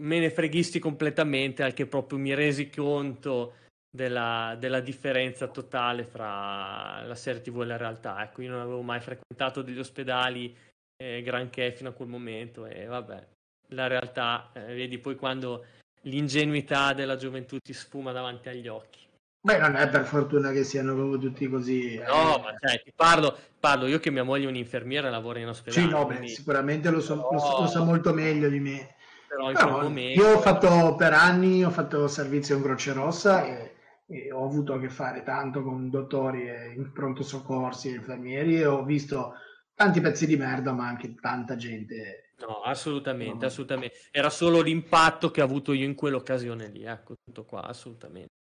menefreghisti 0.00 0.80
completamente, 0.80 1.62
al 1.62 1.72
che 1.72 1.86
proprio 1.86 2.18
mi 2.18 2.34
resi 2.34 2.68
conto 2.68 3.54
della, 3.88 4.56
della 4.58 4.80
differenza 4.80 5.46
totale 5.46 6.02
fra 6.02 7.04
la 7.06 7.14
serie 7.14 7.42
TV 7.42 7.62
e 7.62 7.66
la 7.66 7.76
realtà. 7.76 8.24
Ecco, 8.24 8.42
io 8.42 8.50
non 8.50 8.60
avevo 8.60 8.82
mai 8.82 8.98
frequentato 8.98 9.62
degli 9.62 9.78
ospedali 9.78 10.52
eh, 10.96 11.22
granché 11.22 11.70
fino 11.70 11.90
a 11.90 11.92
quel 11.92 12.08
momento 12.08 12.66
e 12.66 12.86
vabbè, 12.86 13.26
la 13.68 13.86
realtà, 13.86 14.50
eh, 14.52 14.74
vedi 14.74 14.98
poi 14.98 15.14
quando 15.14 15.66
l'ingenuità 16.02 16.92
della 16.92 17.14
gioventù 17.14 17.58
ti 17.58 17.72
sfuma 17.72 18.10
davanti 18.10 18.48
agli 18.48 18.66
occhi. 18.66 19.03
Beh, 19.44 19.58
non 19.58 19.76
è 19.76 19.90
per 19.90 20.06
fortuna 20.06 20.52
che 20.52 20.64
siano 20.64 20.94
proprio 20.94 21.18
tutti 21.18 21.46
così. 21.50 21.96
eh. 21.96 22.04
No, 22.06 22.38
ma 22.38 22.54
cioè, 22.58 22.82
ti 22.82 22.90
parlo, 22.96 23.36
parlo 23.60 23.86
io 23.86 23.98
che 23.98 24.10
mia 24.10 24.24
moglie 24.24 24.46
è 24.46 24.48
un'infermiera 24.48 25.08
e 25.08 25.10
lavora 25.10 25.38
in 25.38 25.48
ospedale. 25.48 25.84
Sì, 25.86 25.90
no, 25.92 26.06
beh, 26.06 26.14
quindi- 26.16 26.28
sicuramente 26.34 26.88
lo, 26.90 27.00
so- 27.02 27.28
lo 27.30 27.38
so- 27.38 27.60
lo 27.60 27.66
sa 27.66 27.84
molto 27.84 28.14
meglio 28.14 28.48
di 28.48 28.58
me. 28.58 28.94
però 29.28 29.50
in 29.50 29.56
Però, 29.56 29.72
quel 29.74 29.82
momento... 29.82 30.22
io 30.22 30.34
ho 30.36 30.40
fatto 30.40 30.94
per 30.96 31.12
anni, 31.12 31.62
ho 31.62 31.68
fatto 31.68 32.08
servizio 32.08 32.56
in 32.56 32.62
Croce 32.62 32.92
Rossa 32.94 33.44
e, 33.44 33.74
e 34.06 34.32
ho 34.32 34.44
avuto 34.46 34.72
a 34.72 34.80
che 34.80 34.88
fare 34.88 35.22
tanto 35.22 35.62
con 35.62 35.90
dottori 35.90 36.48
e 36.48 36.72
in 36.74 36.90
pronto 36.92 37.22
soccorsi 37.22 37.90
e 37.90 37.96
infermieri 37.96 38.56
e 38.56 38.64
ho 38.64 38.82
visto 38.82 39.34
tanti 39.74 40.00
pezzi 40.00 40.26
di 40.26 40.36
merda, 40.38 40.72
ma 40.72 40.86
anche 40.86 41.14
tanta 41.16 41.54
gente 41.56 42.30
No, 42.38 42.62
assolutamente, 42.62 43.44
assolutamente. 43.46 43.96
Era 44.10 44.30
solo 44.30 44.60
l'impatto 44.60 45.30
che 45.30 45.40
ho 45.40 45.44
avuto 45.44 45.72
io 45.72 45.84
in 45.84 45.94
quell'occasione 45.94 46.68
lì, 46.68 46.84
ecco, 46.84 47.14
tutto 47.22 47.44
qua, 47.44 47.62
assolutamente. 47.62 48.32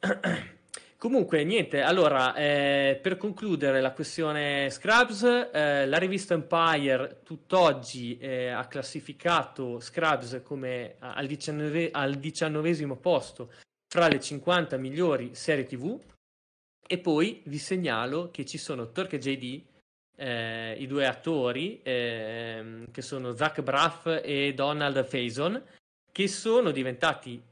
Comunque, 0.98 1.44
niente, 1.44 1.82
allora, 1.82 2.34
eh, 2.34 2.98
per 3.00 3.18
concludere 3.18 3.82
la 3.82 3.92
questione 3.92 4.70
Scrubs, 4.70 5.22
eh, 5.52 5.86
la 5.86 5.98
rivista 5.98 6.32
Empire 6.32 7.20
tutt'oggi 7.22 8.16
eh, 8.16 8.48
ha 8.48 8.66
classificato 8.66 9.78
Scrubs 9.78 10.40
come 10.42 10.96
al, 10.98 11.26
diciannove, 11.26 11.90
al 11.92 12.14
diciannovesimo 12.14 12.96
posto 12.96 13.52
fra 13.86 14.08
le 14.08 14.18
50 14.18 14.78
migliori 14.78 15.34
serie 15.34 15.64
TV 15.64 16.00
e 16.88 16.98
poi 16.98 17.42
vi 17.44 17.58
segnalo 17.58 18.30
che 18.30 18.46
ci 18.46 18.58
sono 18.58 18.90
Turk 18.90 19.12
e 19.12 19.18
JD, 19.18 19.62
eh, 20.16 20.76
i 20.78 20.86
due 20.86 21.06
attori, 21.06 21.80
ehm, 21.82 22.90
che 22.90 23.02
sono 23.02 23.34
Zach 23.34 23.60
Braff 23.60 24.06
e 24.22 24.54
Donald 24.54 25.04
Faison, 25.04 25.62
che 26.10 26.26
sono 26.26 26.70
diventati 26.70 27.42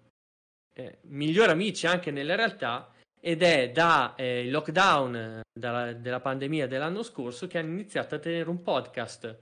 eh, 0.74 0.98
migliori 1.02 1.50
amici 1.50 1.86
anche 1.86 2.10
nella 2.10 2.34
realtà 2.34 2.90
ed 3.20 3.42
è 3.42 3.70
da 3.70 4.14
eh, 4.16 4.50
lockdown 4.50 5.40
dalla, 5.50 5.92
della 5.94 6.20
pandemia 6.20 6.66
dell'anno 6.66 7.02
scorso 7.02 7.46
che 7.46 7.58
hanno 7.58 7.70
iniziato 7.70 8.16
a 8.16 8.18
tenere 8.18 8.50
un 8.50 8.60
podcast. 8.62 9.38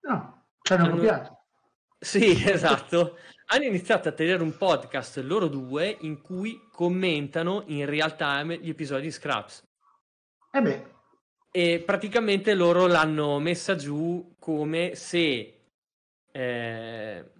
No, 0.00 0.46
ci 0.62 0.72
hanno 0.72 0.90
copiato. 0.90 1.44
Sì, 1.98 2.32
esatto. 2.48 3.18
hanno 3.46 3.64
iniziato 3.64 4.08
a 4.08 4.12
tenere 4.12 4.42
un 4.42 4.56
podcast 4.56 5.18
loro 5.18 5.46
due 5.48 5.96
in 6.00 6.22
cui 6.22 6.58
commentano 6.72 7.62
in 7.66 7.86
real 7.86 8.16
time 8.16 8.58
gli 8.58 8.70
episodi 8.70 9.02
di 9.02 9.10
Scraps. 9.12 9.62
Eh 10.50 10.62
beh. 10.62 10.98
E 11.52 11.82
praticamente 11.84 12.54
loro 12.54 12.86
l'hanno 12.86 13.38
messa 13.38 13.76
giù 13.76 14.34
come 14.38 14.94
se 14.94 15.60
eh, 16.32 17.30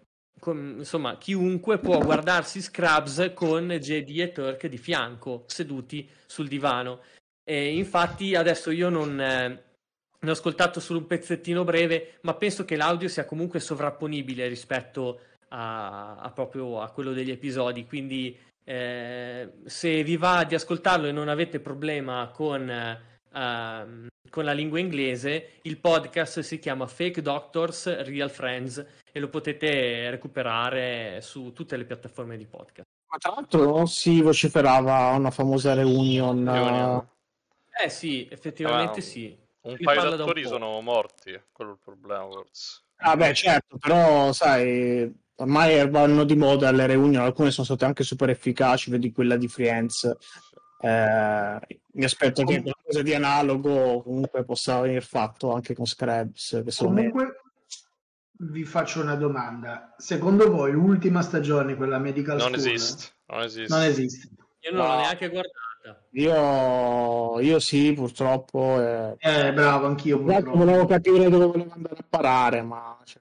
insomma, 0.46 1.18
chiunque 1.18 1.78
può 1.78 1.98
guardarsi 1.98 2.60
Scrubs 2.60 3.32
con 3.34 3.68
JD 3.68 4.20
e 4.20 4.32
Turk 4.32 4.66
di 4.66 4.78
fianco, 4.78 5.44
seduti 5.46 6.08
sul 6.26 6.48
divano. 6.48 7.00
E 7.44 7.74
infatti 7.74 8.34
adesso 8.34 8.70
io 8.70 8.88
non, 8.88 9.20
eh, 9.20 9.62
ne 10.18 10.28
ho 10.28 10.32
ascoltato 10.32 10.80
solo 10.80 11.00
un 11.00 11.06
pezzettino 11.06 11.64
breve, 11.64 12.18
ma 12.22 12.34
penso 12.34 12.64
che 12.64 12.76
l'audio 12.76 13.08
sia 13.08 13.24
comunque 13.24 13.60
sovrapponibile 13.60 14.46
rispetto 14.48 15.20
a, 15.48 16.16
a 16.16 16.30
proprio 16.30 16.80
a 16.80 16.90
quello 16.90 17.12
degli 17.12 17.30
episodi, 17.30 17.86
quindi 17.86 18.38
eh, 18.64 19.52
se 19.64 20.02
vi 20.04 20.16
va 20.16 20.44
di 20.44 20.54
ascoltarlo 20.54 21.06
e 21.06 21.12
non 21.12 21.28
avete 21.28 21.60
problema 21.60 22.30
con... 22.32 22.98
Uh, 23.32 24.08
con 24.30 24.44
la 24.44 24.52
lingua 24.52 24.78
inglese, 24.78 25.58
il 25.62 25.78
podcast 25.78 26.40
si 26.40 26.58
chiama 26.58 26.86
Fake 26.86 27.20
Doctors 27.20 28.02
Real 28.04 28.30
Friends 28.30 28.84
e 29.12 29.20
lo 29.20 29.28
potete 29.28 30.08
recuperare 30.08 31.20
su 31.20 31.52
tutte 31.52 31.76
le 31.76 31.84
piattaforme 31.84 32.36
di 32.36 32.46
podcast. 32.46 32.88
Ma 33.08 33.18
tra 33.18 33.32
l'altro 33.34 33.86
si 33.86 34.22
vociferava 34.22 35.10
una 35.16 35.32
famosa 35.32 35.74
reunion. 35.74 36.44
reunion. 36.44 37.08
Eh 37.82 37.88
sì, 37.88 38.28
effettivamente 38.30 39.00
ah, 39.00 39.02
sì. 39.02 39.36
Un 39.62 39.74
Li 39.74 39.84
paio 39.84 40.14
di 40.14 40.22
attori 40.22 40.46
sono 40.46 40.80
morti, 40.80 41.38
quello 41.52 41.72
è 41.72 41.74
il 41.74 41.80
problema 41.84 42.26
forse. 42.30 42.82
Ah 43.02 43.16
beh 43.16 43.34
certo, 43.34 43.78
però 43.78 44.32
sai, 44.32 45.12
ormai 45.36 45.88
vanno 45.88 46.24
di 46.24 46.36
moda 46.36 46.70
le 46.70 46.86
reunion, 46.86 47.24
alcune 47.24 47.50
sono 47.50 47.66
state 47.66 47.84
anche 47.84 48.04
super 48.04 48.30
efficaci, 48.30 48.90
vedi 48.90 49.10
quella 49.10 49.36
di 49.36 49.48
Friends. 49.48 50.16
Eh, 50.80 51.80
mi 51.92 52.04
aspetto 52.04 52.44
che 52.44 52.62
qualcosa 52.62 53.02
di 53.02 53.14
analogo 53.14 54.02
comunque 54.02 54.44
possa 54.44 54.80
venire 54.80 55.00
fatto 55.00 55.52
anche 55.52 55.74
con 55.74 55.86
Scraps. 55.86 56.62
Comunque, 56.78 57.42
vi 58.38 58.64
faccio 58.64 59.02
una 59.02 59.16
domanda. 59.16 59.94
Secondo 59.98 60.50
voi 60.50 60.72
l'ultima 60.72 61.22
stagione, 61.22 61.74
quella 61.74 61.98
medical 61.98 62.38
non 62.38 62.54
school, 62.54 62.74
esiste. 62.74 63.12
Non 63.26 63.42
esiste. 63.42 63.74
Non 63.74 63.82
esiste. 63.82 64.28
Io 64.60 64.72
non 64.72 64.86
no. 64.86 64.92
l'ho 64.92 65.00
neanche 65.00 65.28
guardata. 65.28 65.68
Io, 66.12 67.40
io 67.40 67.58
sì, 67.58 67.92
purtroppo. 67.92 68.80
Eh, 68.80 69.16
eh 69.18 69.52
bravo, 69.52 69.86
anch'io 69.86 70.20
purtroppo. 70.20 70.56
Volevo 70.56 70.86
capire 70.86 71.28
dove 71.28 71.46
volevo 71.46 71.72
andare 71.72 71.96
a 71.98 72.04
parare, 72.08 72.62
ma... 72.62 72.98
Cioè, 73.04 73.19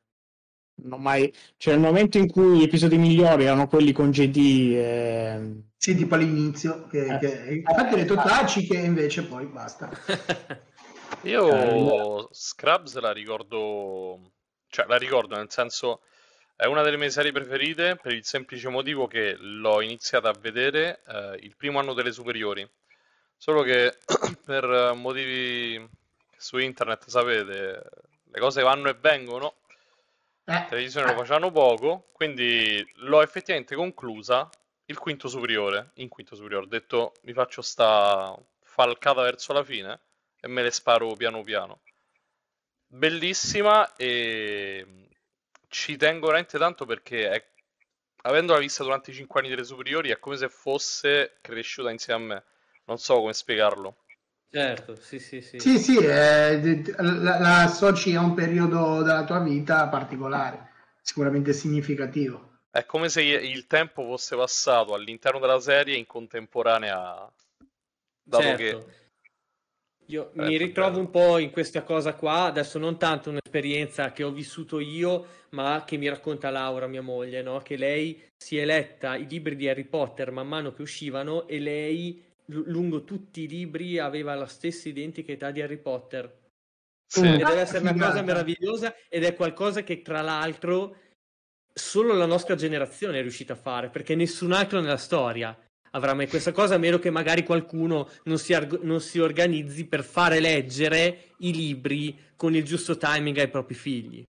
non 0.84 1.02
mai... 1.02 1.34
cioè, 1.58 1.74
nel 1.74 1.84
momento 1.84 2.18
in 2.18 2.30
cui 2.30 2.60
gli 2.60 2.64
episodi 2.64 2.98
migliori 2.98 3.46
erano 3.46 3.68
quelli 3.68 3.92
con 3.92 4.12
JD... 4.12 4.38
E... 4.38 5.64
Sì, 5.78 5.96
tipo 5.96 6.16
all'inizio. 6.16 6.88
Che, 6.88 7.06
eh. 7.06 7.18
che... 7.18 7.64
Infatti 7.66 7.94
ho 7.94 7.98
detto 7.98 8.16
taci 8.16 8.68
che 8.68 8.78
invece 8.78 9.24
poi 9.24 9.46
basta. 9.46 9.90
io 11.24 12.24
eh, 12.24 12.28
Scrubs 12.32 12.98
la 13.00 13.12
ricordo 13.12 14.32
cioè 14.70 14.86
la 14.88 14.98
ricordo 14.98 15.36
nel 15.36 15.50
senso 15.50 16.02
è 16.56 16.66
una 16.66 16.82
delle 16.82 16.98
mie 16.98 17.10
serie 17.10 17.32
preferite 17.32 17.96
per 17.96 18.12
il 18.12 18.26
semplice 18.26 18.68
motivo 18.68 19.08
che 19.08 19.36
l'ho 19.38 19.82
iniziata 19.82 20.28
a 20.28 20.36
vedere 20.38 21.02
eh, 21.08 21.40
il 21.42 21.56
primo 21.56 21.80
anno 21.80 21.94
delle 21.94 22.12
superiori. 22.12 22.70
Solo 23.38 23.62
che 23.62 23.98
per 24.44 24.92
motivi 24.94 25.90
su 26.36 26.58
internet 26.58 27.08
sapete, 27.08 27.90
le 28.26 28.40
cose 28.42 28.62
vanno 28.62 28.90
e 28.90 28.98
vengono. 29.00 29.54
Eh. 30.50 30.66
televisione 30.68 31.08
lo 31.08 31.18
facevano 31.18 31.52
poco, 31.52 32.10
quindi 32.12 32.86
l'ho 32.96 33.22
effettivamente 33.22 33.76
conclusa 33.76 34.50
il 34.86 34.98
quinto 34.98 35.28
superiore. 35.28 35.92
In 35.96 36.10
quinto 36.10 36.36
superiore 36.36 36.66
ho 36.66 36.70
detto 36.70 37.14
mi 37.24 37.34
faccio 37.34 37.62
sta 37.62 38.38
falcata 38.62 39.22
verso 39.22 39.54
la 39.54 39.64
fine 39.64 40.00
e 40.40 40.48
me 40.48 40.64
le 40.64 40.72
sparo 40.72 41.14
piano 41.14 41.44
piano 41.44 41.82
bellissima 42.90 43.96
e 43.96 45.08
ci 45.68 45.96
tengo 45.98 46.28
veramente 46.28 46.58
tanto 46.58 46.86
perché 46.86 47.30
è, 47.30 47.46
avendola 48.24 48.60
vista 48.60 48.84
durante 48.84 49.12
i 49.12 49.14
5 49.14 49.40
anni 49.40 49.50
delle 49.50 49.64
superiori 49.64 50.10
è 50.10 50.20
come 50.20 50.38
se 50.38 50.50
fosse 50.50 51.38
cresciuta 51.42 51.92
insieme 51.92 52.24
a 52.24 52.28
me. 52.28 52.44
Non 52.86 52.98
so 52.98 53.16
come 53.18 53.34
spiegarlo. 53.34 53.98
Certo, 54.52 54.96
sì, 54.96 55.20
sì, 55.20 55.42
sì. 55.42 55.60
Sì, 55.60 55.78
sì, 55.78 55.98
eh, 55.98 56.82
la, 56.98 57.40
la 57.40 57.62
associ 57.62 58.16
a 58.16 58.22
un 58.22 58.34
periodo 58.34 59.04
della 59.04 59.24
tua 59.24 59.40
vita 59.40 59.88
particolare, 59.88 60.72
sicuramente 61.02 61.54
significativo. 61.54 62.62
È 62.72 62.86
come 62.86 63.10
se 63.10 63.22
il 63.22 63.68
tempo 63.68 64.04
fosse 64.04 64.36
passato 64.36 64.94
all'interno 64.94 65.40
della 65.40 65.60
serie 65.60 65.98
in 65.98 66.08
contemporanea, 66.08 67.32
dato 68.24 68.44
certo. 68.44 68.58
che 68.58 69.00
io 70.08 70.32
eh, 70.32 70.42
mi 70.42 70.58
ritrovo 70.58 70.90
bello. 70.90 71.02
un 71.02 71.10
po' 71.12 71.38
in 71.38 71.52
questa 71.52 71.84
cosa 71.84 72.16
qua, 72.16 72.46
adesso 72.46 72.80
non 72.80 72.98
tanto 72.98 73.30
un'esperienza 73.30 74.12
che 74.12 74.24
ho 74.24 74.32
vissuto 74.32 74.80
io, 74.80 75.26
ma 75.50 75.84
che 75.86 75.98
mi 75.98 76.10
racconta 76.10 76.50
Laura, 76.50 76.88
mia 76.88 77.04
moglie, 77.04 77.44
no? 77.44 77.60
che 77.60 77.78
lei 77.78 78.20
si 78.36 78.58
è 78.58 78.66
letta 78.66 79.16
i 79.16 79.28
libri 79.28 79.56
di 79.56 79.70
Harry 79.70 79.84
Potter 79.84 80.32
man 80.32 80.48
mano 80.48 80.74
che 80.74 80.82
uscivano 80.82 81.48
e 81.48 81.60
lei 81.60 82.24
lungo 82.50 83.04
tutti 83.04 83.42
i 83.42 83.48
libri 83.48 84.00
aveva 84.00 84.36
la 84.36 84.48
stessa 84.48 84.90
identica 84.90 85.32
età 85.32 85.52
di 85.52 85.62
Harry 85.62 85.78
Potter. 85.78 86.38
Sì. 87.06 87.26
E 87.26 87.38
deve 87.38 87.62
essere 87.62 87.80
una 87.80 88.08
cosa 88.08 88.22
meravigliosa 88.22 88.94
ed 89.08 89.24
è 89.24 89.34
qualcosa 89.34 89.82
che 89.82 90.02
tra 90.02 90.22
l'altro 90.22 90.96
solo 91.74 92.14
la 92.14 92.26
nostra 92.26 92.56
generazione 92.56 93.20
è 93.20 93.22
riuscita 93.22 93.54
a 93.54 93.58
fare, 93.58 93.90
perché 93.90 94.16
nessun 94.16 94.52
altro 94.52 94.80
nella 94.80 94.98
storia 94.98 95.58
avrà 95.92 96.14
mai 96.14 96.28
questa 96.28 96.52
cosa, 96.52 96.76
a 96.76 96.78
meno 96.78 97.00
che 97.00 97.10
magari 97.10 97.44
qualcuno 97.44 98.10
non 98.26 98.38
si, 98.38 98.54
arg- 98.54 98.82
non 98.82 99.02
si 99.02 99.20
organizzi 99.20 99.86
per 99.88 100.04
fare 100.04 100.40
leggere 100.40 101.32
i 101.40 101.54
libri 101.54 102.18
con 102.36 102.54
il 102.54 102.64
giusto 102.64 102.98
timing 102.98 103.38
ai 103.38 103.50
propri 103.50 103.74
figli. 103.74 104.24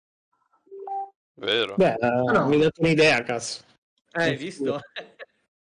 Vero. 1.34 1.74
Beh, 1.76 1.96
uh, 1.98 2.32
no. 2.32 2.48
mi 2.48 2.54
hai 2.56 2.60
dato 2.60 2.80
un'idea, 2.80 3.22
cazzo. 3.22 3.62
Eh, 4.12 4.22
hai 4.22 4.36
visto? 4.36 4.80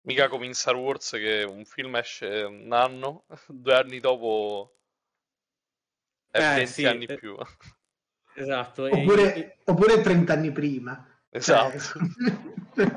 Mica 0.04 0.28
come 0.28 0.48
in 0.48 0.54
Star 0.54 0.76
Wars 0.76 1.12
che 1.12 1.44
un 1.44 1.64
film 1.66 1.96
esce 1.96 2.42
un 2.44 2.72
anno, 2.74 3.26
due 3.48 3.76
anni 3.76 4.00
dopo 4.00 4.78
è 6.32 6.40
eh, 6.40 6.56
20 6.56 6.72
sì. 6.72 6.86
anni 6.86 7.06
più. 7.06 7.36
Esatto. 8.34 8.86
Oppure, 8.86 9.36
e... 9.36 9.58
oppure 9.66 10.02
30 10.02 10.34
anni 10.34 10.52
prima. 10.52 11.06
Esatto. 11.30 11.78
eh, 12.76 12.90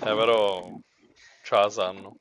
però 0.00 0.78
ce 1.44 1.54
la 1.54 1.70
sanno. 1.70 2.18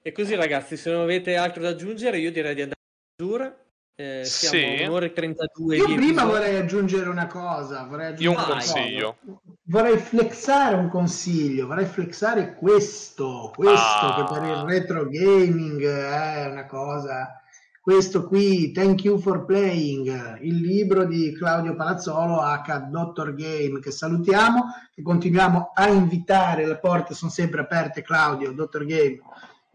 E 0.00 0.12
così 0.12 0.36
ragazzi, 0.36 0.76
se 0.76 0.90
non 0.92 1.02
avete 1.02 1.34
altro 1.34 1.62
da 1.62 1.70
aggiungere, 1.70 2.18
io 2.18 2.30
direi 2.30 2.54
di 2.54 2.62
andare 2.62 2.80
a 2.80 3.16
chiusura. 3.16 3.65
Eh, 3.98 4.24
siamo 4.24 4.76
sì. 4.76 4.82
un'ora 4.84 5.06
e 5.06 5.12
32 5.12 5.76
Io 5.76 5.84
prima 5.84 6.02
episodi. 6.02 6.30
vorrei 6.30 6.56
aggiungere 6.56 7.08
una 7.08 7.26
cosa. 7.26 7.86
Vorrei 7.88 8.06
aggiungere 8.08 8.34
io 8.34 8.38
un 8.38 8.52
consiglio. 8.52 9.16
Vorrei 9.62 9.96
flexare 9.98 10.74
un 10.76 10.88
consiglio. 10.88 11.66
Vorrei 11.66 11.86
flexare 11.86 12.54
questo. 12.54 13.52
Questo 13.54 14.06
ah. 14.06 14.14
che 14.16 14.34
per 14.34 14.48
il 14.48 14.64
retro 14.64 15.08
gaming 15.08 15.82
è 15.82 16.46
una 16.50 16.66
cosa 16.66 17.40
questo 17.86 18.26
qui, 18.26 18.72
Thank 18.72 19.04
You 19.04 19.16
for 19.16 19.44
Playing, 19.44 20.40
il 20.40 20.56
libro 20.56 21.04
di 21.04 21.32
Claudio 21.32 21.76
Palazzolo 21.76 22.40
H. 22.42 22.88
Dottor 22.90 23.32
Game, 23.36 23.78
che 23.78 23.92
salutiamo, 23.92 24.64
che 24.92 25.02
continuiamo 25.02 25.70
a 25.72 25.88
invitare, 25.88 26.66
le 26.66 26.78
porte 26.78 27.14
sono 27.14 27.30
sempre 27.30 27.60
aperte, 27.60 28.02
Claudio, 28.02 28.50
Dottor 28.50 28.86
Game, 28.86 29.20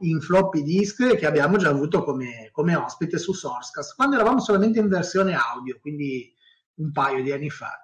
in 0.01 0.21
floppy 0.21 0.63
disk, 0.63 1.15
che 1.15 1.25
abbiamo 1.25 1.57
già 1.57 1.69
avuto 1.69 2.03
come, 2.03 2.49
come 2.51 2.75
ospite 2.75 3.17
su 3.17 3.33
Sourcecast, 3.33 3.95
quando 3.95 4.15
eravamo 4.15 4.39
solamente 4.39 4.79
in 4.79 4.87
versione 4.87 5.35
audio, 5.35 5.77
quindi 5.79 6.33
un 6.75 6.91
paio 6.91 7.23
di 7.23 7.31
anni 7.31 7.49
fa. 7.49 7.81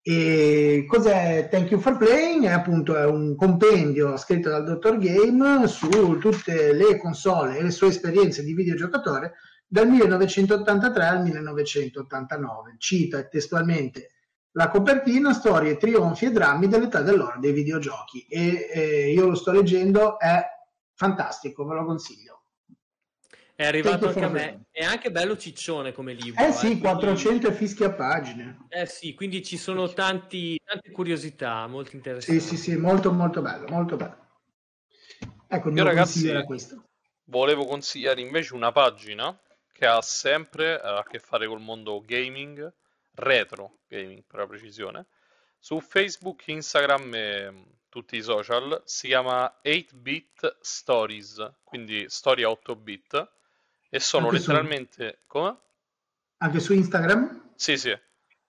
E 0.00 0.86
cos'è 0.88 1.48
Thank 1.50 1.70
You 1.70 1.80
for 1.80 1.96
Playing? 1.96 2.44
È 2.44 2.52
appunto 2.52 2.96
è 2.96 3.04
un 3.04 3.36
compendio 3.36 4.16
scritto 4.16 4.48
dal 4.48 4.64
Dottor 4.64 4.96
Game 4.98 5.66
su 5.66 6.18
tutte 6.18 6.72
le 6.72 6.98
console 6.98 7.58
e 7.58 7.62
le 7.62 7.70
sue 7.70 7.88
esperienze 7.88 8.42
di 8.42 8.54
videogiocatore 8.54 9.34
dal 9.66 9.88
1983 9.88 11.04
al 11.04 11.22
1989. 11.22 12.76
Cita 12.78 13.22
testualmente 13.24 14.12
la 14.52 14.70
copertina, 14.70 15.32
storie, 15.34 15.76
trionfi 15.76 16.26
e 16.26 16.30
drammi 16.30 16.68
dell'età 16.68 17.02
dell'oro 17.02 17.38
dei 17.38 17.52
videogiochi. 17.52 18.26
E 18.28 18.68
eh, 18.72 19.12
io 19.12 19.26
lo 19.26 19.34
sto 19.34 19.52
leggendo, 19.52 20.18
è 20.18 20.42
fantastico, 20.98 21.64
ve 21.64 21.74
lo 21.76 21.84
consiglio. 21.84 22.42
È 23.54 23.64
arrivato 23.64 24.08
anche 24.08 24.24
a 24.24 24.28
me. 24.28 24.66
È 24.70 24.84
anche 24.84 25.10
bello 25.10 25.36
ciccione 25.36 25.92
come 25.92 26.12
libro. 26.12 26.44
Eh 26.44 26.52
sì, 26.52 26.72
eh, 26.72 26.78
400 26.78 27.38
quindi... 27.40 27.56
fischi 27.56 27.84
a 27.84 27.92
pagine. 27.92 28.66
Eh 28.68 28.86
sì, 28.86 29.14
quindi 29.14 29.44
ci 29.44 29.56
sono 29.56 29.92
tanti, 29.92 30.60
tante 30.62 30.90
curiosità 30.90 31.66
molto 31.66 31.94
interessanti. 31.96 32.40
Sì, 32.40 32.48
sì, 32.48 32.56
sì, 32.56 32.76
molto 32.76 33.12
molto 33.12 33.40
bello, 33.40 33.68
molto 33.68 33.96
bello. 33.96 34.26
Ecco, 35.46 35.68
il 35.68 35.74
mio 35.74 35.84
ragazzi, 35.84 36.28
era 36.28 36.44
questo. 36.44 36.84
Volevo 37.24 37.64
consigliare 37.64 38.20
invece 38.20 38.54
una 38.54 38.72
pagina 38.72 39.36
che 39.72 39.86
ha 39.86 40.02
sempre 40.02 40.80
a 40.80 41.04
che 41.08 41.18
fare 41.20 41.46
col 41.46 41.60
mondo 41.60 42.02
gaming, 42.04 42.72
retro 43.14 43.78
gaming 43.88 44.24
per 44.26 44.40
la 44.40 44.46
precisione, 44.46 45.06
su 45.58 45.80
Facebook, 45.80 46.46
Instagram 46.46 47.14
e 47.14 47.52
tutti 47.88 48.16
i 48.16 48.22
social, 48.22 48.82
si 48.84 49.08
chiama 49.08 49.60
8-bit 49.64 50.58
stories, 50.60 51.52
quindi 51.64 52.06
storia 52.08 52.48
8-bit 52.48 53.30
e 53.88 54.00
sono 54.00 54.26
Anche 54.26 54.38
letteralmente... 54.38 55.18
Su... 55.20 55.26
Come? 55.26 55.56
Anche 56.38 56.60
su 56.60 56.72
Instagram? 56.72 57.52
Sì, 57.54 57.76
sì. 57.76 57.96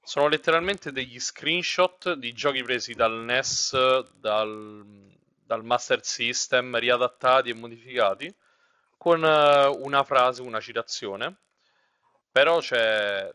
Sono 0.02 0.28
letteralmente 0.28 0.92
degli 0.92 1.20
screenshot 1.20 2.14
di 2.14 2.34
giochi 2.34 2.64
presi 2.64 2.94
dal 2.94 3.24
NES, 3.24 4.12
dal, 4.16 4.84
dal 5.44 5.64
Master 5.64 6.04
System, 6.04 6.78
riadattati 6.78 7.50
e 7.50 7.54
modificati, 7.54 8.34
con 8.98 9.24
eh, 9.24 9.66
una 9.68 10.04
frase, 10.04 10.42
una 10.42 10.60
citazione. 10.60 11.38
Però 12.32 12.60
c'è 12.60 13.30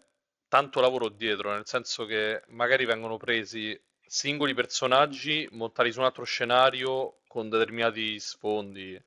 tanto 0.48 0.80
lavoro 0.80 1.08
dietro, 1.08 1.52
nel 1.52 1.66
senso 1.66 2.06
che 2.06 2.42
magari 2.48 2.84
vengono 2.84 3.16
presi 3.16 3.78
singoli 4.06 4.54
personaggi 4.54 5.48
montati 5.52 5.92
su 5.92 5.98
un 6.00 6.04
altro 6.06 6.24
scenario 6.24 7.20
con 7.26 7.48
determinati 7.48 8.18
sfondi 8.20 9.02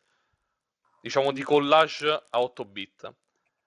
diciamo 1.01 1.31
di 1.31 1.41
collage 1.43 2.09
a 2.29 2.41
8 2.41 2.65
bit. 2.65 3.13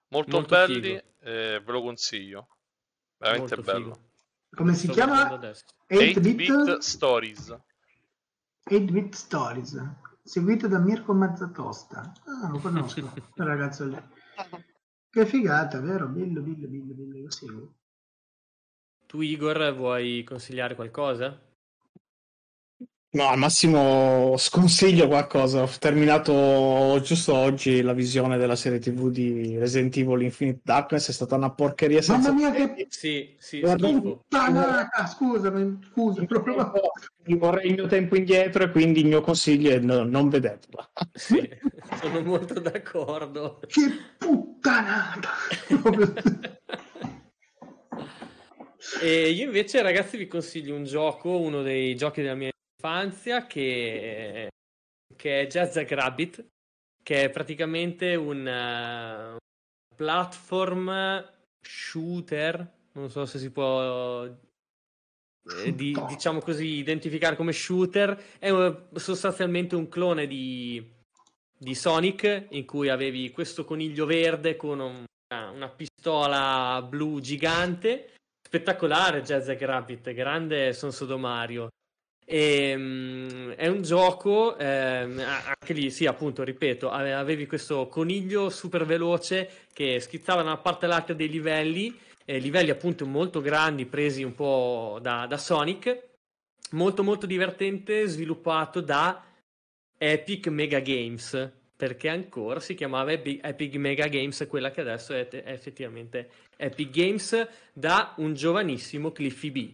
Molto, 0.09 0.37
Molto 0.37 0.55
belli, 0.55 0.93
eh, 1.19 1.61
ve 1.63 1.71
lo 1.71 1.81
consiglio. 1.81 2.47
Veramente 3.17 3.55
Molto 3.55 3.71
bello. 3.71 3.93
Figo. 3.93 4.09
Come 4.53 4.73
si 4.73 4.85
Sto 4.85 4.93
chiama? 4.93 5.23
8-bit? 5.87 6.35
bit 6.35 6.77
Stories. 6.79 7.57
8-bit 8.69 9.15
Stories. 9.15 9.81
Seguito 10.23 10.67
da 10.67 10.79
Mirko 10.79 11.13
Mazzatosta. 11.13 12.13
Ah, 12.25 12.49
lo 12.49 12.59
conosco, 12.59 13.01
quel 13.33 13.47
ragazzo 13.47 13.85
lì. 13.85 13.97
Che 15.09 15.25
figata, 15.25 15.79
vero? 15.79 16.07
Bello, 16.07 16.41
bello, 16.41 16.67
bello, 16.67 16.93
bello, 16.93 17.21
lo 17.21 17.31
seguo. 17.31 17.73
Tu 19.11 19.19
Igor 19.19 19.75
vuoi 19.75 20.23
consigliare 20.23 20.73
qualcosa? 20.73 21.37
No, 23.09 23.27
al 23.27 23.37
massimo 23.37 24.35
sconsiglio 24.37 25.09
qualcosa. 25.09 25.63
Ho 25.63 25.69
terminato 25.79 26.97
giusto 27.03 27.35
oggi 27.35 27.81
la 27.81 27.91
visione 27.91 28.37
della 28.37 28.55
serie 28.55 28.79
TV 28.79 29.09
di 29.09 29.57
Resident 29.57 29.97
Evil 29.97 30.21
Infinite 30.21 30.61
Darkness. 30.63 31.09
È 31.09 31.11
stata 31.11 31.35
una 31.35 31.51
porcheria 31.51 32.01
senza. 32.01 32.31
Mamma 32.31 32.51
mia, 32.51 32.73
che. 32.73 32.87
Sì, 32.87 33.35
sì, 33.37 33.59
puttanata! 33.59 35.05
Scusami, 35.07 35.79
scusa, 35.91 36.23
proprio. 36.23 36.71
Mi 37.25 37.35
vorrei 37.35 37.67
il 37.67 37.73
mio 37.73 37.87
tempo 37.87 38.15
indietro 38.15 38.63
e 38.63 38.71
quindi 38.71 39.01
il 39.01 39.07
mio 39.07 39.19
consiglio 39.19 39.71
è 39.71 39.79
no, 39.79 40.05
non 40.05 40.29
vederla. 40.29 40.89
Sì, 41.11 41.49
sono 41.99 42.21
molto 42.21 42.61
d'accordo. 42.61 43.59
Che 43.67 43.91
puttanata! 44.17 45.31
e 48.99 49.29
io 49.29 49.45
invece, 49.45 49.81
ragazzi, 49.81 50.17
vi 50.17 50.27
consiglio 50.27 50.75
un 50.75 50.85
gioco, 50.85 51.37
uno 51.39 51.61
dei 51.61 51.95
giochi 51.95 52.21
della 52.21 52.35
mia 52.35 52.49
infanzia 52.75 53.45
che, 53.45 54.49
che 55.15 55.41
è 55.41 55.47
Jazz 55.47 55.77
Rabbit, 55.77 56.43
che 57.03 57.23
è 57.23 57.29
praticamente 57.29 58.15
un 58.15 58.39
uh, 58.39 59.95
platform 59.95 61.23
shooter, 61.61 62.71
non 62.93 63.11
so 63.11 63.25
se 63.25 63.37
si 63.37 63.51
può 63.51 64.23
eh, 64.25 65.75
di, 65.75 65.95
diciamo 66.07 66.39
così 66.39 66.65
identificare 66.65 67.35
come 67.35 67.53
shooter, 67.53 68.37
è 68.39 68.49
un, 68.49 68.87
sostanzialmente 68.95 69.75
un 69.75 69.89
clone 69.89 70.25
di, 70.25 70.83
di, 71.55 71.75
Sonic 71.75 72.47
in 72.49 72.65
cui 72.65 72.89
avevi 72.89 73.29
questo 73.29 73.63
coniglio 73.63 74.07
verde 74.07 74.55
con 74.55 74.79
un, 74.79 75.05
una 75.53 75.69
pistola 75.69 76.81
blu 76.81 77.19
gigante 77.19 78.15
spettacolare 78.51 79.21
Jazz 79.21 79.47
Rabbit, 79.47 80.11
grande 80.11 80.73
Sonso 80.73 81.17
Mario. 81.17 81.69
E, 82.25 82.75
um, 82.75 83.51
è 83.51 83.67
un 83.67 83.81
gioco, 83.81 84.57
eh, 84.57 84.65
anche 84.67 85.71
lì, 85.71 85.89
sì, 85.89 86.05
appunto, 86.05 86.43
ripeto, 86.43 86.89
avevi 86.89 87.47
questo 87.47 87.87
coniglio 87.87 88.49
super 88.49 88.85
veloce 88.85 89.67
che 89.71 90.01
schizzava 90.01 90.41
da 90.41 90.49
una 90.49 90.57
parte 90.57 90.83
all'altra 90.83 91.13
dei 91.13 91.29
livelli, 91.29 91.97
eh, 92.25 92.39
livelli 92.39 92.71
appunto 92.71 93.05
molto 93.05 93.39
grandi, 93.39 93.85
presi 93.85 94.21
un 94.21 94.35
po' 94.35 94.99
da, 95.01 95.25
da 95.27 95.37
Sonic, 95.37 96.09
molto 96.71 97.03
molto 97.03 97.25
divertente, 97.25 98.05
sviluppato 98.05 98.81
da 98.81 99.23
Epic 99.97 100.47
Mega 100.47 100.79
Games, 100.79 101.51
perché 101.81 102.09
ancora 102.09 102.59
si 102.59 102.75
chiamava 102.75 103.11
Epic 103.11 103.73
Mega 103.77 104.05
Games, 104.05 104.45
quella 104.47 104.69
che 104.69 104.81
adesso 104.81 105.15
è, 105.15 105.27
è 105.27 105.51
effettivamente 105.51 106.29
Epic 106.55 106.91
Games, 106.91 107.47
da 107.73 108.13
un 108.17 108.35
giovanissimo 108.35 109.11
Cliffy 109.11 109.49
B 109.49 109.73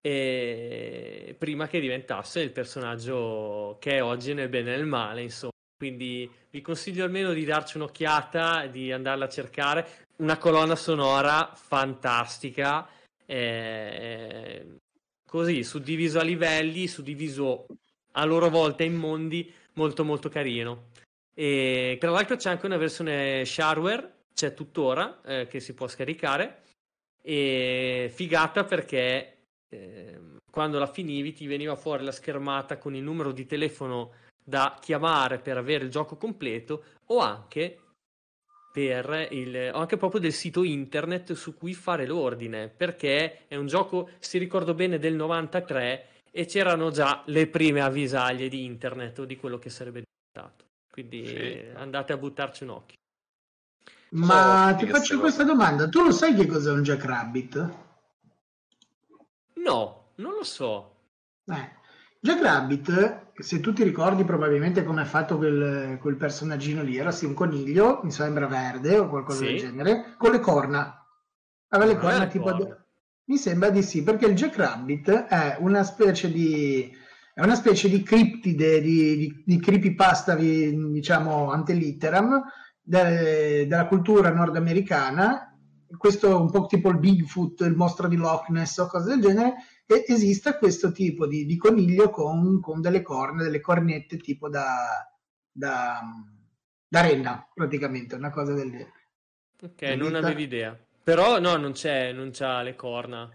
e 0.00 1.36
prima 1.38 1.68
che 1.68 1.78
diventasse 1.78 2.40
il 2.40 2.50
personaggio 2.50 3.76
che 3.78 3.98
è 3.98 4.02
oggi 4.02 4.34
nel 4.34 4.48
bene 4.48 4.72
e 4.72 4.76
nel 4.76 4.86
male, 4.86 5.22
insomma. 5.22 5.52
Quindi 5.78 6.28
vi 6.50 6.60
consiglio 6.60 7.04
almeno 7.04 7.32
di 7.32 7.44
darci 7.44 7.76
un'occhiata, 7.76 8.66
di 8.66 8.90
andarla 8.90 9.26
a 9.26 9.28
cercare. 9.28 9.86
Una 10.16 10.36
colonna 10.36 10.74
sonora 10.74 11.52
fantastica, 11.54 12.88
eh, 13.24 14.78
così 15.28 15.62
suddiviso 15.62 16.18
a 16.18 16.24
livelli, 16.24 16.88
suddiviso 16.88 17.66
a 18.14 18.24
loro 18.24 18.50
volta 18.50 18.82
in 18.82 18.94
mondi, 18.94 19.52
molto 19.74 20.04
molto 20.04 20.28
carino. 20.28 20.90
E 21.34 21.96
tra 22.00 22.10
l'altro 22.10 22.36
c'è 22.36 22.50
anche 22.50 22.66
una 22.66 22.76
versione 22.76 23.44
shareware, 23.44 24.24
c'è 24.34 24.54
tuttora, 24.54 25.20
eh, 25.22 25.46
che 25.46 25.60
si 25.60 25.74
può 25.74 25.88
scaricare. 25.88 26.60
E 27.22 28.10
figata 28.12 28.64
perché 28.64 29.32
Ehm, 29.72 30.36
quando 30.50 30.78
la 30.78 30.86
finivi 30.86 31.32
ti 31.32 31.46
veniva 31.46 31.74
fuori 31.76 32.04
la 32.04 32.12
schermata 32.12 32.76
con 32.76 32.94
il 32.94 33.02
numero 33.02 33.32
di 33.32 33.46
telefono 33.46 34.12
da 34.44 34.76
chiamare 34.80 35.38
per 35.38 35.56
avere 35.56 35.84
il 35.84 35.90
gioco 35.90 36.16
completo 36.16 36.84
o 37.06 37.18
anche 37.18 37.78
per 38.70 39.28
il, 39.30 39.70
o 39.72 39.78
anche 39.78 39.96
proprio 39.96 40.20
del 40.20 40.32
sito 40.32 40.62
internet 40.62 41.32
su 41.32 41.54
cui 41.54 41.72
fare 41.72 42.06
l'ordine 42.06 42.68
perché 42.68 43.46
è 43.46 43.56
un 43.56 43.66
gioco 43.66 44.10
si 44.18 44.36
ricordo 44.36 44.74
bene 44.74 44.98
del 44.98 45.14
93 45.14 46.06
e 46.34 46.46
c'erano 46.46 46.90
già 46.90 47.22
le 47.26 47.46
prime 47.46 47.80
avvisaglie 47.80 48.48
di 48.48 48.64
internet 48.64 49.18
o 49.20 49.24
di 49.24 49.36
quello 49.36 49.58
che 49.58 49.70
sarebbe 49.70 50.02
diventato 50.02 50.64
quindi 50.90 51.26
sì. 51.26 51.64
andate 51.74 52.12
a 52.12 52.16
buttarci 52.16 52.64
un 52.64 52.70
occhio 52.70 52.96
ma 54.10 54.72
oh, 54.72 54.76
ti 54.76 54.86
faccio 54.86 55.20
questa 55.20 55.44
domanda 55.44 55.88
tu 55.88 56.02
lo 56.02 56.10
sai 56.10 56.34
che 56.34 56.46
cos'è 56.46 56.70
un 56.70 56.82
Jackrabbit? 56.82 57.70
No, 59.62 60.10
non 60.16 60.34
lo 60.34 60.42
so. 60.42 60.96
Eh. 61.46 61.80
Jack 62.18 62.40
Rabbit, 62.40 63.32
se 63.34 63.60
tu 63.60 63.72
ti 63.72 63.82
ricordi 63.82 64.24
probabilmente 64.24 64.84
come 64.84 65.02
è 65.02 65.04
fatto 65.04 65.36
quel, 65.36 65.98
quel 66.00 66.16
personaggino 66.16 66.82
lì, 66.82 66.96
era 66.96 67.10
sì 67.10 67.24
un 67.24 67.34
coniglio, 67.34 68.00
mi 68.04 68.12
sembra 68.12 68.46
verde 68.46 68.98
o 68.98 69.08
qualcosa 69.08 69.38
sì. 69.38 69.46
del 69.46 69.58
genere, 69.58 70.14
con 70.18 70.30
le 70.30 70.40
corna. 70.40 71.04
Aveva 71.68 71.92
le 71.92 71.98
corna 71.98 72.26
tipo... 72.26 72.44
Corna. 72.44 72.81
Mi 73.24 73.36
sembra 73.36 73.70
di 73.70 73.82
sì, 73.82 74.02
perché 74.02 74.26
il 74.26 74.34
Jack 74.34 74.56
Rabbit 74.56 75.10
è 75.10 75.56
una 75.60 75.82
specie 75.84 76.30
di... 76.30 77.00
È 77.34 77.40
una 77.40 77.54
specie 77.54 77.88
di 77.88 78.02
criptide, 78.02 78.82
di, 78.82 79.16
di, 79.16 79.42
di 79.46 79.58
creepypasta, 79.58 80.34
diciamo, 80.34 81.50
antelitteram, 81.50 82.42
de, 82.82 83.66
della 83.66 83.86
cultura 83.86 84.30
nordamericana 84.30 85.52
questo 85.96 86.40
un 86.40 86.50
po' 86.50 86.66
tipo 86.66 86.88
il 86.90 86.98
Bigfoot, 86.98 87.60
il 87.60 87.76
mostro 87.76 88.08
di 88.08 88.16
Loch 88.16 88.48
Ness 88.48 88.78
o 88.78 88.86
cose 88.86 89.10
del 89.10 89.20
genere, 89.20 89.54
e 89.86 90.04
esiste 90.08 90.56
questo 90.56 90.92
tipo 90.92 91.26
di, 91.26 91.44
di 91.44 91.56
coniglio 91.56 92.10
con, 92.10 92.60
con, 92.60 92.80
delle 92.80 93.02
corna, 93.02 93.42
delle 93.42 93.60
cornette 93.60 94.16
tipo 94.16 94.48
da, 94.48 95.06
da, 95.50 96.00
da 96.88 97.00
renna, 97.00 97.46
praticamente, 97.52 98.14
una 98.14 98.30
cosa 98.30 98.52
del 98.52 98.70
genere. 98.70 98.92
Ok, 99.60 99.82
non 99.96 100.14
avevi 100.14 100.42
idea. 100.44 100.78
Però 101.02 101.38
no, 101.40 101.56
non 101.56 101.72
c'è, 101.72 102.12
non 102.12 102.30
c'ha 102.32 102.62
le 102.62 102.74
corna. 102.76 103.28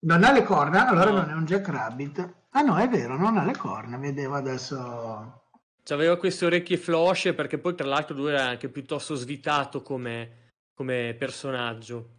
Non 0.00 0.22
ha 0.24 0.32
le 0.32 0.42
corna? 0.42 0.86
Allora 0.88 1.10
No. 1.10 1.16
non 1.20 1.30
è 1.30 1.32
un 1.32 1.44
Jack 1.46 1.68
Rabbit. 1.68 2.34
Ah 2.50 2.60
no, 2.60 2.76
è 2.76 2.88
vero, 2.88 3.16
non 3.16 3.36
ha 3.38 3.44
le 3.44 3.56
corna. 3.56 3.96
Vedevo 3.96 4.34
adesso... 4.34 5.42
Aveva 5.88 6.16
queste 6.16 6.46
orecchie 6.46 6.76
flosce 6.78 7.34
perché 7.34 7.58
poi 7.58 7.74
tra 7.74 7.86
l'altro 7.86 8.16
lui 8.16 8.30
era 8.30 8.44
anche 8.46 8.68
piuttosto 8.68 9.14
svitato 9.14 9.82
come, 9.82 10.52
come 10.74 11.14
personaggio. 11.18 12.10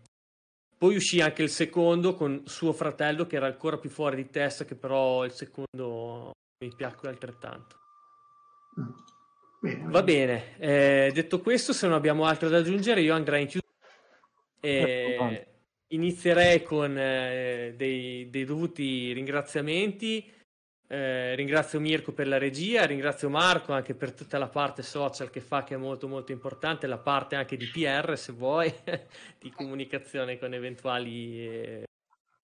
Poi 0.77 0.95
uscì 0.95 1.22
anche 1.22 1.41
il 1.44 1.49
secondo 1.49 2.14
con 2.15 2.44
suo 2.45 2.73
fratello 2.73 3.26
che 3.26 3.38
era 3.38 3.48
ancora 3.48 3.77
più 3.77 3.90
fuori 3.90 4.18
di 4.18 4.30
testa, 4.30 4.65
che 4.65 4.76
però 4.76 5.23
il 5.26 5.32
secondo 5.32 6.32
mi 6.64 6.73
piacque 6.76 7.10
altrettanto. 7.10 7.76
Mm. 8.80 8.90
Bene, 9.61 9.90
Va 9.90 10.03
bene, 10.03 10.57
eh, 10.60 11.11
detto 11.14 11.40
questo, 11.41 11.73
se 11.73 11.88
non 11.88 11.95
abbiamo 11.95 12.26
altro 12.26 12.49
da 12.49 12.57
aggiungere, 12.57 13.02
io 13.02 13.15
andrei 13.15 13.41
in 13.44 13.48
chiusura 13.48 13.64
e 14.65 15.47
inizierei 15.89 16.63
con 16.63 16.97
eh, 16.97 17.73
dei, 17.75 18.29
dei 18.29 18.45
dovuti 18.45 19.13
ringraziamenti. 19.13 20.31
Eh, 20.87 21.33
ringrazio 21.35 21.79
Mirko 21.79 22.11
per 22.11 22.27
la 22.27 22.37
regia, 22.37 22.85
ringrazio 22.85 23.27
Marco 23.29 23.73
anche 23.73 23.95
per 23.95 24.11
tutta 24.13 24.37
la 24.37 24.47
parte 24.47 24.83
social 24.83 25.31
che 25.31 25.41
fa, 25.41 25.63
che 25.63 25.73
è 25.73 25.77
molto 25.77 26.07
molto 26.07 26.31
importante, 26.31 26.85
la 26.85 26.99
parte 26.99 27.35
anche 27.35 27.57
di 27.57 27.65
PR 27.65 28.15
se 28.15 28.31
vuoi, 28.33 28.71
di 29.39 29.49
comunicazione 29.49 30.37
con 30.37 30.53
eventuali 30.53 31.47
eh, 31.47 31.83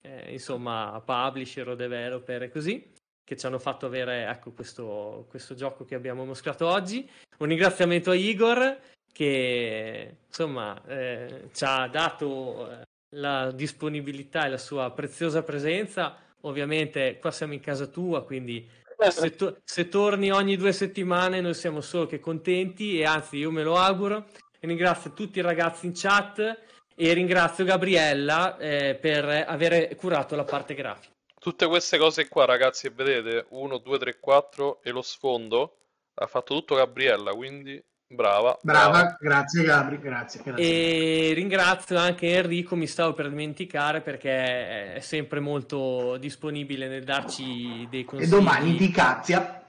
eh, 0.02 0.32
insomma 0.32 1.02
publisher 1.06 1.70
o 1.70 1.76
developer 1.76 2.44
e 2.44 2.50
così 2.50 2.92
che 3.24 3.38
ci 3.38 3.46
hanno 3.46 3.60
fatto 3.60 3.86
avere 3.86 4.26
ecco, 4.26 4.52
questo, 4.52 5.26
questo 5.30 5.54
gioco 5.54 5.86
che 5.86 5.96
abbiamo 5.96 6.26
mostrato 6.26 6.68
oggi. 6.68 7.08
Un 7.38 7.48
ringraziamento 7.48 8.10
a 8.10 8.16
Igor 8.16 8.78
che 9.12 10.18
insomma 10.28 10.82
eh, 10.86 11.50
ci 11.54 11.64
ha 11.64 11.88
dato 11.88 12.70
eh, 12.70 12.82
la 13.16 13.52
disponibilità 13.52 14.46
e 14.46 14.50
la 14.50 14.58
sua 14.58 14.92
preziosa 14.92 15.44
presenza. 15.44 16.18
Ovviamente 16.42 17.20
qua 17.20 17.32
siamo 17.32 17.54
in 17.54 17.60
casa 17.60 17.86
tua, 17.88 18.24
quindi 18.24 18.68
se, 19.10 19.36
to- 19.36 19.58
se 19.64 19.88
torni 19.90 20.32
ogni 20.32 20.58
due 20.58 20.72
settimane 20.72 21.42
noi 21.42 21.54
siamo 21.54 21.82
solo 21.82 22.06
che 22.06 22.20
contenti 22.20 23.00
e 23.00 23.06
anzi 23.06 23.38
io 23.38 23.52
me 23.52 23.64
lo 23.64 23.78
auguro. 23.78 24.28
Ringrazio 24.60 25.14
tutti 25.14 25.40
i 25.40 25.42
ragazzi 25.44 25.88
in 25.88 25.94
chat 25.96 26.60
e 26.96 27.14
ringrazio 27.14 27.66
Gabriella 27.66 28.58
eh, 28.58 28.96
per 28.96 29.26
aver 29.26 29.96
curato 29.96 30.36
la 30.36 30.44
parte 30.44 30.74
grafica. 30.76 31.14
Tutte 31.40 31.66
queste 31.66 31.98
cose 31.98 32.28
qua, 32.28 32.46
ragazzi, 32.46 32.90
vedete, 32.90 33.48
1, 33.50 33.78
2, 33.80 33.98
3, 33.98 34.20
4 34.20 34.82
e 34.84 34.92
lo 34.92 35.02
sfondo, 35.02 35.78
ha 36.14 36.28
fatto 36.28 36.54
tutto 36.54 36.76
Gabriella, 36.76 37.32
quindi 37.32 37.84
brava. 38.16 38.58
Brava, 38.62 39.18
grazie 39.20 39.64
Gabri, 39.64 40.00
grazie. 40.00 40.42
grazie. 40.44 41.30
E 41.30 41.34
ringrazio 41.34 41.98
anche 41.98 42.28
Enrico, 42.36 42.76
mi 42.76 42.88
stavo 42.88 43.14
per 43.14 43.30
dimenticare 43.30 44.02
perché 44.02 44.94
è 44.96 45.00
sempre 45.00 45.40
molto 45.40 46.18
disponibile 46.18 46.88
nel 46.88 47.04
darci 47.04 47.88
dei 47.90 48.02
E 48.02 48.06
consigli. 48.06 48.30
domani 48.30 48.76
ti 48.78 48.90
cazzia, 48.92 49.64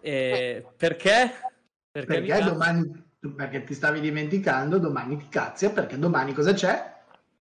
Eh, 0.00 0.64
perché? 0.76 1.32
Perché, 1.92 2.20
perché 2.22 2.42
domani, 2.44 3.04
perché 3.36 3.64
ti 3.64 3.74
stavi 3.74 4.00
dimenticando, 4.00 4.78
domani 4.78 5.16
ti 5.18 5.28
cazzia, 5.28 5.70
perché 5.70 5.98
domani 5.98 6.32
cosa 6.32 6.52
c'è? 6.52 6.98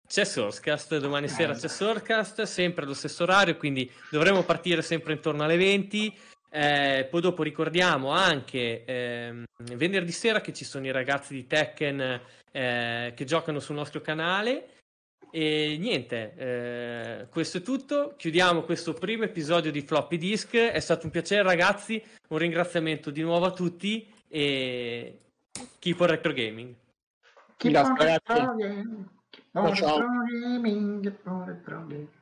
C'è 0.08 0.24
Sourcecast, 0.26 0.98
domani 0.98 1.26
Eh, 1.26 1.30
sera 1.30 1.54
c'è. 1.54 1.68
Sourcecast, 1.68 2.42
sempre 2.44 2.86
allo 2.86 2.96
stesso 2.96 3.24
orario, 3.24 3.56
quindi 3.58 3.90
dovremo 4.10 4.42
partire 4.44 4.82
sempre 4.82 5.14
intorno 5.14 5.44
alle 5.44 5.58
20. 5.58 6.18
Eh, 6.52 7.08
poi 7.10 7.22
dopo 7.22 7.44
ricordiamo 7.44 8.10
anche 8.10 8.84
ehm, 8.84 9.44
venerdì 9.76 10.12
sera 10.12 10.42
che 10.42 10.52
ci 10.52 10.66
sono 10.66 10.88
i 10.88 10.92
ragazzi 10.92 11.36
di 11.36 11.46
Tekken 11.46 12.22
eh, 12.52 13.14
che 13.16 13.26
giocano 13.26 13.60
sul 13.60 13.76
nostro 13.76 14.02
canale. 14.02 14.78
E 15.32 15.78
niente, 15.80 16.34
eh, 16.36 17.28
questo 17.30 17.60
è 17.60 17.62
tutto. 17.62 18.16
Chiudiamo 18.18 18.64
questo 18.64 18.94
primo 18.94 19.24
episodio 19.24 19.72
di 19.72 19.82
Floppy 19.82 20.18
Disk. 20.18 20.56
È 20.56 20.80
stato 20.80 21.06
un 21.06 21.12
piacere, 21.12 21.44
ragazzi. 21.44 22.04
Un 22.30 22.38
ringraziamento 22.40 23.12
di 23.12 23.22
nuovo 23.22 23.46
a 23.46 23.52
tutti 23.52 24.12
e 24.28 25.20
keep 25.78 26.00
on 26.00 26.08
retro 26.08 26.34
gaming. 26.34 26.74
Keep 27.58 27.76
on 27.76 27.96
retro 27.98 28.56
gaming, 28.56 29.10
keep 29.30 29.46
on 29.54 29.66
retro 29.66 30.06
gaming, 30.30 31.02
keep 31.04 31.28
on 31.28 31.46
retro 31.46 31.86
gaming. 31.86 32.19